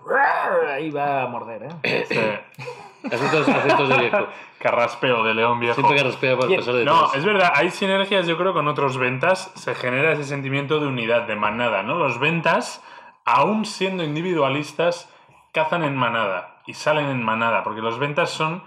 ahí 0.67 0.91
va 0.91 1.23
a 1.23 1.27
morder, 1.27 1.63
¿eh? 1.63 2.05
Sí. 2.05 2.19
Acentos, 3.11 3.47
acentos 3.47 3.89
de 3.89 3.97
viejo. 3.97 4.27
Carraspeo 4.59 5.23
de 5.23 5.33
León 5.33 5.59
Viejo. 5.59 5.75
Siempre 5.75 6.35
por 6.37 6.47
Bien. 6.47 6.59
pasar 6.59 6.75
de 6.75 6.85
No, 6.85 7.13
es 7.13 7.25
verdad, 7.25 7.51
hay 7.53 7.69
sinergias, 7.69 8.27
yo 8.27 8.37
creo, 8.37 8.53
con 8.53 8.67
otros 8.67 8.97
ventas, 8.97 9.51
se 9.55 9.75
genera 9.75 10.13
ese 10.13 10.23
sentimiento 10.23 10.79
de 10.79 10.87
unidad, 10.87 11.23
de 11.23 11.35
manada, 11.35 11.83
¿no? 11.83 11.95
Los 11.95 12.19
ventas, 12.19 12.81
aún 13.25 13.65
siendo 13.65 14.03
individualistas, 14.03 15.13
cazan 15.51 15.83
en 15.83 15.97
manada 15.97 16.61
y 16.65 16.75
salen 16.75 17.07
en 17.07 17.21
manada, 17.21 17.63
porque 17.63 17.81
los 17.81 17.99
ventas 17.99 18.29
son 18.29 18.63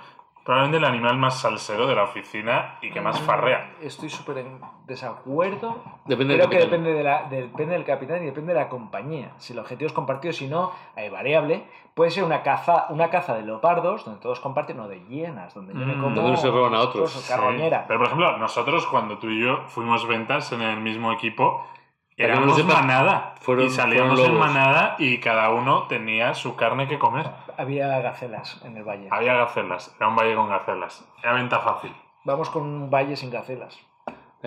probablemente 0.46 0.78
el 0.78 0.84
animal 0.84 1.18
más 1.18 1.40
salsero 1.40 1.86
de 1.88 1.94
la 1.96 2.04
oficina 2.04 2.78
y 2.80 2.90
que 2.90 3.00
más 3.02 3.20
farrea. 3.20 3.72
Estoy 3.82 4.08
súper 4.08 4.38
en 4.38 4.60
desacuerdo. 4.86 5.82
Depende 6.06 6.34
del 6.36 6.46
Creo 6.46 6.50
que 6.50 6.56
capitán. 6.58 6.70
depende, 6.84 6.92
de 6.98 7.04
la, 7.04 7.22
de- 7.24 7.42
depende 7.42 7.74
del 7.74 7.84
capitán 7.84 8.22
y 8.22 8.26
depende 8.26 8.54
de 8.54 8.60
la 8.60 8.68
compañía. 8.68 9.32
Si 9.38 9.52
el 9.52 9.58
objetivo 9.58 9.86
es 9.88 9.92
compartido, 9.92 10.32
si 10.32 10.46
no, 10.46 10.72
hay 10.94 11.08
variable. 11.10 11.64
Puede 11.94 12.10
ser 12.10 12.24
una 12.24 12.42
caza, 12.42 12.86
una 12.90 13.10
caza 13.10 13.34
de 13.34 13.42
leopardos, 13.42 14.04
donde 14.04 14.20
todos 14.20 14.38
comparten, 14.40 14.78
o 14.80 14.86
de 14.86 15.00
hienas, 15.06 15.52
donde 15.54 15.72
yo 15.74 15.80
me 15.80 15.94
Mm. 15.96 16.00
como... 16.02 16.14
Donde 16.14 16.36
se 16.36 16.50
roban 16.50 16.74
a 16.74 16.80
otros. 16.80 17.10
Sí. 17.10 17.32
Pero, 17.32 17.98
por 17.98 18.06
ejemplo, 18.06 18.38
nosotros 18.38 18.86
cuando 18.86 19.18
tú 19.18 19.28
y 19.28 19.40
yo 19.42 19.62
fuimos 19.66 20.06
ventas 20.06 20.52
en 20.52 20.62
el 20.62 20.80
mismo 20.80 21.10
equipo, 21.12 21.66
que 21.74 21.75
éramos 22.24 22.46
lo 22.48 22.54
sepas, 22.54 22.80
manada. 22.82 23.34
fueron- 23.40 23.66
y 23.66 23.70
salíamos 23.70 24.18
en 24.20 24.38
manada 24.38 24.96
y 24.98 25.18
cada 25.20 25.50
uno 25.50 25.86
tenía 25.88 26.34
su 26.34 26.56
carne 26.56 26.88
que 26.88 26.98
comer. 26.98 27.30
Había 27.58 27.98
gacelas 28.00 28.60
en 28.64 28.76
el 28.76 28.84
valle. 28.84 29.08
Había 29.10 29.34
gacelas, 29.34 29.94
era 29.96 30.08
un 30.08 30.16
valle 30.16 30.34
con 30.34 30.48
gacelas. 30.48 31.06
Era 31.22 31.32
venta 31.34 31.60
fácil. 31.60 31.92
Vamos 32.24 32.50
con 32.50 32.62
un 32.62 32.90
valle 32.90 33.16
sin 33.16 33.30
gacelas. 33.30 33.78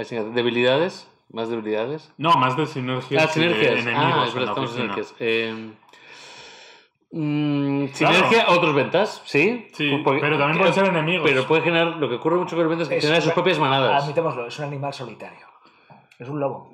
Sí, 0.04 0.16
¿Debilidades? 0.16 1.12
¿Más 1.32 1.50
debilidades? 1.50 2.12
No, 2.18 2.34
más 2.36 2.58
de 2.58 2.66
sinergias, 2.66 3.22
Ah, 3.22 3.26
y 3.26 3.28
de 3.28 3.34
sinergias. 3.54 3.86
enemigos 3.86 4.14
Ah, 4.16 4.24
es 4.24 4.30
en 4.30 4.34
verdad, 4.40 4.46
la 4.46 4.52
estamos 4.52 4.58
en 4.58 4.90
oficina. 4.90 4.94
sinergias. 4.94 5.16
Eh, 5.20 5.72
mm, 7.12 7.88
sinergia, 7.94 8.46
otros 8.50 8.74
ventas, 8.76 9.22
sí. 9.26 9.68
Sí, 9.74 10.02
Porque- 10.04 10.22
pero 10.22 10.38
también 10.38 10.58
pueden 10.58 10.74
ser 10.74 10.86
enemigos. 10.86 11.30
Pero 11.30 11.46
puede 11.48 11.62
generar, 11.62 11.88
lo 11.98 12.10
que 12.10 12.16
ocurre 12.16 12.38
mucho 12.38 12.56
con 12.56 12.64
el 12.64 12.70
ventas 12.70 12.88
es 12.90 12.96
que 12.96 13.02
genera 13.02 13.22
sus 13.22 13.34
propias 13.34 13.60
manadas. 13.60 14.04
Admitémoslo, 14.04 14.48
es 14.48 14.58
un 14.60 14.66
animal 14.66 14.94
solitario. 14.94 15.48
Es 16.18 16.28
un 16.30 16.40
lobo. 16.40 16.72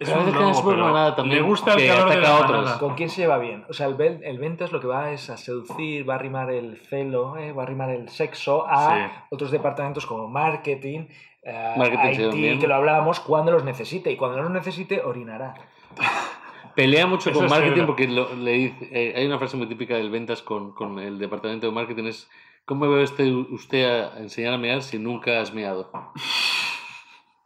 Es 0.00 0.08
un 0.08 0.14
lobo, 0.26 0.32
propia 0.32 0.62
pero 0.64 0.84
manada 0.84 1.16
también, 1.16 1.42
Le 1.42 1.48
gusta 1.48 1.72
el 1.72 1.78
que 1.78 1.86
calor 1.88 2.08
de 2.08 2.14
ataca 2.16 2.28
la 2.28 2.36
a 2.36 2.40
otros. 2.40 2.58
manada. 2.62 2.78
¿Con 2.78 2.94
quién 2.94 3.08
se 3.08 3.20
lleva 3.22 3.38
bien? 3.38 3.64
O 3.68 3.72
sea, 3.72 3.86
el, 3.86 4.00
el 4.24 4.38
ventas 4.38 4.72
lo 4.72 4.80
que 4.80 4.86
va 4.86 5.10
es 5.12 5.30
a 5.30 5.36
seducir, 5.36 6.08
va 6.08 6.14
a 6.14 6.16
arrimar 6.16 6.50
el 6.50 6.78
celo, 6.88 7.36
eh, 7.36 7.52
va 7.52 7.62
a 7.62 7.66
arrimar 7.66 7.90
el 7.90 8.08
sexo 8.08 8.66
a 8.68 8.94
Sí. 9.08 9.12
otros 9.30 9.50
departamentos 9.50 10.04
como 10.06 10.28
marketing, 10.28 11.06
eh, 11.42 11.74
Marketing 11.76 12.30
IT, 12.54 12.60
que 12.60 12.66
lo 12.66 12.74
hablábamos, 12.74 13.20
cuando 13.20 13.52
los 13.52 13.64
necesite. 13.64 14.10
Y 14.12 14.16
cuando 14.16 14.36
no 14.38 14.44
los 14.44 14.52
necesite, 14.52 15.00
orinará. 15.00 15.54
Pelea 16.74 17.06
mucho 17.06 17.30
Eso 17.30 17.38
con 17.40 17.46
es 17.46 17.50
marketing 17.50 17.86
porque 17.86 18.06
lo- 18.08 18.34
le 18.36 18.52
dice- 18.52 18.88
eh, 18.92 19.14
hay 19.16 19.26
una 19.26 19.38
frase 19.38 19.56
muy 19.56 19.66
típica 19.66 19.96
del 19.96 20.10
ventas 20.10 20.42
con, 20.42 20.72
con 20.72 20.98
el 21.00 21.18
departamento 21.18 21.66
de 21.66 21.72
marketing 21.72 22.04
es 22.04 22.28
¿cómo 22.64 22.86
me 22.86 22.94
ve 22.96 23.02
usted, 23.02 23.26
usted 23.32 23.84
a 23.84 24.18
enseñar 24.18 24.54
a 24.54 24.58
mear 24.58 24.82
si 24.82 24.98
nunca 24.98 25.40
has 25.40 25.52
meado? 25.52 25.90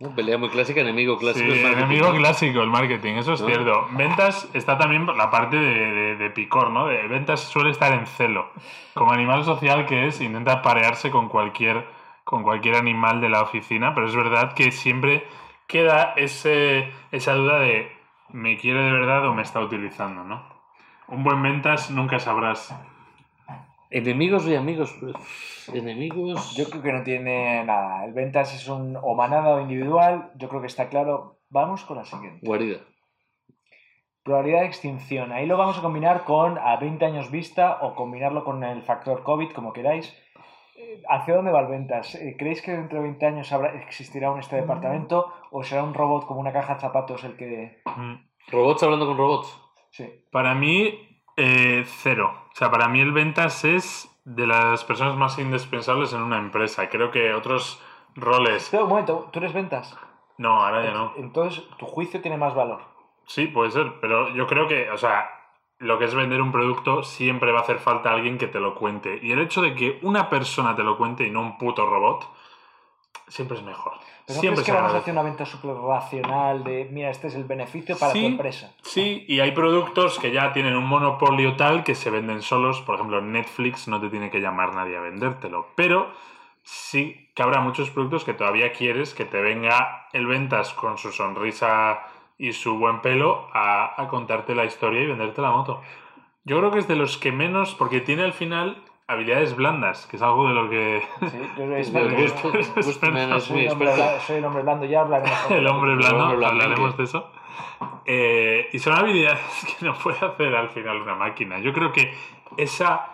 ¿No? 0.03 0.14
Pelea 0.14 0.36
muy 0.36 0.48
clásica, 0.48 0.80
enemigo 0.80 1.16
clásico. 1.16 1.46
Sí, 1.53 1.59
es 1.59 1.62
marketing. 1.62 1.84
enemigo 1.84 2.12
clásico, 2.16 2.61
el 2.61 2.70
marketing, 2.70 3.14
eso 3.14 3.34
es 3.34 3.40
¿No? 3.40 3.46
cierto. 3.46 3.86
Ventas 3.92 4.48
está 4.53 4.76
también 4.76 5.07
la 5.16 5.30
parte 5.30 5.57
de, 5.57 5.92
de- 5.92 6.16
de 6.16 6.30
picor, 6.30 6.70
¿no? 6.70 6.86
De 6.88 7.07
ventas 7.07 7.40
suele 7.40 7.70
estar 7.70 7.92
en 7.92 8.07
celo. 8.07 8.50
Como 8.94 9.12
animal 9.12 9.44
social 9.44 9.86
que 9.86 10.09
es, 10.09 10.20
intenta 10.20 10.61
parearse 10.61 11.11
con 11.11 11.28
cualquier, 11.28 11.86
con 12.24 12.42
cualquier 12.42 12.74
animal 12.74 13.20
de 13.20 13.28
la 13.28 13.42
oficina, 13.42 13.94
pero 13.94 14.09
es 14.09 14.16
verdad 14.16 14.55
que 14.55 14.72
siempre 14.72 15.24
queda 15.68 16.14
ese, 16.16 16.92
esa 17.12 17.34
duda 17.34 17.61
de 17.61 17.90
¿me 18.30 18.57
quiere 18.57 18.82
de 18.82 18.92
verdad 18.92 19.26
o 19.28 19.34
me 19.34 19.42
está 19.42 19.61
utilizando, 19.61 20.24
no? 20.24 20.42
Un 21.09 21.22
buen 21.22 21.40
ventas 21.42 21.90
nunca 21.90 22.18
sabrás. 22.18 22.74
Enemigos 23.93 24.49
y 24.49 24.55
amigos. 24.55 24.97
Enemigos. 25.72 26.57
Yo 26.57 26.64
creo 26.70 26.82
que 26.82 26.93
no 26.93 27.03
tiene 27.03 27.62
nada. 27.64 28.07
El 28.07 28.14
ventas 28.14 28.55
es 28.55 28.66
un 28.66 28.97
o 28.97 29.14
manada 29.14 29.55
o 29.55 29.61
individual. 29.61 30.32
Yo 30.36 30.49
creo 30.49 30.62
que 30.62 30.66
está 30.66 30.88
claro. 30.88 31.40
Vamos 31.51 31.84
con 31.84 31.99
la 31.99 32.05
siguiente. 32.05 32.40
Guarida. 32.47 32.78
Probabilidad 34.24 34.61
de 34.61 34.66
extinción. 34.66 35.30
Ahí 35.30 35.45
lo 35.45 35.59
vamos 35.59 35.78
a 35.78 35.82
combinar 35.82 36.24
con 36.24 36.57
a 36.57 36.76
20 36.76 37.05
años 37.05 37.30
vista 37.30 37.80
o 37.82 37.95
combinarlo 37.95 38.45
con 38.45 38.64
el 38.64 38.82
factor 38.82 39.22
COVID, 39.24 39.51
como 39.51 39.74
queráis. 39.74 40.16
Eh, 40.76 41.03
¿Hacia 41.11 41.34
dónde 41.34 41.53
va 41.53 41.61
el 41.61 41.66
ventas? 41.66 42.14
Eh, 42.14 42.34
¿Creéis 42.38 42.62
que 42.62 42.72
dentro 42.72 42.97
de 42.99 43.05
20 43.05 43.26
años 43.26 43.53
habrá, 43.53 43.74
existirá 43.74 44.30
un 44.30 44.40
este 44.40 44.57
departamento 44.57 45.30
o 45.51 45.62
será 45.62 45.82
un 45.84 45.93
robot 45.93 46.24
como 46.24 46.40
una 46.40 46.53
caja 46.53 46.74
de 46.74 46.80
zapatos 46.80 47.24
el 47.24 47.36
que... 47.36 47.82
Mm. 47.84 48.14
Robots 48.51 48.82
hablando 48.82 49.07
con 49.07 49.18
robots. 49.18 49.61
Sí. 49.90 50.09
Para 50.30 50.55
mí, 50.55 51.11
eh, 51.37 51.85
cero. 51.87 52.35
O 52.53 52.55
sea, 52.55 52.70
para 52.70 52.89
mí 52.89 53.01
el 53.01 53.12
ventas 53.12 53.64
es 53.64 54.09
de 54.24 54.47
las 54.47 54.85
personas 54.85 55.16
más 55.16 55.39
indispensables 55.39 56.12
en 56.12 56.22
una 56.22 56.39
empresa. 56.39 56.89
Creo 56.89 57.11
que 57.11 57.35
otros 57.35 57.83
roles... 58.14 58.64
Espera 58.64 58.85
un 58.85 58.91
momento, 58.91 59.28
¿tú 59.33 59.39
eres 59.39 59.53
ventas? 59.53 59.97
No, 60.39 60.64
ahora 60.64 60.85
ya 60.85 60.93
no. 60.93 61.12
Entonces 61.16 61.64
tu 61.78 61.87
juicio 61.87 62.20
tiene 62.20 62.37
más 62.37 62.55
valor. 62.55 62.83
Sí, 63.26 63.47
puede 63.47 63.70
ser, 63.70 63.95
pero 64.01 64.30
yo 64.35 64.47
creo 64.47 64.66
que, 64.66 64.91
o 64.91 64.97
sea, 64.97 65.30
lo 65.78 65.99
que 65.99 66.05
es 66.05 66.14
vender 66.14 66.41
un 66.41 66.53
producto 66.53 67.03
siempre 67.03 67.53
va 67.53 67.61
a 67.61 67.62
hacer 67.62 67.78
falta 67.78 68.12
alguien 68.12 68.39
que 68.39 68.49
te 68.49 68.61
lo 68.61 68.74
cuente. 68.74 69.18
Y 69.22 69.33
el 69.33 69.41
hecho 69.41 69.62
de 69.62 69.74
que 69.74 69.99
una 70.03 70.28
persona 70.28 70.76
te 70.76 70.83
lo 70.83 70.97
cuente 70.97 71.26
y 71.26 71.30
no 71.30 71.41
un 71.41 71.59
puto 71.59 71.87
robot, 71.87 72.28
siempre 73.33 73.57
es 73.57 73.62
mejor. 73.64 73.93
¿Pero 74.26 74.37
no 74.37 74.41
siempre 74.41 74.62
crees 74.62 74.66
que 74.66 74.72
vamos 74.72 74.95
a 74.95 74.99
hacer 74.99 75.12
una 75.12 75.22
venta 75.22 75.45
súper 75.47 75.74
racional 75.74 76.62
de, 76.62 76.89
mira, 76.93 77.11
este 77.11 77.26
es 77.28 77.35
el 77.35 77.45
beneficio 77.45 77.99
para 77.99 78.12
tu 78.12 78.18
Sí. 78.18 78.26
empresa? 78.26 78.72
Sí, 78.83 79.24
y 79.26 79.41
hay 79.41 79.51
productos 79.53 80.18
que 80.18 80.30
ya 80.30 80.53
tienen 80.53 80.76
un 80.76 80.85
monopolio 80.87 81.57
tal 81.57 81.83
que 81.83 81.95
se 81.95 82.11
venden 82.11 82.43
solos. 82.43 82.80
Por 82.83 82.95
ejemplo, 82.97 83.20
Netflix 83.20 83.89
no 83.89 84.01
te 84.01 84.11
tiene 84.11 84.30
que 84.30 84.41
llamar 84.41 84.74
nadie 84.74 84.97
a 84.97 85.01
vendértelo. 85.01 85.66
Pero 85.74 86.12
sí 86.62 87.30
que 87.35 87.43
habrá 87.43 87.61
muchos 87.61 87.91
productos 87.91 88.24
que 88.24 88.35
todavía 88.35 88.72
quieres 88.72 89.14
que 89.14 89.24
te 89.24 89.41
venga 89.41 90.07
el 90.12 90.26
ventas 90.26 90.72
con 90.74 90.99
su 90.99 91.11
sonrisa 91.11 92.01
y 92.39 92.53
su 92.53 92.78
buen 92.78 93.01
pelo 93.01 93.49
a, 93.53 94.01
a 94.01 94.09
contarte 94.09 94.55
la 94.55 94.64
historia 94.64 95.01
y 95.03 95.07
venderte 95.07 95.41
la 95.43 95.51
moto. 95.51 95.80
Yo 96.45 96.59
creo 96.59 96.70
que 96.70 96.78
es 96.80 96.89
de 96.89 96.97
los 96.97 97.16
que 97.18 97.33
menos, 97.33 97.74
porque 97.74 98.01
tiene 98.01 98.22
al 98.22 98.33
final 98.33 98.83
habilidades 99.12 99.54
blandas, 99.56 100.06
que 100.06 100.16
es 100.16 100.22
algo 100.22 100.48
de 100.48 100.54
lo 100.54 100.70
que 100.70 101.02
Sí, 101.20 101.38
yo 101.58 103.40
soy, 103.40 103.64
el 103.64 103.70
hombre 103.70 103.90
el 104.28 104.44
hombre 104.44 104.62
blando, 104.62 104.84
ya 104.86 105.00
hablaremos. 105.00 105.38
el 105.50 105.66
hombre 105.66 105.94
blando, 105.94 106.22
hombre 106.22 106.36
blandengue. 106.36 106.64
hablaremos 106.64 106.96
de 106.96 107.04
eso. 107.04 107.30
Eh, 108.04 108.68
y 108.72 108.78
son 108.78 108.94
habilidades 108.94 109.40
que 109.78 109.84
no 109.84 109.94
puede 109.94 110.24
hacer 110.24 110.54
al 110.54 110.70
final 110.70 111.02
una 111.02 111.14
máquina. 111.14 111.58
Yo 111.58 111.72
creo 111.72 111.92
que 111.92 112.12
esa, 112.56 113.10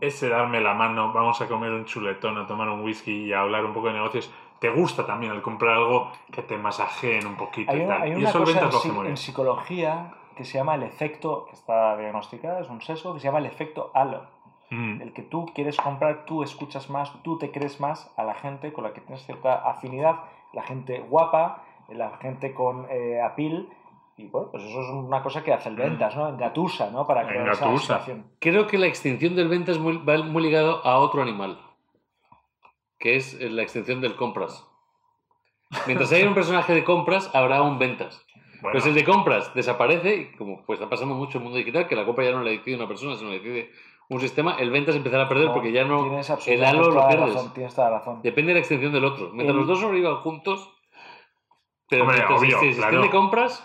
ese 0.00 0.28
darme 0.28 0.60
la 0.60 0.74
mano, 0.74 1.12
vamos 1.12 1.40
a 1.40 1.48
comer 1.48 1.70
un 1.72 1.84
chuletón, 1.84 2.38
a 2.38 2.46
tomar 2.46 2.68
un 2.68 2.80
whisky 2.82 3.24
y 3.26 3.32
a 3.32 3.40
hablar 3.40 3.64
un 3.64 3.72
poco 3.72 3.88
de 3.88 3.94
negocios, 3.94 4.32
te 4.58 4.70
gusta 4.70 5.04
también 5.06 5.32
el 5.32 5.42
comprar 5.42 5.76
algo 5.76 6.12
que 6.32 6.42
te 6.42 6.56
masajeen 6.56 7.26
un 7.26 7.36
poquito 7.36 7.72
Hay 7.72 7.82
y 7.82 7.86
tal. 7.86 8.02
hay 8.02 8.12
y 8.12 8.14
una 8.14 8.28
eso 8.30 8.38
el 8.38 8.44
cosa 8.58 8.88
en, 8.88 9.06
en 9.06 9.16
psicología 9.16 10.12
que 10.36 10.44
se 10.44 10.58
llama 10.58 10.74
el 10.74 10.82
efecto, 10.82 11.46
que 11.46 11.54
está 11.54 11.96
diagnosticado, 11.96 12.60
es 12.60 12.68
un 12.68 12.82
sesgo, 12.82 13.14
que 13.14 13.20
se 13.20 13.26
llama 13.26 13.38
el 13.38 13.46
efecto 13.46 13.90
halo. 13.94 14.26
Mm. 14.70 15.00
El 15.00 15.12
que 15.12 15.22
tú 15.22 15.46
quieres 15.54 15.76
comprar, 15.76 16.24
tú 16.26 16.42
escuchas 16.42 16.90
más, 16.90 17.12
tú 17.22 17.38
te 17.38 17.50
crees 17.52 17.78
más 17.80 18.12
a 18.16 18.24
la 18.24 18.34
gente 18.34 18.72
con 18.72 18.84
la 18.84 18.92
que 18.92 19.00
tienes 19.00 19.24
cierta 19.24 19.54
afinidad, 19.68 20.16
la 20.52 20.62
gente 20.62 20.98
guapa, 21.00 21.62
la 21.88 22.16
gente 22.18 22.52
con 22.52 22.86
eh, 22.90 23.20
appeal. 23.20 23.68
Y 24.16 24.26
bueno, 24.28 24.48
pues 24.50 24.64
eso 24.64 24.80
es 24.80 24.88
una 24.88 25.22
cosa 25.22 25.44
que 25.44 25.52
hace 25.52 25.68
el 25.68 25.76
ventas, 25.76 26.16
¿no? 26.16 26.28
Engatusa, 26.28 26.90
¿no? 26.90 27.06
Para 27.06 27.28
crear 27.28 27.48
esa 27.50 27.76
situación. 27.78 28.24
Creo 28.40 28.66
que 28.66 28.78
la 28.78 28.86
extinción 28.86 29.36
del 29.36 29.48
ventas 29.48 29.78
muy- 29.78 29.98
va 29.98 30.16
muy 30.24 30.42
ligado 30.42 30.84
a 30.86 30.98
otro 30.98 31.20
animal, 31.22 31.60
que 32.98 33.16
es 33.16 33.38
la 33.40 33.62
extinción 33.62 34.00
del 34.00 34.16
compras. 34.16 34.66
Mientras 35.86 36.10
haya 36.12 36.26
un 36.26 36.34
personaje 36.34 36.74
de 36.74 36.82
compras, 36.84 37.30
habrá 37.34 37.62
un 37.62 37.78
ventas. 37.78 38.24
Bueno, 38.62 38.72
Pues 38.72 38.86
el 38.86 38.94
de 38.94 39.04
compras 39.04 39.52
desaparece, 39.54 40.16
y 40.16 40.36
como 40.36 40.64
pues 40.64 40.78
está 40.80 40.88
pasando 40.88 41.14
mucho 41.14 41.36
en 41.38 41.42
el 41.42 41.44
mundo 41.44 41.58
digital, 41.58 41.86
que 41.86 41.94
la 41.94 42.06
compra 42.06 42.24
ya 42.24 42.32
no 42.32 42.42
la 42.42 42.50
decide 42.50 42.76
una 42.76 42.88
persona, 42.88 43.16
sino 43.16 43.28
la 43.28 43.36
decide 43.36 43.70
un 44.08 44.20
sistema, 44.20 44.56
el 44.58 44.70
ventas 44.70 44.94
empezará 44.96 45.24
a 45.24 45.28
perder 45.28 45.46
No, 45.48 45.52
porque 45.54 45.72
ya 45.72 45.84
no... 45.84 46.02
tienes 46.02 46.28
El 46.28 46.34
absolutamente 46.36 46.66
halo 46.78 46.82
lo 46.88 46.92
toda 46.94 47.02
la 47.02 47.08
pierdes. 47.08 47.34
razón, 47.34 47.54
tienes 47.54 47.74
toda 47.74 47.90
la 47.90 47.98
razón. 47.98 48.22
Depende 48.22 48.48
de 48.50 48.54
la 48.54 48.60
extinción 48.60 48.92
del 48.92 49.04
otro. 49.04 49.30
Mientras 49.32 49.50
El- 49.50 49.56
los 49.56 49.66
dos 49.66 49.80
sobrevivan 49.80 50.16
juntos, 50.16 50.72
pero 51.88 52.02
Hombre, 52.02 52.16
mientras 52.18 52.38
obvio, 52.40 52.48
existe 52.56 52.66
extinción 52.66 52.90
claro. 52.90 53.02
de 53.02 53.10
compras, 53.10 53.64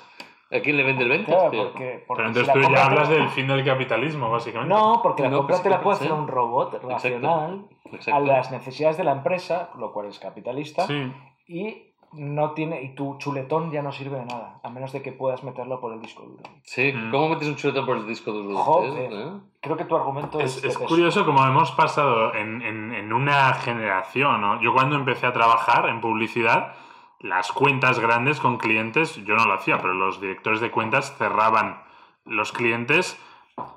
¿a 0.51 0.59
quién 0.59 0.77
le 0.77 0.83
vende 0.83 1.03
el 1.03 1.09
ventas? 1.09 1.35
Claro, 1.35 1.49
tío? 1.51 1.63
porque, 1.71 2.03
porque 2.07 2.23
pero 2.23 2.33
si 2.33 2.39
entonces 2.39 2.53
tú 2.67 2.73
ya 2.75 2.85
hablas 2.85 3.09
del 3.09 3.29
fin 3.29 3.47
del 3.47 3.63
capitalismo, 3.65 4.29
básicamente. 4.31 4.73
No, 4.73 4.99
porque 5.01 5.23
la 5.23 5.29
No, 5.29 5.37
compra 5.37 5.53
pues 5.55 5.63
te 5.63 5.69
la 5.69 5.81
puede 5.81 5.97
sí. 5.97 6.03
hacer 6.05 6.17
un 6.17 6.27
robot 6.27 6.83
racional 6.83 7.67
a 7.91 7.95
Exacto. 7.95 8.25
las 8.25 8.51
necesidades 8.51 8.97
de 8.97 9.03
la 9.03 9.11
empresa, 9.13 9.69
lo 9.77 9.91
cual 9.93 10.07
es 10.07 10.19
capitalista, 10.19 10.87
Sí. 10.87 11.11
y 11.47 11.90
no 12.13 12.51
tiene 12.51 12.81
y 12.83 12.93
tu 12.95 13.17
chuletón 13.17 13.71
ya 13.71 13.81
no 13.81 13.91
sirve 13.91 14.19
de 14.19 14.25
nada, 14.25 14.59
a 14.63 14.69
menos 14.69 14.91
de 14.91 15.01
que 15.01 15.11
puedas 15.11 15.43
meterlo 15.43 15.79
por 15.79 15.93
el 15.93 16.01
disco 16.01 16.23
duro. 16.23 16.43
Sí, 16.63 16.91
Mm. 16.93 17.11
¿cómo 17.11 17.29
metes 17.29 17.47
un 17.47 17.55
chuletón 17.55 17.85
por 17.85 17.97
el 17.97 18.07
disco 18.07 18.31
duro? 18.31 18.55
Joder. 18.57 19.11
¿Eh? 19.13 19.31
Creo 19.61 19.77
que 19.77 19.85
tu 19.85 19.95
argumento 19.95 20.39
es, 20.39 20.63
Es, 20.63 20.77
curioso 20.77 21.25
como 21.25 21.45
hemos 21.45 21.71
pasado 21.71 22.33
en, 22.33 22.61
en- 22.61 22.93
en 22.93 23.13
una 23.13 23.53
generación. 23.53 24.41
¿no? 24.41 24.61
Yo 24.61 24.73
cuando 24.73 24.95
empecé 24.95 25.25
a 25.27 25.33
trabajar 25.33 25.87
en 25.87 26.01
publicidad, 26.01 26.73
las 27.19 27.51
cuentas 27.51 27.99
grandes 27.99 28.39
con 28.39 28.57
clientes, 28.57 29.15
yo 29.23 29.35
no 29.35 29.45
lo 29.45 29.53
hacía, 29.53 29.77
pero 29.77 29.93
los 29.93 30.19
directores 30.19 30.59
de 30.59 30.71
cuentas 30.71 31.15
cerraban 31.17 31.81
los 32.25 32.51
clientes 32.51 33.17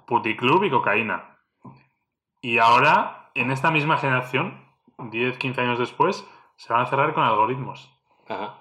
puticlub 0.07 0.65
y 0.65 0.71
cocaína. 0.71 1.39
Y 2.41 2.59
ahora 2.59 3.31
en 3.35 3.51
esta 3.51 3.71
misma 3.71 3.97
generación, 3.99 4.65
10, 4.99 5.39
15 5.39 5.61
años 5.61 5.79
después, 5.79 6.27
se 6.57 6.73
van 6.73 6.83
a 6.83 6.87
cerrar 6.87 7.15
con 7.15 7.25
algoritmos. 7.25 7.91
Ajá. 8.29 8.59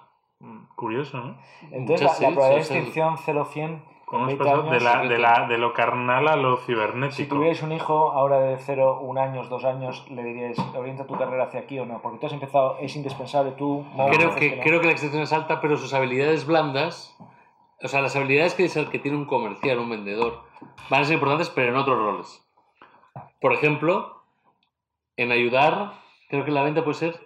Curioso, 0.74 1.18
¿no? 1.18 1.38
Entonces, 1.70 2.06
la, 2.06 2.14
sí, 2.14 2.22
la 2.22 2.30
probabilidad 2.30 2.58
de 2.58 2.64
sí. 2.64 2.74
extinción 2.74 3.16
0-100 3.16 3.82
Hemos 4.12 4.30
en 4.30 4.38
20 4.38 4.44
pasado 4.44 4.70
de, 4.70 4.80
la, 4.80 5.02
de, 5.02 5.18
la, 5.18 5.46
de 5.48 5.58
lo 5.58 5.72
carnal 5.72 6.28
a 6.28 6.36
lo 6.36 6.58
cibernético. 6.58 7.16
Si 7.16 7.26
tuvierais 7.26 7.62
un 7.62 7.72
hijo 7.72 8.12
ahora 8.12 8.38
de 8.38 8.58
0, 8.58 9.00
1 9.02 9.20
años, 9.20 9.48
2 9.48 9.64
años, 9.64 10.08
le 10.10 10.22
diríais, 10.22 10.58
orienta 10.76 11.06
tu 11.06 11.16
carrera 11.16 11.44
hacia 11.44 11.60
aquí 11.60 11.78
o 11.78 11.86
no, 11.86 12.00
porque 12.02 12.18
tú 12.18 12.26
has 12.26 12.32
empezado, 12.32 12.76
es 12.80 12.94
indispensable 12.94 13.52
tú. 13.52 13.84
Mau, 13.94 14.10
Creo 14.10 14.34
que, 14.34 14.56
no. 14.56 14.62
creo 14.62 14.80
que 14.80 14.86
la 14.86 14.92
extensión 14.92 15.22
es 15.22 15.32
alta, 15.32 15.60
pero 15.60 15.76
sus 15.76 15.94
habilidades 15.94 16.46
blandas, 16.46 17.16
o 17.82 17.88
sea, 17.88 18.02
las 18.02 18.14
habilidades 18.14 18.54
que, 18.54 18.66
es 18.66 18.76
el 18.76 18.88
que 18.90 18.98
tiene 18.98 19.16
un 19.16 19.24
comercial, 19.24 19.78
un 19.78 19.90
vendedor, 19.90 20.42
van 20.90 21.02
a 21.02 21.04
ser 21.04 21.14
importantes, 21.14 21.50
pero 21.50 21.70
en 21.70 21.76
otros 21.76 21.98
roles. 21.98 22.46
Por 23.40 23.52
ejemplo, 23.52 24.22
en 25.16 25.32
ayudar, 25.32 25.94
creo 26.28 26.44
que 26.44 26.50
la 26.50 26.62
venta 26.62 26.84
puede 26.84 26.98
ser, 26.98 27.20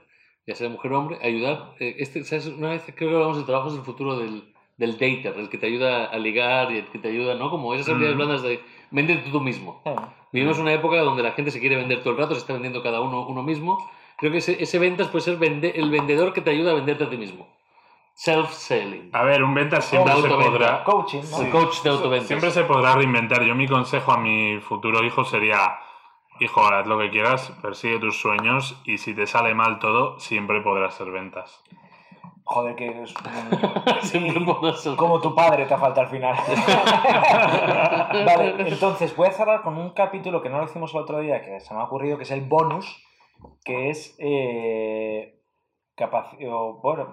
ya 0.49 0.55
sea 0.57 0.69
mujer 0.71 0.93
o 0.93 0.99
hombre, 0.99 1.19
ayudar. 1.23 1.75
eh, 1.79 1.95
este, 1.99 2.25
¿sabes? 2.25 2.47
Una 2.47 2.71
vez 2.71 2.83
creo 2.97 3.11
que 3.11 3.15
hablamos 3.15 3.37
de 3.37 3.45
trabajos 3.45 3.75
del 3.75 3.83
futuro 3.85 4.17
del, 4.19 4.53
del 4.79 4.93
dater, 4.93 5.35
el 5.37 5.49
que 5.51 5.59
te 5.59 5.67
ayuda 5.67 6.07
a 6.07 6.19
ligar 6.19 6.73
y 6.73 6.79
el 6.79 6.87
que 6.87 6.99
te 6.99 7.09
ayuda, 7.09 7.35
¿no? 7.35 7.51
Como 7.51 7.75
esas 7.75 7.89
habilidades 7.91 8.15
Mm. 8.17 8.19
blandas 8.19 8.43
de 8.43 8.61
véndete 8.91 9.31
tú 9.31 9.41
mismo. 9.41 9.83
Eh, 9.85 9.95
Vivimos 10.33 10.59
una 10.59 10.73
época 10.73 10.97
donde 11.03 11.23
la 11.23 11.33
gente 11.33 11.51
se 11.51 11.61
quiere 11.61 11.77
vender 11.77 12.01
todo 12.01 12.11
el 12.15 12.19
rato, 12.19 12.35
se 12.35 12.41
está 12.41 12.53
vendiendo 12.55 12.83
cada 12.83 13.01
uno 13.01 13.27
uno 13.27 13.43
mismo. 13.43 13.79
Creo 14.19 14.33
que 14.33 14.39
ese, 14.39 14.63
ese 14.63 14.79
ventas 14.79 15.09
puede 15.09 15.23
ser 15.25 15.39
vende- 15.39 15.73
el 15.77 15.91
vendedor 15.91 16.33
que 16.33 16.41
te 16.41 16.51
ayuda 16.51 16.73
a 16.73 16.75
venderte 16.75 17.05
a 17.05 17.11
ti 17.11 17.17
mismo. 17.17 17.47
Self-selling. 18.15 19.11
A 19.13 19.23
ver, 19.23 19.43
un 19.45 19.55
venta 19.55 19.81
siempre 19.81 20.13
se 20.21 20.29
podrá. 20.29 20.83
Coaching, 20.85 21.23
¿no? 21.31 21.43
El 21.43 21.51
coach 21.51 21.83
de 21.83 21.91
autoventas. 21.91 22.27
Siempre 22.27 22.51
se 22.51 22.65
podrá 22.65 22.95
reinventar. 22.97 23.43
Yo 23.45 23.55
mi 23.55 23.69
consejo 23.69 24.11
a 24.13 24.19
mi 24.19 24.59
futuro 24.61 25.05
hijo 25.05 25.25
sería, 25.25 25.79
hijo, 26.41 26.61
haz 26.63 26.87
lo 26.87 26.99
que 26.99 27.11
quieras, 27.11 27.51
persigue 27.63 27.99
tus 27.99 28.21
sueños 28.21 28.81
y 28.85 28.99
si 28.99 29.15
te 29.15 29.27
sale 29.27 29.55
mal 29.55 29.79
todo, 29.79 30.19
siempre 30.21 30.61
podrás 30.61 30.95
ser 30.95 31.11
ventas. 31.11 31.63
Joder, 32.45 32.77
que 32.77 32.87
eres 32.87 33.15
un- 33.15 34.03
Siempre 34.03 34.41
podrás 34.45 34.83
ser- 34.83 34.97
como 34.97 35.21
tu 35.21 35.35
padre 35.35 35.67
te 35.67 35.77
falta 35.77 36.01
al 36.03 36.09
final. 36.09 36.35
vale, 38.27 38.55
entonces 38.69 39.15
voy 39.17 39.29
a 39.29 39.33
cerrar 39.33 39.63
con 39.63 39.77
un 39.77 39.91
capítulo 39.91 40.41
que 40.43 40.49
no 40.49 40.59
lo 40.59 40.65
hicimos 40.65 40.95
el 40.95 41.01
otro 41.01 41.21
día, 41.21 41.43
que 41.45 41.61
se 41.61 41.75
me 41.75 41.81
ha 41.81 41.85
ocurrido, 41.85 42.17
que 42.17 42.23
es 42.23 42.31
el 42.31 42.43
bonus, 42.43 43.05
que 43.65 43.91
es... 43.91 44.17
Eh, 44.19 45.35
bueno, 46.83 47.09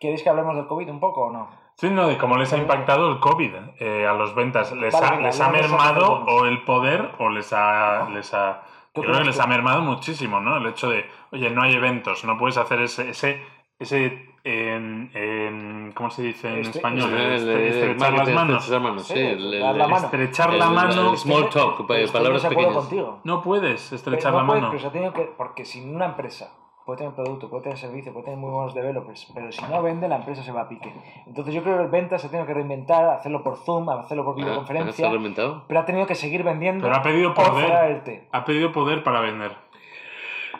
¿queréis 0.00 0.22
que 0.22 0.28
hablemos 0.28 0.56
del 0.56 0.66
COVID 0.66 0.90
un 0.90 1.00
poco 1.00 1.26
o 1.26 1.30
no? 1.30 1.48
Sí, 1.80 1.88
no, 1.88 2.08
de 2.08 2.18
cómo 2.18 2.36
les 2.36 2.52
ha 2.52 2.58
impactado 2.58 3.10
el 3.10 3.20
COVID 3.20 3.52
eh, 3.78 4.06
a 4.06 4.12
los 4.12 4.34
ventas. 4.34 4.70
¿Les, 4.72 4.92
Vale, 4.92 5.06
ha, 5.06 5.10
venga, 5.12 5.22
les 5.28 5.40
ha 5.40 5.48
mermado 5.48 6.12
o 6.26 6.44
el 6.44 6.62
poder 6.64 7.12
o 7.18 7.30
les 7.30 7.54
ha... 7.54 8.06
Les 8.12 8.34
ha 8.34 8.60
¿Tú 8.92 9.00
yo 9.02 9.08
creo 9.08 9.20
que 9.20 9.26
les 9.28 9.40
ha 9.40 9.46
mermado 9.46 9.80
muchísimo, 9.80 10.40
¿no? 10.40 10.58
El 10.58 10.66
hecho 10.66 10.90
de, 10.90 11.06
oye, 11.32 11.48
no 11.48 11.62
hay 11.62 11.72
eventos, 11.74 12.22
no 12.24 12.36
puedes 12.36 12.58
hacer 12.58 12.82
ese... 12.82 13.08
ese, 13.08 13.42
ese 13.78 14.28
en, 14.44 15.10
en- 15.14 15.92
¿Cómo 15.94 16.10
se 16.10 16.22
dice 16.22 16.48
en 16.52 16.60
Este- 16.60 16.78
español? 16.78 17.14
Este- 17.14 17.68
estrechar 17.68 18.12
las 18.12 18.28
manos. 18.30 18.56
estrechar 18.62 18.82
manos, 18.82 19.06
sí, 19.06 19.14
Sí, 19.14 19.20
el- 19.20 19.54
el- 19.54 19.60
dar 19.60 19.76
la 19.76 19.88
mano. 19.88 20.04
Estrechar 20.04 20.50
el- 20.52 20.58
la 20.58 20.66
el- 20.66 20.74
mano. 20.74 21.10
el 21.12 21.16
small 21.18 21.48
talk, 21.48 21.86
palabras 22.12 22.44
pequeñas. 22.46 22.74
contigo. 22.74 23.20
No 23.24 23.40
puedes 23.42 23.90
estrechar 23.92 24.34
la 24.34 24.42
mano. 24.42 24.68
pero 24.68 24.80
se 24.80 24.86
ha 24.86 24.92
tenido 24.92 25.12
que, 25.14 25.22
porque 25.36 25.64
si 25.64 25.80
una 25.82 26.04
empresa 26.06 26.52
puede 26.90 26.98
tener 26.98 27.14
producto, 27.14 27.48
puede 27.48 27.62
tener 27.62 27.78
servicio, 27.78 28.12
puede 28.12 28.24
tener 28.24 28.38
muy 28.40 28.50
buenos 28.50 28.74
developers, 28.74 29.28
pero 29.32 29.52
si 29.52 29.62
no 29.66 29.80
vende, 29.80 30.08
la 30.08 30.16
empresa 30.16 30.42
se 30.42 30.50
va 30.50 30.62
a 30.62 30.68
pique. 30.68 30.92
Entonces 31.24 31.54
yo 31.54 31.62
creo 31.62 31.76
que 31.76 31.84
el 31.84 31.88
venta 31.88 32.18
se 32.18 32.26
ha 32.26 32.30
tenido 32.30 32.46
que 32.48 32.54
reinventar, 32.54 33.04
hacerlo 33.10 33.44
por 33.44 33.58
Zoom, 33.58 33.88
hacerlo 33.90 34.24
por 34.24 34.32
Ah, 34.34 34.36
¿Se 34.38 34.42
videoconferencia, 34.42 35.06
ha 35.06 35.10
reinventado? 35.10 35.64
pero 35.68 35.78
ha 35.80 35.84
tenido 35.84 36.06
que 36.08 36.16
seguir 36.16 36.42
vendiendo 36.42 36.82
Pero 36.82 36.96
ha 36.96 37.02
pedido 37.02 37.32
poder. 37.32 38.24
Ha 38.32 38.44
pedido 38.44 38.72
poder 38.72 39.04
para 39.04 39.20
vender. 39.20 39.52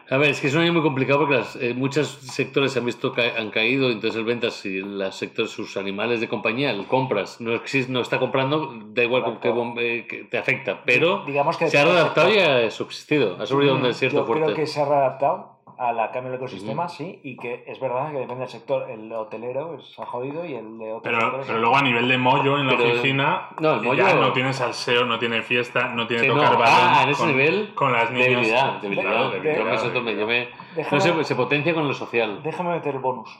A 0.08 0.16
ver, 0.16 0.30
es 0.30 0.40
que 0.40 0.48
es 0.48 0.54
un 0.54 0.62
año 0.62 0.72
muy 0.72 0.82
complicado 0.82 1.20
porque 1.20 1.36
las, 1.36 1.54
eh, 1.56 1.72
muchos 1.72 2.08
sectores 2.08 2.72
se 2.72 2.80
han 2.80 2.84
visto 2.84 3.12
ca- 3.12 3.36
han 3.38 3.50
caído, 3.50 3.90
entonces 3.90 4.16
el 4.18 4.24
ventas 4.24 4.64
y 4.66 4.80
los 4.80 5.14
sectores, 5.14 5.52
sus 5.52 5.76
animales 5.76 6.20
de 6.20 6.28
compañía, 6.28 6.70
el 6.72 6.86
compras, 6.86 7.40
no 7.40 7.52
existe, 7.54 7.92
no 7.92 8.00
está 8.00 8.18
comprando, 8.18 8.72
da 8.86 9.04
igual 9.04 9.22
bom- 9.24 9.74
eh, 9.78 10.06
que 10.08 10.24
te 10.24 10.36
afecta, 10.36 10.80
pero 10.84 11.24
Digamos 11.24 11.56
que 11.56 11.68
se 11.68 11.78
ha 11.78 11.84
readaptado 11.84 12.28
y 12.32 12.38
ha 12.38 12.68
subsistido, 12.72 13.36
ha 13.40 13.46
sobrevivido 13.46 13.74
a 13.74 13.78
un 13.78 13.84
desierto 13.84 14.18
Yo 14.18 14.26
fuerte. 14.26 14.44
creo 14.46 14.56
que 14.56 14.66
se 14.66 14.80
ha 14.80 14.84
readaptado 14.84 15.59
a 15.82 15.92
la 15.94 16.10
cambio 16.10 16.30
del 16.32 16.38
ecosistema, 16.38 16.90
sí, 16.90 17.20
y 17.24 17.36
que 17.38 17.64
es 17.66 17.80
verdad 17.80 18.10
que 18.12 18.18
depende 18.18 18.40
del 18.42 18.48
sector. 18.50 18.90
El 18.90 19.10
hotelero 19.12 19.76
es 19.78 19.98
ha 19.98 20.04
jodido 20.04 20.44
y 20.44 20.54
el 20.54 20.76
de 20.78 20.92
otros 20.92 21.02
Pero, 21.14 21.40
pero 21.46 21.58
luego 21.58 21.74
a 21.76 21.80
nivel 21.82 22.06
de 22.06 22.18
mollo 22.18 22.58
en 22.58 22.66
la 22.66 22.76
Pero- 22.76 22.90
oficina, 22.90 23.48
No, 23.60 23.74
el 23.76 23.80
mollo- 23.80 24.06
ya 24.06 24.14
no 24.14 24.30
tiene 24.34 24.52
salseo, 24.52 25.06
no 25.06 25.18
tiene 25.18 25.40
fiesta, 25.40 25.88
no 25.88 26.06
tiene 26.06 26.24
Sí, 26.24 26.28
no, 26.28 26.34
tocar 26.34 26.58
balón. 26.58 26.68
ah, 26.70 27.00
en 27.04 27.08
ese 27.08 27.18
con, 27.18 27.28
nivel, 27.32 27.74
con 27.74 27.92
las 27.92 28.10
niñas. 28.10 28.28
Debilidad, 28.28 28.72
debilidad. 28.82 29.12
Yo 29.12 29.30
me 29.30 29.40
debilidad, 29.40 29.78
siento- 29.80 30.02
me- 30.02 30.16
yo 30.16 30.26
me- 30.26 30.48
Déjame- 30.76 30.90
no 30.90 31.00
se, 31.00 31.24
se 31.24 31.34
potencia 31.34 31.72
con 31.72 31.88
lo 31.88 31.94
social. 31.94 32.42
Déjame 32.42 32.70
meter 32.74 32.94
el 32.96 33.00
bonus, 33.00 33.30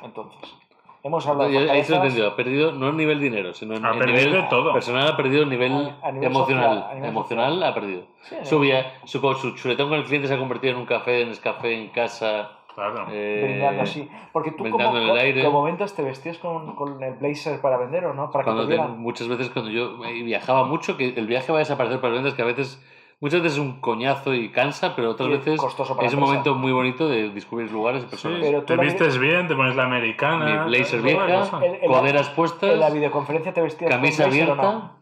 entonces. 0.00 0.54
Hemos 1.02 1.26
hablado 1.26 1.48
Yo- 1.50 1.60
de 1.60 1.70
ahí 1.70 1.84
se 1.84 1.92
lo 1.92 1.98
he 1.98 2.00
fortalezas, 2.00 2.04
entendido. 2.04 2.28
Ha 2.28 2.36
perdido 2.36 2.72
no 2.72 2.88
a 2.88 2.92
nivel 2.92 3.20
dinero, 3.20 3.54
sino 3.54 3.76
en, 3.76 3.84
Ha 3.86 3.92
en 3.92 3.98
perdido 3.98 4.18
nivel 4.18 4.32
de 4.42 4.48
todo. 4.48 4.72
personal, 4.72 5.06
ha 5.08 5.16
perdido 5.16 5.42
el 5.44 5.48
nivel, 5.48 5.72
A- 5.72 6.08
a 6.08 6.12
nivel 6.12 6.30
emocional. 6.30 6.64
social, 6.70 6.90
a 6.90 6.94
nivel 6.94 7.10
emocional 7.10 7.52
social. 7.52 7.70
ha 7.70 7.74
perdido. 7.74 8.02
Sí, 8.22 8.36
Su, 8.42 8.58
via- 8.60 8.92
su, 9.04 9.54
chuletón 9.54 9.88
con 9.88 9.98
el 9.98 10.04
cliente 10.04 10.26
se 10.28 10.34
ha 10.34 10.38
convertido 10.38 10.72
en 10.74 10.80
un 10.80 10.86
café, 10.86 11.22
en 11.22 11.34
café 11.36 11.72
en 11.74 11.88
casa. 11.90 12.50
Claro. 12.74 13.06
eh, 13.10 13.40
brindando 13.42 13.82
así. 13.82 14.08
Porque 14.32 14.52
tú 14.52 14.68
como, 14.70 14.96
en 14.96 15.02
el 15.10 15.18
aire. 15.18 15.44
como 15.44 15.64
ventas 15.64 15.96
te 15.96 16.02
vestías 16.02 16.38
con, 16.38 16.76
con 16.76 17.02
el 17.02 17.14
blazer 17.14 17.60
para 17.60 17.76
vender 17.76 18.04
o 18.04 18.14
no, 18.14 18.30
para 18.30 18.44
que 18.44 18.52
cuando 18.52 18.68
te 18.68 18.78
muchas 18.78 19.26
veces 19.26 19.50
cuando 19.50 19.68
yo 19.72 20.04
eh, 20.04 20.22
viajaba 20.22 20.62
mucho, 20.62 20.96
que 20.96 21.08
el 21.08 21.26
viaje 21.26 21.50
va 21.50 21.58
a 21.58 21.60
desaparecer 21.60 22.00
para 22.00 22.14
ventas, 22.14 22.34
que 22.34 22.42
a 22.42 22.44
veces, 22.44 22.80
muchas 23.20 23.42
veces 23.42 23.58
es 23.58 23.64
un 23.64 23.80
coñazo 23.80 24.34
y 24.34 24.50
cansa, 24.50 24.94
pero 24.94 25.10
otras 25.10 25.28
veces 25.30 25.60
es 26.02 26.14
un 26.14 26.20
momento 26.20 26.54
muy 26.54 26.72
bonito 26.72 27.08
de 27.08 27.30
descubrir 27.30 27.70
lugares 27.70 28.02
y 28.02 28.04
Sí, 28.04 28.10
personas. 28.10 28.64
Te 28.66 28.76
vistes 28.76 29.18
bien, 29.18 29.48
te 29.48 29.54
pones 29.56 29.74
la 29.76 29.84
americana. 29.84 30.44
Mi 30.64 30.70
blazer 30.70 31.00
vieja, 31.02 31.24
en 31.64 31.90
la- 31.90 31.98
coderas 31.98 32.28
puestas, 32.30 32.92
videoconferencia 32.94 33.52
te 33.52 33.60
vestías 33.60 33.90
camisa 33.90 34.24
abierta. 34.24 34.92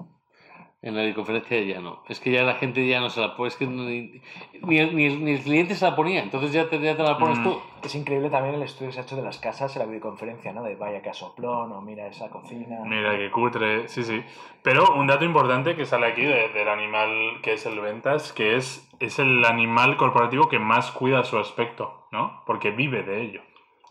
En 0.87 0.95
la 0.95 1.01
videoconferencia 1.01 1.61
ya 1.63 1.81
no. 1.81 1.99
Es 2.09 2.21
que 2.21 2.31
ya 2.31 2.45
la 2.45 2.55
gente 2.55 2.87
ya 2.87 3.01
no 3.01 3.11
se 3.11 3.21
la 3.21 3.35
pone. 3.35 3.49
Es 3.49 3.57
que 3.57 3.67
ni, 3.67 4.21
ni 4.63 4.79
el, 4.79 4.95
ni 4.95 5.07
el- 5.07 5.25
ni 5.25 5.33
el 5.33 5.41
cliente 5.43 5.75
se 5.75 5.85
la 5.85 5.97
ponía. 5.97 6.23
Entonces 6.23 6.53
ya 6.53 6.69
te, 6.69 6.79
ya 6.79 6.97
te 6.97 7.03
la 7.03 7.19
pones 7.19 7.41
Mm. 7.41 7.43
tú. 7.43 7.61
Es 7.83 7.93
increíble 7.97 8.31
también 8.31 8.55
el 8.55 8.63
estudio 8.63 8.91
que 8.91 8.93
se 8.95 9.01
ha 9.01 9.03
hecho 9.03 9.17
de 9.17 9.23
las 9.23 9.39
casas 9.39 9.75
en 9.75 9.81
la 9.81 9.87
videoconferencia, 9.87 10.53
¿no? 10.53 10.63
De 10.63 10.77
vaya 10.77 11.03
que 11.03 11.13
soplón 11.13 11.73
o 11.73 11.81
mira 11.83 12.07
esa 12.07 12.31
cocina. 12.31 12.79
Mira 12.85 13.17
qué 13.19 13.33
cutre, 13.33 13.89
sí, 13.89 14.05
sí. 14.05 14.23
Pero 14.63 14.95
un 14.95 15.09
dato 15.09 15.25
importante 15.25 15.75
que 15.75 15.87
sale 15.87 16.07
aquí 16.07 16.23
de- 16.23 16.51
del 16.51 16.69
animal 16.69 17.41
que 17.43 17.55
es 17.55 17.67
el 17.67 17.81
ventas, 17.81 18.33
que 18.33 18.55
es, 18.55 18.89
es 19.01 19.19
el 19.19 19.45
animal 19.45 19.97
corporativo 19.97 20.49
que 20.49 20.61
más 20.61 20.93
cuida 20.93 21.25
su 21.25 21.37
aspecto, 21.37 22.07
¿no? 22.13 22.45
Porque 22.47 22.71
vive 22.71 23.03
de 23.03 23.23
ello. 23.23 23.41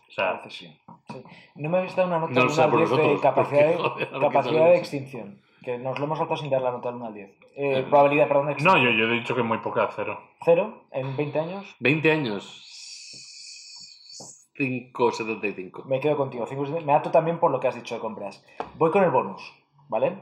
O 0.08 0.12
sea, 0.12 0.40
sí. 0.48 0.74
Sí. 1.10 1.22
No 1.56 1.68
me 1.68 1.76
habéis 1.76 1.94
dado 1.94 2.08
una 2.08 2.20
nota 2.20 2.32
No 2.32 2.40
de 2.40 2.46
lo 2.46 2.52
1 2.52 2.54
sé 2.54 2.62
al 2.62 2.70
por 2.70 2.78
10 2.78 2.90
de 2.90 2.96
nosotros, 2.96 3.20
capacidad, 3.20 3.66
de, 3.68 4.18
capacidad 4.20 4.64
de 4.64 4.76
extinción. 4.78 5.40
Que 5.66 5.78
nos 5.78 5.98
lo 5.98 6.04
hemos 6.04 6.16
saltado 6.18 6.36
sin 6.36 6.48
dar 6.48 6.62
la 6.62 6.70
nota 6.70 6.90
del 6.90 6.96
1 6.98 7.06
al 7.06 7.14
10. 7.14 7.30
Eh, 7.56 7.82
Mm. 7.82 7.90
probabilidad, 7.90 8.28
perdón, 8.28 8.54
no, 8.62 8.76
yo, 8.78 8.90
yo 8.90 9.06
he 9.08 9.12
dicho 9.18 9.34
que 9.34 9.42
muy 9.42 9.58
poca, 9.58 9.88
cero. 9.96 10.20
Cero 10.44 10.84
en 10.92 11.16
20 11.16 11.40
años. 11.40 11.74
20 11.80 12.12
años. 12.12 12.62
5,75. 14.56 15.84
Me 15.86 15.98
quedo 15.98 16.16
contigo. 16.16 16.46
cinco, 16.46 16.66
siete. 16.66 16.82
Me 16.84 16.94
ato 16.94 17.10
también 17.10 17.40
por 17.40 17.50
lo 17.50 17.58
que 17.58 17.66
has 17.66 17.74
dicho 17.74 17.96
de 17.96 18.00
compras. 18.00 18.44
Voy 18.76 18.92
con 18.92 19.02
el 19.02 19.10
bonus, 19.10 19.42
¿vale? 19.88 20.16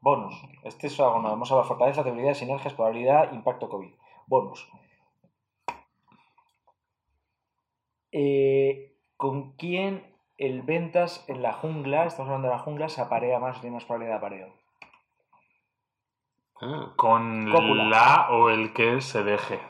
Bonus. 0.00 0.40
Este 0.62 0.86
es 0.86 1.00
algo 1.00 1.18
nuevo. 1.18 1.34
Hemos 1.34 1.50
hablado 1.50 1.64
de 1.64 1.68
fortaleza, 1.70 2.04
debilidad, 2.04 2.34
sinergias, 2.34 2.72
probabilidad, 2.74 3.32
impacto 3.32 3.68
COVID. 3.68 3.90
Bonus. 4.28 4.64
Eh, 8.12 8.94
¿Con 9.16 9.56
quién 9.56 10.04
el 10.36 10.62
ventas 10.62 11.24
en 11.28 11.42
la 11.42 11.52
jungla, 11.52 12.06
estamos 12.06 12.28
hablando 12.28 12.46
de 12.48 12.54
la 12.54 12.60
jungla, 12.62 12.88
se 12.88 13.00
aparea 13.00 13.40
más, 13.40 13.60
tiene 13.60 13.74
más 13.74 13.84
probabilidad 13.84 14.14
de 14.14 14.18
apareo? 14.18 14.57
Ah. 16.60 16.92
Con 16.96 17.50
Cópula. 17.50 17.84
la 17.84 18.28
o 18.30 18.50
el 18.50 18.72
que 18.72 19.00
se 19.00 19.22
deje. 19.22 19.60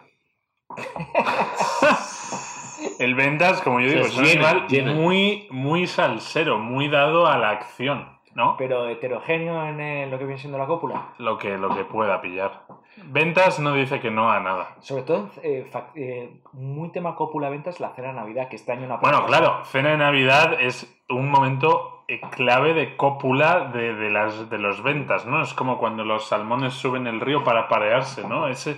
el 2.99 3.15
ventas, 3.15 3.61
como 3.63 3.81
yo 3.81 3.89
digo, 3.89 4.07
es 4.07 4.17
un 4.17 4.25
animal 4.25 4.67
muy, 4.95 5.49
muy 5.51 5.87
salsero, 5.87 6.59
muy 6.59 6.89
dado 6.89 7.27
a 7.27 7.39
la 7.39 7.51
acción, 7.51 8.19
¿no? 8.35 8.57
Pero 8.57 8.89
heterogéneo 8.89 9.67
en 9.67 9.81
eh, 9.81 10.07
lo 10.07 10.19
que 10.19 10.25
viene 10.25 10.41
siendo 10.41 10.59
la 10.59 10.67
cópula. 10.67 11.15
Lo 11.19 11.37
que, 11.37 11.59
lo 11.59 11.75
que 11.75 11.85
pueda 11.85 12.21
pillar. 12.21 12.63
Ventas 13.05 13.61
no 13.61 13.75
dice 13.75 14.01
que 14.01 14.11
no 14.11 14.31
a 14.31 14.41
nada. 14.41 14.77
Sobre 14.81 15.03
todo, 15.03 15.31
eh, 15.43 15.71
eh, 15.95 16.41
muy 16.53 16.91
tema 16.91 17.15
cópula 17.15 17.49
ventas, 17.49 17.81
la 17.81 17.91
cena 17.91 18.09
de 18.09 18.15
Navidad, 18.15 18.49
que 18.49 18.57
este 18.57 18.73
año 18.73 18.87
no 18.87 18.99
Bueno, 18.99 19.25
claro, 19.27 19.65
cena 19.65 19.91
de 19.91 19.99
Navidad 19.99 20.61
es 20.61 21.03
un 21.09 21.31
momento 21.31 21.98
clave 22.35 22.73
de 22.75 22.97
cópula 22.97 23.71
de, 23.73 23.95
de 23.95 24.11
las, 24.11 24.49
de 24.49 24.59
los 24.59 24.83
ventas, 24.83 25.27
¿no? 25.27 25.43
Es 25.43 25.53
como 25.53 25.79
cuando 25.79 26.05
los 26.05 26.27
salmones 26.27 26.73
suben 26.75 27.07
el 27.07 27.21
río 27.21 27.45
para 27.45 27.69
parearse, 27.69 28.27
¿no? 28.27 28.49
Ese, 28.49 28.77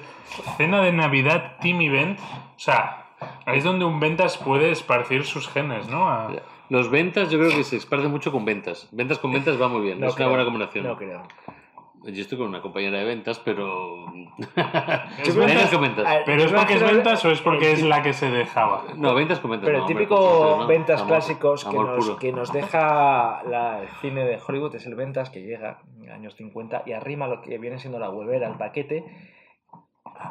cena 0.57 0.83
de 0.83 0.93
Navidad 0.93 1.57
team 1.61 1.81
event, 1.81 2.19
o 2.19 2.59
sea, 2.59 3.07
ahí 3.47 3.59
es 3.59 3.65
donde 3.65 3.85
un 3.85 4.01
ventas 4.01 4.37
puede 4.37 4.71
esparcir 4.73 5.25
sus 5.25 5.49
genes, 5.49 5.89
¿no? 5.89 6.09
A- 6.11 6.33
Los 6.71 6.91
ventas, 6.91 7.31
yo 7.31 7.39
creo 7.39 7.51
que 7.51 7.65
se 7.65 7.77
esparce 7.77 8.09
mucho 8.09 8.31
con 8.33 8.45
ventas. 8.45 8.89
Ventas 8.93 9.19
con 9.19 9.33
ventas 9.33 9.61
va 9.61 9.69
muy 9.69 9.81
bien. 9.83 10.01
No 10.01 10.09
es 10.09 10.15
creo, 10.15 10.27
una 10.27 10.37
buena 10.37 10.45
combinación. 10.45 10.87
No 10.87 10.97
creo. 10.97 11.23
Yo 12.03 12.23
estoy 12.23 12.39
con 12.39 12.49
una 12.49 12.63
compañera 12.63 12.99
de 12.99 13.05
ventas, 13.05 13.39
pero. 13.41 14.07
¿Es 15.19 15.37
ventas 15.37 15.79
ventas? 15.81 16.23
¿Pero 16.25 16.45
es 16.45 16.53
porque 16.53 16.75
es 16.75 16.83
ventas 16.83 17.25
o 17.27 17.31
es 17.31 17.41
porque 17.43 17.73
es 17.73 17.83
la 17.83 18.03
que 18.03 18.13
se 18.15 18.31
dejaba? 18.31 18.85
No, 18.97 19.15
ventas 19.15 19.39
con 19.41 19.51
ventas. 19.51 19.67
Pero 19.67 19.79
no, 19.81 19.85
el 19.85 19.91
hombre, 19.93 20.05
típico 20.07 20.67
ventas 20.67 21.01
Amor- 21.03 21.09
clásicos 21.13 21.65
que 21.67 21.77
nos, 21.77 22.11
que 22.19 22.33
nos 22.33 22.53
deja 22.53 23.43
la- 23.45 23.83
el 23.83 23.89
cine 24.01 24.25
de 24.25 24.39
Hollywood 24.47 24.75
es 24.77 24.87
el 24.87 24.95
ventas 24.95 25.29
que 25.31 25.43
llega 25.43 25.83
en 26.03 26.11
años 26.11 26.35
50 26.37 26.85
y 26.87 26.93
arrima 26.93 27.27
lo 27.29 27.43
que 27.43 27.59
viene 27.59 27.79
siendo 27.79 27.99
la 27.99 28.09
huevera, 28.09 28.49
el 28.49 28.55
paquete, 28.57 29.05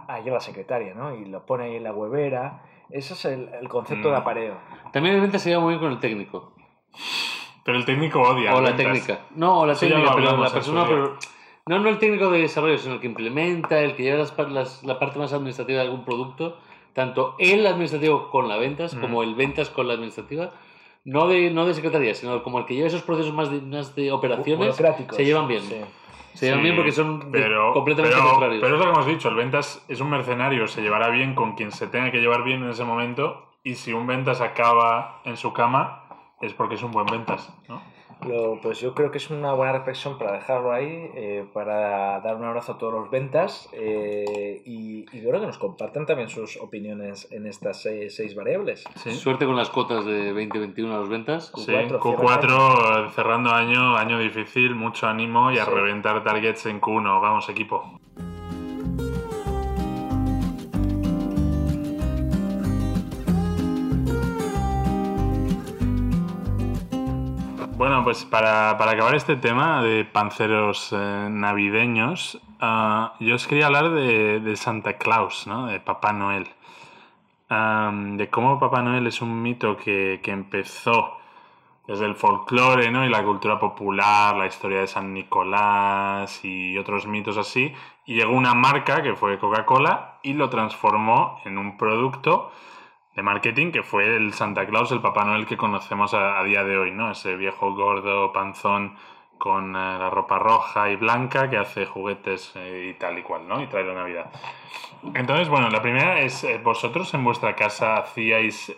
ahí 0.07 0.28
a 0.28 0.34
la 0.34 0.39
secretaria, 0.39 0.95
¿no? 0.95 1.13
Y 1.15 1.26
lo 1.26 1.45
pone 1.45 1.65
ahí 1.65 1.76
en 1.76 1.84
la 1.84 1.93
huevera. 1.93 2.63
Ese 2.89 3.13
es 3.13 3.26
el, 3.26 3.47
el 3.53 3.70
concepto 3.70 4.07
Mm. 4.09 4.11
de 4.11 4.17
apareo. 4.17 4.57
También 4.91 5.13
el 5.15 5.22
ventas 5.22 5.43
se 5.43 5.49
lleva 5.51 5.61
muy 5.61 5.74
bien 5.74 5.82
con 5.82 5.91
el 5.91 5.99
técnico. 5.99 6.55
Pero 7.63 7.78
el 7.78 7.86
técnico 7.86 8.22
odia. 8.22 8.55
O 8.55 8.61
la 8.61 8.72
ventas. 8.72 8.78
técnica. 8.88 9.20
No, 9.36 9.59
o 9.59 9.65
la 9.67 9.74
Eso 9.74 9.86
técnica, 9.86 10.15
pero 10.15 10.36
la 10.38 10.49
persona. 10.49 10.86
Pero, 10.88 11.15
no, 11.70 11.80
no 11.80 11.89
el 11.89 11.97
técnico 11.99 12.30
de 12.30 12.39
desarrollo, 12.41 12.78
sino 12.78 12.95
el 12.95 12.99
que 12.99 13.07
implementa, 13.07 13.80
el 13.82 13.95
que 13.95 14.03
lleva 14.03 14.17
las, 14.17 14.32
par- 14.32 14.51
las- 14.51 14.84
la 14.84 14.97
parte 14.99 15.20
más 15.20 15.32
administrativa 15.34 15.80
de 15.82 15.86
algún 15.86 16.03
producto. 16.03 16.57
Tanto 16.93 17.36
el 17.39 17.65
administrativo 17.67 18.30
con 18.30 18.47
la 18.49 18.57
ventas 18.57 18.95
Mm. 18.95 19.01
como 19.01 19.24
el 19.24 19.36
ventas 19.36 19.70
con 19.70 19.88
la 19.88 19.93
administrativa. 19.93 20.51
No 21.05 21.28
de, 21.28 21.49
no 21.51 21.65
de 21.65 21.74
secretaría, 21.74 22.13
sino 22.15 22.43
como 22.43 22.59
el 22.59 22.65
que 22.65 22.76
lleva 22.76 22.88
esos 22.88 23.03
procesos 23.03 23.34
más 23.34 23.49
de, 23.49 23.61
más 23.61 23.95
de 23.95 24.11
operaciones. 24.11 24.76
Se 25.11 25.24
llevan 25.26 25.47
bien. 25.47 25.61
Sí. 25.61 25.76
Se 26.34 26.45
llevan 26.47 26.59
Sí, 26.59 26.63
bien 26.63 26.76
porque 26.76 26.91
son 26.91 27.32
pero, 27.32 27.74
completamente 27.74 28.17
pero, 28.17 28.30
contrarios. 28.32 28.61
Pero 28.61 28.76
es 28.76 28.80
lo 28.80 28.86
que 28.86 28.91
hemos 28.91 29.05
dicho, 29.07 29.30
el 29.30 29.36
ventas 29.36 29.84
es 29.88 29.99
un 30.01 30.09
mercenario, 30.09 30.67
se 30.67 30.82
llevará 30.82 31.09
bien 31.09 31.36
con 31.36 31.55
quien 31.55 31.72
se 31.72 31.88
tenga 31.88 32.11
que 32.11 32.20
llevar 32.20 32.43
bien 32.43 32.63
en 32.63 32.70
ese 32.70 32.84
momento 32.84 33.45
y 33.63 33.76
si 33.76 33.93
un 33.93 34.05
ventas 34.07 34.41
acaba 34.41 35.22
en 35.26 35.38
su 35.38 35.53
cama 35.53 36.03
es 36.41 36.53
porque 36.53 36.76
es 36.76 36.84
un 36.84 36.91
buen 36.91 37.05
ventas, 37.07 37.51
¿no? 37.67 37.82
Lo- 38.28 38.59
pues 38.61 38.80
yo 38.82 38.93
creo 38.93 39.11
que 39.11 39.17
es 39.17 39.30
una 39.30 39.53
buena 39.53 39.72
reflexión 39.74 40.17
para 40.17 40.34
dejarlo 40.34 40.72
ahí, 40.74 41.09
eh, 41.15 41.45
para 41.53 42.20
dar 42.20 42.36
un 42.36 42.43
abrazo 42.43 42.74
a 42.74 42.78
todos 42.78 42.93
los 42.93 43.09
ventas 43.09 43.70
eh, 43.72 44.61
y, 44.65 45.05
y 45.15 45.22
bueno, 45.24 45.39
que 45.39 45.47
nos 45.47 45.57
compartan 45.57 46.05
también 46.05 46.28
sus 46.30 46.57
opiniones 46.57 47.32
en 47.32 47.47
estas 47.47 47.82
seis, 47.82 48.15
seis 48.15 48.36
variables. 48.36 48.84
Sí. 48.95 49.11
Suerte 49.11 49.45
con 49.45 49.55
las 49.55 49.70
cuotas 49.70 50.05
de 50.05 50.28
2021 50.34 50.93
a 50.95 50.99
los 50.99 51.09
ventas. 51.09 51.51
Sí, 51.55 51.72
Q4, 51.72 51.99
Q4 51.99 53.07
eh, 53.07 53.11
cerrando 53.15 53.51
año, 53.51 53.95
año 53.95 54.20
difícil, 54.20 54.76
mucho 54.76 55.07
ánimo 55.07 55.51
y 55.51 55.57
a 55.59 55.65
Sí. 55.65 55.72
reventar 55.72 56.24
targets 56.24 56.65
en 56.65 56.82
Q1. 56.82 57.22
Vamos, 57.22 57.47
equipo. 57.49 57.99
Bueno, 67.80 68.03
pues 68.03 68.25
para, 68.25 68.77
para 68.77 68.91
acabar 68.91 69.15
este 69.15 69.38
tema 69.38 69.82
de 69.82 70.03
panceros 70.03 70.89
eh, 70.91 71.30
navideños, 71.32 72.38
ah, 72.59 73.13
yo 73.21 73.36
os 73.36 73.47
quería 73.47 73.67
hablar 73.67 73.91
de, 73.91 74.41
de 74.41 74.57
Santa 74.57 74.97
Claus, 74.97 75.47
¿no? 75.47 75.67
de 75.67 75.80
Papá 75.80 76.11
Noel. 76.11 76.49
Am, 77.47 78.17
de 78.17 78.30
cómo 78.30 78.59
Papá 78.59 78.82
Noel 78.82 79.07
es 79.07 79.21
un 79.21 79.41
mito 79.41 79.77
que, 79.77 80.19
que 80.21 80.32
empezó 80.32 81.19
desde 81.88 82.03
el 82.03 82.15
folclore 82.15 82.91
¿no? 82.91 83.05
y 83.05 83.09
la 83.09 83.23
cultura 83.23 83.57
popular, 83.57 84.36
la 84.36 84.47
historia 84.47 84.82
de 84.82 84.88
San 84.88 85.13
Nicolás 85.13 86.43
y 86.43 86.77
otros 86.77 87.07
mitos 87.07 87.38
así, 87.38 87.73
y 88.05 88.15
llegó 88.15 88.34
una 88.34 88.55
marca 88.55 89.01
que 89.01 89.15
fue 89.15 89.39
Coca-Cola 89.39 90.19
y 90.21 90.34
lo 90.34 90.49
transformó 90.49 91.39
en 91.45 91.57
un 91.57 91.77
producto 91.77 92.51
de 93.20 93.24
marketing 93.24 93.72
que 93.74 93.84
fue 93.84 94.15
el 94.15 94.32
Santa 94.34 94.65
Claus, 94.65 94.93
el 94.93 95.01
Papá 95.01 95.26
Noel 95.26 95.45
que 95.45 95.57
conocemos 95.57 96.13
a, 96.13 96.41
día 96.43 96.63
de 96.63 96.78
hoy, 96.78 96.91
¿no? 96.91 97.11
Ese 97.11 97.36
viejo 97.36 97.76
gordo, 97.76 98.32
panzón, 98.32 98.95
con 99.38 99.76
eh, 99.76 99.99
la 99.99 100.09
ropa 100.09 100.39
roja 100.39 100.89
y 100.89 100.95
blanca 100.95 101.49
que 101.49 101.57
hace 101.57 101.86
juguetes 101.86 102.53
eh, 102.55 102.91
y 102.91 102.97
tal 102.97 103.20
y 103.20 103.22
cual, 103.22 103.45
¿no? 103.45 103.61
Y 103.61 103.67
trae 103.67 103.84
la 103.84 103.93
Navidad. 103.93 104.32
Entonces, 105.13 105.49
bueno, 105.49 105.70
la 105.70 105.82
primera 105.82 106.22
es, 106.22 106.45
eh, 106.45 106.61
¿vosotros 106.63 107.13
en 107.13 107.26
vuestra 107.26 107.57
casa 107.57 107.97
hacíais 107.97 108.74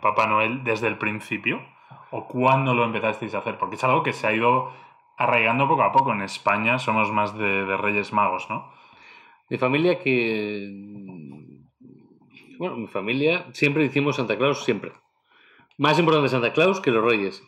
Papá 0.00 0.26
Noel 0.26 0.64
desde 0.64 0.88
el 0.88 0.98
principio? 0.98 1.62
¿O 2.10 2.26
cuándo 2.26 2.74
lo 2.74 2.84
empezasteis 2.84 3.36
a 3.36 3.38
hacer? 3.38 3.56
Porque 3.56 3.76
es 3.76 3.84
algo 3.84 4.02
que 4.02 4.12
se 4.12 4.26
ha 4.26 4.32
ido 4.32 4.72
arraigando 5.16 5.68
poco 5.68 5.84
a 5.84 5.92
poco. 5.92 6.12
En 6.12 6.22
España 6.22 6.80
somos 6.80 7.12
más 7.12 7.38
de, 7.38 7.66
de 7.66 7.76
Reyes 7.76 8.12
Magos, 8.12 8.50
¿no? 8.50 8.72
Mi 9.48 9.58
familia 9.58 10.00
que... 10.00 11.29
Bueno, 12.60 12.76
mi 12.76 12.86
familia 12.88 13.46
siempre 13.54 13.86
hicimos 13.86 14.16
Santa 14.16 14.36
Claus, 14.36 14.62
siempre. 14.64 14.92
Más 15.78 15.98
importante 15.98 16.28
Santa 16.28 16.52
Claus 16.52 16.78
que 16.82 16.90
los 16.90 17.02
Reyes. 17.02 17.42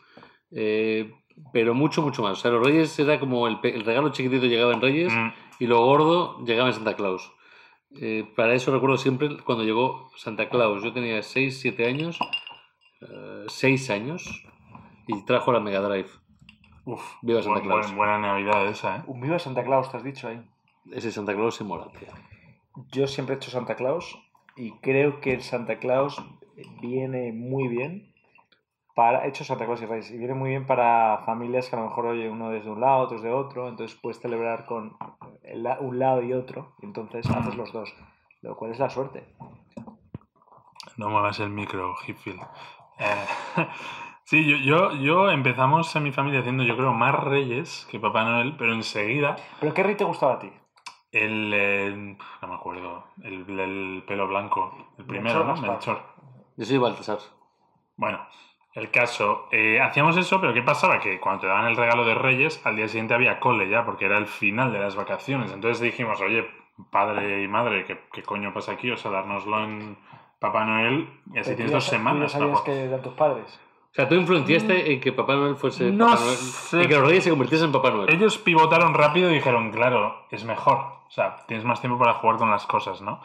Eh, 0.51 1.13
pero 1.53 1.75
mucho, 1.75 2.01
mucho 2.01 2.23
más. 2.23 2.33
O 2.39 2.41
sea, 2.41 2.51
los 2.51 2.65
Reyes 2.67 2.99
era 2.99 3.21
como 3.21 3.47
el, 3.47 3.59
regalo 3.85 4.09
chiquitito 4.11 4.47
llegaba 4.47 4.73
en 4.73 4.81
Reyes 4.81 5.13
Mm, 5.13 5.29
y 5.61 5.67
lo 5.67 5.85
gordo 5.85 6.43
llegaba 6.47 6.69
en 6.71 6.75
Santa 6.75 6.97
Claus. 6.97 7.31
Eh, 8.01 8.25
para 8.35 8.55
eso 8.55 8.73
recuerdo 8.73 8.97
siempre 8.97 9.37
cuando 9.45 9.65
llegó 9.65 10.11
Santa 10.17 10.49
Claus. 10.49 10.83
Yo 10.83 10.95
tenía 10.95 11.23
6, 11.23 11.61
7 11.61 11.87
años, 11.87 12.19
6 13.49 13.91
años, 13.91 14.45
y 15.07 15.25
trajo 15.27 15.53
la 15.53 15.61
Mega 15.61 15.81
Drive. 15.81 16.09
uf, 16.87 17.03
Viva 17.21 17.43
Santa 17.43 17.59
buen- 17.61 17.69
Claus. 17.69 17.87
buen- 17.89 17.97
buena 17.99 18.19
Navidad 18.19 18.67
esa, 18.67 18.97
¿eh? 18.97 19.03
Un 19.07 19.21
viva 19.21 19.39
Santa 19.39 19.63
Claus, 19.63 19.91
te 19.91 19.99
has 19.99 20.05
dicho 20.05 20.27
ahí. 20.29 20.41
Ese 20.91 21.13
Santa 21.13 21.35
Claus 21.35 21.55
se 21.55 21.65
mola, 21.65 21.87
tío. 21.93 22.09
Yo 22.91 23.07
siempre 23.07 23.35
he 23.35 23.37
hecho 23.37 23.51
Santa 23.51 23.77
Claus 23.77 24.19
y 24.57 24.73
creo 24.79 25.21
que 25.21 25.33
el 25.33 25.43
Santa 25.43 25.79
Claus 25.79 26.23
viene 26.81 27.33
muy 27.33 27.69
bien 27.69 28.13
para. 28.95 29.25
He 29.25 29.29
hecho 29.29 29.45
Santa 29.45 29.65
Claus 29.65 29.83
y 29.83 29.87
Reyes 29.87 30.11
y 30.11 30.19
viene 30.19 30.35
muy 30.35 30.51
bien 30.51 30.67
para 30.67 31.19
familias 31.25 31.69
que 31.69 31.77
a 31.77 31.81
lo 31.81 31.87
mejor, 31.87 32.07
oye, 32.07 32.29
uno 32.29 32.51
desde 32.51 32.71
un 32.71 32.81
lado, 32.81 33.05
otro 33.05 33.17
desde 33.17 33.33
otro, 33.33 33.69
entonces 33.69 33.99
puedes 34.01 34.21
celebrar 34.21 34.67
con 34.67 34.97
el 35.43 35.67
un 35.81 35.99
lado 35.99 36.23
y 36.23 36.33
otro, 36.33 36.75
y 36.81 36.87
entonces 36.87 37.29
haces 37.31 37.55
los 37.57 37.73
dos, 37.73 37.95
lo 38.43 38.57
cual 38.57 38.73
es 38.73 38.79
la 38.79 38.91
suerte. 38.91 39.25
No 40.97 41.09
muevas 41.09 41.41
el 41.41 41.51
micro, 41.51 41.95
Hipfield. 42.07 42.43
Eh, 42.99 43.27
sí, 44.25 44.45
yo, 44.47 44.57
yo, 44.59 44.93
yo 44.97 45.31
empezamos 45.31 45.95
en 45.97 46.03
mi 46.03 46.13
familia 46.13 46.41
haciendo, 46.41 46.63
yo 46.65 46.77
creo, 46.77 46.93
más 46.93 47.15
Reyes 47.15 47.87
que 47.91 47.99
Papá 47.99 48.25
Noel, 48.25 48.55
pero 48.59 48.75
enseguida 48.75 49.37
¿Pero 49.61 49.73
qué 49.73 49.83
rey 49.83 49.97
te 49.97 50.05
gustaba 50.05 50.35
a 50.35 50.39
ti? 50.39 50.51
El. 51.13 51.53
eh, 51.55 52.17
no 52.43 52.49
me 52.49 52.55
acuerdo. 52.55 53.05
El, 53.23 53.59
el 53.61 54.05
pelo 54.07 54.27
blanco. 54.27 54.75
El 54.99 55.05
primero, 55.05 55.45
Melchor 55.45 55.47
¿no? 55.47 55.53
Gaspar. 55.53 55.71
Melchor. 55.71 56.03
Yo 56.57 56.65
soy 56.65 56.79
Baltasar. 56.79 57.19
Bueno, 57.97 58.27
el 58.75 58.91
caso, 58.91 59.49
eh, 59.53 59.81
hacíamos 59.81 60.17
eso, 60.17 60.41
pero 60.41 60.53
¿qué 60.55 60.63
pasaba? 60.63 60.99
Que 60.99 61.21
cuando 61.21 61.43
te 61.43 61.47
daban 61.47 61.67
el 61.67 61.77
regalo 61.77 62.05
de 62.05 62.15
Reyes, 62.15 62.65
al 62.67 62.77
día 62.77 62.89
siguiente 62.89 63.15
había 63.15 63.39
cole 63.39 63.69
ya, 63.69 63.85
porque 63.85 64.07
era 64.07 64.19
el 64.19 64.27
final 64.27 64.73
de 64.73 64.79
las 64.81 64.97
vacaciones. 64.97 65.53
Entonces 65.53 65.81
dijimos, 65.81 66.21
oye, 66.21 66.47
padre 66.91 67.43
y 67.43 67.49
madre, 67.49 67.85
¿qué, 67.85 68.01
qué 68.13 68.23
coño 68.23 68.53
pasa 68.53 68.73
aquí? 68.73 68.91
O 68.91 68.97
sea, 68.97 69.11
dárnoslo 69.11 69.63
en 69.65 69.97
Papá 70.41 70.65
Noel 70.65 71.09
y 71.33 71.39
así 71.39 71.51
Pero 71.51 71.51
tú 71.51 71.57
tienes 71.57 71.71
ya 71.71 71.77
dos 71.77 71.85
sa- 71.85 71.91
tú 71.91 71.97
ya 71.97 71.99
semanas. 71.99 72.33
sabías 72.33 72.61
que 72.63 72.85
eran 72.85 73.03
tus 73.03 73.13
padres? 73.15 73.61
O 73.93 73.95
sea, 73.95 74.09
tú 74.09 74.15
influenciaste 74.15 74.95
en 74.95 75.01
que 75.01 75.13
Papá 75.13 75.35
Noel 75.35 75.55
fuese 75.57 75.91
No 75.91 76.07
Papá 76.07 76.21
Noel. 76.21 76.37
sé. 76.37 76.83
En 76.83 76.89
que 76.89 76.95
los 76.95 77.07
Reyes 77.07 77.25
se 77.25 77.31
convirtiesen 77.31 77.67
en 77.67 77.73
Papá 77.73 77.91
Noel. 77.91 78.11
Ellos 78.11 78.39
pivotaron 78.39 78.95
rápido 78.95 79.31
y 79.31 79.35
dijeron, 79.35 79.71
claro, 79.71 80.27
es 80.31 80.45
mejor. 80.45 80.79
O 80.79 81.11
sea, 81.11 81.45
tienes 81.47 81.67
más 81.67 81.81
tiempo 81.83 81.99
para 81.99 82.15
jugar 82.15 82.39
con 82.39 82.51
las 82.51 82.65
cosas, 82.67 83.03
¿no? 83.03 83.21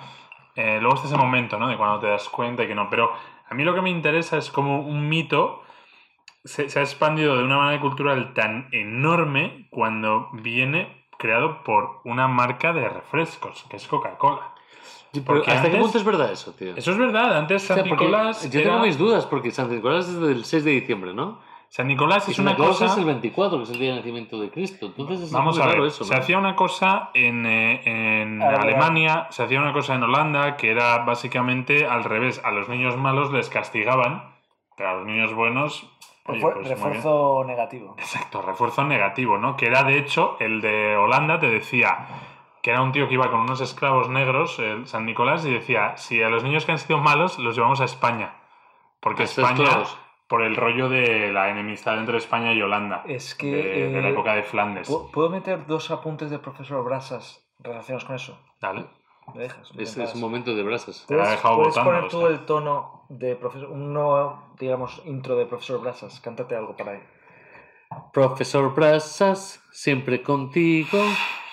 Eh, 0.56 0.80
luego 0.82 0.96
está 0.96 1.08
ese 1.08 1.18
momento, 1.18 1.58
¿no? 1.58 1.70
De 1.70 1.78
cuando 1.78 2.00
te 2.00 2.08
das 2.08 2.28
cuenta 2.28 2.64
y 2.64 2.68
que 2.68 2.76
no. 2.76 2.90
Pero 2.90 3.14
a 3.50 3.54
mí 3.54 3.64
lo 3.64 3.74
que 3.74 3.82
me 3.82 3.90
interesa 3.90 4.38
es 4.38 4.52
como 4.52 4.82
un 4.82 5.08
mito 5.08 5.64
se, 6.44 6.70
se 6.70 6.80
ha 6.80 6.82
expandido 6.82 7.38
de 7.38 7.44
una 7.46 7.58
manera 7.58 7.82
cultural 7.82 8.34
tan 8.34 8.68
enorme 8.74 9.68
cuando 9.70 10.30
viene 10.34 11.08
creado 11.18 11.64
por 11.64 12.02
una 12.04 12.28
marca 12.28 12.74
de 12.74 12.90
refrescos, 12.90 13.66
que 13.70 13.78
es 13.78 13.88
Coca-Cola. 13.88 14.54
Sí, 15.14 15.22
pero 15.22 15.38
porque 15.40 15.52
¿Hasta 15.52 15.70
qué 15.72 15.78
punto 15.78 15.98
es 15.98 16.04
verdad 16.04 16.32
eso, 16.32 16.52
tío? 16.54 16.76
Eso 16.76 16.92
es 16.92 16.98
verdad, 16.98 17.38
antes 17.38 17.64
O 17.64 17.68
sea, 17.68 17.76
San 17.78 17.86
Nicolás. 17.86 18.50
Yo 18.50 18.60
era- 18.60 18.72
tengo 18.72 18.84
mis 18.86 18.98
dudas, 18.98 19.26
porque 19.26 19.52
San 19.52 19.70
Nicolás 19.70 20.08
es 20.10 20.20
del 20.20 20.44
6 20.46 20.64
de 20.64 20.72
diciembre, 20.72 21.14
¿no? 21.14 21.40
San 21.70 21.88
Nicolás 21.88 22.28
es 22.30 22.40
una 22.40 22.56
cosa. 22.56 22.86
es 22.86 22.98
el 22.98 23.04
24, 23.06 23.58
que 23.58 23.64
es 23.66 23.70
el 23.72 23.80
día 23.80 23.90
de 23.92 23.98
nacimiento 23.98 24.40
de 24.40 24.50
Cristo. 24.50 24.86
Entonces 24.86 25.22
es 25.28 25.32
Vamos 25.34 25.60
a 25.60 25.68
ver, 25.68 25.82
eso, 25.82 26.06
se 26.06 26.16
hacía 26.16 26.38
una 26.38 26.56
cosa 26.56 27.10
en, 27.14 27.46
eh, 27.46 27.82
en 28.22 28.42
Ah, 28.42 28.56
Alemania, 28.62 29.28
se 29.32 29.44
hacía 29.44 29.60
una 29.60 29.74
cosa 29.74 29.96
en 29.96 30.04
Holanda, 30.04 30.56
que 30.56 30.72
era 30.72 31.00
básicamente 31.00 31.86
al 31.86 32.06
revés. 32.06 32.40
A 32.46 32.52
los 32.52 32.70
niños 32.70 32.96
malos 32.96 33.34
les 33.34 33.50
castigaban, 33.50 34.34
pero 34.78 34.90
a 34.92 34.94
los 34.94 35.06
niños 35.08 35.34
buenos... 35.34 35.90
oye, 36.26 36.40
pues 36.42 36.68
refuerzo 36.70 37.44
negativo. 37.46 37.96
Exacto, 37.98 38.42
refuerzo 38.42 38.86
negativo, 38.86 39.38
¿no? 39.38 39.58
Que 39.58 39.66
era, 39.66 39.84
de 39.84 39.98
hecho, 39.98 40.38
el 40.40 40.62
de 40.62 40.96
Holanda 40.96 41.38
te 41.40 41.50
decía 41.50 42.08
que 42.68 42.72
era 42.74 42.82
un 42.82 42.92
tío 42.92 43.08
que 43.08 43.14
iba 43.14 43.32
con 43.32 43.40
unos 43.40 43.62
esclavos 43.62 44.10
negros, 44.10 44.60
el 44.60 44.88
San 44.88 45.06
Nicolás, 45.06 45.46
y 45.46 45.54
decía, 45.54 45.96
si 45.96 46.22
a 46.22 46.28
los 46.28 46.44
niños 46.44 46.66
que 46.66 46.74
han 46.74 46.78
sido 46.78 47.00
malos 47.00 47.40
los 47.40 47.56
llevamos 47.56 47.80
a 47.80 47.86
España. 47.86 48.34
Porque 49.00 49.24
España, 49.24 49.64
esclavos. 49.64 49.98
por 50.28 50.42
el 50.42 50.54
rollo 50.58 50.90
de 50.90 51.32
la 51.32 51.48
enemistad 51.50 51.98
entre 51.98 52.18
España 52.18 52.52
y 52.52 52.62
Holanda, 52.62 53.04
Es 53.08 53.36
que. 53.36 53.50
de, 53.50 53.90
de 53.92 54.02
la 54.02 54.10
eh, 54.10 54.12
época 54.12 54.34
de 54.36 54.44
Flandes. 54.44 54.90
¿pu- 54.90 55.10
¿Puedo 55.12 55.30
meter 55.30 55.66
dos 55.66 55.92
apuntes 55.92 56.30
del 56.30 56.42
profesor 56.42 56.84
Brasas 56.84 57.42
relacionados 57.60 58.04
con 58.04 58.16
eso? 58.18 58.38
Dale. 58.60 58.86
¿Me 59.34 59.44
dejas? 59.44 59.74
¿Me 59.74 59.84
Es, 59.84 59.96
un 60.16 60.20
momento 60.20 60.54
de 60.54 60.64
brasas. 60.64 61.06
Te 61.08 61.16
la 61.16 61.22
ha 61.22 61.26
¿Puedes, 61.26 61.38
dejado 61.38 61.56
puedes 61.56 61.78
poner 61.80 62.04
o 62.04 62.08
tú 62.10 62.20
sea. 62.20 62.28
el 62.30 62.40
tono 62.46 63.06
de 63.08 63.36
profesor, 63.38 63.70
un 63.70 63.94
nuevo, 63.94 64.44
digamos, 64.60 65.02
intro 65.06 65.38
de 65.38 65.46
profesor 65.46 65.80
Brasas? 65.80 66.20
Cántate 66.20 66.54
algo 66.54 66.76
para 66.76 66.92
ahí. 66.92 67.00
Profesor 68.14 68.74
Brasas, 68.74 69.62
siempre 69.72 70.22
contigo, 70.24 71.00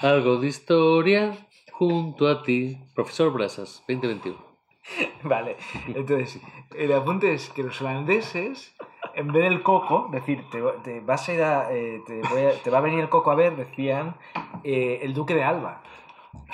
algo 0.00 0.36
de 0.38 0.48
historia 0.48 1.36
junto 1.72 2.28
a 2.28 2.42
ti. 2.42 2.78
Profesor 2.94 3.32
Brasas, 3.32 3.82
2021. 3.88 4.36
Vale, 5.22 5.56
entonces, 5.88 6.40
el 6.76 6.92
apunte 6.92 7.32
es 7.32 7.48
que 7.50 7.62
los 7.62 7.80
holandeses, 7.80 8.74
en 9.14 9.32
vez 9.32 9.44
del 9.44 9.62
coco, 9.62 10.08
decir, 10.12 10.44
te, 10.50 10.60
te 10.82 11.00
vas 11.00 11.28
a 11.28 11.32
ir 11.34 11.42
a, 11.42 11.72
eh, 11.72 12.02
te, 12.06 12.20
voy 12.28 12.42
a- 12.42 12.62
te 12.62 12.70
va 12.70 12.78
a 12.78 12.82
venir 12.82 13.00
el 13.00 13.08
coco 13.08 13.30
a 13.30 13.34
ver, 13.34 13.56
decían 13.56 14.16
eh, 14.62 15.00
el 15.02 15.14
duque 15.14 15.34
de 15.34 15.42
Alba. 15.44 15.82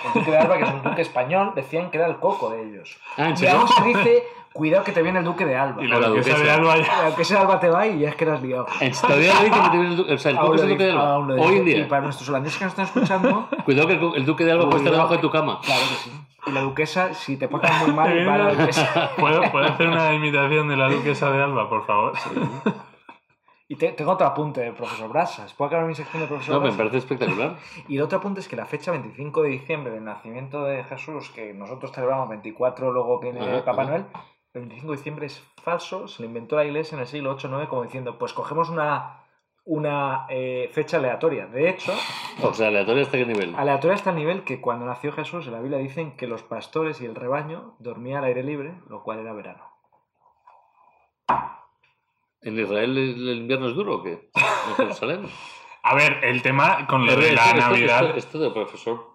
El 0.04 0.12
duque 0.12 0.30
de 0.30 0.36
Alba, 0.38 0.56
que 0.58 0.64
es 0.64 0.70
un 0.70 0.82
duque 0.82 1.02
español, 1.02 1.52
decían 1.56 1.90
que 1.90 1.98
era 1.98 2.06
el 2.06 2.18
coco 2.20 2.50
de 2.50 2.62
ellos. 2.62 2.98
Ah, 3.16 3.28
¿en 3.30 3.32
Y 3.32 3.36
serio? 3.38 3.56
aún 3.56 3.68
se 3.68 3.82
dice, 3.84 4.22
cuidado 4.52 4.84
que 4.84 4.92
te 4.92 5.02
viene 5.02 5.18
el 5.20 5.24
duque 5.24 5.44
de 5.46 5.56
Alba. 5.56 5.82
Y 5.82 5.86
la 5.88 5.98
la 6.00 6.08
duquesa 6.08 6.30
duquesa. 6.30 6.44
de 6.44 6.50
Alba 6.52 6.76
ya- 6.78 7.06
Aunque 7.06 7.22
ese 7.22 7.36
Alba 7.36 7.60
te 7.60 7.70
va 7.70 7.86
y 7.86 7.98
ya 8.00 8.08
es 8.10 8.16
que 8.16 8.24
eras 8.24 8.42
liado. 8.42 8.66
En 8.80 8.92
todavía 8.92 9.32
lo 9.34 9.40
dicen 9.44 9.62
que 9.62 9.68
te 9.70 9.76
viene 9.76 9.88
el 9.90 9.96
duque, 9.96 10.12
o 10.14 10.18
sea, 10.18 10.30
el 10.32 10.38
Aún 10.38 10.56
es 10.56 10.62
el 10.62 10.68
duque 10.70 10.84
de 10.84 10.90
Alba. 10.92 11.14
aún 11.14 11.28
lo 11.28 11.42
Hoy 11.42 11.56
en. 11.56 11.68
Y 11.68 11.74
día. 11.74 11.88
para 11.88 12.02
nuestros 12.02 12.28
holandeses 12.28 12.58
que 12.58 12.64
nos 12.64 12.72
están 12.72 12.84
escuchando, 12.86 13.48
Cuidado 13.64 13.86
que 13.88 13.94
el, 14.18 14.26
duque 14.26 14.44
de 14.44 14.52
Alba 14.52 14.64
puede 14.64 14.78
estar 14.78 14.92
Cuidado. 14.92 14.96
debajo 14.96 15.14
de 15.14 15.18
tu 15.20 15.30
cama. 15.30 15.60
claro 15.62 15.80
que 15.88 15.94
sí. 15.96 16.12
Y 16.46 16.52
la 16.52 16.62
duquesa, 16.62 17.12
si 17.14 17.36
te 17.36 17.48
portas 17.48 17.86
muy 17.86 17.94
mal, 17.94 18.08
va 18.28 18.34
a 18.34 18.38
la 18.38 18.54
duquesa. 18.54 19.10
¿Puedo, 19.18 19.42
puedo 19.52 19.66
hacer 19.66 19.86
una 19.88 20.12
imitación 20.14 20.68
de 20.68 20.76
la 20.76 20.88
duquesa 20.88 21.30
de 21.30 21.42
Alba, 21.42 21.68
por 21.68 21.84
favor? 21.86 22.12
Y 23.68 23.76
te- 23.76 23.92
tengo 23.92 24.10
otro 24.12 24.26
apunte 24.26 24.60
del 24.62 24.72
profesor 24.74 25.08
Brasas. 25.08 25.52
¿Puedo 25.54 25.68
acabar 25.68 25.86
mi 25.86 25.94
sección 25.94 26.22
de 26.22 26.26
profesor 26.28 26.54
No, 26.54 26.60
me 26.60 26.64
Brasas? 26.70 26.78
parece 26.78 26.96
espectacular. 26.98 27.56
Y 27.86 27.96
el 27.96 28.02
otro 28.02 28.18
apunte 28.18 28.40
es 28.40 28.48
que 28.48 28.56
la 28.56 28.66
fecha 28.66 28.90
25 28.90 29.42
de 29.42 29.48
diciembre 29.50 29.92
del 29.92 30.02
nacimiento 30.04 30.64
de 30.64 30.82
Jesús, 30.84 31.30
que 31.30 31.52
nosotros 31.54 31.92
celebramos 31.92 32.28
24, 32.30 32.90
luego 32.92 33.20
viene 33.20 33.40
Ajá, 33.40 33.64
Papá 33.64 33.82
ajá. 33.82 33.90
Noel, 33.92 34.06
el 34.54 34.60
25 34.62 34.90
de 34.90 34.96
diciembre 34.96 35.26
es 35.26 35.42
falso, 35.62 36.08
se 36.08 36.22
lo 36.22 36.28
inventó 36.28 36.56
la 36.56 36.64
iglesia 36.64 36.96
en 36.96 37.02
el 37.02 37.06
siglo 37.06 37.30
8 37.32 37.48
9 37.50 37.68
como 37.68 37.82
diciendo, 37.84 38.18
pues 38.18 38.32
cogemos 38.32 38.68
una, 38.68 39.20
una 39.64 40.26
eh, 40.28 40.68
fecha 40.72 40.96
aleatoria. 40.96 41.46
De 41.46 41.68
hecho, 41.70 41.92
O 42.42 42.52
sea, 42.52 42.68
aleatorio 42.68 43.02
hasta 43.02 43.18
qué 43.18 43.26
nivel. 43.26 43.54
aleatoria 43.54 43.94
hasta 43.94 44.10
el 44.10 44.16
nivel 44.16 44.42
que 44.42 44.60
cuando 44.60 44.86
nació 44.86 45.12
Jesús 45.12 45.46
en 45.46 45.52
la 45.52 45.60
Biblia 45.60 45.78
dicen 45.78 46.16
que 46.16 46.26
los 46.26 46.42
pastores 46.42 47.00
y 47.00 47.06
el 47.06 47.14
rebaño 47.14 47.76
dormían 47.78 48.18
al 48.18 48.24
aire 48.24 48.42
libre, 48.42 48.74
lo 48.88 49.02
cual 49.02 49.20
era 49.20 49.32
verano. 49.32 49.64
¿En 52.42 52.58
Israel 52.58 52.96
el, 52.96 53.38
invierno 53.38 53.68
es 53.68 53.74
duro 53.74 53.96
o 53.96 54.02
qué? 54.02 54.30
¿En 54.34 54.74
Jerusalén? 54.76 55.28
A 55.82 55.94
ver, 55.94 56.22
el 56.24 56.42
tema 56.42 56.86
con 56.86 57.06
lo 57.06 57.16
de 57.16 57.32
la 57.32 57.44
esto- 57.46 57.56
Navidad. 57.56 58.04
Esto, 58.08 58.18
esto 58.18 58.38
de 58.38 58.50
profesor. 58.50 59.12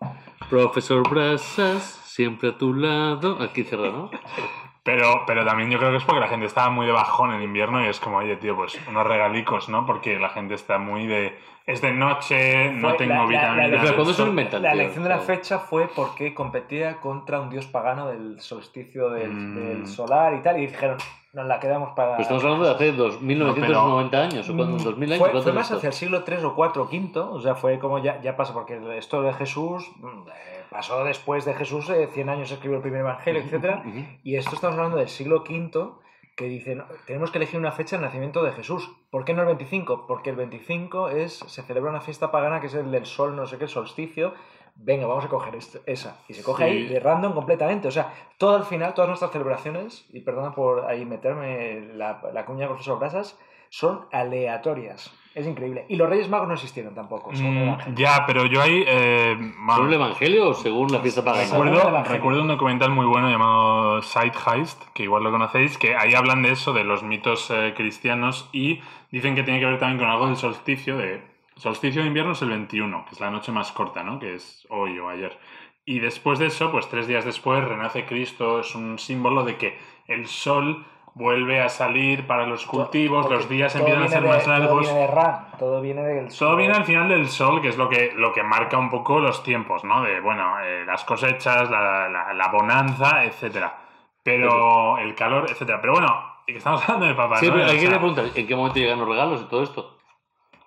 Profesor 0.49 1.07
Brasas, 1.07 1.83
siempre 1.83 2.49
a 2.49 2.57
tu 2.57 2.73
lado. 2.73 3.38
Aquí 3.41 3.63
cerra, 3.63 3.91
¿no? 3.91 4.09
Pero, 4.86 5.23
pero 5.25 5.43
también 5.43 5.71
yo 5.71 5.79
creo 5.79 5.89
que 5.89 5.97
es 5.97 6.03
porque 6.03 6.21
la 6.21 6.27
gente 6.27 6.45
estaba 6.45 6.69
muy 6.69 6.86
de 6.86 6.91
bajón 6.91 7.33
en 7.33 7.41
invierno 7.41 7.83
y 7.83 7.88
es 7.88 7.99
como, 7.99 8.17
oye, 8.17 8.36
tío, 8.38 8.55
pues 8.55 8.79
unos 8.88 9.05
regalicos, 9.07 9.67
¿no? 9.67 9.83
Porque 9.83 10.19
la 10.19 10.29
gente 10.29 10.53
está 10.53 10.77
muy 10.77 11.07
de. 11.07 11.36
Es 11.65 11.81
de 11.81 11.91
noche, 11.91 12.71
no 12.71 12.89
Fue 12.89 12.97
tengo 12.99 13.13
la- 13.15 13.19
la- 13.19 13.23
la 13.23 13.27
vitaminas. 13.27 13.55
Pero 13.55 13.67
elección- 13.77 13.95
¿cuándo 13.95 14.13
se 14.13 14.21
lo 14.21 14.27
inventan, 14.29 14.61
La 14.61 14.71
elección 14.73 15.03
de 15.03 15.09
la 15.09 15.17
fecha 15.17 15.57
fue 15.57 15.88
porque 15.88 16.36
competía 16.36 16.97
contra 17.01 17.39
un 17.41 17.49
dios 17.49 17.65
pagano 17.65 18.05
del 18.07 18.39
solsticio 18.39 19.09
del, 19.09 19.31
Mm. 19.33 19.55
del 19.55 19.88
solar 19.88 20.36
y 20.36 20.43
tal, 20.43 20.59
y 20.59 20.67
dijeron, 20.67 20.97
nos 21.33 21.47
la 21.47 21.59
quedamos 21.59 21.89
para... 21.95 22.11
Pero 22.11 22.21
estamos 22.21 22.43
hablando 22.43 22.65
de 22.65 22.71
hace 22.75 22.91
dos, 22.91 23.19
1990 23.19 24.21
años, 24.21 24.47
o 24.47 24.55
cuando, 24.55 24.77
Mm, 24.77 24.83
2000 24.83 25.09
años. 25.13 25.19
Fue, 25.19 25.31
¿cuánto 25.31 25.43
fue 25.43 25.53
más 25.53 25.65
esto? 25.65 25.77
hacia 25.77 25.88
el 25.88 25.93
siglo 25.93 26.23
III 26.25 26.36
o 26.45 26.53
IV 26.55 26.79
o 26.81 26.83
V, 26.86 27.19
o 27.19 27.41
sea, 27.41 27.55
fue 27.55 27.79
como 27.79 27.97
ya, 27.97 28.21
ya 28.21 28.38
pasa, 28.38 28.53
porque 28.53 28.79
esto 28.99 29.23
de 29.23 29.33
Jesús 29.33 29.89
mm, 29.97 30.07
eh, 30.29 30.55
pasó 30.76 31.05
después 31.05 31.45
de 31.45 31.53
Jesús, 31.53 31.89
eh, 31.89 32.09
100 32.13 32.28
años 32.30 32.51
escribió 32.51 32.78
el 32.78 32.82
primer 32.82 32.99
evangelio, 32.99 33.41
Ujú. 33.43 34.05
y 34.23 34.36
esto 34.36 34.55
estamos 34.55 34.76
hablando 34.78 34.97
del 34.97 35.07
siglo 35.07 35.38
V, 35.47 35.91
que 36.36 36.45
dicen, 36.45 36.84
tenemos 37.07 37.32
que 37.32 37.38
elegir 37.38 37.57
una 37.57 37.71
fecha 37.71 37.95
de 37.95 38.01
nacimiento 38.03 38.43
de 38.43 38.51
Jesús. 38.51 38.91
¿Por 39.09 39.23
qué 39.23 39.34
no 39.34 39.39
el 39.41 39.47
25? 39.47 40.05
Porque 40.05 40.32
el 40.32 40.36
25 40.36 41.07
es, 41.09 41.34
se 41.47 41.61
celebra 41.63 41.91
una 41.91 42.01
fiesta 42.01 42.30
pagana 42.30 42.59
que 42.59 42.67
es 42.67 42.73
el 42.73 42.91
del 42.91 43.05
sol, 43.05 43.38
no 43.38 43.45
sé 43.45 43.57
qué, 43.57 43.69
solsticio. 43.69 44.34
Venga, 44.76 45.07
vamos 45.07 45.23
a 45.23 45.30
coger 45.30 45.55
esto- 45.55 45.80
esa. 45.86 46.19
Y 46.28 46.34
se 46.34 46.43
coge 46.43 46.65
Sí. 46.65 46.69
ahí 46.69 46.88
de 46.88 46.99
random 46.99 47.32
completamente. 47.34 47.88
O 47.88 47.91
sea, 47.91 48.11
todo 48.38 48.57
al 48.57 48.65
final, 48.65 48.93
todas 48.93 49.07
nuestras 49.07 49.32
celebraciones, 49.32 50.05
y 50.11 50.19
perdona 50.19 50.53
por 50.53 50.84
ahí 50.88 51.05
meterme 51.05 51.80
la, 51.93 52.21
la 52.34 52.45
cuña 52.45 52.61
de 52.63 52.67
profesor 52.67 52.99
Brasas, 52.99 53.39
son 53.70 54.05
aleatorias. 54.11 55.11
Es 55.34 55.45
increíble. 55.45 55.86
Y 55.89 55.97
los 55.97 56.09
Reyes 56.09 56.30
Magos 56.30 56.47
no 56.47 56.53
existieron 56.53 56.95
tampoco. 56.95 57.36
Son 57.36 57.53
Mm, 57.53 57.63
evangelios. 57.68 57.99
ya, 57.99 58.24
pero 58.26 58.45
yo 58.45 58.61
ahí. 58.61 58.86
eh, 58.88 59.36
¿Según 59.38 59.88
el 59.88 59.93
evangelio 59.95 60.49
o 60.49 60.53
según 60.53 60.91
la 60.93 60.99
fiesta 61.01 61.26
pagana? 61.26 61.43
Según 61.45 61.68
el 61.68 61.76
Recuerdo, 61.76 62.03
recuerdo 62.05 62.41
un 62.43 62.47
documental 62.47 62.91
muy 62.91 63.05
bueno 63.05 63.30
llamado 63.30 64.01
Side 64.01 64.32
Heist, 64.47 64.82
que 64.93 65.03
igual 65.03 65.24
lo 65.24 65.32
conocéis, 65.32 65.78
que 65.78 65.93
ahí 65.93 66.13
hablan 66.13 66.41
de 66.41 66.51
eso, 66.51 66.72
de 66.72 66.86
los 66.86 67.03
mitos 67.03 67.51
eh, 67.51 67.74
cristianos, 67.76 68.49
y 68.53 68.80
dicen 69.11 69.36
que 69.36 69.43
tiene 69.43 69.59
que 69.59 69.66
ver 69.66 69.78
también 69.78 69.99
con 69.99 70.07
algo 70.09 70.28
del 70.28 70.38
solsticio. 70.38 70.95
De, 70.97 71.16
el 71.16 71.61
solsticio 71.61 72.01
de 72.01 72.07
invierno 72.07 72.32
es 72.32 72.41
el 72.41 72.49
21, 72.49 73.03
que 73.05 73.11
es 73.16 73.20
la 73.20 73.30
noche 73.30 73.51
más 73.51 73.74
corta, 73.74 74.03
¿no? 74.03 74.20
Que 74.20 74.36
es 74.36 74.66
hoy 74.70 74.97
o 74.99 75.09
ayer. 75.09 75.38
Y 75.84 75.99
después 75.99 76.39
de 76.39 76.45
eso, 76.45 76.72
pues 76.72 76.88
tres 76.89 77.07
días 77.07 77.26
después, 77.26 77.61
renace 77.61 78.05
Cristo, 78.05 78.61
es 78.61 78.74
un 78.74 78.97
símbolo 78.99 79.43
de 79.43 79.57
que 79.57 79.78
el 80.07 80.28
sol 80.28 80.86
vuelve 81.16 81.61
a 81.61 81.70
salir 81.70 82.28
para 82.28 82.45
los 82.45 82.66
cultivos, 82.66 83.24
Porque 83.26 83.38
los 83.38 83.49
días 83.49 83.72
todo 83.74 83.82
empiezan 83.88 84.03
a 84.03 84.05
viene 84.07 84.13
ser 84.16 84.24
de- 84.24 84.30
más 84.30 84.43
Todo 84.43 84.53
largos. 84.59 84.80
viene 84.82 84.99
de 84.99 85.07
Ra, 85.07 85.47
todo 85.57 85.82
viene 85.82 86.03
del 86.03 86.30
sol. 86.32 86.47
Todo 86.49 86.57
viene 86.57 86.74
al 86.76 86.84
final 86.86 87.07
del 87.09 87.28
sol, 87.30 87.61
que 87.61 87.70
es 87.70 87.78
lo 87.78 87.89
que, 87.89 88.11
lo 88.16 88.34
que 88.34 88.43
marca 88.43 88.78
un 88.78 88.89
poco 88.89 89.20
los 89.20 89.41
tiempos, 89.41 89.84
¿no? 89.86 90.03
De, 90.03 90.20
bueno, 90.20 90.59
eh, 90.61 90.84
las 90.86 91.03
cosechas, 91.05 91.70
la, 91.72 92.07
la- 92.09 92.34
la 92.34 92.47
bonanza, 92.49 93.24
etcétera. 93.24 93.78
Pero 94.24 94.97
el 94.97 95.16
calor, 95.16 95.45
etcétera. 95.49 95.80
Pero 95.80 95.93
bueno, 95.93 96.13
estamos 96.47 96.82
hablando 96.84 97.05
de 97.05 97.13
Papá 97.16 97.38
Sí, 97.38 97.47
Noel, 97.47 97.59
pero 97.61 97.72
hay 97.72 97.78
o 97.78 97.82
que 97.82 97.95
preguntar, 97.95 98.26
¿en 98.36 98.47
qué 98.47 98.55
momento 98.55 98.80
llegan 98.80 98.99
los 98.99 99.07
regalos 99.07 99.41
y 99.41 99.45
todo 99.45 99.63
esto? 99.63 99.91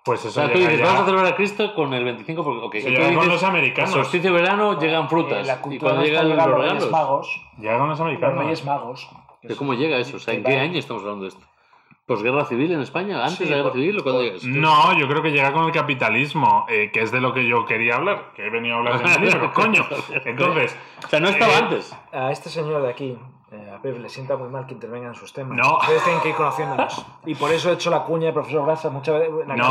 Pues 0.03 0.25
O 0.25 0.29
eso 0.29 0.39
sea, 0.41 0.51
tú 0.51 0.57
dices, 0.57 0.81
vamos 0.81 1.01
a 1.01 1.05
celebrar 1.05 1.33
a 1.33 1.35
Cristo 1.35 1.75
con 1.75 1.93
el 1.93 2.03
25 2.05 2.43
porque, 2.43 2.65
ok, 2.65 2.75
eso 2.75 2.89
y 2.89 2.93
tú 2.93 2.97
llega 3.01 3.05
con 3.13 3.15
dices, 3.25 3.31
los 3.33 3.43
americanos. 3.43 3.91
solsticio 3.91 4.33
de 4.33 4.41
verano 4.41 4.79
llegan 4.79 5.05
Eh, 5.05 5.09
frutas. 5.09 5.45
la 5.45 5.53
y 5.53 5.57
cultura 5.57 5.91
cuando 5.91 6.05
llegan 6.07 6.29
los 6.29 6.37
los 6.37 6.45
Reyes 6.47 6.61
regalos, 6.71 6.91
Magos. 6.91 7.41
Llega 7.59 7.77
con 7.77 7.89
los 7.89 7.99
Los 7.99 8.01
americanos. 8.07 8.43
Reyes 8.43 8.65
Magos. 8.65 9.09
¿Pero 9.41 9.55
¿cómo 9.57 9.73
llega 9.73 9.97
eso? 9.97 10.17
O 10.17 10.19
sea, 10.19 10.33
¿en 10.33 10.43
qué 10.43 10.57
año 10.59 10.77
estamos 10.79 11.03
hablando 11.03 11.23
de 11.23 11.29
esto? 11.29 11.45
¿Posguerra 12.05 12.43
civil 12.45 12.71
en 12.71 12.81
España? 12.81 13.19
¿Antes 13.23 13.37
Sí, 13.37 13.43
de 13.45 13.51
la 13.51 13.57
guerra 13.57 13.69
por- 13.69 13.79
civil 13.79 13.99
o 13.99 14.03
cuándo 14.03 14.21
por- 14.21 14.31
llega? 14.39 14.59
No, 14.59 14.97
yo 14.97 15.07
creo 15.07 15.21
que 15.21 15.31
llega 15.31 15.53
con 15.53 15.65
el 15.65 15.71
capitalismo, 15.71 16.65
eh, 16.67 16.89
que 16.91 17.01
es 17.01 17.11
de 17.11 17.21
lo 17.21 17.33
que 17.33 17.47
yo 17.47 17.65
quería 17.65 17.97
hablar, 17.97 18.31
que 18.35 18.47
he 18.47 18.49
venido 18.49 18.75
a 18.75 18.77
hablar 18.79 18.97
de 19.03 19.19
mi 19.19 19.25
libro, 19.27 19.51
coño. 19.53 19.85
Entonces, 20.25 20.75
O 21.05 21.07
sea, 21.07 21.19
no 21.19 21.29
estaba 21.29 21.53
Eh, 21.53 21.57
antes. 21.57 21.95
A 22.11 22.31
este 22.31 22.49
señor 22.49 22.81
de 22.81 22.89
aquí, 22.89 23.15
eh, 23.51 23.71
a 23.75 23.79
Pep, 23.79 23.99
le 23.99 24.09
sienta 24.09 24.35
muy 24.37 24.49
mal 24.49 24.65
que 24.65 24.73
intervenga 24.73 25.07
en 25.09 25.13
sus 25.13 25.31
temas. 25.33 25.55
No. 25.55 25.77
Ustedes 25.77 26.03
tienen 26.03 26.21
que 26.23 26.29
ir 26.29 26.35
conociéndonos. 26.35 27.05
Y 27.27 27.35
por 27.35 27.51
eso 27.51 27.69
he 27.69 27.73
hecho 27.73 27.91
la 27.91 28.01
cuña 28.03 28.27
de 28.27 28.33
profesor 28.33 28.65
Brasa 28.65 28.89
muchas 28.89 29.19
veces. 29.19 29.47
la 29.47 29.55
No, 29.55 29.67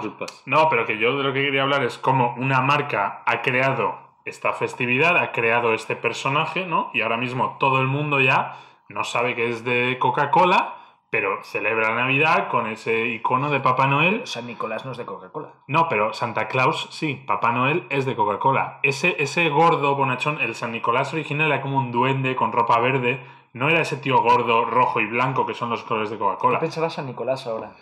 disculpas. 0.00 0.42
No, 0.44 0.68
pero 0.68 0.84
que 0.84 0.98
yo 0.98 1.16
de 1.16 1.22
lo 1.24 1.32
que 1.32 1.42
quería 1.42 1.62
hablar 1.62 1.82
es 1.84 1.96
cómo 1.96 2.34
una 2.36 2.60
marca 2.60 3.22
ha 3.24 3.40
creado 3.40 3.96
esta 4.26 4.52
festividad, 4.52 5.16
ha 5.16 5.32
creado 5.32 5.72
este 5.72 5.96
personaje, 5.96 6.66
¿no? 6.66 6.90
Y 6.92 7.00
ahora 7.00 7.16
mismo 7.16 7.56
todo 7.58 7.80
el 7.80 7.86
mundo 7.86 8.20
ya 8.20 8.56
no 8.88 9.04
sabe 9.04 9.34
que 9.34 9.48
es 9.50 9.64
de 9.64 9.98
Coca-Cola, 9.98 10.74
pero 11.10 11.42
celebra 11.42 11.94
Navidad 11.94 12.48
con 12.48 12.66
ese 12.66 13.06
icono 13.06 13.50
de 13.50 13.60
Papá 13.60 13.86
Noel. 13.86 14.26
San 14.26 14.46
Nicolás 14.46 14.84
no 14.84 14.92
es 14.92 14.98
de 14.98 15.06
Coca-Cola. 15.06 15.54
No, 15.66 15.88
pero 15.88 16.12
Santa 16.12 16.48
Claus 16.48 16.88
sí, 16.90 17.22
Papá 17.26 17.52
Noel 17.52 17.86
es 17.88 18.04
de 18.04 18.14
Coca-Cola. 18.14 18.78
Ese, 18.82 19.16
ese 19.18 19.48
gordo 19.48 19.94
bonachón, 19.96 20.40
el 20.40 20.54
San 20.54 20.72
Nicolás 20.72 21.12
original 21.14 21.46
era 21.50 21.62
como 21.62 21.78
un 21.78 21.90
duende 21.92 22.36
con 22.36 22.52
ropa 22.52 22.78
verde, 22.80 23.24
no 23.54 23.70
era 23.70 23.80
ese 23.80 23.96
tío 23.96 24.18
gordo, 24.20 24.66
rojo 24.66 25.00
y 25.00 25.06
blanco 25.06 25.46
que 25.46 25.54
son 25.54 25.70
los 25.70 25.82
colores 25.84 26.10
de 26.10 26.16
¿Qué 26.16 26.20
Coca-Cola. 26.24 26.60
pensará 26.60 26.90
San 26.90 27.06
Nicolás 27.06 27.46
ahora? 27.46 27.72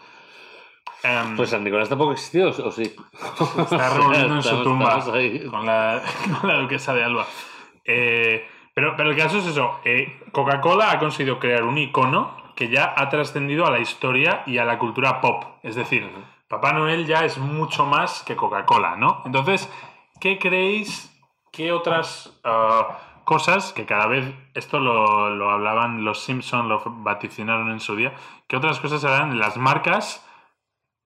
Em, 1.03 1.37
Pues 1.37 1.51
San 1.51 1.65
Nicolás 1.65 1.89
tampoco 1.89 2.13
existió, 2.13 2.49
¿o 2.49 2.71
sí? 2.71 2.83
Está 3.59 3.91
revolviendo 3.91 4.37
en 4.37 4.43
su 4.43 4.63
tumba 4.63 5.01
con 5.51 5.67
la, 5.67 6.01
con 6.41 6.49
la 6.49 6.59
duquesa 6.59 6.95
de 6.95 7.05
Alba. 7.05 7.27
Eh, 7.85 8.47
pero, 8.77 8.95
pero 8.95 9.11
el 9.11 9.17
caso 9.17 9.39
es 9.39 9.47
eso. 9.47 9.81
eh, 9.87 10.21
Coca-Cola 10.33 10.91
ha 10.91 10.99
conseguido 10.99 11.39
crear 11.39 11.65
un 11.65 11.79
icono 11.79 12.37
que 12.55 12.69
ya 12.69 12.93
ha 12.95 13.09
trascendido 13.09 13.65
a 13.67 13.71
la 13.71 13.79
historia 13.79 14.43
y 14.45 14.59
a 14.59 14.67
la 14.67 14.79
cultura 14.79 15.23
pop. 15.23 15.45
Es 15.63 15.77
decir, 15.77 16.11
Papá 16.47 16.75
Noel 16.75 17.07
ya 17.07 17.25
es 17.25 17.39
mucho 17.39 17.87
más 17.87 18.23
que 18.23 18.37
Coca-Cola, 18.37 18.97
¿no? 18.97 19.23
Entonces, 19.25 19.73
¿qué 20.21 20.39
creéis? 20.39 21.11
¿Qué 21.53 21.73
otras 21.73 22.39
ah, 22.45 22.99
cosas 23.25 23.73
que 23.73 23.87
cada 23.87 24.09
vez, 24.09 24.35
esto 24.53 24.79
lo, 24.79 25.31
lo 25.31 25.51
hablaban 25.51 26.05
los 26.05 26.21
Simpson, 26.23 26.69
lo 26.69 26.83
vaticinaron 26.85 27.71
en 27.71 27.81
su 27.81 27.97
día, 27.97 28.13
¿qué 28.47 28.59
otras 28.59 28.79
cosas 28.79 29.03
harán 29.07 29.39
las 29.39 29.57
marcas 29.57 30.23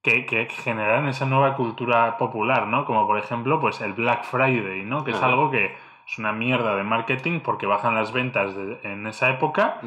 que, 0.03 0.27
que 0.27 0.47
generan 0.47 1.07
esa 1.07 1.25
nueva 1.25 1.55
cultura 1.55 2.19
popular, 2.19 2.67
¿no? 2.67 2.85
Como 2.85 3.07
por 3.07 3.17
ejemplo, 3.17 3.61
pues 3.61 3.81
el 3.81 3.93
Black 3.93 4.25
Friday, 4.25 4.83
¿no? 4.83 5.05
Que 5.05 5.13
es 5.13 5.23
algo 5.23 5.53
que 5.53 5.77
es 6.11 6.19
una 6.19 6.33
mierda 6.33 6.75
de 6.77 6.83
marketing 6.83 7.41
porque 7.41 7.67
bajan 7.67 7.95
las 7.95 8.13
ventas 8.13 8.55
de- 8.57 8.81
en 8.83 9.07
esa 9.07 9.31
época 9.31 9.81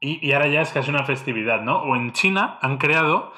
y, 0.00 0.24
y 0.26 0.32
ahora 0.32 0.46
ya 0.46 0.60
es 0.60 0.72
casi 0.72 0.90
una 0.90 1.04
festividad, 1.04 1.60
¿no? 1.62 1.82
O 1.82 1.96
en 1.96 2.12
China 2.12 2.58
han 2.62 2.78
creado 2.78 3.32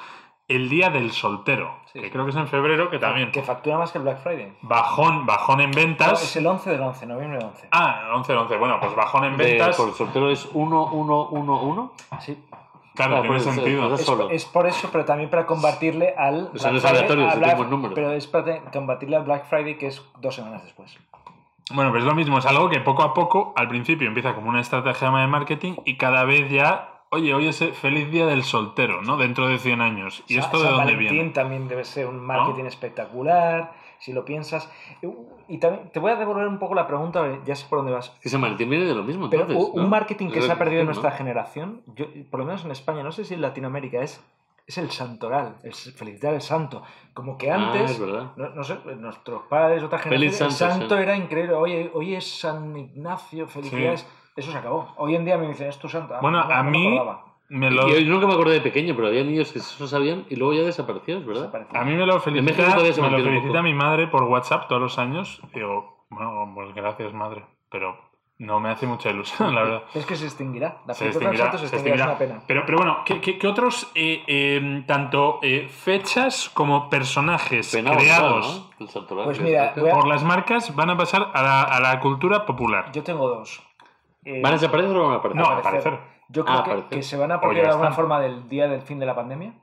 el 0.47 0.69
Día 0.69 0.89
del 0.89 1.11
Soltero, 1.11 1.79
Sí, 1.91 1.99
que 1.99 2.05
sí. 2.07 2.11
creo 2.11 2.25
que 2.25 2.31
es 2.31 2.37
en 2.37 2.47
febrero, 2.47 2.89
que 2.89 2.99
también 2.99 3.31
Que 3.31 3.41
factura 3.41 3.77
más 3.77 3.91
que 3.91 3.97
el 3.97 4.03
Black 4.03 4.19
Friday. 4.21 4.53
bajón, 4.61 5.25
bajón 5.25 5.61
en 5.61 5.71
No, 5.71 5.75
ventas. 5.75 6.21
es 6.21 6.35
el 6.35 6.45
11 6.45 6.69
del 6.71 6.81
11, 6.81 7.05
noviembre 7.07 7.37
del 7.39 7.47
11. 7.47 7.67
Ah, 7.71 8.09
11 8.13 8.33
11. 8.33 8.57
Bueno, 8.57 8.77
pues 8.79 8.93
bajón 8.95 9.23
en 9.23 9.37
De- 9.37 9.43
ventas. 9.45 9.75
por 9.77 9.91
soltero 9.93 10.29
es 10.29 10.45
1111. 10.53 11.91
Sí. 12.19 12.37
Claro, 12.95 13.15
Ah, 13.17 13.21
tiene 13.21 13.37
pues, 13.37 13.43
sentido. 13.55 13.87
pues, 13.89 14.01
Es, 14.01 14.05
solo. 14.05 14.29
es 14.29 14.45
por 14.45 14.67
eso, 14.67 14.89
pero 14.91 15.03
también 15.03 15.29
para 15.29 15.47
combatirle 15.47 16.13
al. 16.15 16.51
Friday- 16.53 17.27
a 17.27 17.33
el 17.33 17.39
Black- 17.39 17.57
mismo 17.57 17.71
número. 17.71 17.95
Pero 17.95 18.11
es 18.11 18.27
para 18.27 18.59
combatirle 18.71 19.15
al 19.15 19.23
Black 19.23 19.45
Friday, 19.45 19.77
que 19.79 19.87
es 19.87 20.05
dos 20.19 20.35
semanas 20.35 20.63
después. 20.63 20.95
Bueno, 21.71 21.91
pues 21.91 22.03
es 22.03 22.07
lo 22.09 22.15
mismo, 22.15 22.37
es 22.39 22.45
algo 22.45 22.69
que 22.69 22.79
poco 22.81 23.03
a 23.03 23.13
poco, 23.13 23.53
al 23.55 23.67
principio 23.67 24.07
empieza 24.07 24.35
como 24.35 24.49
una 24.49 24.59
estrategia 24.59 25.09
de 25.11 25.27
marketing 25.27 25.73
y 25.85 25.95
cada 25.97 26.25
vez 26.25 26.49
ya, 26.49 27.03
oye, 27.09 27.33
hoy 27.33 27.47
es 27.47 27.61
el 27.61 27.73
feliz 27.73 28.11
día 28.11 28.25
del 28.25 28.43
soltero, 28.43 29.01
¿no? 29.01 29.17
Dentro 29.17 29.47
de 29.47 29.57
100 29.57 29.81
años. 29.81 30.23
¿Y 30.27 30.33
Sa- 30.35 30.41
esto 30.41 30.57
de 30.57 30.63
San 30.65 30.73
dónde 30.75 30.93
Valentín 30.93 31.15
viene? 31.17 31.29
también 31.31 31.67
debe 31.67 31.85
ser 31.85 32.07
un 32.07 32.19
marketing 32.19 32.65
espectacular, 32.65 33.73
si 33.99 34.11
lo 34.11 34.25
piensas. 34.25 34.69
Y 35.47 35.57
también 35.59 35.89
te 35.91 35.99
voy 35.99 36.11
a 36.11 36.15
devolver 36.15 36.47
un 36.47 36.59
poco 36.59 36.75
la 36.75 36.85
pregunta, 36.85 37.25
ya 37.45 37.55
sé 37.55 37.65
por 37.69 37.79
dónde 37.79 37.93
vas. 37.93 38.09
Que 38.21 38.27
San 38.29 38.41
Valentín 38.41 38.69
viene 38.69 38.83
de 38.85 38.93
lo 38.95 39.03
mismo, 39.03 39.29
Pero 39.29 39.43
entonces, 39.43 39.69
un 39.73 39.83
¿no? 39.83 39.87
marketing 39.87 40.29
que 40.31 40.41
se 40.41 40.51
ha 40.51 40.57
perdido 40.57 40.81
en 40.81 40.87
¿no? 40.87 40.91
nuestra 40.91 41.11
generación, 41.11 41.81
yo, 41.95 42.05
por 42.29 42.41
lo 42.41 42.45
menos 42.45 42.65
en 42.65 42.71
España, 42.71 43.03
no 43.03 43.11
sé 43.13 43.23
si 43.23 43.33
en 43.35 43.41
Latinoamérica, 43.41 44.01
es, 44.01 44.21
es 44.65 44.77
el 44.77 44.89
santoral, 44.91 45.57
el 45.63 45.73
felicitar 45.73 46.33
al 46.33 46.41
santo. 46.41 46.83
Como 47.13 47.37
que 47.37 47.51
Ah, 47.51 47.55
antes, 47.55 47.99
no, 47.99 48.33
no 48.49 48.63
sé, 48.63 48.77
nuestros 48.97 49.43
padres, 49.43 49.83
otra 49.83 49.99
Feliz 49.99 50.37
generación, 50.37 50.49
el 50.49 50.79
santo, 50.79 50.95
sí. 50.97 51.01
era 51.03 51.15
increíble. 51.17 51.53
Oye, 51.53 51.91
hoy 51.93 52.15
es 52.15 52.39
San 52.39 52.75
Ignacio, 52.77 53.47
felicidades. 53.47 54.07
Eso 54.35 54.51
se 54.51 54.57
acabó. 54.57 54.93
Hoy 54.97 55.15
en 55.15 55.25
día 55.25 55.37
me 55.37 55.47
dicen, 55.47 55.67
es 55.67 55.77
tu 55.77 55.87
santo. 55.89 56.15
Ah, 56.15 56.19
Bueno, 56.21 56.39
no- 56.41 56.47
no 56.47 56.53
a 56.53 56.63
me 56.63 56.71
mí 56.71 56.99
me 57.49 57.69
lo, 57.69 57.87
yo 57.87 58.09
nunca 58.09 58.25
me 58.25 58.33
acordé 58.33 58.53
de 58.55 58.61
pequeño, 58.61 58.95
pero 58.95 59.09
había 59.09 59.23
niños 59.23 59.51
que 59.51 59.59
eso 59.59 59.87
sabían 59.87 60.25
y 60.29 60.35
luego 60.37 60.53
ya 60.53 60.61
desapareció, 60.63 61.17
es 61.19 61.25
verdad. 61.25 61.41
Desapareció. 61.43 61.79
a 61.79 61.83
mí 61.83 61.93
me 61.93 62.05
lo 62.05 62.19
felicita, 62.19 62.75
me 62.77 63.09
lo 63.11 63.23
felicita 63.23 63.61
mi 63.61 63.73
madre 63.75 64.07
por 64.07 64.23
WhatsApp 64.23 64.67
todos 64.67 64.81
los 64.81 64.97
años. 64.97 65.39
Digo, 65.53 66.05
bueno, 66.09 66.51
pues 66.55 66.73
gracias 66.73 67.13
madre, 67.13 67.45
pero 67.69 67.95
no 68.39 68.59
me 68.59 68.69
hace 68.69 68.85
mucha 68.87 69.09
ilusión, 69.09 69.53
la 69.55 69.63
verdad. 69.63 69.83
Es 69.93 70.05
que 70.05 70.15
se 70.15 70.25
extinguirá. 70.25 70.81
La 70.85 70.93
se 70.93 71.07
extinguirá, 71.07 71.51
se 71.57 71.65
extinguirá, 71.65 71.95
extinguirá. 71.95 72.03
es 72.03 72.09
una 72.09 72.17
pena. 72.17 72.43
Pero, 72.47 72.63
pero 72.65 72.77
bueno, 72.79 72.97
¿qué, 73.05 73.21
qué- 73.21 73.37
qué 73.37 73.47
otros, 73.47 73.91
eh, 73.95 74.23
eh, 74.27 74.83
tanto 74.87 75.39
eh, 75.41 75.67
fechas 75.69 76.49
como 76.53 76.89
personajes 76.89 77.71
Pena 77.71 77.95
creados 77.95 78.69
Pues 79.23 79.39
mira, 79.39 79.69
a- 79.69 79.73
por 79.73 80.07
las 80.07 80.23
marcas 80.23 80.75
van 80.75 80.89
a 80.89 80.97
pasar 80.97 81.29
a 81.33 81.41
la, 81.41 81.61
a 81.63 81.79
la 81.79 81.99
cultura 81.99 82.45
popular? 82.45 82.91
Yo 82.91 83.03
tengo 83.03 83.27
dos. 83.29 83.61
Eh, 84.25 84.41
¿Van 84.41 84.53
a 84.53 84.55
desaparecer 84.55 84.95
o 84.95 85.03
van 85.03 85.13
a 85.13 85.15
aparecer? 85.17 85.41
No, 85.43 85.49
al 85.49 85.61
parecer. 85.61 85.99
Yo 86.29 86.45
creo 86.45 86.57
Ah, 86.59 86.63
que, 86.63 86.71
aparecer. 86.71 86.97
que 86.97 87.03
se 87.03 87.17
van 87.17 87.31
a 87.31 87.35
O 87.35 87.37
apropiar 87.37 87.63
ya 87.63 87.67
de 87.67 87.73
alguna 87.73 87.91
forma 87.91 88.19
del 88.19 88.47
día 88.49 88.67
del 88.67 88.81
fin 88.81 88.97
de 88.99 89.05
la 89.05 89.15
pandemia. 89.15 89.53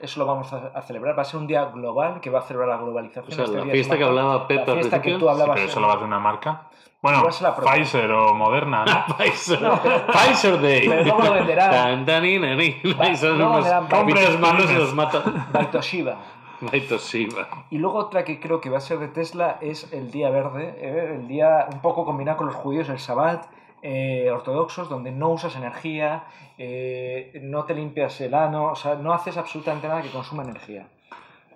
Eso 0.00 0.20
lo 0.20 0.26
vamos 0.26 0.52
a, 0.52 0.70
a 0.74 0.82
celebrar. 0.82 1.18
Va 1.18 1.22
a 1.22 1.24
ser 1.24 1.40
un 1.40 1.46
día 1.46 1.64
global 1.66 2.20
que 2.20 2.30
va 2.30 2.38
a 2.38 2.42
celebrar 2.42 2.68
la 2.68 2.76
globalización. 2.76 3.32
O 3.32 3.34
sea, 3.34 3.44
Este 3.44 3.56
la 3.58 3.64
día 3.64 3.72
fiesta 3.72 3.98
que 3.98 4.04
hablaba 4.04 4.46
Pep 4.46 4.58
La 4.66 4.72
al 4.72 4.78
fiesta 4.78 4.96
que 4.98 5.02
principio. 5.02 5.18
tú 5.18 5.24
Sí, 5.26 5.30
hablabas. 5.32 5.54
pero 5.56 5.68
eso 5.68 5.80
lo 5.80 5.86
va 5.86 5.92
a 5.92 5.96
hacer 5.96 6.06
una 6.06 6.18
marca. 6.20 6.62
Bueno. 7.00 7.22
Pfizer 7.28 8.10
o 8.10 8.34
Moderna, 8.34 8.84
¿no? 8.84 9.14
Pfizer. 9.18 9.62
No, 9.62 9.80
pero- 9.82 10.06
Pfizer 10.06 10.60
Day. 10.60 10.88
Pero 10.88 11.02
luego 11.04 11.22
lo 11.22 11.32
venderán. 11.32 11.70
Tan, 11.70 12.06
tan, 12.06 13.16
Son 13.16 13.38
luego 13.38 13.58
unos 13.58 14.38
malos 14.40 14.70
y 14.70 14.74
los 14.74 14.94
matan. 14.94 15.46
Baitoshiba. 15.52 16.16
Baitoshiba. 16.60 17.46
Y 17.70 17.78
luego 17.78 17.98
otra 17.98 18.24
que 18.24 18.40
creo 18.40 18.60
que 18.60 18.68
va 18.70 18.78
a 18.78 18.80
ser 18.80 18.98
de 18.98 19.08
Tesla 19.08 19.58
es 19.60 19.92
el 19.92 20.10
día 20.10 20.30
verde, 20.30 20.74
eh, 20.80 21.14
el 21.20 21.28
día 21.28 21.68
un 21.72 21.80
poco 21.80 22.04
combinado 22.04 22.38
con 22.38 22.46
los 22.48 22.56
judíos, 22.56 22.88
el 22.88 22.96
Shabbat 22.96 23.44
eh, 23.82 24.30
ortodoxos, 24.30 24.88
donde 24.88 25.10
no 25.10 25.30
usas 25.30 25.56
energía, 25.56 26.24
eh, 26.58 27.38
no 27.42 27.64
te 27.64 27.74
limpias 27.74 28.20
el 28.20 28.34
ano, 28.34 28.72
o 28.72 28.76
sea, 28.76 28.94
no 28.96 29.12
haces 29.12 29.36
absolutamente 29.36 29.88
nada 29.88 30.02
que 30.02 30.10
consuma 30.10 30.42
energía. 30.42 30.88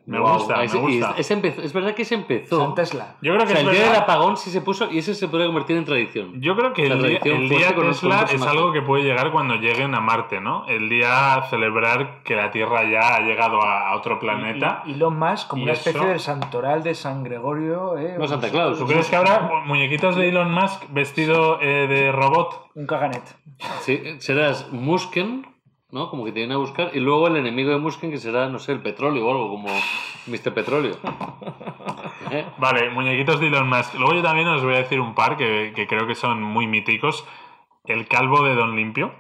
Me 0.05 0.18
gusta, 0.18 0.57
me 0.57 0.64
ese- 0.64 0.78
y 0.78 0.80
gusta. 0.80 1.14
empezó- 1.30 1.62
es 1.62 1.72
verdad 1.72 1.94
que 1.94 2.05
se 2.05 2.16
empezó. 2.16 2.59
San 2.61 2.74
Tesla. 2.74 3.14
Yo 3.22 3.32
creo 3.34 3.44
O 3.44 3.46
que 3.46 3.53
sea, 3.53 3.61
es 3.62 3.66
el 3.68 3.72
día 3.74 3.84
del 3.86 3.94
apagón 3.94 4.36
sí 4.36 4.50
se 4.50 4.61
puso 4.61 4.90
y 4.90 4.98
ese 4.98 5.14
se 5.14 5.28
podría 5.28 5.46
convertir 5.46 5.76
en 5.76 5.84
tradición. 5.84 6.40
Yo 6.40 6.57
creo 6.57 6.72
que 6.72 6.86
el 6.86 7.00
día, 7.03 7.18
el 7.22 7.74
con 7.74 7.86
Tesla 7.86 8.26
es 8.32 8.42
algo 8.42 8.72
que 8.72 8.82
puede 8.82 9.05
llegar 9.05 9.30
cuando 9.30 9.55
lleguen 9.55 9.94
a 9.94 10.00
Marte, 10.00 10.40
¿no? 10.40 10.66
El 10.66 10.88
día 10.88 11.34
a 11.34 11.42
celebrar 11.48 12.22
que 12.24 12.34
la 12.34 12.50
Tierra 12.50 12.82
ya 12.90 13.14
ha 13.14 13.20
llegado 13.20 13.62
a, 13.62 13.90
a 13.90 13.96
otro 13.96 14.18
planeta. 14.18 14.82
Y, 14.86 14.90
y 14.90 14.94
Elon 14.94 15.16
Musk 15.18 15.46
como 15.48 15.61
Y 15.61 15.64
una 15.66 15.72
especie 15.74 16.00
eso- 16.00 16.09
del 16.09 16.18
santoral 16.20 16.82
de 16.82 16.94
San 16.96 17.22
Gregorio. 17.22 17.96
eh, 17.96 18.16
No, 18.18 18.26
Santa 18.26 18.50
Claus. 18.50 18.78
¿Tú 18.80 18.86
crees 18.86 19.09
que 19.09 19.14
habrá 19.14 19.50
muñequitos 19.66 20.16
de 20.16 20.28
Elon 20.30 20.50
Musk 20.53 20.82
vestido 20.90 21.61
eh, 21.61 21.86
de 21.86 22.11
robot? 22.11 22.70
Un 22.74 22.86
caganet. 22.88 23.22
Sí, 23.82 24.03
serás 24.18 24.72
Musken, 24.72 25.46
¿no? 25.93 26.09
Como 26.09 26.24
que 26.24 26.32
te 26.32 26.40
vienen 26.40 26.57
a 26.57 26.59
buscar. 26.59 26.90
Y 26.95 27.01
luego 27.01 27.28
el 27.28 27.36
enemigo 27.36 27.70
de 27.70 27.78
Musken, 27.78 28.11
que 28.11 28.18
será, 28.18 28.49
no 28.49 28.59
sé, 28.59 28.72
el 28.72 28.82
petróleo 28.82 29.26
o 29.26 29.30
algo, 29.30 29.49
como 29.51 29.68
Mr. 30.26 30.55
Petróleo. 30.55 30.97
¿Eh? 32.30 32.47
Vale, 32.59 32.90
muñequitos 32.90 33.38
de 33.38 33.49
Elon 33.49 33.68
Musk. 33.68 33.95
Luego 33.95 34.14
yo 34.14 34.22
también 34.22 34.49
os 34.49 34.64
voy 34.64 34.74
a 34.74 34.78
decir 34.78 34.99
un 35.01 35.14
par 35.14 35.36
que, 35.36 35.72
que 35.76 35.86
creo 35.86 36.07
que 36.07 36.14
son 36.14 36.43
muy 36.43 36.66
míticos. 36.66 37.26
El 37.84 38.09
calvo 38.09 38.43
de 38.43 38.55
Don 38.55 38.74
Limpio, 38.74 39.12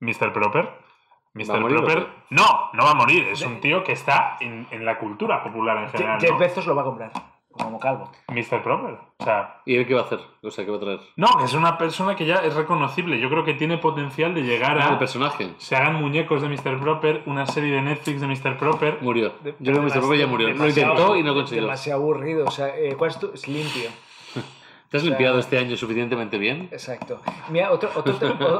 Mr. 0.00 0.32
Proper. 0.32 0.64
¿Va 0.66 0.70
a 0.70 1.56
Mr. 1.56 1.60
morir 1.60 1.78
Proper. 1.78 2.08
No, 2.30 2.70
no 2.72 2.84
va 2.84 2.92
a 2.92 2.94
morir. 2.94 3.26
Es 3.28 3.42
un 3.42 3.60
tío 3.60 3.82
que 3.82 3.92
está 3.92 4.36
en, 4.40 4.68
en 4.70 4.84
la 4.84 4.98
cultura 4.98 5.42
popular 5.42 5.78
en 5.78 5.88
general. 5.88 6.20
Jeff 6.20 6.30
¿no? 6.30 6.38
Bezos 6.38 6.66
lo 6.66 6.76
va 6.76 6.82
a 6.82 6.84
comprar. 6.84 7.33
Como 7.58 7.78
calvo. 7.78 8.10
Mr. 8.28 8.62
Proper. 8.62 8.98
O 9.18 9.24
sea, 9.24 9.60
¿Y 9.64 9.76
él 9.76 9.86
qué 9.86 9.94
va 9.94 10.00
a 10.00 10.04
hacer? 10.04 10.18
O 10.42 10.50
sea, 10.50 10.64
¿qué 10.64 10.70
va 10.70 10.76
a 10.76 10.80
traer? 10.80 11.00
no, 11.16 11.28
que 11.38 11.44
es 11.44 11.54
una 11.54 11.78
persona 11.78 12.16
que 12.16 12.26
ya 12.26 12.36
es 12.36 12.54
reconocible. 12.54 13.20
Yo 13.20 13.28
creo 13.30 13.44
que 13.44 13.54
tiene 13.54 13.78
potencial 13.78 14.34
de 14.34 14.42
llegar 14.42 14.76
Ah, 14.78 14.88
el 14.88 14.94
a. 14.94 14.98
personaje. 14.98 15.54
Se 15.58 15.76
hagan 15.76 15.94
muñecos 15.94 16.42
de 16.42 16.48
Mr. 16.48 16.80
Proper, 16.80 17.22
una 17.26 17.46
serie 17.46 17.72
de 17.74 17.82
Netflix 17.82 18.20
de 18.20 18.26
Mr. 18.26 18.58
Proper. 18.58 18.98
Murió. 19.02 19.32
Yo 19.44 19.52
creo 19.72 19.74
que 19.76 19.80
Mr. 19.82 20.00
Proper 20.00 20.18
ya 20.18 20.26
murió. 20.26 20.48
Lo 20.52 20.66
intentó 20.68 21.16
y 21.16 21.22
no 21.22 21.34
consiguió. 21.34 21.62
Demasiado 21.62 22.00
aburrido. 22.02 22.44
O 22.46 22.50
sea, 22.50 22.76
eh, 22.76 22.94
¿cuál 22.98 23.10
es 23.10 23.18
tu? 23.20 23.30
Es 23.32 23.46
limpio. 23.46 23.90
¿Te 24.90 24.96
has 24.98 25.02
sea- 25.02 25.10
limpiado 25.10 25.38
este 25.38 25.58
año 25.58 25.76
suficientemente 25.76 26.38
bien? 26.38 26.68
Exacto. 26.72 27.20
Mira, 27.50 27.70
otro, 27.72 27.90
otro, 27.94 28.16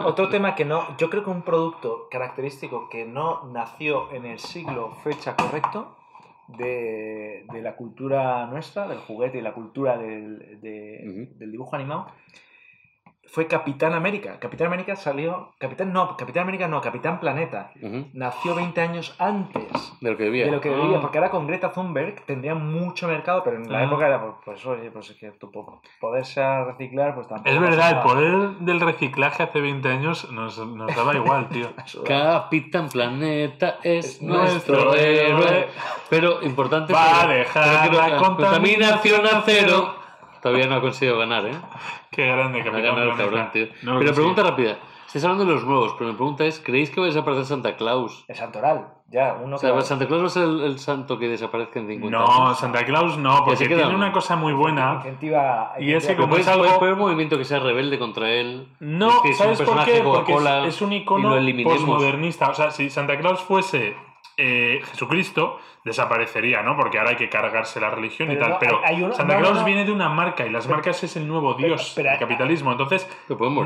otro 0.07 0.29
tema 0.29 0.55
que 0.55 0.65
no. 0.65 0.97
Yo 0.99 1.11
creo 1.11 1.25
que 1.25 1.31
un 1.31 1.43
producto 1.43 2.09
característico 2.11 2.89
que 2.89 3.05
no 3.05 3.45
nació 3.53 4.11
en 4.13 4.25
el 4.25 4.39
siglo 4.39 4.93
fecha 5.05 5.35
correcto 5.37 5.97
de, 6.49 7.47
de 7.53 7.63
la 7.63 7.75
cultura 7.77 8.47
nuestra, 8.47 8.87
del 8.89 8.99
juguete 8.99 9.39
y 9.39 9.43
la 9.43 9.55
cultura 9.55 9.97
del, 9.99 10.61
de- 10.61 11.29
del 11.37 11.51
dibujo 11.53 11.77
animado, 11.77 12.07
fue 13.35 13.49
Capitán 13.49 13.95
América. 13.95 14.39
Capitán 14.39 14.69
América 14.69 14.95
salió. 14.95 15.55
Capitán 15.59 15.93
no, 15.93 16.17
Capitán 16.17 16.45
América 16.45 16.69
no, 16.69 16.81
Capitán 16.81 17.19
Planeta. 17.19 17.73
Nació 18.13 18.55
20 18.55 18.81
años 18.81 19.15
antes 19.19 19.65
De 20.01 20.11
lo 20.13 20.17
que 20.17 20.23
debía. 20.25 20.45
de 20.47 20.53
lo 20.53 20.61
que 20.61 20.69
debía, 20.71 20.99
Ah. 20.99 21.01
porque 21.01 21.19
ahora 21.19 21.31
con 21.31 21.49
Greta 21.49 21.73
Thunberg 21.73 22.25
tendría 22.27 22.55
mucho 22.55 23.09
mercado, 23.09 23.43
pero 23.43 23.57
en 23.57 23.71
la 23.73 23.79
Ah. 23.81 23.85
época 23.85 24.07
era, 24.07 24.21
pues, 24.23 24.35
pues, 24.45 24.67
oye, 24.67 24.89
pues 24.93 25.11
es 25.11 25.17
que 25.17 25.33
tu 25.33 25.51
po- 25.51 25.83
poderse 26.01 26.41
reciclar, 26.65 27.17
pues 27.17 27.27
tampoco. 27.27 27.51
Es 27.51 27.61
verdad, 27.61 27.91
el 27.91 27.99
poder 28.03 28.51
del 28.61 28.81
reciclaje 28.81 29.43
hace 29.43 29.61
20 29.61 29.89
años 29.89 30.31
nos, 30.31 30.57
nos 30.59 30.95
daba 30.95 31.13
igual, 31.17 31.49
tío. 31.49 31.69
Capitán 32.07 32.89
Planeta 32.89 33.79
es 33.83 34.07
Es 34.17 34.23
nuestro 34.23 34.75
nuestro 34.77 34.95
héroe. 34.95 35.27
héroe. 35.49 35.69
Pero 36.09 36.41
importante 36.43 36.93
Va 36.93 37.07
es 37.07 37.25
a 37.25 37.27
dejar 37.29 37.93
la 37.95 38.17
contaminación 38.19 39.27
a 39.27 39.43
cero. 39.45 40.04
Todavía 40.45 40.67
no 40.67 40.75
ha 40.75 40.81
conseguido 40.83 41.17
ganar, 41.19 41.47
¿eh? 41.47 41.55
Qué 42.11 42.27
grande 42.27 42.61
Ha 42.61 42.65
Capitán 42.65 42.95
ganado 42.95 43.11
el 43.13 43.17
cabrón, 43.17 43.49
tío. 43.51 43.67
No 43.83 43.99
pero 43.99 44.13
pregunta 44.13 44.43
rápida. 44.43 44.77
Estáis 45.07 45.25
hablando 45.25 45.47
de 45.47 45.53
los 45.53 45.65
nuevos, 45.65 45.95
pero 45.97 46.11
mi 46.11 46.17
pregunta 46.17 46.45
es, 46.45 46.61
¿creéis 46.61 46.91
que 46.91 47.01
va 47.01 47.07
a 47.07 47.09
desaparecer 47.09 47.47
Santa 47.47 47.77
Claus? 47.77 48.25
El 48.29 48.35
santoral, 48.37 48.89
ya, 49.09 49.39
uno 49.43 49.57
O 49.57 49.59
sea, 49.59 49.73
que- 49.75 49.81
¿Santa 49.83 50.07
Claus 50.07 50.23
va 50.23 50.27
a 50.27 50.31
ser 50.31 50.43
el, 50.43 50.61
el 50.65 50.79
santo 50.79 51.19
que 51.19 51.29
desaparezca 51.29 51.79
en 51.81 51.87
50 51.89 52.19
No, 52.19 52.25
años? 52.47 52.59
Santa 52.59 52.85
Claus 52.85 53.17
no, 53.17 53.43
porque 53.45 53.67
tiene 53.67 53.85
¿no? 53.85 53.95
una 53.95 54.13
cosa 54.13 54.37
muy 54.37 54.53
buena. 54.53 54.97
Incentiva, 54.97 55.73
Y 55.79 55.95
ese 55.95 56.15
como 56.15 56.37
es 56.37 56.47
algo- 56.47 56.79
poner 56.79 56.93
un 56.93 57.01
movimiento 57.01 57.39
que 57.39 57.45
sea 57.47 57.59
rebelde 57.61 57.99
contra 57.99 58.29
él. 58.31 58.69
No, 58.81 59.09
Es 59.09 59.15
que 59.23 59.29
es 59.31 59.39
un 59.41 59.45
¿sabes 59.45 59.59
por 59.59 59.67
personaje 59.67 59.93
qué? 59.93 60.03
Porque 60.03 60.33
es, 60.35 60.75
es 60.75 60.83
un 60.83 60.93
icono 60.93 61.37
postmodernista. 61.65 62.51
O 62.51 62.55
sea, 62.55 62.71
si 62.71 62.91
Santa 62.91 63.17
Claus 63.17 63.41
fuese 63.41 63.97
eh, 64.37 64.81
Jesucristo, 64.85 65.59
desaparecería, 65.85 66.63
¿no? 66.63 66.77
Porque 66.77 66.99
ahora 66.99 67.11
hay 67.11 67.17
que 67.17 67.29
cargarse 67.29 67.79
la 67.81 67.91
religión 67.91 68.31
y 68.31 68.35
Pero 68.35 68.41
tal. 68.47 68.51
no, 68.53 68.59
pero 68.59 68.81
hay- 68.85 68.97
hay 68.97 69.03
uno- 69.03 69.15
Santa 69.15 69.35
no, 69.35 69.41
no, 69.41 69.47
Claus 69.47 69.59
no. 69.61 69.65
viene 69.65 69.85
de 69.85 69.93
una 69.93 70.09
marca 70.09 70.47
y 70.47 70.51
las 70.51 70.67
marcas 70.69 71.03
es 71.05 71.17
el 71.17 71.29
nuevo 71.29 71.55
dios 71.55 71.93
pero- 71.95 72.11
del 72.11 72.19
capitalismo. 72.19 72.73
Entonces, 72.73 73.09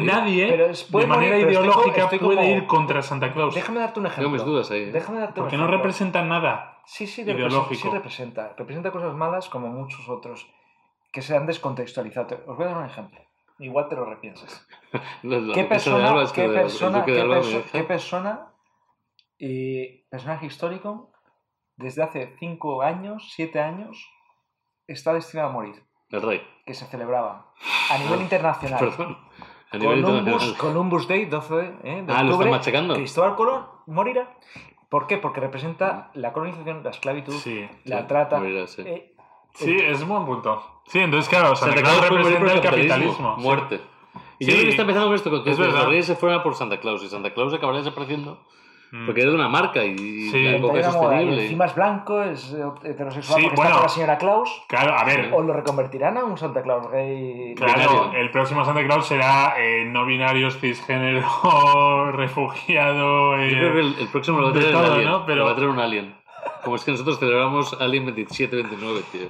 nadie 0.01 0.47
Pero 0.49 0.67
es- 0.67 0.85
puede 0.85 1.07
de 1.07 1.09
manera 1.11 1.33
morir, 1.37 1.47
pero 1.47 1.61
estoy 1.61 1.69
ideológica 1.73 2.03
estoy 2.05 2.19
puede 2.19 2.37
como- 2.37 2.49
ir 2.57 2.67
contra 2.67 3.03
Santa 3.03 3.33
Claus. 3.33 3.55
Déjame 3.55 3.81
darte 3.81 4.01
un 4.01 4.07
ejemplo. 4.07 4.25
Tengo 4.25 4.37
mis 4.37 4.45
dudas 4.45 4.71
ahí. 4.71 4.83
¿eh? 4.83 4.93
Déjame 4.93 5.21
darte 5.21 5.41
un 5.41 5.45
Porque 5.45 5.57
no 5.57 5.63
ejemplo. 5.65 5.77
representan 5.79 6.29
nada. 6.29 6.79
Sí, 6.85 7.07
sí, 7.07 7.23
representa, 7.23 7.49
ideológico. 7.49 7.89
sí 7.89 7.95
representa. 7.95 8.55
Representa 8.57 8.91
cosas 8.91 9.15
malas 9.15 9.49
como 9.49 9.69
muchos 9.69 10.09
otros 10.09 10.51
que 11.13 11.23
se 11.23 11.37
han 11.37 11.47
descontextualizado. 11.47 12.41
Os 12.47 12.57
voy 12.57 12.67
a 12.67 12.69
dar 12.71 12.79
un 12.79 12.87
ejemplo. 12.87 13.21
Igual 13.61 13.89
te 13.89 13.97
lo 13.97 14.05
repiensas. 14.05 14.67
¿Qué 15.55 15.65
persona, 15.65 16.11
Alba 16.11 16.23
es 16.23 16.33
que 16.33 16.43
qué 16.43 16.49
persona, 16.49 16.99
me 17.01 17.05
qué 17.73 17.83
persona, 17.85 18.48
eh, 19.39 20.05
personaje 20.11 20.47
histórico, 20.47 21.13
desde 21.77 22.03
hace 22.03 22.37
5 22.39 22.83
años, 22.83 23.31
7 23.35 23.61
años, 23.61 24.05
está 24.87 25.13
destinado 25.15 25.51
a 25.51 25.53
morir? 25.53 25.83
El 26.11 26.23
rey. 26.23 26.43
Que 26.67 26.75
se 26.75 26.87
celebraba 26.87 27.53
a 27.91 27.99
nivel 28.05 28.23
internacional. 28.23 28.81
Perdón. 28.81 29.19
A 29.71 29.77
nivel 29.77 30.01
Columbus, 30.03 30.19
internacional. 30.21 30.57
Columbus 30.59 31.09
Day, 31.09 31.25
12 31.27 31.55
de, 31.55 31.63
eh, 31.85 32.03
de 32.03 32.13
Ah, 32.13 32.23
lo 32.23 32.31
octubre, 32.31 32.49
están 32.49 32.51
machacando. 32.51 32.95
Cristóbal 32.95 33.37
Colón 33.37 33.67
morirá. 33.87 34.35
¿Por 34.89 35.07
qué? 35.07 35.19
Porque 35.19 35.41
representa 35.41 36.11
la 36.15 36.33
colonización, 36.33 36.83
la 36.83 36.91
esclavitud, 36.91 37.35
Sí. 37.35 37.69
la 37.85 38.01
Sí, 38.01 38.05
trata. 38.09 38.39
morirá, 38.39 38.67
sí. 38.67 38.83
eh, 38.87 39.15
Sí, 39.55 39.77
es 39.77 40.01
un 40.03 40.09
buen 40.09 40.25
punto. 40.25 40.83
Sí, 40.87 40.99
entonces, 41.01 41.29
claro, 41.29 41.55
Santa, 41.57 41.75
Santa 41.77 41.91
Claus 41.91 42.09
representa 42.09 42.53
el 42.55 42.61
capitalismo. 42.63 43.35
sí. 43.37 43.43
Muerte. 43.43 43.81
Y 44.39 44.45
Sí, 44.45 44.51
yo 44.51 44.57
creo 44.57 44.65
que 44.65 44.71
está 44.71 44.83
empezando 44.83 45.07
con 45.09 45.15
esto, 45.17 45.31
con 45.31 45.45
que 45.45 45.51
es 45.51 45.59
los 45.59 45.67
verdad. 45.73 45.87
reyes 45.89 46.07
se 46.07 46.15
fueran 46.17 46.43
por 46.43 46.55
Santa 46.55 46.79
Claus 46.81 47.03
y 47.03 47.09
Santa 47.09 47.35
Claus 47.35 47.53
acabaría 47.53 47.81
desapareciendo 47.81 48.35
Mm. 48.35 48.59
Porque 49.07 49.21
es 49.21 49.27
de 49.27 49.35
una 49.35 49.49
marca 49.49 49.85
y 49.85 49.97
Sí. 50.31 50.45
la 50.45 50.57
una 50.57 50.67
moda, 50.69 50.81
y 50.81 50.85
sostenible. 50.85 51.43
encima 51.43 51.65
es 51.67 51.75
blanco, 51.75 52.23
es 52.23 52.57
heterosexual 52.85 53.41
Sí, 53.41 53.47
porque 53.47 53.57
bueno. 53.57 53.71
está 53.71 53.75
con 53.75 53.83
la 53.83 53.89
señora 53.89 54.19
Claus. 54.19 54.63
Claro, 54.69 54.95
a 54.97 55.05
ver. 55.05 55.31
¿O 55.35 55.43
lo 55.43 55.53
reconvertirán 55.53 56.17
a 56.17 56.25
un 56.25 56.39
Santa 56.39 56.63
Claus 56.63 56.91
gay? 56.91 57.55
Claro, 57.55 57.73
Binario. 57.75 58.13
el 58.21 58.31
próximo 58.31 58.65
Santa 58.65 58.83
Claus 58.85 59.07
será 59.07 59.55
eh, 59.59 59.85
no 59.87 60.07
binarios, 60.07 60.59
cisgénero, 60.59 61.23
refugiado. 62.13 63.37
eh, 63.39 63.51
Yo 63.51 63.59
creo 63.59 63.73
que 63.75 63.81
el, 63.81 63.95
el 64.01 64.09
próximo 64.09 64.39
lo 64.41 64.45
va 64.47 64.51
a 64.51 64.55
traer 64.55 64.75
un 64.75 64.83
todo, 64.83 64.93
alien. 64.95 65.09
¿no? 65.09 65.27
Pero- 65.27 65.39
Lo 65.41 65.45
va 65.45 65.51
a 65.53 65.57
traer 65.57 65.71
un 65.71 65.79
alien. 65.81 66.15
Como 66.65 66.77
es 66.77 66.85
que 66.85 66.91
nosotros 66.93 67.19
celebramos 67.19 67.77
Alien 67.81 68.07
27-29, 68.07 69.03
tío. 69.13 69.29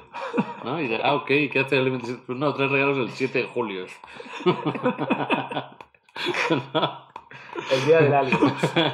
¿No? 0.64 0.80
Y 0.80 0.88
de, 0.88 1.00
ah, 1.02 1.14
ok, 1.14 1.26
¿qué 1.26 1.61
hace 1.64 1.76
Alien 1.76 1.92
27? 1.94 2.22
Pues 2.26 2.38
no, 2.38 2.52
trae 2.54 2.68
regalos 2.68 2.98
el 2.98 3.11
7 3.11 3.38
de 3.40 3.44
julio. 3.46 3.86
El 7.70 7.86
día 7.86 8.00
del 8.00 8.14
alien. 8.14 8.38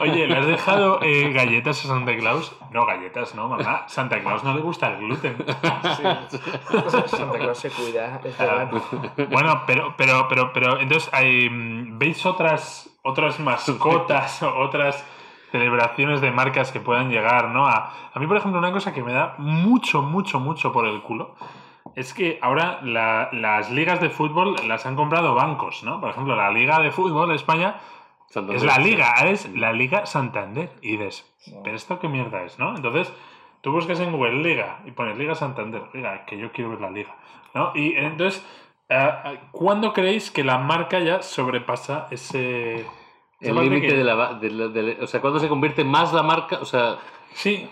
Oye, 0.00 0.26
¿le 0.26 0.36
has 0.36 0.46
dejado 0.46 0.98
eh, 1.02 1.32
galletas 1.32 1.84
a 1.84 1.88
Santa 1.88 2.16
Claus? 2.16 2.56
No, 2.70 2.84
galletas, 2.86 3.34
no, 3.34 3.48
mamá. 3.48 3.84
Santa 3.88 4.20
Claus 4.20 4.42
no 4.44 4.54
le 4.54 4.60
gusta 4.60 4.88
el 4.92 4.98
gluten. 4.98 5.36
Santa 7.06 7.38
Claus 7.38 7.58
se 7.58 7.70
cuida, 7.70 8.20
es 8.24 8.38
vegano. 8.38 8.82
Bueno, 9.30 9.62
pero, 9.66 9.94
pero, 9.96 10.26
pero, 10.28 10.52
pero, 10.52 10.80
entonces, 10.80 11.08
hay, 11.12 11.48
mm, 11.50 11.98
¿veis 11.98 12.24
otras, 12.26 12.90
otras 13.02 13.38
mascotas 13.40 14.42
o 14.42 14.54
otras 14.58 15.04
celebraciones 15.52 16.20
de 16.20 16.30
marcas 16.32 16.72
que 16.72 16.80
puedan 16.80 17.10
llegar, 17.10 17.50
¿no? 17.50 17.66
A, 17.66 17.92
a 18.12 18.18
mí, 18.18 18.26
por 18.26 18.36
ejemplo, 18.36 18.58
una 18.58 18.72
cosa 18.72 18.92
que 18.92 19.02
me 19.02 19.12
da 19.12 19.34
mucho, 19.38 20.02
mucho, 20.02 20.40
mucho 20.40 20.72
por 20.72 20.86
el 20.86 21.00
culo 21.02 21.34
es 21.94 22.12
que 22.12 22.40
ahora 22.42 22.80
la- 22.82 23.28
las 23.30 23.70
ligas 23.70 24.00
de 24.00 24.10
fútbol 24.10 24.56
las 24.66 24.84
han 24.84 24.96
comprado 24.96 25.34
bancos, 25.36 25.84
¿no? 25.84 26.00
Por 26.00 26.10
ejemplo, 26.10 26.34
la 26.34 26.50
Liga 26.50 26.80
de 26.80 26.90
Fútbol 26.90 27.28
de 27.28 27.36
España 27.36 27.76
Santander, 28.30 28.56
es 28.56 28.64
la 28.64 28.78
liga, 28.78 29.12
es 29.28 29.54
la 29.54 29.72
Liga 29.72 30.06
Santander. 30.06 30.70
Y 30.82 30.96
dices, 30.96 31.24
¿pero 31.62 31.76
esto 31.76 31.98
qué 31.98 32.08
mierda 32.08 32.42
es, 32.44 32.58
no? 32.58 32.74
Entonces, 32.74 33.12
tú 33.60 33.70
buscas 33.72 34.00
en 34.00 34.10
Google 34.12 34.42
Liga 34.42 34.80
y 34.84 34.90
pones 34.90 35.16
Liga 35.16 35.34
Santander. 35.34 35.82
Liga, 35.94 36.24
que 36.26 36.36
yo 36.38 36.50
quiero 36.52 36.70
ver 36.70 36.80
la 36.80 36.90
liga. 36.90 37.14
¿no? 37.54 37.70
Y 37.74 37.94
entonces, 37.96 38.44
eh, 38.88 39.38
¿cuándo 39.52 39.92
creéis 39.92 40.30
que 40.32 40.42
la 40.42 40.58
marca 40.58 40.98
ya 40.98 41.22
sobrepasa 41.22 42.08
ese. 42.10 42.84
El 43.40 43.54
límite 43.56 43.88
que- 43.88 43.94
de 43.94 44.04
la, 44.04 44.34
de 44.34 44.50
la- 44.50 44.68
de 44.68 44.82
la- 44.82 45.04
O 45.04 45.06
sea, 45.06 45.20
¿cuándo 45.20 45.38
se 45.38 45.48
convierte 45.48 45.84
más 45.84 46.12
la 46.12 46.22
marca? 46.22 46.58
O 46.60 46.64
sea, 46.64 46.98
Sí. 47.34 47.68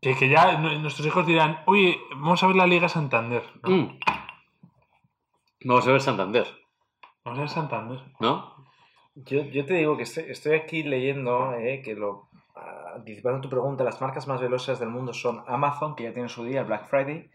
Que, 0.00 0.14
que 0.14 0.28
ya 0.28 0.52
nu- 0.58 0.78
nuestros 0.78 1.04
hijos 1.06 1.26
dirán, 1.26 1.62
oye, 1.66 1.98
vamos 2.12 2.40
a 2.42 2.46
ver 2.46 2.54
la 2.56 2.66
Liga 2.66 2.88
Santander. 2.88 3.42
¿no? 3.64 3.70
mm. 3.70 3.98
vamos 5.64 5.86
a 5.88 5.92
ver 5.92 6.00
Santander, 6.00 6.46
Vamos 7.24 7.38
a 7.38 7.42
ver 7.42 7.48
Santander. 7.50 8.00
¿no? 8.20 8.57
Yo, 9.24 9.42
yo 9.44 9.64
te 9.66 9.74
digo 9.74 9.96
que 9.96 10.02
estoy, 10.04 10.24
estoy 10.28 10.54
aquí 10.56 10.82
leyendo 10.82 11.54
eh, 11.54 11.82
que 11.82 11.94
lo. 11.94 12.28
ah, 12.56 12.92
Anticipando 12.96 13.40
tu 13.40 13.48
pregunta, 13.48 13.84
las 13.84 14.00
marcas 14.00 14.26
más 14.28 14.40
velozes 14.40 14.78
del 14.78 14.88
mundo 14.88 15.12
son 15.12 15.42
Amazon, 15.46 15.94
que 15.96 16.04
ya 16.04 16.12
tiene 16.12 16.28
su 16.28 16.44
día, 16.44 16.60
el 16.60 16.66
Black 16.66 16.86
Friday, 16.88 17.30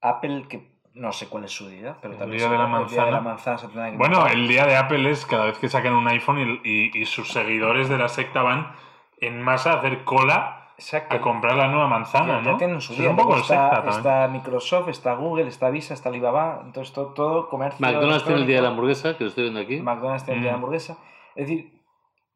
Apple, 0.00 0.46
que 0.48 0.76
no 0.94 1.12
sé 1.12 1.28
cuál 1.28 1.44
es 1.44 1.52
su 1.52 1.68
día, 1.68 1.96
pero 2.00 2.14
El 2.14 2.18
también 2.20 2.38
día 2.38 2.48
de 2.50 2.58
la 2.58 2.64
el 2.64 2.70
día 2.70 2.76
de 2.78 2.80
manzana. 2.80 3.10
la 3.10 3.20
manzana 3.20 3.58
se 3.58 3.66
tendrá 3.68 3.90
que 3.90 3.96
Bueno, 3.96 4.26
el 4.26 4.48
día 4.48 4.66
de 4.66 4.76
Apple 4.76 5.10
es 5.10 5.26
cada 5.26 5.46
vez 5.46 5.58
que 5.58 5.68
sacan 5.68 5.94
un 5.94 6.08
iPhone 6.08 6.60
y, 6.64 6.68
y- 6.68 6.90
y 7.02 7.04
sus 7.06 7.28
seguidores 7.32 7.88
de 7.88 7.98
la 7.98 8.08
secta 8.08 8.42
van 8.42 8.72
en 9.20 9.40
masa 9.42 9.72
a 9.72 9.78
hacer 9.78 10.04
cola 10.04 10.67
Exacto. 10.78 11.14
a 11.16 11.20
comprar 11.20 11.56
la 11.56 11.66
nueva 11.68 11.88
manzana, 11.88 12.38
ya, 12.38 12.44
ya 12.44 12.52
¿no? 12.52 12.56
tienen 12.56 12.80
su 12.80 12.94
día. 12.94 13.04
Es 13.04 13.10
un 13.10 13.16
poco 13.16 13.30
Luego 13.30 13.42
está, 13.42 13.54
secta 13.70 13.74
también. 13.82 13.96
está 13.98 14.28
Microsoft, 14.28 14.88
está 14.88 15.14
Google, 15.14 15.48
está 15.48 15.70
Visa, 15.70 15.94
está 15.94 16.08
Alibaba, 16.08 16.62
entonces 16.64 16.94
todo, 16.94 17.12
todo 17.14 17.48
comercio. 17.48 17.84
McDonald's 17.84 18.24
tiene 18.24 18.40
el 18.42 18.46
día 18.46 18.56
de 18.56 18.62
la 18.62 18.68
hamburguesa, 18.68 19.16
que 19.18 19.24
lo 19.24 19.28
estoy 19.30 19.44
viendo 19.44 19.60
aquí. 19.60 19.80
McDonald's 19.80 20.24
tiene 20.24 20.38
el 20.38 20.42
día 20.44 20.50
de 20.50 20.52
la 20.52 20.56
Mm. 20.58 20.62
hamburguesa. 20.62 20.98
Es 21.34 21.48
decir, 21.48 21.72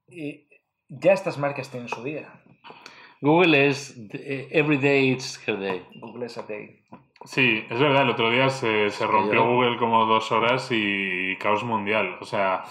y 0.08 0.48
ya 0.88 1.12
estas 1.12 1.38
marcas 1.38 1.70
tienen 1.70 1.88
su 1.88 2.02
día. 2.02 2.28
Google 3.20 3.68
es 3.68 3.96
eh, 4.12 4.48
Every 4.50 4.78
day 4.78 5.10
it's 5.12 5.40
her 5.48 5.56
day. 5.58 5.86
Google 6.00 6.26
es 6.26 6.36
a 6.38 6.42
day. 6.42 6.80
Sí, 7.24 7.64
es 7.70 7.78
verdad, 7.78 8.02
el 8.02 8.10
otro 8.10 8.30
día 8.30 8.50
se, 8.50 8.90
se 8.90 9.06
rompió 9.06 9.46
Google 9.46 9.76
como 9.78 10.04
dos 10.06 10.32
horas 10.32 10.68
y, 10.72 11.36
caos 11.38 11.62
mundial. 11.62 12.16
O 12.20 12.24
sea, 12.24 12.64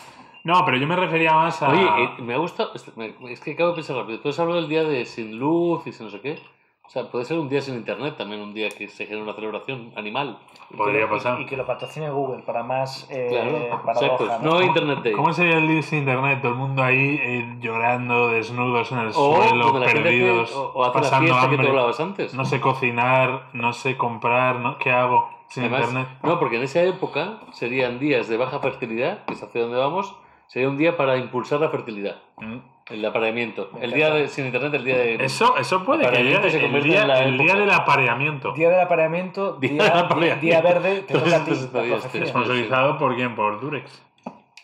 no, 0.44 0.64
pero 0.66 0.78
yo 0.78 0.88
me 0.88 0.96
refería 0.96 1.34
más 1.34 1.62
a... 1.62 1.70
Oye, 1.70 1.82
eh, 2.04 2.10
me 2.22 2.34
ha 2.34 2.38
gustado. 2.38 2.72
es- 2.74 3.40
que 3.42 3.52
acabo 3.54 3.70
de 3.70 3.76
pensar 3.76 3.96
rápido. 3.98 4.20
Tú 4.20 4.30
has 4.30 4.40
hablado 4.40 4.60
del 4.62 4.70
día 4.70 4.84
de 4.84 5.06
sin 5.06 5.38
luz 5.38 5.86
y 5.88 5.92
sin 5.92 6.06
no 6.08 6.12
sé 6.12 6.20
qué. 6.22 6.40
O 6.86 6.90
sea, 6.94 7.10
puede 7.10 7.24
ser 7.24 7.40
un 7.40 7.48
día 7.48 7.62
sin 7.62 7.76
internet 7.76 8.16
también, 8.18 8.42
un 8.42 8.54
día 8.54 8.68
que 8.68 8.90
se 8.90 9.06
genera 9.06 9.24
una 9.24 9.34
celebración 9.34 9.94
animal. 9.96 10.40
Y 10.72 10.76
Podría 10.76 11.02
que 11.02 11.08
lo- 11.08 11.10
pasar. 11.10 11.40
Y, 11.40 11.44
y 11.44 11.46
que 11.46 11.56
lo 11.56 11.66
patrocine 11.66 12.10
Google 12.10 12.44
para 12.44 12.64
más 12.64 13.08
eh, 13.10 13.28
Claro, 13.30 13.82
paradoja, 13.86 14.24
exacto. 14.26 14.44
¿no? 14.46 14.56
No 14.56 14.62
Internet 14.62 15.00
Day. 15.04 15.14
¿Cómo 15.14 15.32
sería 15.32 15.58
el 15.60 15.68
día 15.70 15.82
sin 15.84 16.00
internet? 16.00 16.40
Todo 16.42 16.52
el 16.52 16.58
mundo 16.58 16.84
ahí 16.84 17.18
eh, 17.24 17.58
llorando, 17.62 18.28
desnudos 18.30 18.92
en 18.92 18.98
el 18.98 19.08
O 19.08 19.12
suelo, 19.14 19.80
la 19.80 19.86
perdidos, 19.86 20.52
o, 20.54 20.72
o 20.74 20.84
hace 20.84 20.96
la 20.98 21.02
pasando 21.02 21.34
que 21.34 21.40
hambre. 21.40 21.58
tú 21.64 21.70
hablabas 21.70 22.00
antes. 22.02 22.34
No 22.34 22.44
sé 22.44 22.60
cocinar, 22.60 23.44
no 23.54 23.72
sé 23.72 23.96
comprar, 23.96 24.58
¿no? 24.58 24.78
¿Qué 24.78 24.92
hago 24.92 25.30
sin 25.48 25.64
Además, 25.64 25.82
internet? 25.92 26.08
No, 26.24 26.40
porque 26.40 26.58
en 26.58 26.64
esa 26.64 26.82
época 26.84 27.40
serían 27.54 28.00
días 28.00 28.28
de 28.28 28.36
baja 28.36 28.60
fertilidad, 28.60 29.24
que 29.26 29.34
es 29.36 29.42
hacia 29.44 29.62
donde 29.62 29.78
vamos, 29.78 30.14
sería 30.52 30.68
un 30.68 30.76
día 30.78 30.98
para 30.98 31.16
impulsar 31.16 31.62
la 31.62 31.70
fertilidad, 31.70 32.18
Mm. 32.38 32.58
el 32.90 33.06
apareamiento. 33.06 33.70
El 33.80 33.94
día 33.94 34.10
de, 34.10 34.28
sin 34.28 34.46
internet, 34.48 34.74
el 34.74 34.84
día 34.84 34.98
de... 34.98 35.16
Eso, 35.24 35.56
eso 35.58 35.86
puede 35.86 36.02
que 36.10 36.14
se 36.14 36.22
el 36.22 36.84
día, 36.84 37.02
en 37.04 37.08
la 37.08 37.24
el 37.24 37.38
día 37.38 37.56
del 37.56 37.72
apareamiento. 37.72 38.52
Día 38.52 38.70
del 38.70 38.82
apareamiento, 38.82 39.54
Día 39.54 39.70
día, 39.72 39.84
del 39.84 39.92
día- 39.94 40.02
apareamiento. 40.02 40.46
día 40.46 40.62
verde, 40.62 41.02
te 41.04 41.14
profecía. 41.18 42.02
tío. 42.12 42.28
¿Sponsorizado 42.28 42.98
por 42.98 43.16
quién? 43.16 43.34
¿Por 43.34 43.62
Durex? 43.62 44.04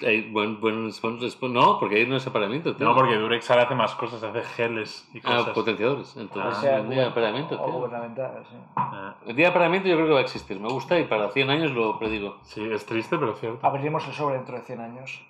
Eh, 0.02 0.28
buen, 0.30 0.60
no, 0.60 1.80
porque 1.80 1.96
ahí 1.96 2.06
no 2.06 2.18
es 2.18 2.28
apareamiento. 2.28 2.76
tío. 2.76 2.86
No, 2.86 2.94
porque 2.94 3.16
Durex 3.16 3.50
ahora 3.50 3.64
hace 3.64 3.74
más 3.76 3.96
cosas, 3.96 4.22
hace 4.22 4.42
geles 4.44 5.10
y 5.14 5.20
Ah, 5.20 5.38
cosas. 5.38 5.50
potenciadores. 5.56 6.16
O 6.18 6.20
Entonces, 6.22 6.62
sea, 6.62 6.78
el 6.80 6.90
día 6.90 7.02
de 7.04 7.08
apareamiento, 7.08 7.56
o 7.60 7.66
tío. 7.66 7.74
gubernamental, 7.74 8.44
sí. 8.50 8.58
Ah, 8.76 9.16
El 9.26 9.36
día 9.38 9.46
de 9.46 9.52
apareamiento 9.52 9.88
yo 9.88 9.96
creo 9.96 10.08
que 10.08 10.14
va 10.14 10.20
a 10.20 10.24
existir. 10.24 10.60
Me 10.60 10.68
gusta 10.68 11.00
y 11.00 11.06
para 11.06 11.30
100 11.30 11.50
años 11.50 11.72
lo 11.72 11.98
predigo. 11.98 12.38
sí, 12.44 12.62
es 12.72 12.86
triste, 12.86 13.18
pero 13.18 13.34
cierto. 13.36 13.66
Abriremos 13.66 14.06
el 14.08 14.14
sobre 14.14 14.36
dentro 14.36 14.56
de 14.58 14.62
100 14.64 14.82
años. 14.82 15.24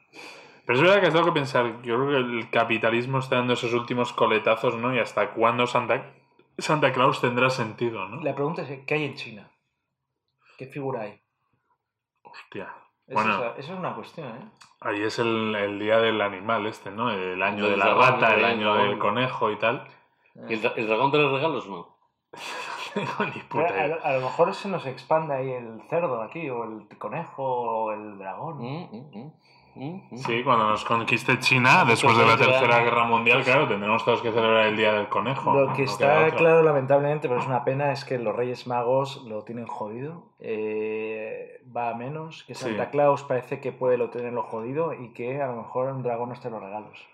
Pero 0.68 0.80
es 0.80 0.84
verdad 0.86 1.02
que 1.02 1.08
es 1.08 1.16
algo 1.16 1.28
que 1.28 1.40
pensar. 1.40 1.82
Yo 1.82 1.96
creo 1.96 2.10
que 2.10 2.18
el 2.18 2.50
capitalismo 2.52 3.20
está 3.20 3.38
dando 3.38 3.54
esos 3.54 3.74
últimos 3.74 4.12
coletazos, 4.14 4.76
¿no? 4.76 4.94
Y 4.94 5.00
hasta 5.00 5.32
cuándo 5.32 5.66
Santa, 5.66 6.14
Santa 6.58 6.92
Claus 6.92 7.22
tendrá 7.22 7.50
sentido, 7.50 8.06
¿no? 8.10 8.22
La 8.22 8.36
pregunta 8.36 8.62
es, 8.64 8.86
¿qué 8.86 8.94
hay 8.96 9.06
en 9.06 9.16
China? 9.16 9.50
¿Qué 10.58 10.68
figura 10.68 11.02
hay? 11.04 11.22
Hostia. 12.24 12.74
Esa, 13.08 13.14
Bueno, 13.24 13.46
es, 13.54 13.60
esa 13.60 13.74
es 13.74 13.80
una 13.80 13.96
cuestión, 13.96 14.28
¿eh? 14.28 14.50
ahí 14.82 15.02
es 15.02 15.18
el, 15.20 15.56
el 15.56 15.80
día 15.80 16.00
del 16.00 16.20
animal 16.22 16.66
este, 16.66 16.92
¿no? 16.92 17.10
El 17.10 17.42
año 17.42 17.70
de 17.70 17.78
la 17.78 17.94
rata, 17.94 18.34
el 18.34 18.40
el 18.40 18.46
año 18.46 18.76
del 18.76 19.00
conejo 19.00 19.50
y 19.50 19.56
tal. 19.58 19.88
¿Y 20.50 20.54
el, 20.56 20.72
el 20.76 20.88
dragón 20.88 21.12
de 21.12 21.20
los 21.20 21.32
regalos 21.32 21.68
no? 21.70 21.96
Ni 22.96 23.42
Pero 23.44 23.48
puta 23.48 23.84
a, 23.84 23.88
lo- 23.88 24.04
a 24.06 24.14
lo 24.14 24.22
mejor 24.22 24.54
se 24.54 24.68
nos 24.68 24.86
expande 24.86 25.34
ahí 25.36 25.52
el 25.52 25.82
cerdo 25.90 26.22
aquí, 26.22 26.50
o 26.50 26.64
el 26.66 26.88
conejo, 26.98 27.44
o 27.44 27.92
el 27.94 28.18
dragón. 28.18 28.58
Mm, 28.58 28.90
mm, 28.92 29.18
mm. 29.26 29.34
Sí, 30.16 30.44
cuando 30.44 30.70
nos 30.70 30.84
conquiste 30.86 31.40
China, 31.40 31.86
después 31.86 32.18
de 32.18 32.26
la 32.26 32.38
Tercera 32.38 32.84
Guerra 32.84 33.06
Mundial, 33.06 33.44
claro, 33.44 33.68
tendremos 33.68 34.04
todos 34.04 34.22
que 34.22 34.32
celebrar 34.32 34.68
el 34.68 34.78
Día 34.78 34.94
del 34.94 35.08
Conejo. 35.08 35.54
Lo 35.54 35.74
que 35.74 35.84
está 35.84 36.32
claro, 36.32 36.64
lamentablemente, 36.64 37.28
pero 37.28 37.40
es 37.40 37.48
una 37.48 37.64
pena, 37.64 37.92
es 37.92 38.06
que 38.06 38.18
los 38.18 38.36
Reyes 38.36 38.68
Magos 38.68 39.24
lo 39.26 39.44
tienen 39.44 39.68
jodido. 39.68 40.34
Eh, 40.40 41.62
va 41.76 41.90
a 41.90 41.96
menos, 41.96 42.44
que 42.46 42.56
Santa 42.56 42.86
Sí. 42.86 42.92
Claus 42.92 43.24
parece 43.24 43.60
que 43.60 43.72
puede 43.72 43.98
lo 43.98 44.10
tenerlo 44.10 44.44
jodido 44.44 44.94
y 44.94 45.14
que 45.14 45.42
a 45.42 45.48
lo 45.48 45.58
mejor 45.58 45.92
un 45.92 46.04
dragón 46.04 46.30
no 46.30 46.36
esté 46.36 46.48
en 46.48 46.54
los 46.56 46.64
regalos. 46.64 47.08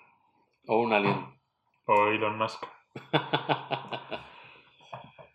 O 0.68 0.80
un 0.80 0.93
alien. 0.93 1.26
O 1.86 2.07
Elon 2.07 2.38
Musk. 2.38 2.66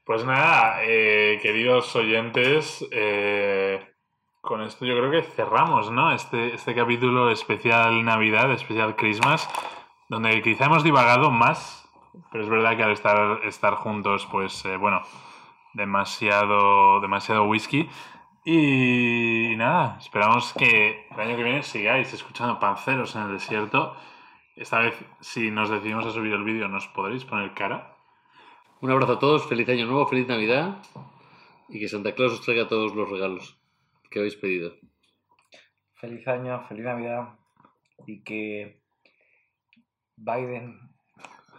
Pues 0.05 0.25
nada, 0.25 0.79
eh, 0.85 1.39
queridos 1.43 1.95
oyentes, 1.95 2.83
eh, 2.93 3.88
con 4.41 4.63
esto 4.63 4.85
yo 4.85 4.97
creo 4.97 5.11
que 5.11 5.23
cerramos, 5.23 5.91
¿no? 5.91 6.13
Este, 6.13 6.55
este 6.55 6.75
capítulo 6.75 7.31
especial 7.31 8.05
Navidad, 8.05 8.51
especial 8.53 8.97
Christmas, 8.97 9.49
donde 10.09 10.41
quizá 10.43 10.67
hemos 10.67 10.85
divagado 10.85 11.31
más, 11.31 11.89
pero 12.31 12.45
es 12.45 12.51
verdad 12.51 12.77
que 12.77 12.83
al 12.83 12.93
estar, 12.93 13.41
estar 13.45 13.75
juntos, 13.75 14.27
pues 14.31 14.65
eh, 14.65 14.77
bueno, 14.77 15.03
demasiado, 15.75 17.01
demasiado 17.01 17.45
whisky. 17.45 17.89
Y 18.45 19.55
nada, 19.57 19.99
esperamos 20.01 20.55
que 20.55 21.07
el 21.11 21.21
año 21.21 21.37
que 21.37 21.43
viene 21.43 21.63
sigáis 21.63 22.13
escuchando 22.15 22.59
panceros 22.59 23.15
en 23.17 23.23
el 23.23 23.33
desierto. 23.33 23.97
Esta 24.57 24.79
vez, 24.79 24.95
si 25.21 25.51
nos 25.51 25.69
decidimos 25.69 26.07
a 26.07 26.11
subir 26.11 26.33
el 26.33 26.45
vídeo, 26.45 26.69
nos 26.69 26.87
podréis 26.89 27.25
poner 27.25 27.53
cara. 27.53 27.95
Un 28.81 28.91
abrazo 28.91 29.15
a 29.15 29.19
todos, 29.19 29.47
feliz 29.47 29.69
año 29.69 29.87
nuevo, 29.87 30.07
feliz 30.07 30.27
Navidad 30.27 30.79
y 31.69 31.79
que 31.81 31.89
Santa 31.89 32.15
Claus 32.15 32.33
os 32.33 32.41
traiga 32.41 32.67
todos 32.67 32.95
los 32.95 33.11
regalos 33.11 33.58
que 34.11 34.19
habéis 34.21 34.37
pedido. 34.37 34.73
Feliz 35.95 36.27
año, 36.29 36.65
feliz 36.69 36.85
Navidad 36.85 37.29
y 38.07 38.23
que 38.23 38.81
Biden 40.17 40.79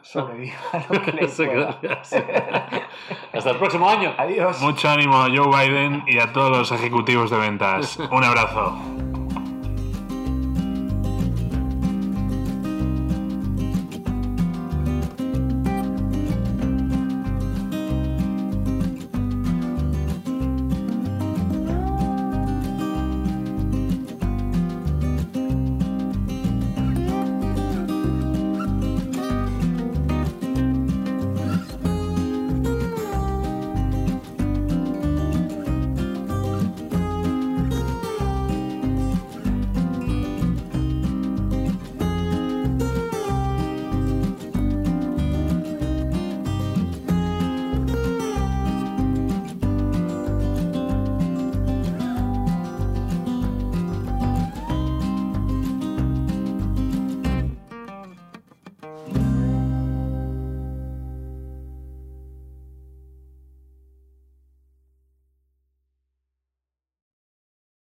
sobreviva 0.02 0.58
a 0.72 0.94
lo 0.94 1.02
que 1.02 1.12
le 1.14 1.28
pueda. 1.28 1.80
gracias. 1.82 2.24
Hasta 3.34 3.52
el 3.52 3.58
próximo 3.58 3.90
año. 3.90 4.14
Adiós. 4.18 4.62
Mucho 4.62 4.90
ánimo 4.90 5.18
a 5.18 5.28
Joe 5.30 5.48
Biden 5.68 6.04
y 6.08 6.20
a 6.20 6.32
todos 6.32 6.58
los 6.58 6.72
ejecutivos 6.72 7.30
de 7.30 7.38
ventas. 7.38 7.98
Un 7.98 8.24
abrazo. 8.24 9.09